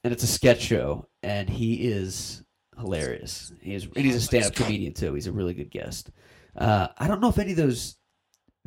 and 0.03 0.13
it's 0.13 0.25
a 0.25 0.29
sketch 0.29 0.61
show, 0.61 1.07
and 1.23 1.49
he 1.49 1.75
is 1.89 2.43
hilarious. 2.77 3.53
He 3.61 3.75
is, 3.75 3.85
and 3.85 4.05
he's 4.05 4.17
a 4.17 4.21
stand-up 4.21 4.55
comedian 4.55 4.95
too. 4.95 5.15
He's 5.15 5.29
a 5.29 5.33
really 5.33 5.55
good 5.55 5.71
guest. 5.71 6.11
Uh, 6.57 6.89
I 6.99 7.07
don't 7.07 7.21
know 7.21 7.29
if 7.29 7.39
any 7.39 7.53
of 7.53 7.57
those 7.57 7.97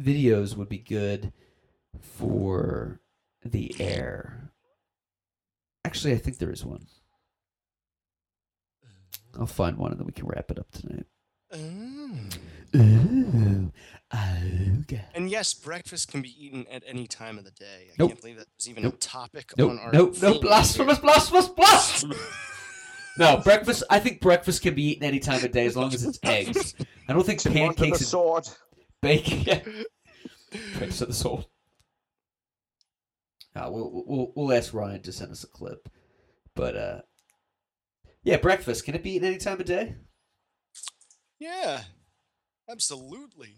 videos 0.02 0.56
would 0.56 0.70
be 0.70 0.78
good 0.78 1.32
for 2.02 3.00
the 3.44 3.76
air. 3.80 4.52
Actually, 5.86 6.14
I 6.14 6.18
think 6.18 6.38
there 6.38 6.52
is 6.52 6.64
one. 6.66 6.86
I'll 9.40 9.46
find 9.46 9.78
one, 9.78 9.92
and 9.92 10.00
then 10.00 10.06
we 10.08 10.14
can 10.14 10.28
wrap 10.28 10.52
it 10.52 10.60
up 10.60 10.70
tonight. 10.72 11.06
Mm. 11.54 12.38
Ooh, 12.76 13.72
oh, 14.14 14.84
God. 14.88 15.02
And 15.16 15.30
yes, 15.30 15.54
breakfast 15.54 16.10
can 16.12 16.22
be 16.22 16.34
eaten 16.46 16.66
at 16.72 16.84
any 16.88 17.08
time 17.08 17.38
of 17.38 17.44
the 17.44 17.52
day. 17.52 17.88
I 17.90 17.94
Nope. 17.98 18.10
can't 18.12 18.22
believe 18.22 18.38
that 18.38 18.48
was 18.58 18.70
even 18.70 18.84
Nope. 18.84 18.94
a 18.96 18.98
topic 18.98 19.52
Nope, 19.58 19.72
on 19.72 19.80
our 19.80 19.92
nope, 19.92 20.16
theme 20.16 20.32
nope, 20.32 20.42
blasphemous, 20.42 21.00
blasphemous, 21.00 21.50
blasphemous. 21.50 22.18
no, 23.18 23.38
breakfast. 23.38 23.84
I 23.90 24.00
think 24.00 24.22
breakfast 24.22 24.62
can 24.62 24.76
be 24.76 24.92
eaten 24.92 25.04
any 25.04 25.20
time 25.20 25.44
of 25.44 25.52
day 25.52 25.66
as 25.66 25.76
long 25.76 25.94
as 25.94 26.06
it's 26.06 26.20
eggs. 26.24 26.76
I 27.10 27.14
don't 27.14 27.26
think 27.26 27.46
Under 27.46 27.60
the 27.60 27.66
pancakes 27.66 28.00
and 28.00 28.08
sword? 28.08 28.48
Bacon. 29.02 29.42
Yeah. 29.42 29.62
Breakfast 30.78 31.02
of 31.02 31.08
the 31.10 31.14
soul. 31.14 31.50
Uh, 33.56 33.70
we'll, 33.70 34.04
we'll 34.06 34.32
we'll 34.36 34.58
ask 34.58 34.74
Ryan 34.74 35.02
to 35.02 35.12
send 35.12 35.32
us 35.32 35.44
a 35.44 35.48
clip, 35.48 35.90
but 36.56 36.76
uh, 36.76 37.02
yeah, 38.24 38.38
breakfast 38.38 38.86
can 38.86 38.96
it 38.96 39.04
be 39.04 39.12
eaten 39.12 39.28
any 39.28 39.38
time 39.38 39.60
of 39.60 39.66
day? 39.66 39.96
Yeah, 41.38 41.82
absolutely. 42.70 43.58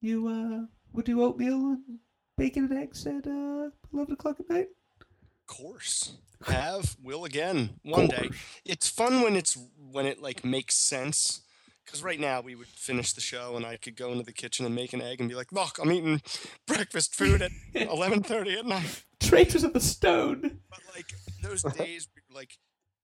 You 0.00 0.28
uh 0.28 0.66
would 0.92 1.06
do 1.06 1.22
oatmeal 1.22 1.56
and 1.56 1.98
bacon 2.36 2.66
and 2.66 2.78
eggs 2.78 3.06
at 3.06 3.26
uh 3.26 3.70
eleven 3.92 4.12
o'clock 4.12 4.38
at 4.38 4.48
night. 4.48 4.68
Of 5.00 5.56
course. 5.56 6.18
Have 6.46 6.96
will 7.02 7.24
again 7.24 7.80
one 7.82 8.08
day. 8.08 8.30
It's 8.64 8.88
fun 8.88 9.22
when 9.22 9.34
it's 9.36 9.56
when 9.76 10.06
it 10.06 10.20
like 10.20 10.44
makes 10.44 10.76
sense. 10.76 11.40
Because 11.86 12.02
right 12.02 12.20
now 12.20 12.42
we 12.42 12.54
would 12.54 12.66
finish 12.66 13.14
the 13.14 13.20
show 13.22 13.56
and 13.56 13.64
I 13.64 13.76
could 13.78 13.96
go 13.96 14.10
into 14.12 14.24
the 14.24 14.32
kitchen 14.32 14.66
and 14.66 14.74
make 14.74 14.92
an 14.92 15.00
egg 15.00 15.20
and 15.20 15.28
be 15.28 15.34
like, 15.34 15.52
"Look, 15.52 15.78
I'm 15.78 15.90
eating 15.92 16.20
breakfast 16.66 17.14
food 17.14 17.40
at 17.40 17.52
11:30 17.74 18.58
at 18.58 18.66
night." 18.66 19.04
Traitors 19.20 19.64
of 19.64 19.72
the 19.72 19.80
stone. 19.80 20.60
But 20.68 20.80
like 20.94 21.06
those 21.42 21.62
days, 21.62 22.08
we 22.14 22.22
were 22.28 22.38
like, 22.38 22.58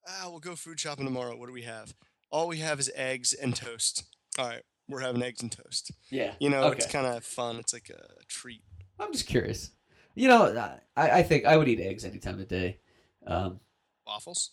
"Ah, 0.07 0.29
we'll 0.29 0.41
go 0.41 0.57
food 0.57 0.79
shopping 0.79 1.07
tomorrow. 1.07 1.37
What 1.37 1.47
do 1.47 1.53
we 1.53 1.63
have?" 1.63 1.95
all 2.33 2.49
we 2.49 2.59
have 2.59 2.81
is 2.81 2.91
eggs 2.97 3.33
and 3.33 3.55
toast. 3.55 4.05
All 4.39 4.49
right, 4.49 4.63
we're 4.89 5.01
having 5.01 5.23
eggs 5.23 5.43
and 5.43 5.53
toast. 5.53 5.93
Yeah. 6.11 6.33
You 6.41 6.51
know, 6.51 6.69
it's 6.69 6.91
kind 6.91 7.07
of 7.07 7.23
fun. 7.23 7.57
It's 7.57 7.73
like 7.73 7.91
a 7.91 8.25
treat. 8.27 8.63
I'm 8.99 9.13
just 9.13 9.27
curious. 9.27 9.71
You 10.15 10.29
know, 10.29 10.79
I, 10.97 11.11
I 11.11 11.23
think 11.23 11.45
I 11.45 11.57
would 11.57 11.69
eat 11.69 11.81
eggs 11.81 12.05
any 12.05 12.19
time 12.19 12.41
of 12.41 12.49
day. 12.49 12.79
Um, 13.27 13.61
Waffles. 14.07 14.51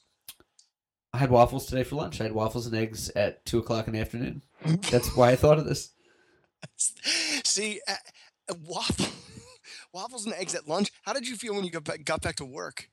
I 1.13 1.17
had 1.17 1.31
waffles 1.31 1.65
today 1.65 1.83
for 1.83 1.95
lunch. 1.95 2.19
I 2.21 2.25
had 2.25 2.33
waffles 2.33 2.67
and 2.67 2.75
eggs 2.75 3.09
at 3.11 3.45
two 3.45 3.59
o'clock 3.59 3.87
in 3.87 3.93
the 3.93 3.99
afternoon. 3.99 4.43
That's 4.91 5.15
why 5.15 5.31
I 5.31 5.35
thought 5.35 5.57
of 5.57 5.65
this. 5.65 5.91
See, 6.77 7.81
uh, 7.87 8.53
waffle, 8.67 9.07
waffles 9.93 10.25
and 10.25 10.35
eggs 10.35 10.53
at 10.53 10.67
lunch. 10.67 10.91
How 11.03 11.13
did 11.13 11.27
you 11.27 11.35
feel 11.35 11.55
when 11.55 11.63
you 11.63 11.71
got 11.71 11.83
back, 11.83 12.03
got 12.03 12.21
back 12.21 12.35
to 12.35 12.45
work? 12.45 12.89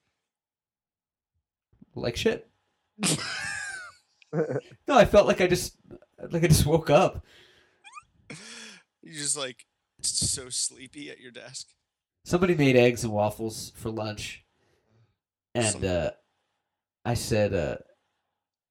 Like 1.95 2.17
shit. 2.17 2.49
No, 4.33 4.97
I 4.97 5.05
felt 5.05 5.27
like 5.27 5.41
I 5.41 5.47
just 5.47 5.77
like 6.31 6.45
I 6.45 6.49
just 6.49 6.67
woke 6.67 6.91
up. 6.91 7.25
You're 9.03 9.15
just 9.15 9.37
like 9.37 9.67
so 10.03 10.49
sleepy 10.49 11.11
at 11.11 11.21
your 11.21 11.31
desk. 11.31 11.69
Somebody 12.25 12.55
made 12.55 12.77
eggs 12.77 13.05
and 13.05 13.13
waffles 13.13 13.73
for 13.77 13.89
lunch, 13.91 14.45
and 15.55 15.85
uh, 15.85 16.11
I 17.05 17.15
said, 17.15 17.55
uh, 17.55 17.77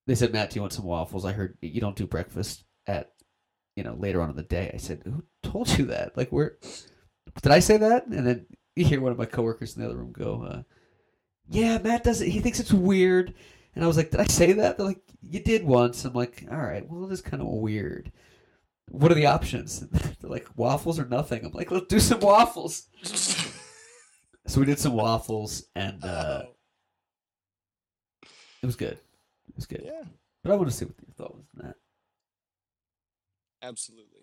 "They 0.07 0.15
said, 0.15 0.34
Matt, 0.34 0.49
do 0.49 0.56
you 0.56 0.61
want 0.61 0.73
some 0.73 0.86
waffles? 0.86 1.26
I 1.26 1.32
heard 1.34 1.57
you 1.61 1.82
don't 1.82 1.95
do 1.95 2.07
breakfast 2.07 2.64
at, 2.88 3.11
you 3.76 3.84
know, 3.84 3.95
later 3.99 4.22
on 4.22 4.30
in 4.30 4.36
the 4.36 4.44
day." 4.44 4.72
I 4.73 4.77
said, 4.77 5.02
"Who 5.06 5.23
told 5.44 5.77
you 5.77 5.86
that? 5.86 6.15
Like, 6.18 6.30
where 6.32 6.57
did 7.41 7.52
I 7.52 7.60
say 7.60 7.77
that?" 7.77 8.07
And 8.07 8.26
then 8.26 8.45
you 8.76 8.86
hear 8.86 9.02
one 9.02 9.11
of 9.11 9.18
my 9.18 9.26
coworkers 9.26 9.76
in 9.76 9.82
the 9.82 9.88
other 9.88 9.98
room 9.98 10.11
go, 10.11 10.44
uh, 10.44 10.64
"Yeah, 11.48 11.77
Matt 11.80 12.03
does 12.03 12.22
it. 12.22 12.30
He 12.30 12.40
thinks 12.40 12.60
it's 12.60 12.73
weird." 12.73 13.34
And 13.76 13.84
I 13.84 13.88
was 13.88 13.98
like, 13.98 14.11
"Did 14.11 14.22
I 14.22 14.26
say 14.26 14.53
that?" 14.53 14.77
They're 14.77 14.86
like, 14.86 15.02
"You 15.22 15.40
did 15.41 15.65
once." 15.65 16.06
I'm 16.06 16.14
like, 16.14 16.45
"All 16.52 16.57
right, 16.57 16.88
well, 16.90 17.06
it 17.06 17.14
is 17.14 17.22
kind 17.22 17.41
of 17.41 17.48
weird." 17.48 18.11
What 18.90 19.11
are 19.11 19.15
the 19.15 19.26
options? 19.26 19.80
They're 19.90 20.30
like 20.30 20.48
waffles 20.56 20.99
or 20.99 21.06
nothing. 21.06 21.44
I'm 21.44 21.52
like, 21.53 21.72
let's 21.72 21.88
do 21.88 21.99
some 21.99 22.19
waffles. 22.19 22.88
So 24.48 24.60
we 24.60 24.68
did 24.68 24.80
some 24.80 24.94
waffles, 24.94 25.65
and 25.76 26.03
uh, 26.03 26.44
it 28.61 28.65
was 28.65 28.76
good. 28.76 28.99
Was 29.56 29.65
good. 29.65 29.82
yeah, 29.86 30.03
But 30.44 30.52
I 30.52 30.56
want 30.56 30.69
to 30.69 30.76
see 30.76 30.86
what 30.86 30.95
your 31.06 31.14
thought 31.15 31.36
was 31.36 31.45
on 31.57 31.65
that. 31.68 31.76
absolutely. 33.61 34.22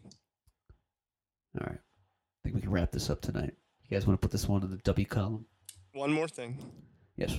All 1.61 1.67
right. 1.67 1.79
I 1.79 2.39
think 2.43 2.55
we 2.55 2.61
can 2.61 2.71
wrap 2.71 2.91
this 2.93 3.09
up 3.11 3.21
tonight. 3.21 3.55
You 3.89 3.97
guys 3.97 4.07
want 4.07 4.21
to 4.21 4.25
put 4.27 4.33
this 4.33 4.49
one 4.49 4.63
in 4.63 4.71
the 4.71 4.77
W 4.79 5.07
column? 5.07 5.47
One 5.93 6.13
more 6.13 6.29
thing. 6.29 6.59
Yes. 7.17 7.39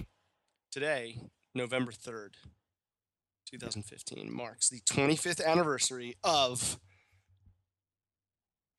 Today, 0.72 1.20
November 1.56 1.92
3rd, 1.92 2.34
2015, 3.50 4.32
marks 4.34 4.70
the 4.70 4.82
25th 4.82 5.44
anniversary 5.46 6.16
of 6.24 6.80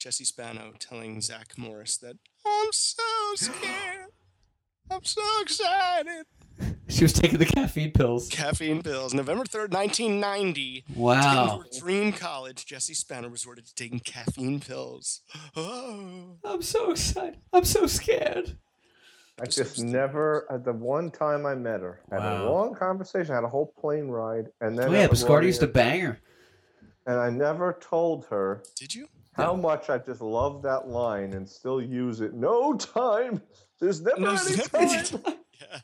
Jesse 0.00 0.24
Spano 0.24 0.72
telling 0.78 1.20
Zach 1.20 1.56
Morris 1.56 1.96
that 1.98 2.16
I'm 2.46 2.68
so 2.72 3.02
scared. 3.36 4.10
I'm 4.90 5.04
so 5.04 5.22
excited. 5.42 6.26
She 6.86 7.02
was 7.02 7.12
taking 7.12 7.38
the 7.38 7.46
caffeine 7.46 7.90
pills. 7.92 8.28
Caffeine 8.28 8.82
pills. 8.82 9.14
November 9.14 9.44
3rd, 9.44 9.72
1990. 9.72 10.84
Wow. 10.94 11.64
To 11.72 11.80
Dream 11.80 12.12
College, 12.12 12.66
Jesse 12.66 12.94
Spano 12.94 13.28
resorted 13.28 13.66
to 13.66 13.74
taking 13.74 13.98
caffeine 13.98 14.60
pills. 14.60 15.22
Oh. 15.56 16.36
I'm 16.44 16.62
so 16.62 16.92
excited. 16.92 17.38
I'm 17.52 17.64
so 17.64 17.86
scared. 17.86 18.58
I 19.40 19.46
just 19.46 19.72
stupid. 19.74 19.90
never, 19.90 20.46
at 20.52 20.64
the 20.64 20.72
one 20.72 21.10
time 21.10 21.46
I 21.46 21.56
met 21.56 21.80
her, 21.80 22.00
had 22.12 22.20
a 22.22 22.44
long 22.48 22.74
conversation, 22.74 23.34
had 23.34 23.42
a 23.42 23.48
whole 23.48 23.74
plane 23.80 24.06
ride, 24.06 24.46
and 24.60 24.78
then 24.78 24.90
Oh, 24.90 24.92
yeah, 24.92 24.98
at 25.00 25.10
Biscardi 25.10 25.46
used 25.46 25.60
to 25.60 25.66
bang 25.66 26.02
her. 26.02 26.20
and 27.06 27.16
I 27.18 27.30
never 27.30 27.76
told 27.80 28.26
her 28.26 28.62
Did 28.76 28.94
you? 28.94 29.08
how 29.32 29.56
much 29.56 29.90
I 29.90 29.98
just 29.98 30.20
love 30.20 30.62
that 30.62 30.86
line 30.86 31.32
and 31.32 31.48
still 31.48 31.82
use 31.82 32.20
it. 32.20 32.34
No 32.34 32.74
time. 32.74 33.42
There's 33.80 34.00
never 34.02 34.20
There's 34.20 34.46
any 34.46 34.56
never 34.58 34.76
any 34.76 35.02
time. 35.02 35.34
Yeah. 35.60 35.78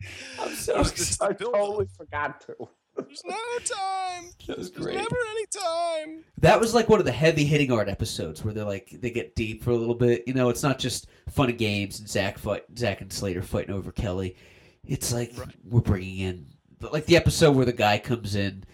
I'm 0.40 0.54
so 0.54 0.74
There's 0.74 0.90
excited. 0.92 1.36
I 1.42 1.44
totally 1.52 1.86
forgot 1.96 2.40
to. 2.42 2.54
There's 2.96 3.22
no 3.24 3.36
time. 3.64 4.30
That 4.46 4.58
was 4.58 4.70
There's 4.72 4.84
great. 4.84 4.96
never 4.96 5.16
any 5.30 5.46
time. 5.46 6.24
That 6.38 6.58
was 6.58 6.74
like 6.74 6.88
one 6.88 6.98
of 6.98 7.04
the 7.06 7.12
heavy 7.12 7.44
hitting 7.44 7.70
art 7.70 7.88
episodes 7.88 8.44
where 8.44 8.52
they're 8.52 8.64
like 8.64 8.90
they 9.00 9.10
get 9.10 9.36
deep 9.36 9.62
for 9.62 9.70
a 9.70 9.76
little 9.76 9.94
bit. 9.94 10.24
You 10.26 10.34
know, 10.34 10.48
it's 10.48 10.62
not 10.62 10.78
just 10.78 11.06
fun 11.28 11.50
and 11.50 11.58
games 11.58 12.00
and 12.00 12.08
Zach 12.08 12.36
fight 12.36 12.64
Zach 12.76 13.00
and 13.00 13.12
Slater 13.12 13.42
fighting 13.42 13.74
over 13.74 13.92
Kelly. 13.92 14.36
It's 14.84 15.12
like 15.12 15.32
Right. 15.38 15.54
we're 15.64 15.80
bringing 15.82 16.18
in 16.18 16.46
like 16.80 17.06
the 17.06 17.16
episode 17.16 17.54
where 17.54 17.66
the 17.66 17.72
guy 17.72 17.98
comes 17.98 18.34
in 18.34 18.64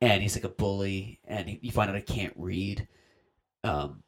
and 0.00 0.22
he's 0.22 0.34
like 0.36 0.44
a 0.44 0.48
bully 0.48 1.20
and 1.26 1.48
he, 1.48 1.58
you 1.62 1.70
find 1.72 1.90
out 1.90 1.96
he 1.96 2.02
can't 2.02 2.32
read. 2.36 2.88
Um, 3.64 4.02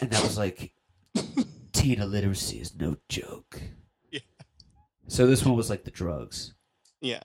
and 0.00 0.10
that 0.10 0.22
was 0.22 0.36
like 0.38 0.72
teen 1.72 2.00
illiteracy 2.00 2.58
is 2.58 2.74
no 2.74 2.96
joke. 3.08 3.60
So 5.10 5.26
this 5.26 5.44
one 5.44 5.56
was 5.56 5.68
like 5.68 5.82
the 5.82 5.90
drugs. 5.90 6.54
Yeah. 7.00 7.18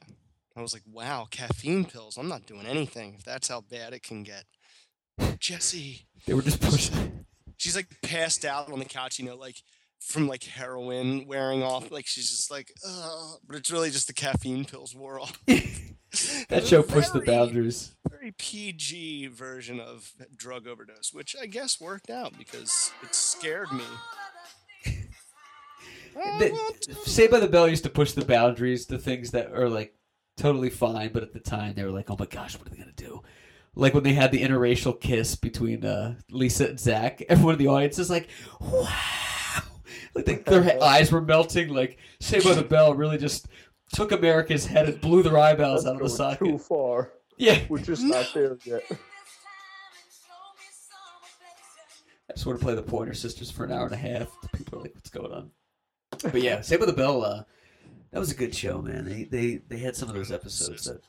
I 0.58 0.62
was 0.62 0.74
like, 0.74 0.82
wow, 0.92 1.28
caffeine 1.30 1.86
pills. 1.86 2.18
I'm 2.18 2.28
not 2.28 2.48
doing 2.48 2.66
anything 2.66 3.14
if 3.14 3.24
that's 3.24 3.48
how 3.48 3.62
bad 3.62 3.94
it 3.94 4.02
can 4.02 4.24
get. 4.24 4.46
Jesse. 5.38 6.08
They 6.26 6.34
were 6.34 6.42
just 6.42 6.60
pushing. 6.62 7.26
She's 7.58 7.76
like 7.76 7.88
passed 8.02 8.44
out 8.44 8.72
on 8.72 8.80
the 8.80 8.86
couch, 8.86 9.20
you 9.20 9.26
know, 9.26 9.36
like 9.36 9.58
from 10.00 10.28
like 10.28 10.44
heroin 10.44 11.28
wearing 11.28 11.62
off. 11.62 11.92
Like 11.92 12.08
she's 12.08 12.32
just 12.32 12.50
like, 12.50 12.74
Ugh. 12.84 13.38
but 13.46 13.56
it's 13.58 13.70
really 13.70 13.92
just 13.92 14.08
the 14.08 14.14
caffeine 14.14 14.66
pills 14.66 14.96
wore 14.96 15.20
off. 15.20 15.40
that 15.46 16.66
show 16.66 16.82
pushed 16.82 17.14
the 17.14 17.22
boundaries. 17.22 17.96
Very 18.10 18.34
PG 18.40 19.28
version 19.28 19.80
of 19.80 20.12
drug 20.36 20.66
overdose, 20.66 21.14
which 21.14 21.36
I 21.40 21.46
guess 21.46 21.80
worked 21.80 22.10
out 22.10 22.36
because 22.36 22.92
it 23.04 23.14
scared 23.14 23.72
me. 23.72 23.86
The- 26.16 26.96
Saved 27.06 27.32
by 27.32 27.40
the 27.40 27.48
Bell 27.48 27.68
used 27.68 27.84
to 27.84 27.90
push 27.90 28.14
the 28.14 28.26
boundaries 28.26 28.86
to 28.88 28.98
things 28.98 29.32
that 29.32 29.52
are 29.52 29.70
like 29.70 29.94
totally 30.38 30.70
fine, 30.70 31.12
but 31.14 31.24
at 31.24 31.34
the 31.34 31.40
time 31.40 31.74
they 31.76 31.84
were 31.84 31.92
like, 31.92 32.10
"Oh 32.10 32.16
my 32.18 32.26
gosh, 32.26 32.58
what 32.58 32.68
are 32.68 32.70
they 32.72 32.78
gonna 32.78 32.92
do?" 32.96 33.22
Like 33.76 33.94
when 33.94 34.04
they 34.04 34.14
had 34.14 34.32
the 34.32 34.42
interracial 34.42 35.00
kiss 35.00 35.36
between 35.36 35.84
uh, 35.86 36.16
Lisa 36.32 36.68
and 36.70 36.80
Zach, 36.80 37.22
everyone 37.28 37.56
in 37.56 37.60
the 37.60 37.68
audience 37.68 38.00
is 38.00 38.10
like, 38.10 38.30
"Wow!" 38.62 38.88
Like 40.14 40.26
they, 40.26 40.36
their 40.36 40.82
eyes 40.84 41.12
were 41.12 41.22
melting. 41.22 41.70
Like 41.74 41.98
Saved 42.22 42.46
by 42.46 42.54
the 42.54 42.64
Bell 42.64 42.94
really 42.94 43.18
just 43.18 43.48
took 43.94 44.12
America's 44.12 44.66
head 44.66 44.88
and 44.88 45.02
blew 45.02 45.22
their 45.24 45.38
eyeballs 45.38 45.84
That's 45.84 45.96
out 45.96 46.02
of 46.02 46.08
the 46.08 46.16
socket. 46.16 46.48
Too 46.48 46.58
far. 46.58 47.12
Yeah, 47.38 47.60
We're 47.68 47.80
just 47.80 48.04
not 48.04 48.32
there 48.34 48.58
yet. 48.64 48.84
I 52.30 52.34
just 52.34 52.46
want 52.46 52.58
to 52.60 52.66
play 52.66 52.76
the 52.76 52.82
Pointer 52.82 53.14
Sisters 53.14 53.52
for 53.52 53.66
an 53.66 53.72
hour 53.74 53.86
and 53.86 53.94
a 53.94 53.98
half. 53.98 54.30
People 54.54 54.80
are 54.80 54.82
like, 54.84 54.96
"What's 54.96 55.10
going 55.10 55.32
on?" 55.34 55.52
But 56.24 56.42
yeah, 56.42 56.62
Saved 56.62 56.82
with 56.82 56.90
the 56.90 56.96
Bell. 56.96 57.24
Uh, 57.24 57.44
that 58.12 58.20
was 58.20 58.32
a 58.32 58.36
good 58.36 58.56
show, 58.56 58.82
man. 58.82 59.06
They 59.06 59.24
they 59.24 59.62
they 59.68 59.78
had 59.78 59.96
some 59.96 60.10
of 60.10 60.16
those 60.16 60.32
episodes 60.32 60.86
that 60.86 61.02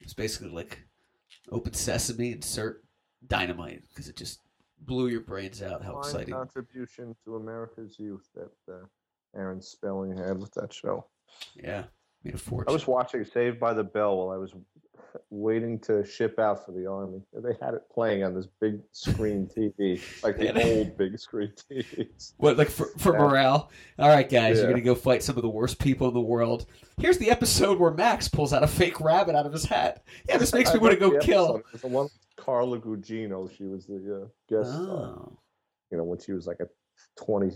it 0.00 0.04
was 0.04 0.14
basically 0.14 0.50
like 0.50 0.82
open 1.50 1.72
sesame, 1.72 2.32
insert 2.32 2.84
dynamite 3.26 3.82
because 3.88 4.08
it 4.08 4.16
just 4.16 4.40
blew 4.80 5.08
your 5.08 5.20
brains 5.22 5.62
out. 5.62 5.84
How 5.84 5.92
Fine 5.92 6.00
exciting! 6.00 6.34
contribution 6.34 7.16
to 7.24 7.36
America's 7.36 7.98
youth 7.98 8.28
that 8.34 8.72
uh, 8.72 8.86
Aaron 9.36 9.60
Spelling 9.60 10.16
had 10.16 10.38
with 10.38 10.52
that 10.54 10.72
show. 10.72 11.06
Yeah, 11.54 11.84
a 12.26 12.32
I 12.32 12.36
fortune. 12.36 12.72
was 12.72 12.86
watching 12.86 13.24
Saved 13.24 13.58
by 13.60 13.72
the 13.74 13.84
Bell 13.84 14.16
while 14.18 14.30
I 14.30 14.36
was 14.36 14.54
waiting 15.30 15.78
to 15.80 16.04
ship 16.04 16.38
out 16.38 16.64
for 16.64 16.72
the 16.72 16.86
army. 16.86 17.20
They 17.32 17.54
had 17.60 17.74
it 17.74 17.82
playing 17.92 18.24
on 18.24 18.34
this 18.34 18.46
big 18.60 18.80
screen 18.92 19.46
TV, 19.54 20.00
like 20.22 20.36
the 20.36 20.52
old 20.76 20.96
big 20.96 21.18
screen 21.18 21.52
TVs. 21.70 22.34
What 22.36 22.56
like 22.58 22.68
for, 22.68 22.86
for 22.98 23.12
Yeah. 23.14 23.18
morale? 23.20 23.70
All 23.98 24.08
right, 24.08 24.28
guys, 24.28 24.58
you're 24.58 24.68
gonna 24.68 24.80
go 24.82 24.94
fight 24.94 25.22
some 25.22 25.36
of 25.36 25.42
the 25.42 25.48
worst 25.48 25.78
people 25.78 26.08
in 26.08 26.14
the 26.14 26.20
world. 26.20 26.66
Here's 26.98 27.18
the 27.18 27.30
episode 27.30 27.78
where 27.78 27.90
Max 27.92 28.28
pulls 28.28 28.52
out 28.52 28.62
a 28.62 28.66
fake 28.68 29.00
rabbit 29.00 29.34
out 29.34 29.46
of 29.46 29.52
his 29.52 29.64
hat. 29.64 30.04
Yeah, 30.28 30.36
this 30.38 30.52
makes 30.52 30.72
me 30.72 30.78
want 30.78 30.94
to 30.94 31.00
go 31.00 31.18
kill. 31.18 31.62
The 31.80 31.86
one 31.88 32.08
Carla 32.36 32.78
Gugino. 32.78 33.50
She 33.56 33.64
was 33.64 33.86
the 33.86 34.22
uh, 34.24 34.26
guest. 34.48 34.70
Oh, 34.74 35.38
You 35.90 35.98
know, 35.98 36.04
when 36.04 36.18
she 36.20 36.32
was 36.32 36.46
like 36.46 36.60
a 36.60 36.68
twenty 37.22 37.50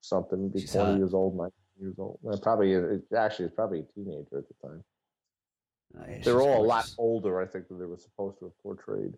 something, 0.00 0.42
maybe 0.42 0.60
She's 0.60 0.72
twenty 0.72 0.90
hot. 0.92 0.98
years 0.98 1.14
old, 1.14 1.36
nineteen 1.36 1.52
years 1.80 1.94
old. 1.98 2.18
Uh, 2.30 2.36
probably 2.36 2.72
it, 2.72 3.02
actually, 3.16 3.46
it's 3.46 3.54
probably 3.54 3.80
a 3.80 3.92
teenager 3.94 4.38
at 4.38 4.44
the 4.48 4.68
time. 4.68 4.84
Oh, 5.98 6.04
yeah, 6.08 6.18
They're 6.22 6.40
all 6.40 6.62
a 6.62 6.66
lot 6.66 6.88
older, 6.98 7.40
I 7.40 7.46
think, 7.46 7.68
than 7.68 7.78
they 7.78 7.84
were 7.86 7.98
supposed 7.98 8.38
to 8.38 8.46
have 8.46 8.58
portrayed. 8.62 9.14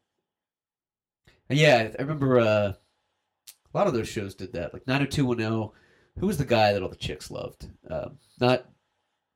Yeah, 1.51 1.91
I 1.99 2.03
remember 2.03 2.39
uh, 2.41 2.73
a 2.73 3.77
lot 3.77 3.87
of 3.87 3.93
those 3.93 4.09
shows 4.09 4.35
did 4.35 4.53
that. 4.55 4.73
Like 4.73 4.87
90210. 4.87 5.71
Who 6.19 6.27
was 6.27 6.39
the 6.39 6.45
guy 6.45 6.73
that 6.73 6.83
all 6.83 6.89
the 6.89 6.97
chicks 6.97 7.31
loved? 7.31 7.69
Um, 7.91 8.19
not 8.41 8.67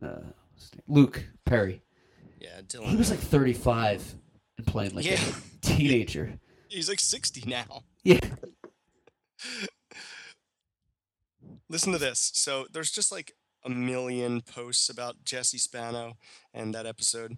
uh, 0.03 0.21
what's 0.53 0.65
his 0.65 0.75
name? 0.75 0.83
Luke 0.89 1.25
Perry. 1.45 1.83
Yeah, 2.41 2.61
Dylan. 2.67 2.85
He 2.87 2.97
was 2.97 3.11
like 3.11 3.19
35 3.19 4.15
and 4.59 4.67
playing 4.67 4.95
like 4.95 5.05
Yeah. 5.07 5.19
a 5.21 5.67
teenager. 5.67 6.39
He's 6.69 6.89
like 6.89 7.01
60 7.01 7.45
now. 7.49 7.85
Yeah. 8.03 8.21
Listen 11.69 11.93
to 11.93 11.99
this. 11.99 12.31
So 12.35 12.67
there's 12.73 12.91
just 12.91 13.11
like 13.11 13.33
a 13.65 13.69
million 13.69 14.41
posts 14.41 14.89
about 14.89 15.25
Jesse 15.25 15.59
Spano 15.59 16.15
and 16.55 16.75
that 16.75 16.87
episode. 16.87 17.37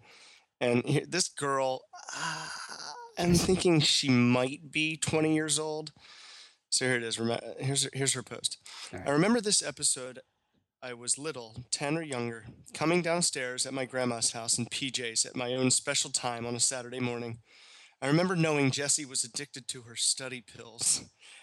And 0.60 0.84
here, 0.84 1.04
this 1.08 1.28
girl, 1.28 1.82
uh, 2.16 2.48
I'm 3.18 3.34
thinking 3.34 3.80
she 3.80 4.08
might 4.08 4.70
be 4.70 4.96
20 4.96 5.34
years 5.34 5.58
old. 5.58 5.92
So 6.70 6.84
here 6.84 6.96
it 6.96 7.02
is. 7.02 7.18
Here's 7.58 7.84
her, 7.84 7.90
here's 7.92 8.12
her 8.12 8.22
post. 8.22 8.58
All 8.92 9.00
I 9.06 9.10
remember 9.10 9.40
this 9.40 9.62
episode. 9.62 10.20
I 10.80 10.94
was 10.94 11.18
little, 11.18 11.64
10 11.72 11.96
or 11.96 12.02
younger, 12.02 12.46
coming 12.72 13.02
downstairs 13.02 13.66
at 13.66 13.74
my 13.74 13.84
grandma's 13.84 14.30
house 14.30 14.58
in 14.58 14.66
PJs 14.66 15.26
at 15.26 15.34
my 15.34 15.54
own 15.54 15.72
special 15.72 16.10
time 16.10 16.46
on 16.46 16.54
a 16.54 16.60
Saturday 16.60 17.00
morning. 17.00 17.38
I 18.00 18.06
remember 18.06 18.36
knowing 18.36 18.70
Jessie 18.70 19.04
was 19.04 19.24
addicted 19.24 19.66
to 19.68 19.82
her 19.82 19.96
study 19.96 20.40
pills 20.40 21.02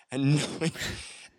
and 0.10 0.36
knowing, 0.60 0.72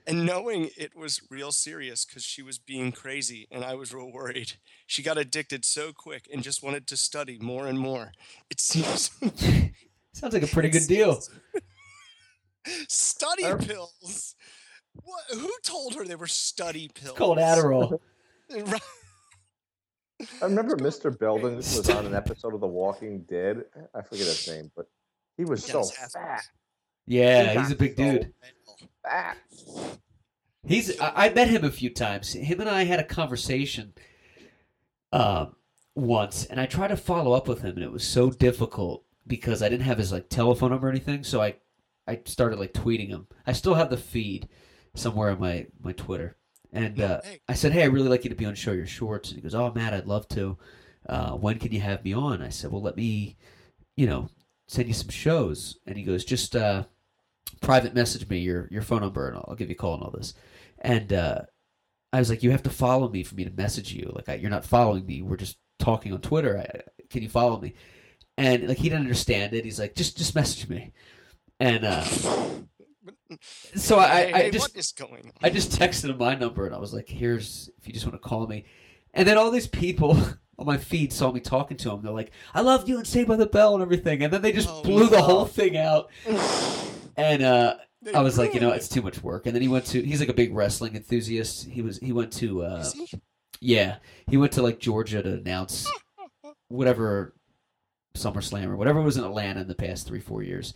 and 0.07 0.25
knowing 0.25 0.71
it 0.77 0.95
was 0.97 1.21
real 1.31 1.53
serious 1.53 2.05
because 2.05 2.23
she 2.23 2.43
was 2.43 2.59
being 2.59 2.93
crazy 2.93 3.47
and 3.51 3.65
I 3.65 3.75
was 3.75 3.93
real 3.93 4.11
worried. 4.13 4.53
She 4.87 5.03
got 5.03 5.19
addicted 5.19 5.65
so 5.65 5.93
quick 5.93 6.29
and 6.33 6.43
just 6.43 6.63
wanted 6.63 6.87
to 6.89 6.97
study 6.97 7.39
more 7.41 7.67
and 7.67 7.79
more. 7.79 8.13
It 8.51 8.61
seems 8.61 9.11
Sounds 10.13 10.33
like 10.33 10.43
a 10.43 10.47
pretty 10.47 10.71
good 10.71 10.87
deal. 10.87 11.21
study 12.89 13.45
Er- 13.45 13.59
pills. 13.59 14.35
What? 14.95 15.25
Who 15.33 15.51
told 15.63 15.95
her 15.95 16.05
they 16.05 16.15
were 16.17 16.27
study 16.27 16.89
pills? 16.95 17.11
It's 17.11 17.19
called 17.19 17.39
Adderall. 17.39 17.99
Right. 18.51 18.81
I 20.41 20.45
remember 20.47 20.77
Mr. 20.77 21.17
Belding 21.17 21.57
was 21.57 21.91
on 21.91 22.07
an 22.07 22.15
episode 22.15 22.55
of 22.55 22.61
The 22.61 22.67
Walking 22.67 23.25
Dead. 23.29 23.65
I 23.95 24.01
forget 24.01 24.25
his 24.27 24.49
name, 24.49 24.71
but 24.75 24.87
he 25.37 25.45
was 25.45 25.63
so 25.65 25.73
Dennis 25.75 25.97
Haskins. 25.97 26.25
fat. 26.25 26.43
Yeah, 27.07 27.61
he's 27.61 27.73
a 27.73 27.77
big 27.77 27.97
So 27.97 28.03
dude. 28.13 28.33
Fat. 29.09 29.39
He's. 30.67 30.99
I, 31.01 31.27
I 31.27 31.29
met 31.31 31.49
him 31.49 31.65
a 31.65 31.71
few 31.71 31.91
times. 31.91 32.33
Him 32.33 32.61
and 32.61 32.69
I 32.69 32.85
had 32.85 32.99
a 32.99 33.05
conversation, 33.05 33.95
um, 35.13 35.55
once, 35.95 36.45
and 36.45 36.61
I 36.61 36.67
tried 36.67 36.89
to 36.89 36.97
follow 36.97 37.33
up 37.33 37.47
with 37.47 37.63
him, 37.63 37.77
and 37.77 37.85
it 37.85 37.93
was 37.93 38.05
so 38.05 38.31
difficult 38.31 39.05
because 39.27 39.63
I 39.63 39.69
didn't 39.69 39.87
have 39.87 39.99
his 39.99 40.13
like 40.13 40.29
telephone 40.29 40.71
number 40.71 40.89
or 40.89 40.91
anything. 40.91 41.23
So 41.25 41.41
I, 41.41 41.57
I 42.07 42.21
started 42.25 42.59
like 42.59 42.73
tweeting 42.73 43.09
him. 43.09 43.29
I 43.47 43.53
still 43.53 43.75
have 43.75 43.91
the 43.91 43.97
feed 43.97 44.49
somewhere 44.95 45.31
on 45.31 45.41
my 45.41 45.67
my 45.81 45.93
Twitter, 45.93 46.37
and 46.73 47.01
uh, 47.01 47.21
Hey. 47.23 47.41
I 47.49 47.55
said, 47.55 47.73
"Hey, 47.73 47.83
I 47.83 47.87
really 47.87 48.09
like 48.09 48.25
you 48.25 48.31
to 48.31 48.37
be 48.37 48.47
on 48.47 48.55
Show 48.57 48.73
Your 48.73 48.87
Shorts." 48.87 49.29
And 49.31 49.37
he 49.37 49.43
goes, 49.43 49.55
"Oh, 49.55 49.73
Matt, 49.73 49.95
I'd 49.95 50.07
love 50.07 50.27
to. 50.31 50.59
Uh, 51.09 51.33
when 51.33 51.61
can 51.61 51.71
you 51.73 51.81
have 51.81 52.05
me 52.05 52.13
on?" 52.13 52.43
I 52.43 52.49
said, 52.49 52.73
"Well, 52.73 52.83
let 52.83 52.97
me, 52.97 53.37
you 53.97 54.07
know, 54.07 54.29
send 54.67 54.89
you 54.89 54.95
some 54.95 55.11
shows." 55.11 55.79
And 55.87 55.97
he 55.97 56.03
goes, 56.03 56.25
"Just 56.25 56.57
uh, 56.57 56.85
private 57.61 57.95
message 57.95 58.29
me 58.29 58.39
your 58.39 58.69
your 58.71 58.83
phone 58.83 59.01
number, 59.01 59.29
and 59.29 59.37
I'll, 59.37 59.47
I'll 59.49 59.57
give 59.57 59.69
you 59.69 59.75
a 59.75 59.79
call 59.79 59.95
and 59.95 60.03
all 60.03 60.11
this." 60.11 60.35
And 60.79 61.13
uh, 61.13 61.41
I 62.13 62.19
was 62.19 62.31
like, 62.31 62.43
"You 62.43 62.51
have 62.51 62.63
to 62.65 62.71
follow 62.71 63.09
me 63.09 63.23
for 63.23 63.35
me 63.35 63.45
to 63.45 63.51
message 63.51 63.93
you. 63.93 64.11
Like, 64.15 64.29
I, 64.29 64.35
you're 64.35 64.51
not 64.51 64.65
following 64.65 65.07
me. 65.07 65.23
We're 65.23 65.37
just 65.37 65.59
talking 65.79 66.13
on 66.13 66.21
Twitter. 66.21 66.59
I, 66.59 66.81
can 67.11 67.23
you 67.23 67.29
follow 67.29 67.61
me?" 67.61 67.75
And 68.39 68.69
like, 68.69 68.79
he 68.79 68.85
didn't 68.91 69.01
understand 69.03 69.55
it. 69.55 69.65
He's 69.65 69.81
like, 69.81 69.95
"Just 69.95 70.17
just 70.19 70.35
message 70.35 70.69
me." 70.69 70.93
And 71.59 71.85
uh, 71.85 72.05
so 73.75 73.99
I, 73.99 74.07
Hey, 74.09 74.33
I 74.33 74.43
hey, 74.43 74.51
just 74.51 74.75
what 74.75 74.79
is 74.79 74.93
going 74.93 75.27
on? 75.27 75.33
I 75.43 75.51
just 75.51 75.73
texted 75.73 76.11
him 76.11 76.19
my 76.19 76.35
number 76.35 76.67
and 76.67 76.75
I 76.75 76.79
was 76.79 76.93
like, 76.95 77.09
"Here's 77.09 77.71
if 77.79 77.87
you 77.87 77.93
just 77.93 78.07
want 78.07 78.21
to 78.21 78.29
call 78.29 78.47
me." 78.47 78.67
And 79.15 79.27
then 79.27 79.39
all 79.39 79.51
these 79.51 79.67
people 79.67 80.11
on 80.59 80.67
my 80.67 80.77
feed 80.77 81.13
saw 81.13 81.33
me 81.33 81.41
talking 81.41 81.77
to 81.79 81.91
him. 81.91 82.03
They're 82.03 82.13
like, 82.13 82.33
"I 82.55 82.61
love 82.61 82.89
you 82.89 82.99
and 82.99 83.07
Saved 83.07 83.29
by 83.29 83.37
the 83.37 83.47
Bell 83.47 83.75
and 83.75 83.83
everything." 83.83 84.23
And 84.23 84.33
then 84.33 84.43
they 84.43 84.53
just 84.53 84.69
Oh, 84.71 84.83
blew 84.83 85.09
the 85.09 85.23
whole 85.23 85.47
thing 85.47 85.77
out. 85.77 86.11
And 87.17 87.43
uh, 87.43 87.77
I 88.15 88.21
was 88.21 88.39
like, 88.39 88.55
you 88.55 88.61
know, 88.61 88.71
it's 88.71 88.89
too 88.89 89.03
much 89.03 89.23
work. 89.23 89.47
And 89.47 89.55
then 89.55 89.63
he 89.63 89.69
went 89.69 89.87
to. 89.87 90.03
He's 90.03 90.21
like 90.21 90.29
a 90.29 90.35
big 90.35 90.55
wrestling 90.55 90.95
enthusiast. 90.95 91.67
He 91.67 91.83
was. 91.83 91.99
He 91.99 92.13
went 92.13 92.33
to. 92.35 92.63
Uh, 92.63 92.85
yeah, 93.61 93.97
he 94.29 94.37
went 94.37 94.53
to 94.53 94.63
like 94.63 94.79
Georgia 94.79 95.23
to 95.23 95.35
announce 95.35 95.91
whatever 96.69 97.35
SummerSlam 98.15 98.67
or 98.67 98.77
whatever 98.77 99.01
was 99.01 99.17
in 99.17 99.25
Atlanta 99.25 99.61
in 99.61 99.69
the 99.69 99.75
past 99.75 100.07
three 100.07 100.21
four 100.21 100.43
years, 100.43 100.75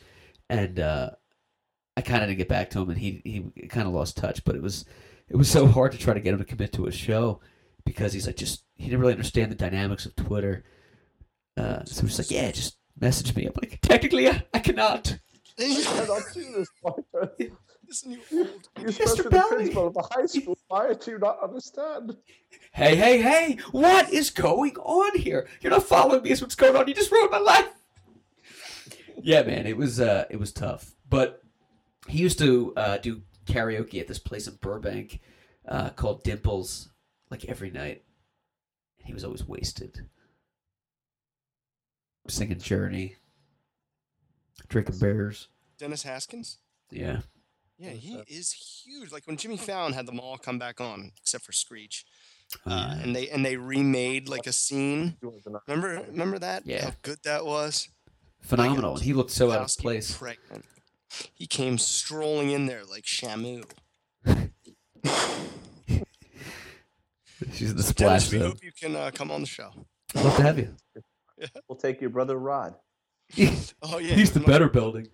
and 0.49 0.81
uh, 0.81 1.11
I 1.97 2.01
kind 2.01 2.23
of 2.23 2.29
didn't 2.29 2.39
get 2.39 2.49
back 2.49 2.71
to 2.71 2.81
him, 2.81 2.91
and 2.91 2.99
he 2.99 3.21
he 3.25 3.69
kind 3.69 3.87
of 3.87 3.95
lost 3.95 4.17
touch. 4.17 4.45
But 4.45 4.57
it 4.57 4.63
was 4.63 4.85
it 5.29 5.37
was 5.37 5.51
so 5.51 5.67
hard 5.67 5.93
to 5.93 5.99
try 5.99 6.15
to 6.15 6.21
get 6.21 6.33
him 6.33 6.39
to 6.39 6.45
commit 6.45 6.73
to 6.73 6.87
a 6.87 6.93
show 6.93 7.41
because 7.85 8.13
he's 8.13 8.27
like 8.27 8.37
just 8.37 8.65
he 8.77 8.87
didn't 8.87 9.01
really 9.01 9.13
understand 9.13 9.51
the 9.51 9.57
dynamics 9.57 10.07
of 10.07 10.17
Twitter. 10.17 10.65
Uh, 11.57 11.85
so 11.85 12.07
he's 12.07 12.19
like, 12.19 12.31
yeah, 12.31 12.51
just 12.51 12.79
message 12.99 13.35
me. 13.35 13.45
I'm 13.45 13.53
like, 13.61 13.79
technically, 13.83 14.29
I, 14.29 14.43
I 14.55 14.61
cannot. 14.61 15.19
I 15.61 15.83
cannot 15.83 16.23
do 16.35 16.53
this. 16.53 16.69
Walter. 16.83 17.33
Listen, 17.87 18.13
you 18.13 18.21
old. 18.33 18.69
You're 18.81 18.93
supposed 18.93 19.17
to 19.17 19.23
be 19.25 19.31
the 19.31 19.45
principal 19.49 19.87
of 19.89 19.95
the 19.95 20.03
high 20.03 20.27
school. 20.27 20.57
Why 20.69 20.95
do 20.95 21.11
you 21.11 21.19
not 21.19 21.43
understand? 21.43 22.17
Hey, 22.73 22.95
hey, 22.95 23.21
hey! 23.21 23.59
What 23.73 24.13
is 24.13 24.31
going 24.31 24.77
on 24.77 25.19
here? 25.19 25.49
You're 25.61 25.73
not 25.73 25.83
following 25.83 26.23
me. 26.23 26.31
Is 26.31 26.41
what's 26.41 26.55
going 26.55 26.77
on? 26.77 26.87
You 26.87 26.95
just 26.95 27.11
ruined 27.11 27.33
my 27.33 27.39
life. 27.39 27.69
Yeah, 29.23 29.43
man, 29.43 29.67
it 29.67 29.77
was 29.77 30.01
uh, 30.01 30.27
it 30.31 30.39
was 30.39 30.53
tough. 30.53 30.95
But 31.09 31.43
he 32.07 32.19
used 32.19 32.39
to 32.39 32.73
uh, 32.77 32.99
do 32.99 33.23
karaoke 33.47 34.01
at 34.01 34.07
this 34.07 34.21
place 34.21 34.47
in 34.47 34.55
Burbank 34.55 35.21
uh, 35.67 35.91
called 35.91 36.23
Dimples, 36.23 36.91
like 37.31 37.45
every 37.47 37.71
night. 37.71 38.05
And 38.99 39.09
he 39.09 39.15
was 39.15 39.25
always 39.25 39.45
wasted, 39.47 40.07
singing 42.29 42.61
Journey, 42.61 43.17
drinking 44.71 44.99
beers. 44.99 45.49
Dennis 45.79 46.03
Haskins? 46.05 46.59
Yeah, 46.91 47.21
Yeah, 47.79 47.91
he 47.91 48.23
is 48.27 48.53
huge. 48.53 49.13
Like 49.13 49.27
when 49.27 49.37
Jimmy 49.37 49.57
Fallon 49.59 49.93
had 49.93 50.07
them 50.07 50.19
all 50.19 50.39
come 50.39 50.59
back 50.59 50.81
on, 50.81 51.13
except 51.21 51.45
for 51.45 51.53
Screech, 51.53 52.05
uh, 52.67 52.97
and 53.03 53.15
they 53.15 53.29
and 53.29 53.45
they 53.45 53.57
remade 53.57 54.29
like 54.29 54.47
a 54.47 54.53
scene. 54.53 55.17
You 55.23 55.29
want 55.29 55.45
to 55.45 55.51
know- 55.51 55.61
Remember, 55.69 56.05
remember 56.11 56.39
that? 56.41 56.67
Yeah. 56.67 56.87
How 56.87 56.93
good 57.03 57.19
that 57.25 57.45
was. 57.45 57.89
phenomenal. 58.41 58.95
And 58.95 59.03
he 59.05 59.13
looked 59.13 59.31
so 59.31 59.51
out 59.53 59.61
of 59.71 59.77
place. 59.79 60.17
Pregnant. 60.17 60.65
He 61.35 61.47
came 61.47 61.77
strolling 61.79 62.51
in 62.51 62.67
there 62.67 62.85
like 62.85 63.05
Shamu. 63.05 63.65
She's 67.53 67.71
in 67.71 67.77
the 67.77 67.83
splash 67.83 68.29
Dennis, 68.29 68.33
we 68.33 68.39
zone. 68.39 68.49
hope 68.49 68.63
you 68.63 68.73
can 68.79 68.97
uh, 68.97 69.11
come 69.15 69.31
on 69.31 69.41
the 69.41 69.47
show. 69.47 69.71
Love 70.15 70.37
to 70.37 70.43
have 70.43 70.59
you. 70.59 70.75
We'll 71.69 71.79
take 71.79 72.03
your 72.03 72.11
brother 72.11 72.37
Rod. 72.37 72.75
Oh 73.83 73.99
yeah, 73.99 74.15
He's 74.15 74.31
the 74.33 74.41
even 74.41 74.43
though- 74.43 74.47
better 74.47 74.69
building. 74.69 75.09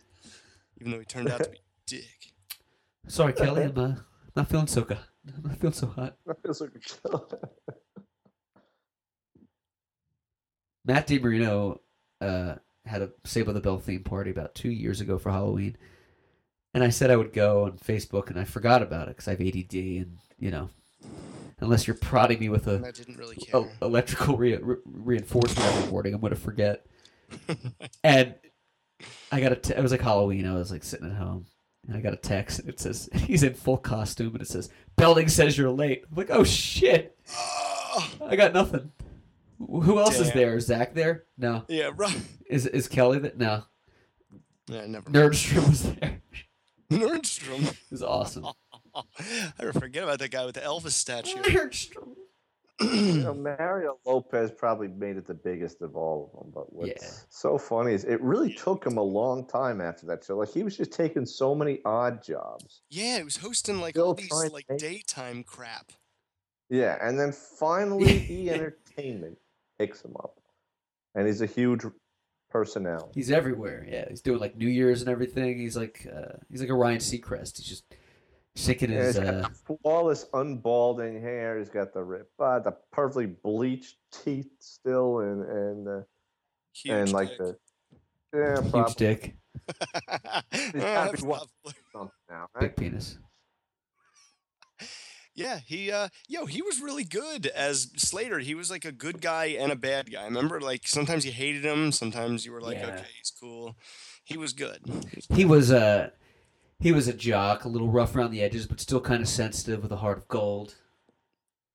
Even 0.80 0.92
though 0.92 0.98
he 0.98 1.04
turned 1.04 1.30
out 1.30 1.42
to 1.42 1.50
be 1.50 1.58
dick. 1.86 2.32
Sorry, 3.08 3.32
Kelly. 3.32 3.62
I'm 3.64 3.78
uh, 3.78 3.94
not 4.34 4.48
feeling 4.48 4.66
so 4.66 4.82
good. 4.82 4.98
I'm 5.36 5.42
not 5.50 5.58
feeling 5.58 5.74
so 5.74 5.86
hot. 5.86 6.16
That 6.26 6.42
feels 6.42 6.60
like 6.60 6.70
a 6.74 6.78
kill. 6.78 7.28
Matt 10.84 11.08
DiMarino 11.08 11.78
uh, 12.20 12.54
had 12.84 13.02
a 13.02 13.10
Save 13.24 13.46
by 13.46 13.52
the 13.52 13.60
Bell 13.60 13.78
theme 13.78 14.04
party 14.04 14.30
about 14.30 14.54
two 14.54 14.70
years 14.70 15.00
ago 15.00 15.18
for 15.18 15.30
Halloween, 15.30 15.76
and 16.74 16.84
I 16.84 16.90
said 16.90 17.10
I 17.10 17.16
would 17.16 17.32
go 17.32 17.64
on 17.64 17.72
Facebook, 17.78 18.30
and 18.30 18.38
I 18.38 18.44
forgot 18.44 18.82
about 18.82 19.08
it 19.08 19.16
because 19.16 19.28
I 19.28 19.32
have 19.32 19.40
ADD, 19.40 19.74
and 19.74 20.16
you 20.38 20.50
know, 20.50 20.70
unless 21.60 21.86
you're 21.86 21.96
prodding 21.96 22.38
me 22.38 22.48
with 22.48 22.68
a, 22.68 22.78
didn't 22.92 23.18
really 23.18 23.36
care. 23.36 23.62
a 23.80 23.84
electrical 23.84 24.36
re- 24.36 24.56
re- 24.58 24.76
reinforcement 24.84 25.66
every 25.74 25.90
morning, 25.90 26.14
I'm 26.14 26.20
gonna 26.20 26.36
forget. 26.36 26.86
and 28.04 28.34
I 29.32 29.40
got 29.40 29.52
a. 29.52 29.56
T- 29.56 29.74
it 29.74 29.82
was 29.82 29.92
like 29.92 30.00
Halloween. 30.00 30.46
I 30.46 30.54
was 30.54 30.70
like 30.70 30.84
sitting 30.84 31.10
at 31.10 31.16
home, 31.16 31.46
and 31.86 31.96
I 31.96 32.00
got 32.00 32.12
a 32.12 32.16
text, 32.16 32.60
and 32.60 32.68
it 32.68 32.80
says 32.80 33.08
he's 33.14 33.42
in 33.42 33.54
full 33.54 33.78
costume, 33.78 34.32
and 34.32 34.42
it 34.42 34.48
says 34.48 34.70
Belding 34.96 35.28
says 35.28 35.56
you're 35.58 35.70
late. 35.70 36.04
I'm 36.10 36.16
like, 36.16 36.30
oh 36.30 36.44
shit, 36.44 37.16
Oh, 37.98 38.10
I 38.26 38.36
got 38.36 38.52
nothing. 38.52 38.92
Who 39.58 39.98
else 39.98 40.20
is 40.20 40.28
Damn. 40.28 40.36
there? 40.36 40.56
Is 40.56 40.66
Zach 40.66 40.94
there? 40.94 41.24
No. 41.38 41.64
yeah, 41.68 41.90
right. 41.96 42.18
Is 42.48 42.66
is 42.66 42.88
Kelly 42.88 43.18
that? 43.20 43.38
No. 43.38 43.62
Yeah, 44.68 44.86
never. 44.86 45.08
Nerdstrom 45.10 45.68
was 45.68 45.82
there. 45.94 46.20
Nerdstrom. 46.90 47.74
was 47.90 48.02
awesome. 48.02 48.46
I 48.94 49.72
forget 49.72 50.02
about 50.02 50.18
that 50.18 50.30
guy 50.30 50.44
with 50.44 50.56
the 50.56 50.60
Elvis 50.60 50.90
statue. 50.92 51.40
Nerdstrom. 51.42 52.15
you 52.80 53.22
know, 53.22 53.32
Mario 53.34 53.98
Lopez 54.04 54.50
probably 54.50 54.88
made 54.88 55.16
it 55.16 55.26
the 55.26 55.34
biggest 55.34 55.80
of 55.80 55.96
all 55.96 56.30
of 56.32 56.38
them. 56.38 56.52
But 56.54 56.72
what's 56.74 56.90
Yeah. 57.02 57.08
so 57.30 57.56
funny 57.56 57.94
is 57.94 58.04
it 58.04 58.20
really 58.20 58.52
took 58.54 58.84
him 58.86 58.98
a 58.98 59.02
long 59.02 59.46
time 59.46 59.80
after 59.80 60.06
that 60.06 60.24
show. 60.24 60.36
Like 60.36 60.50
he 60.52 60.62
was 60.62 60.76
just 60.76 60.92
taking 60.92 61.24
so 61.24 61.54
many 61.54 61.80
odd 61.84 62.22
jobs. 62.22 62.82
Yeah, 62.90 63.18
he 63.18 63.24
was 63.24 63.38
hosting 63.38 63.80
like 63.80 63.94
Still 63.94 64.06
all 64.08 64.14
these 64.14 64.30
like 64.52 64.66
make- 64.68 64.78
daytime 64.78 65.42
crap. 65.42 65.92
Yeah, 66.68 66.98
and 67.00 67.18
then 67.18 67.32
finally 67.32 68.26
E 68.30 68.50
Entertainment 68.50 69.38
picks 69.78 70.04
him 70.04 70.14
up, 70.18 70.34
and 71.14 71.26
he's 71.26 71.40
a 71.40 71.46
huge 71.46 71.84
personality. 72.50 73.12
He's 73.14 73.30
everywhere. 73.30 73.86
Yeah, 73.88 74.06
he's 74.08 74.20
doing 74.20 74.40
like 74.40 74.56
New 74.56 74.68
Year's 74.68 75.00
and 75.00 75.08
everything. 75.08 75.58
He's 75.58 75.76
like 75.76 76.06
uh, 76.12 76.36
he's 76.50 76.60
like 76.60 76.68
a 76.70 76.74
Ryan 76.74 76.98
Seacrest. 76.98 77.56
He's 77.58 77.66
just 77.66 77.84
shaking 78.56 78.90
Yeah, 78.90 78.98
his. 79.04 79.16
he's 79.16 79.24
got 79.24 79.34
Uh, 79.44 79.48
flawless, 79.82 80.24
unbalding 80.32 81.20
hair. 81.20 81.58
He's 81.58 81.68
got 81.68 81.92
the 81.92 82.02
rip, 82.02 82.30
uh, 82.40 82.58
the 82.58 82.72
perfectly 82.92 83.26
bleached 83.26 83.96
teeth 84.10 84.50
still, 84.58 85.20
and 85.20 85.42
and 85.48 85.88
uh, 85.88 86.00
Huge 86.74 86.94
and 86.94 87.12
like 87.12 87.28
dick. 87.30 87.38
the 87.38 87.56
yeah, 88.34 88.60
huge 88.60 88.70
probably 88.72 88.94
dick, 88.96 89.36
gotta 89.70 90.42
that's 90.82 91.22
lovely. 91.22 91.48
something 91.92 92.10
now. 92.28 92.48
Right? 92.54 92.60
big 92.62 92.76
penis. 92.76 93.18
Yeah, 95.34 95.58
he 95.66 95.92
uh 95.92 96.08
yo, 96.28 96.46
he 96.46 96.62
was 96.62 96.80
really 96.80 97.04
good 97.04 97.46
as 97.46 97.90
Slater. 97.96 98.38
He 98.38 98.54
was 98.54 98.70
like 98.70 98.86
a 98.86 98.92
good 98.92 99.20
guy 99.20 99.46
and 99.46 99.70
a 99.70 99.76
bad 99.76 100.10
guy. 100.10 100.24
Remember 100.24 100.60
like 100.62 100.88
sometimes 100.88 101.26
you 101.26 101.32
hated 101.32 101.62
him, 101.64 101.92
sometimes 101.92 102.46
you 102.46 102.52
were 102.52 102.60
like, 102.62 102.78
Yeah. 102.78 102.86
okay, 102.88 103.04
he's 103.18 103.30
cool. 103.38 103.76
He 104.24 104.38
was 104.38 104.54
good. 104.54 104.80
He 105.34 105.44
was 105.44 105.70
a 105.70 106.12
he 106.78 106.92
was 106.92 107.08
a 107.08 107.12
jock, 107.12 107.64
a 107.64 107.68
little 107.68 107.90
rough 107.90 108.14
around 108.14 108.30
the 108.30 108.42
edges, 108.42 108.66
but 108.66 108.80
still 108.80 109.00
kind 109.00 109.22
of 109.22 109.28
sensitive 109.28 109.82
with 109.82 109.92
a 109.92 109.96
heart 109.96 110.18
of 110.18 110.28
gold. 110.28 110.74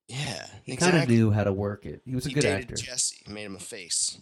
Yeah. 0.07 0.45
He 0.63 0.75
kind 0.75 0.97
of 0.97 1.09
knew 1.09 1.31
how 1.31 1.43
to 1.43 1.53
work 1.53 1.85
it. 1.85 2.01
He 2.05 2.15
was 2.15 2.25
a 2.25 2.29
he 2.29 2.35
good 2.35 2.45
actor. 2.45 2.75
Jesse, 2.75 3.23
made 3.27 3.45
him 3.45 3.55
a 3.55 3.59
face. 3.59 4.19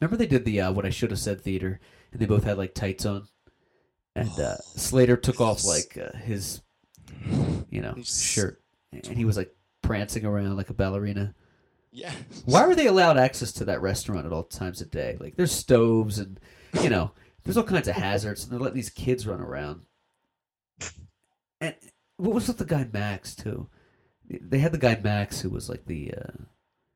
Remember 0.00 0.16
they 0.16 0.26
did 0.26 0.44
the 0.44 0.60
uh, 0.62 0.72
what 0.72 0.86
I 0.86 0.90
should 0.90 1.10
have 1.10 1.20
said 1.20 1.40
theater, 1.40 1.78
and 2.10 2.20
they 2.20 2.26
both 2.26 2.44
had 2.44 2.58
like 2.58 2.74
tights 2.74 3.04
on, 3.04 3.28
and 4.16 4.30
uh, 4.38 4.56
Slater 4.76 5.16
took 5.16 5.40
off 5.40 5.64
like 5.64 5.98
uh, 5.98 6.16
his, 6.16 6.62
you 7.70 7.80
know, 7.80 7.94
shirt, 8.02 8.62
and 8.92 9.16
he 9.16 9.24
was 9.24 9.36
like 9.36 9.54
prancing 9.82 10.24
around 10.24 10.56
like 10.56 10.70
a 10.70 10.74
ballerina. 10.74 11.34
Yeah. 11.90 12.12
Why 12.46 12.66
were 12.66 12.74
they 12.74 12.86
allowed 12.86 13.18
access 13.18 13.52
to 13.52 13.66
that 13.66 13.82
restaurant 13.82 14.24
at 14.24 14.32
all 14.32 14.44
times 14.44 14.80
of 14.80 14.90
day? 14.90 15.18
Like 15.20 15.36
there's 15.36 15.52
stoves 15.52 16.18
and 16.18 16.40
you 16.80 16.88
know 16.88 17.12
there's 17.44 17.56
all 17.56 17.62
kinds 17.64 17.88
of 17.88 17.94
hazards, 17.96 18.42
and 18.44 18.52
they're 18.52 18.60
letting 18.60 18.76
these 18.76 18.90
kids 18.90 19.26
run 19.26 19.40
around. 19.40 19.82
And 21.60 21.74
what 22.16 22.34
was 22.34 22.48
with 22.48 22.58
the 22.58 22.64
guy 22.64 22.88
Max 22.92 23.34
too? 23.34 23.68
They 24.28 24.58
had 24.58 24.72
the 24.72 24.78
guy 24.78 24.98
Max 25.02 25.40
who 25.40 25.50
was 25.50 25.68
like 25.68 25.84
the 25.86 26.14
uh, 26.16 26.42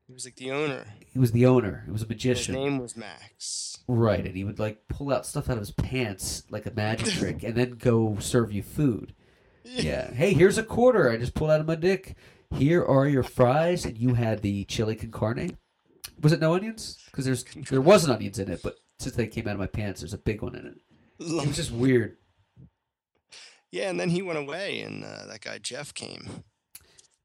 He 0.07 0.13
was 0.13 0.25
like 0.25 0.35
the 0.35 0.51
owner. 0.51 0.85
he 1.11 1.19
was 1.19 1.31
the 1.31 1.45
owner. 1.45 1.83
He 1.85 1.91
was 1.91 2.01
a 2.03 2.07
magician. 2.07 2.55
His 2.55 2.63
name 2.63 2.79
was 2.79 2.97
Max. 2.97 3.77
Right, 3.87 4.25
and 4.25 4.35
he 4.35 4.43
would 4.43 4.59
like 4.59 4.87
pull 4.89 5.13
out 5.13 5.25
stuff 5.25 5.49
out 5.49 5.53
of 5.53 5.59
his 5.59 5.71
pants 5.71 6.43
like 6.49 6.65
a 6.65 6.71
magic 6.71 7.07
trick, 7.13 7.43
and 7.43 7.55
then 7.55 7.71
go 7.71 8.17
serve 8.19 8.51
you 8.51 8.63
food. 8.63 9.13
Yeah. 9.63 10.11
Hey, 10.13 10.33
here's 10.33 10.57
a 10.57 10.63
quarter 10.63 11.09
I 11.11 11.17
just 11.17 11.33
pulled 11.33 11.51
out 11.51 11.59
of 11.61 11.67
my 11.67 11.75
dick. 11.75 12.15
Here 12.55 12.83
are 12.83 13.07
your 13.07 13.23
fries, 13.23 13.85
and 13.85 13.97
you 13.97 14.13
had 14.15 14.41
the 14.41 14.63
chili 14.65 14.95
con 14.95 15.11
carne. 15.11 15.57
Was 16.21 16.31
it 16.33 16.39
no 16.39 16.53
onions? 16.55 16.97
Because 17.11 17.25
there's 17.25 17.43
there 17.69 17.81
wasn't 17.81 18.13
onions 18.13 18.39
in 18.39 18.49
it, 18.49 18.61
but 18.63 18.77
since 18.99 19.15
they 19.15 19.27
came 19.27 19.47
out 19.47 19.53
of 19.53 19.59
my 19.59 19.67
pants, 19.67 20.01
there's 20.01 20.13
a 20.13 20.17
big 20.17 20.41
one 20.41 20.55
in 20.55 20.65
it. 20.65 20.77
It 21.19 21.47
was 21.47 21.55
just 21.55 21.71
weird. 21.71 22.17
Yeah, 23.71 23.89
and 23.89 23.99
then 23.99 24.09
he 24.09 24.21
went 24.21 24.39
away, 24.39 24.79
and 24.81 25.03
uh, 25.03 25.25
that 25.27 25.41
guy 25.41 25.57
Jeff 25.57 25.93
came, 25.93 26.43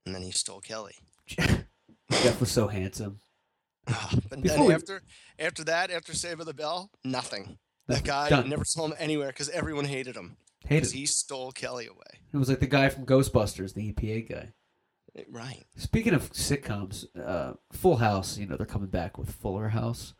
and 0.05 0.15
then 0.15 0.23
he 0.23 0.31
stole 0.33 0.61
Kelly. 0.61 0.95
Jeff 1.29 2.41
was 2.41 2.51
so 2.51 2.69
handsome. 2.69 3.21
Ah, 3.89 4.15
but 4.31 4.41
Before 4.41 4.59
then 4.59 4.67
we- 4.69 4.75
after 4.75 5.03
after 5.41 5.65
that, 5.65 5.91
after 5.91 6.15
Save 6.15 6.39
of 6.39 6.47
the 6.47 6.55
Bell, 6.55 6.89
nothing. 7.05 7.59
That 7.89 8.05
guy 8.05 8.29
Done. 8.29 8.49
never 8.49 8.65
saw 8.65 8.85
him 8.87 8.95
anywhere 8.97 9.27
because 9.29 9.49
everyone 9.49 9.87
hated 9.87 10.15
him. 10.15 10.37
Hated. 10.65 10.93
Him. 10.93 10.99
he 10.99 11.05
stole 11.07 11.51
Kelly 11.51 11.89
away. 11.89 12.21
It 12.33 12.37
was 12.37 12.49
like 12.49 12.61
the 12.61 12.69
guy 12.69 12.89
from 12.91 13.05
Ghostbusters, 13.07 13.75
the 13.75 13.93
EPA 13.93 14.29
guy. 14.31 14.53
Eh, 15.17 15.25
Right. 15.29 15.65
Speaking 15.77 16.15
of 16.15 16.31
sitcoms, 16.33 17.07
uh, 17.21 17.55
Full 17.73 17.97
House. 17.97 18.39
You 18.39 18.47
know 18.47 18.57
they're 18.57 18.67
coming 18.67 18.89
back 18.89 19.19
with 19.19 19.33
Fuller 19.33 19.71
House. 19.71 20.15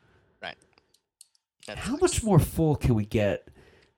How 1.69 1.75
Netflix. 1.97 2.01
much 2.01 2.23
more 2.25 2.39
full 2.39 2.77
can 2.77 2.95
we 2.95 3.05
get? 3.07 3.49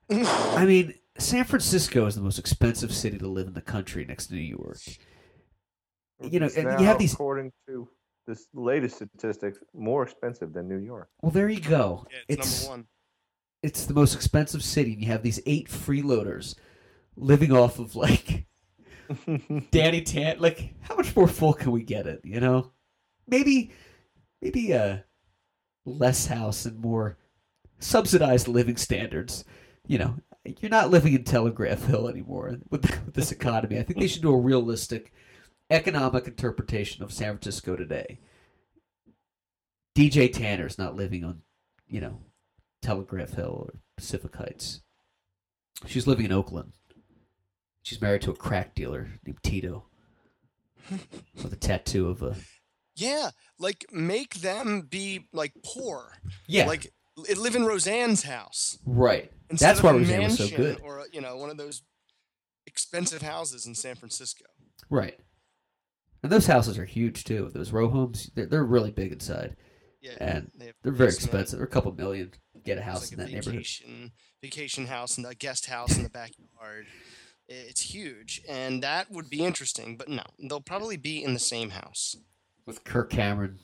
I 0.09 0.65
mean, 0.67 0.93
San 1.17 1.43
Francisco 1.45 2.05
is 2.05 2.15
the 2.15 2.21
most 2.21 2.37
expensive 2.39 2.93
city 2.93 3.17
to 3.17 3.27
live 3.27 3.47
in 3.47 3.53
the 3.53 3.61
country 3.61 4.05
next 4.05 4.27
to 4.27 4.35
New 4.35 4.41
York. 4.41 4.77
You 6.21 6.39
know, 6.39 6.45
It's 6.45 6.55
and 6.57 6.79
you 6.79 6.85
have 6.85 6.97
these- 6.99 7.13
according 7.13 7.51
to 7.67 7.87
this 8.27 8.47
latest 8.53 8.95
statistics, 8.95 9.59
more 9.73 10.03
expensive 10.03 10.53
than 10.53 10.67
New 10.67 10.77
York. 10.79 11.09
Well, 11.21 11.31
there 11.31 11.49
you 11.49 11.59
go. 11.61 12.07
Yeah, 12.11 12.17
it's, 12.27 12.45
it's 12.47 12.61
number 12.63 12.77
one. 12.77 12.87
it's 13.61 13.85
the 13.85 13.93
most 13.93 14.15
expensive 14.15 14.63
city, 14.63 14.93
and 14.93 15.01
you 15.01 15.07
have 15.09 15.21
these 15.23 15.39
eight 15.45 15.67
freeloaders 15.69 16.55
living 17.15 17.51
off 17.51 17.77
of 17.79 17.95
like 17.95 18.45
Danny 19.71 20.01
Tan. 20.01 20.39
Like, 20.39 20.73
how 20.81 20.95
much 20.95 21.15
more 21.15 21.27
full 21.27 21.53
can 21.53 21.71
we 21.71 21.83
get 21.83 22.07
it? 22.07 22.21
You 22.23 22.39
know, 22.39 22.71
maybe 23.27 23.71
maybe 24.41 24.73
uh 24.73 24.97
less 25.85 26.25
house 26.25 26.65
and 26.65 26.79
more 26.79 27.17
subsidized 27.79 28.47
living 28.47 28.77
standards. 28.77 29.45
You 29.87 29.97
know, 29.99 30.15
you're 30.59 30.69
not 30.71 30.89
living 30.89 31.13
in 31.13 31.23
Telegraph 31.23 31.85
Hill 31.85 32.07
anymore 32.07 32.57
with, 32.69 32.83
with 33.05 33.13
this 33.13 33.31
economy. 33.31 33.77
I 33.79 33.83
think 33.83 33.99
they 33.99 34.07
should 34.07 34.21
do 34.21 34.33
a 34.33 34.39
realistic 34.39 35.11
economic 35.69 36.27
interpretation 36.27 37.03
of 37.03 37.11
San 37.11 37.33
Francisco 37.33 37.75
today. 37.75 38.19
DJ 39.95 40.31
Tanner's 40.31 40.77
not 40.77 40.95
living 40.95 41.23
on, 41.23 41.41
you 41.87 42.01
know, 42.01 42.19
Telegraph 42.81 43.33
Hill 43.33 43.67
or 43.67 43.79
Pacific 43.95 44.35
Heights. 44.35 44.81
She's 45.85 46.07
living 46.07 46.25
in 46.25 46.31
Oakland. 46.31 46.73
She's 47.81 48.01
married 48.01 48.21
to 48.23 48.31
a 48.31 48.35
crack 48.35 48.73
dealer 48.75 49.09
named 49.25 49.39
Tito 49.43 49.85
with 50.89 51.53
a 51.53 51.55
tattoo 51.57 52.09
of 52.09 52.21
a. 52.23 52.35
Yeah, 52.95 53.31
like 53.59 53.85
make 53.91 54.35
them 54.35 54.81
be 54.89 55.27
like 55.33 55.53
poor. 55.63 56.13
Yeah, 56.47 56.65
Like 56.67 56.83
li- 56.85 56.89
live 57.15 57.55
in 57.55 57.65
Roseanne's 57.65 58.23
house. 58.23 58.77
right. 58.85 59.31
That's 59.49 59.83
why 59.83 59.91
Roseanne 59.91 60.23
was 60.23 60.37
so 60.37 60.49
good. 60.55 60.81
Or 60.83 61.05
you 61.11 61.21
know, 61.21 61.37
one 61.37 61.49
of 61.49 61.57
those 61.57 61.83
expensive 62.65 63.21
houses 63.21 63.65
in 63.65 63.75
San 63.75 63.95
Francisco. 63.95 64.45
Right. 64.89 65.19
And 66.23 66.31
those 66.31 66.47
houses 66.47 66.79
are 66.79 66.85
huge 66.85 67.23
too. 67.23 67.51
Those 67.53 67.71
row 67.71 67.87
homes, 67.89 68.31
they're, 68.33 68.47
they're 68.47 68.63
really 68.63 68.91
big 68.91 69.11
inside. 69.11 69.55
Yeah, 70.01 70.13
And 70.19 70.51
they 70.57 70.65
have 70.67 70.75
They're 70.83 70.91
very 70.91 71.09
expensive. 71.09 71.59
They're 71.59 71.67
a 71.67 71.69
couple 71.69 71.91
million 71.91 72.31
to 72.31 72.59
get 72.63 72.77
a 72.77 72.81
house 72.81 73.03
like 73.03 73.13
in 73.13 73.19
a 73.19 73.23
that 73.23 73.31
neighborhood. 73.31 73.53
vacation, 73.53 74.11
vacation 74.41 74.87
house 74.87 75.17
and 75.17 75.25
a 75.25 75.35
guest 75.35 75.67
house 75.67 75.95
in 75.97 76.03
the 76.03 76.09
backyard. 76.09 76.87
It's 77.47 77.81
huge, 77.81 78.41
and 78.49 78.81
that 78.81 79.11
would 79.11 79.29
be 79.29 79.45
interesting. 79.45 79.97
But 79.97 80.09
no, 80.09 80.23
they'll 80.39 80.61
probably 80.61 80.97
be 80.97 81.23
in 81.23 81.33
the 81.33 81.39
same 81.39 81.69
house. 81.71 82.15
With 82.65 82.83
Kirk 82.83 83.11
Cameron 83.11 83.59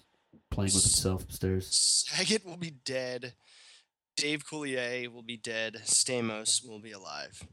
playing 0.52 0.72
with 0.74 0.84
himself 0.84 1.24
upstairs. 1.24 2.06
Saget 2.08 2.46
will 2.46 2.58
be 2.58 2.72
dead. 2.86 3.34
Dave 4.16 4.46
Coulier 4.46 5.12
will 5.12 5.24
be 5.24 5.38
dead. 5.38 5.82
Stamos 5.86 6.68
will 6.68 6.80
be 6.80 6.92
alive. 6.92 7.48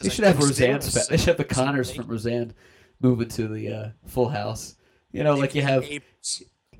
They 0.00 0.08
I 0.08 0.12
should 0.12 0.24
have. 0.24 0.38
Fa- 0.38 1.06
they 1.10 1.16
should 1.16 1.28
have 1.28 1.36
the 1.36 1.44
Connors 1.44 1.90
from 1.90 2.06
Roseanne 2.06 2.54
move 3.00 3.20
into 3.20 3.48
the 3.48 3.68
uh, 3.72 3.88
Full 4.06 4.28
House. 4.28 4.76
You 5.10 5.24
know, 5.24 5.34
like 5.34 5.54
you 5.54 5.62
have 5.62 5.84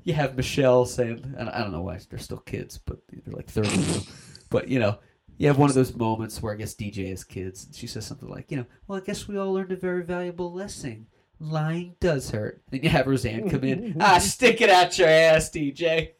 you 0.03 0.13
have 0.13 0.37
Michelle 0.37 0.85
saying, 0.85 1.35
and 1.37 1.49
I 1.49 1.59
don't 1.59 1.71
know 1.71 1.81
why 1.81 1.99
they're 2.09 2.19
still 2.19 2.37
kids, 2.37 2.77
but 2.77 2.99
they're 3.09 3.35
like 3.35 3.49
thirty. 3.49 4.07
But 4.49 4.67
you 4.67 4.79
know, 4.79 4.99
you 5.37 5.47
have 5.47 5.57
one 5.57 5.69
of 5.69 5.75
those 5.75 5.95
moments 5.95 6.41
where 6.41 6.53
I 6.53 6.57
guess 6.57 6.75
DJ 6.75 7.09
has 7.09 7.23
kids. 7.23 7.65
And 7.65 7.73
she 7.73 7.87
says 7.87 8.05
something 8.05 8.27
like, 8.27 8.51
you 8.51 8.57
know, 8.57 8.65
well, 8.85 8.99
I 8.99 9.01
guess 9.01 9.29
we 9.29 9.37
all 9.37 9.53
learned 9.53 9.71
a 9.71 9.77
very 9.77 10.03
valuable 10.03 10.51
lesson. 10.51 11.07
Lying 11.41 11.95
does 11.99 12.29
hurt. 12.29 12.61
Then 12.69 12.83
you 12.83 12.89
have 12.89 13.07
Roseanne 13.07 13.49
come 13.49 13.63
in. 13.63 13.97
ah, 13.99 14.19
stick 14.19 14.61
it 14.61 14.69
out 14.69 14.97
your 14.99 15.07
ass, 15.07 15.49
DJ. 15.49 16.11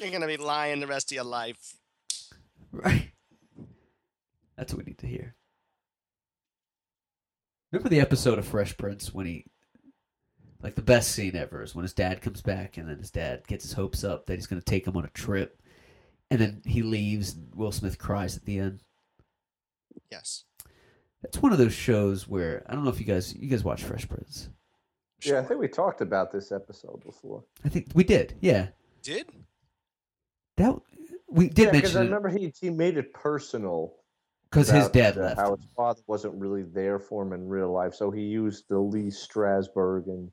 You're 0.00 0.12
gonna 0.12 0.28
be 0.28 0.36
lying 0.36 0.78
the 0.78 0.86
rest 0.86 1.10
of 1.10 1.16
your 1.16 1.24
life. 1.24 1.74
Right. 2.70 3.10
That's 4.56 4.72
what 4.72 4.78
we 4.78 4.90
need 4.90 4.98
to 4.98 5.08
hear. 5.08 5.34
Remember 7.72 7.88
the 7.88 8.00
episode 8.00 8.38
of 8.38 8.46
Fresh 8.46 8.76
Prince 8.76 9.12
when 9.12 9.26
he, 9.26 9.46
like, 10.62 10.76
the 10.76 10.82
best 10.82 11.10
scene 11.10 11.34
ever 11.34 11.62
is 11.62 11.74
when 11.74 11.82
his 11.82 11.94
dad 11.94 12.20
comes 12.20 12.40
back 12.40 12.76
and 12.76 12.88
then 12.88 12.98
his 12.98 13.10
dad 13.10 13.46
gets 13.48 13.64
his 13.64 13.72
hopes 13.72 14.04
up 14.04 14.26
that 14.26 14.34
he's 14.34 14.46
going 14.46 14.60
to 14.60 14.64
take 14.64 14.86
him 14.86 14.96
on 14.96 15.04
a 15.04 15.10
trip, 15.10 15.60
and 16.30 16.40
then 16.40 16.62
he 16.64 16.82
leaves 16.82 17.34
and 17.34 17.52
Will 17.54 17.72
Smith 17.72 17.98
cries 17.98 18.36
at 18.36 18.44
the 18.44 18.58
end. 18.58 18.80
Yes. 20.10 20.44
That's 21.22 21.40
one 21.40 21.52
of 21.52 21.58
those 21.58 21.72
shows 21.72 22.26
where 22.28 22.64
I 22.68 22.74
don't 22.74 22.84
know 22.84 22.90
if 22.90 22.98
you 23.00 23.06
guys 23.06 23.34
you 23.34 23.48
guys 23.48 23.62
watch 23.64 23.82
Fresh 23.84 24.08
Prince. 24.08 24.48
Yeah, 25.24 25.38
I 25.38 25.44
think 25.44 25.60
we 25.60 25.68
talked 25.68 26.00
about 26.00 26.32
this 26.32 26.50
episode 26.50 27.02
before. 27.04 27.44
I 27.64 27.68
think 27.68 27.88
we 27.94 28.02
did. 28.04 28.34
Yeah, 28.40 28.68
Did? 29.02 29.30
that 30.56 30.74
we 31.28 31.48
did 31.48 31.66
Yeah, 31.66 31.70
because 31.70 31.96
I 31.96 32.02
remember 32.02 32.28
he 32.28 32.52
he 32.60 32.70
made 32.70 32.96
it 32.96 33.12
personal 33.14 33.94
because 34.50 34.68
his 34.68 34.82
about, 34.86 34.92
dad 34.92 35.16
left. 35.16 35.40
How 35.40 35.54
his 35.56 35.64
father 35.76 36.02
wasn't 36.08 36.34
really 36.34 36.62
there 36.62 36.98
for 36.98 37.22
him 37.22 37.32
in 37.32 37.48
real 37.48 37.70
life, 37.72 37.94
so 37.94 38.10
he 38.10 38.22
used 38.22 38.64
the 38.68 38.78
Lee 38.78 39.08
Strasberg 39.10 40.06
and 40.08 40.30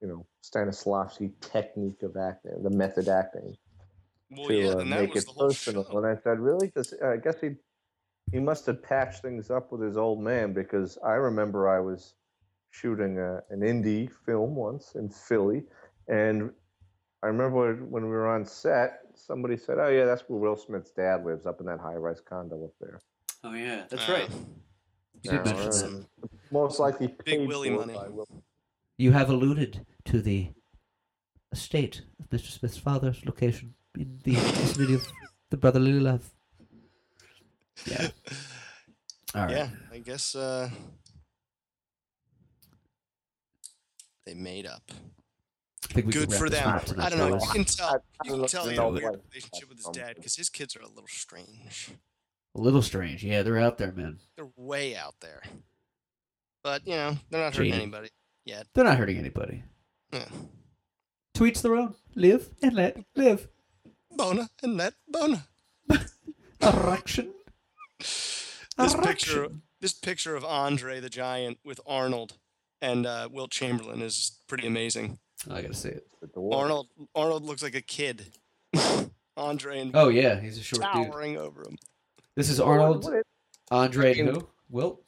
you 0.00 0.08
know 0.08 0.26
Stanislavski 0.42 1.32
technique 1.40 2.02
of 2.02 2.16
acting, 2.16 2.62
the 2.62 2.70
method 2.70 3.08
acting, 3.08 3.56
Well, 4.30 4.48
to 4.48 4.54
yeah. 4.54 4.68
uh, 4.70 4.76
that 4.78 4.84
make 4.86 5.14
was 5.14 5.24
it 5.24 5.26
the 5.26 5.32
whole 5.34 5.48
personal. 5.48 5.84
show. 5.84 5.98
And 5.98 6.06
I 6.06 6.16
said, 6.22 6.40
really? 6.40 6.68
'Cause, 6.70 6.94
uh, 7.02 7.08
I 7.10 7.16
guess 7.18 7.38
he 7.42 7.50
he 8.32 8.38
must 8.40 8.66
have 8.66 8.82
patched 8.82 9.22
things 9.22 9.50
up 9.50 9.72
with 9.72 9.80
his 9.82 9.96
old 9.96 10.20
man 10.20 10.52
because 10.52 10.98
I 11.04 11.12
remember 11.14 11.68
I 11.68 11.80
was 11.80 12.14
shooting 12.70 13.18
a, 13.18 13.40
an 13.50 13.60
indie 13.60 14.10
film 14.24 14.54
once 14.54 14.92
in 14.94 15.08
Philly, 15.10 15.64
and 16.08 16.50
I 17.22 17.26
remember 17.26 17.74
when 17.76 18.04
we 18.04 18.10
were 18.10 18.28
on 18.28 18.44
set, 18.44 19.00
somebody 19.14 19.56
said, 19.56 19.78
"Oh 19.78 19.88
yeah, 19.88 20.04
that's 20.04 20.22
where 20.28 20.38
Will 20.38 20.56
Smith's 20.56 20.90
dad 20.92 21.24
lives, 21.24 21.44
up 21.46 21.60
in 21.60 21.66
that 21.66 21.80
high-rise 21.80 22.20
condo 22.20 22.64
up 22.64 22.72
there." 22.80 23.00
oh 23.44 23.52
yeah, 23.54 23.84
that's 23.90 24.08
Uh, 24.08 24.12
right. 24.12 24.30
You 25.22 25.30
did 25.32 25.44
mention 25.44 25.70
that. 25.70 25.84
um, 25.86 26.06
Most 26.50 26.78
likely 26.80 27.08
paid 27.08 27.46
Willie 27.48 27.70
money. 27.70 27.94
by 27.94 28.08
Will. 28.08 28.26
You 28.96 29.12
have 29.12 29.28
alluded 29.30 29.84
to 30.06 30.20
the 30.22 30.52
estate 31.52 32.02
of 32.20 32.28
Mr. 32.30 32.50
Smith's 32.50 32.76
father's 32.78 33.24
location 33.26 33.74
in 33.98 34.20
the 34.24 34.34
vicinity 34.34 34.94
of 34.94 35.02
the 35.50 35.56
brotherly 35.56 35.98
love. 35.98 36.30
Yeah. 37.86 38.08
All 39.34 39.42
right. 39.46 39.50
Yeah, 39.50 39.68
I 39.92 39.98
guess. 39.98 40.34
Uh, 40.34 40.68
they 44.26 44.34
made 44.34 44.66
up. 44.66 44.82
I 45.88 45.92
think 45.92 46.06
we 46.06 46.12
Good 46.12 46.32
for 46.32 46.48
them. 46.48 46.80
I 46.98 47.08
don't 47.08 47.18
know. 47.18 47.34
You 47.34 47.48
can 47.52 47.64
tell. 47.64 47.88
I- 47.88 47.94
I 48.24 48.28
You 48.28 48.32
can 48.36 48.46
tell 48.46 48.66
I 48.66 48.70
he 48.70 48.76
don't 48.76 48.96
a 48.96 49.00
weird 49.00 49.20
relationship 49.32 49.68
with 49.68 49.78
his 49.78 49.86
dad 49.86 50.16
because 50.16 50.36
his 50.36 50.48
kids 50.48 50.76
are 50.76 50.80
a 50.82 50.88
little 50.88 51.08
strange. 51.08 51.90
A 52.54 52.60
little 52.60 52.82
strange. 52.82 53.24
Yeah, 53.24 53.42
they're 53.42 53.58
out 53.58 53.78
there, 53.78 53.92
man. 53.92 54.18
They're 54.36 54.48
way 54.56 54.94
out 54.96 55.14
there. 55.20 55.42
But 56.62 56.86
you 56.86 56.94
know, 56.94 57.16
they're 57.30 57.40
not 57.40 57.54
hurting 57.54 57.72
Jaded. 57.72 57.82
anybody 57.82 58.08
yet. 58.44 58.66
They're 58.74 58.84
not 58.84 58.98
hurting 58.98 59.16
anybody. 59.16 59.62
Yeah. 60.12 60.26
Tweets 61.34 61.62
their 61.62 61.76
own. 61.76 61.94
Live 62.14 62.50
and 62.62 62.74
let 62.74 62.98
live. 63.16 63.48
Bona 64.10 64.50
and 64.62 64.76
let 64.76 64.94
bona. 65.08 65.46
Erection. 66.60 67.32
This 68.00 68.94
picture, 69.02 69.48
this 69.80 69.92
picture 69.92 70.34
of 70.36 70.44
Andre 70.44 71.00
the 71.00 71.10
Giant 71.10 71.58
with 71.64 71.80
Arnold 71.86 72.34
and 72.80 73.06
uh, 73.06 73.28
Wilt 73.30 73.50
Chamberlain 73.50 74.00
is 74.02 74.40
pretty 74.48 74.66
amazing. 74.66 75.18
I 75.50 75.62
gotta 75.62 75.74
see 75.74 75.90
it. 75.90 76.06
Arnold, 76.36 76.88
Arnold 77.14 77.44
looks 77.44 77.62
like 77.62 77.74
a 77.74 77.80
kid. 77.80 78.26
Andre 79.36 79.80
and 79.80 79.90
Oh 79.94 80.08
yeah, 80.08 80.40
he's 80.40 80.58
a 80.58 80.62
short 80.62 80.82
dude. 80.82 81.06
towering 81.06 81.36
over 81.36 81.62
him. 81.62 81.76
This 82.36 82.48
is 82.48 82.60
Arnold, 82.60 83.08
Andre, 83.70 84.18
and 84.18 84.28
who? 84.30 84.48
Wilt. 84.68 85.02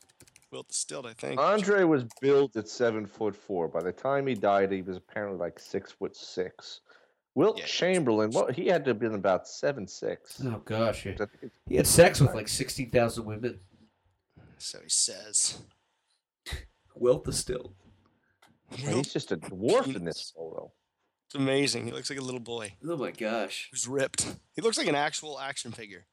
Wilt 0.50 0.72
Stilt, 0.72 1.06
I 1.06 1.14
think. 1.14 1.40
Andre 1.40 1.84
was 1.84 2.04
built 2.20 2.56
at 2.56 2.68
seven 2.68 3.06
foot 3.06 3.34
four. 3.34 3.68
By 3.68 3.82
the 3.82 3.92
time 3.92 4.26
he 4.26 4.34
died, 4.34 4.70
he 4.70 4.82
was 4.82 4.96
apparently 4.96 5.38
like 5.38 5.58
six 5.58 5.92
foot 5.92 6.14
six. 6.16 6.80
Wilt 7.34 7.58
Yeah. 7.58 7.64
Chamberlain, 7.66 8.30
well, 8.30 8.48
he 8.48 8.66
had 8.66 8.84
to 8.84 8.90
have 8.90 8.98
been 8.98 9.14
about 9.14 9.48
seven 9.48 9.86
six. 9.88 10.40
Oh 10.44 10.60
gosh, 10.64 11.06
yeah. 11.06 11.12
I 11.12 11.16
think 11.16 11.30
it's- 11.42 11.50
he 11.66 11.76
had 11.76 11.86
sex 11.86 12.20
with 12.20 12.34
like 12.34 12.48
sixteen 12.48 12.90
thousand 12.90 13.24
women. 13.24 13.60
So 14.58 14.78
he 14.82 14.88
says. 14.88 15.58
Wilt 16.94 17.24
the 17.24 17.32
Stilt. 17.32 17.72
and 18.70 18.96
he's 18.96 19.12
just 19.12 19.32
a 19.32 19.36
dwarf 19.38 19.94
in 19.96 20.04
this 20.04 20.30
photo. 20.36 20.70
It's 21.26 21.34
amazing. 21.34 21.86
He 21.86 21.92
looks 21.92 22.10
like 22.10 22.18
a 22.18 22.22
little 22.22 22.38
boy 22.40 22.74
Oh 22.86 22.96
my 22.98 23.10
gosh. 23.12 23.68
who's 23.70 23.88
ripped. 23.88 24.36
He 24.54 24.60
looks 24.60 24.76
like 24.76 24.86
an 24.88 24.94
actual 24.94 25.40
action 25.40 25.72
figure. 25.72 26.06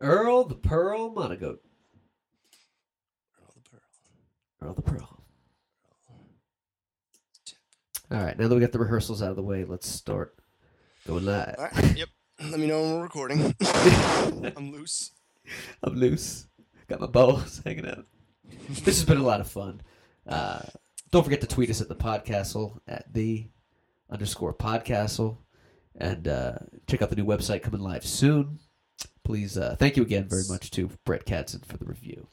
Earl 0.00 0.44
the 0.44 0.54
Pearl 0.54 1.10
Monogoat. 1.12 1.60
Earl 3.40 3.52
the 3.54 3.60
Pearl. 3.70 3.80
Earl 4.62 4.74
the 4.74 4.82
Pearl. 4.82 5.13
All 8.14 8.22
right, 8.22 8.38
now 8.38 8.46
that 8.46 8.54
we 8.54 8.60
got 8.60 8.70
the 8.70 8.78
rehearsals 8.78 9.22
out 9.22 9.30
of 9.30 9.36
the 9.36 9.42
way, 9.42 9.64
let's 9.64 9.88
start 9.88 10.36
going 11.04 11.26
live. 11.26 11.56
All 11.58 11.64
right. 11.64 11.98
Yep. 11.98 12.08
Let 12.48 12.60
me 12.60 12.68
know 12.68 12.80
when 12.80 12.94
we're 12.94 13.02
recording. 13.02 13.52
I'm 14.56 14.70
loose. 14.70 15.10
I'm 15.82 15.96
loose. 15.96 16.46
Got 16.86 17.00
my 17.00 17.08
balls 17.08 17.60
hanging 17.66 17.88
out. 17.88 18.06
This 18.68 18.98
has 18.98 19.04
been 19.04 19.18
a 19.18 19.24
lot 19.24 19.40
of 19.40 19.48
fun. 19.48 19.82
Uh, 20.28 20.60
don't 21.10 21.24
forget 21.24 21.40
to 21.40 21.48
tweet 21.48 21.70
us 21.70 21.80
at 21.80 21.88
the 21.88 21.96
podcastle 21.96 22.78
at 22.86 23.12
the 23.12 23.48
underscore 24.08 24.54
podcastle 24.54 25.38
and 25.96 26.28
uh, 26.28 26.58
check 26.86 27.02
out 27.02 27.10
the 27.10 27.16
new 27.16 27.26
website 27.26 27.62
coming 27.62 27.80
live 27.80 28.06
soon. 28.06 28.60
Please, 29.24 29.58
uh, 29.58 29.74
thank 29.76 29.96
you 29.96 30.04
again 30.04 30.28
very 30.28 30.44
much 30.48 30.70
to 30.70 30.88
Brett 31.04 31.26
Katzen 31.26 31.66
for 31.66 31.78
the 31.78 31.84
review. 31.84 32.28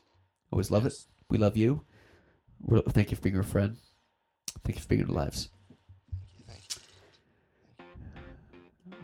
Always 0.51 0.69
love 0.69 0.85
it. 0.85 0.93
We 1.31 1.39
love 1.39 1.57
you. 1.57 1.85
We're, 2.59 2.81
thank 2.81 3.09
you 3.09 3.15
for 3.15 3.23
being 3.23 3.37
our 3.37 3.41
friend. 3.41 3.77
Thank 4.63 4.75
you 4.75 4.83
for 4.83 4.87
being 4.87 5.01
in 5.01 5.09
our 5.09 5.15
lives. 5.15 5.49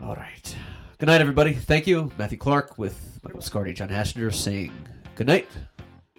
All 0.02 0.14
right. 0.14 0.56
Good 0.98 1.06
night, 1.06 1.20
everybody. 1.20 1.54
Thank 1.54 1.86
you. 1.86 2.10
Matthew 2.18 2.38
Clark 2.38 2.78
with 2.78 3.18
Michael 3.22 3.40
Biscardi 3.40 3.74
Jon 3.74 3.88
Hassinger 3.88 4.32
saying 4.32 4.72
good 5.16 5.26
night. 5.26 5.48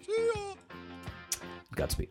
See 0.04 0.30
ya. 0.34 0.54
Godspeed. 1.74 2.10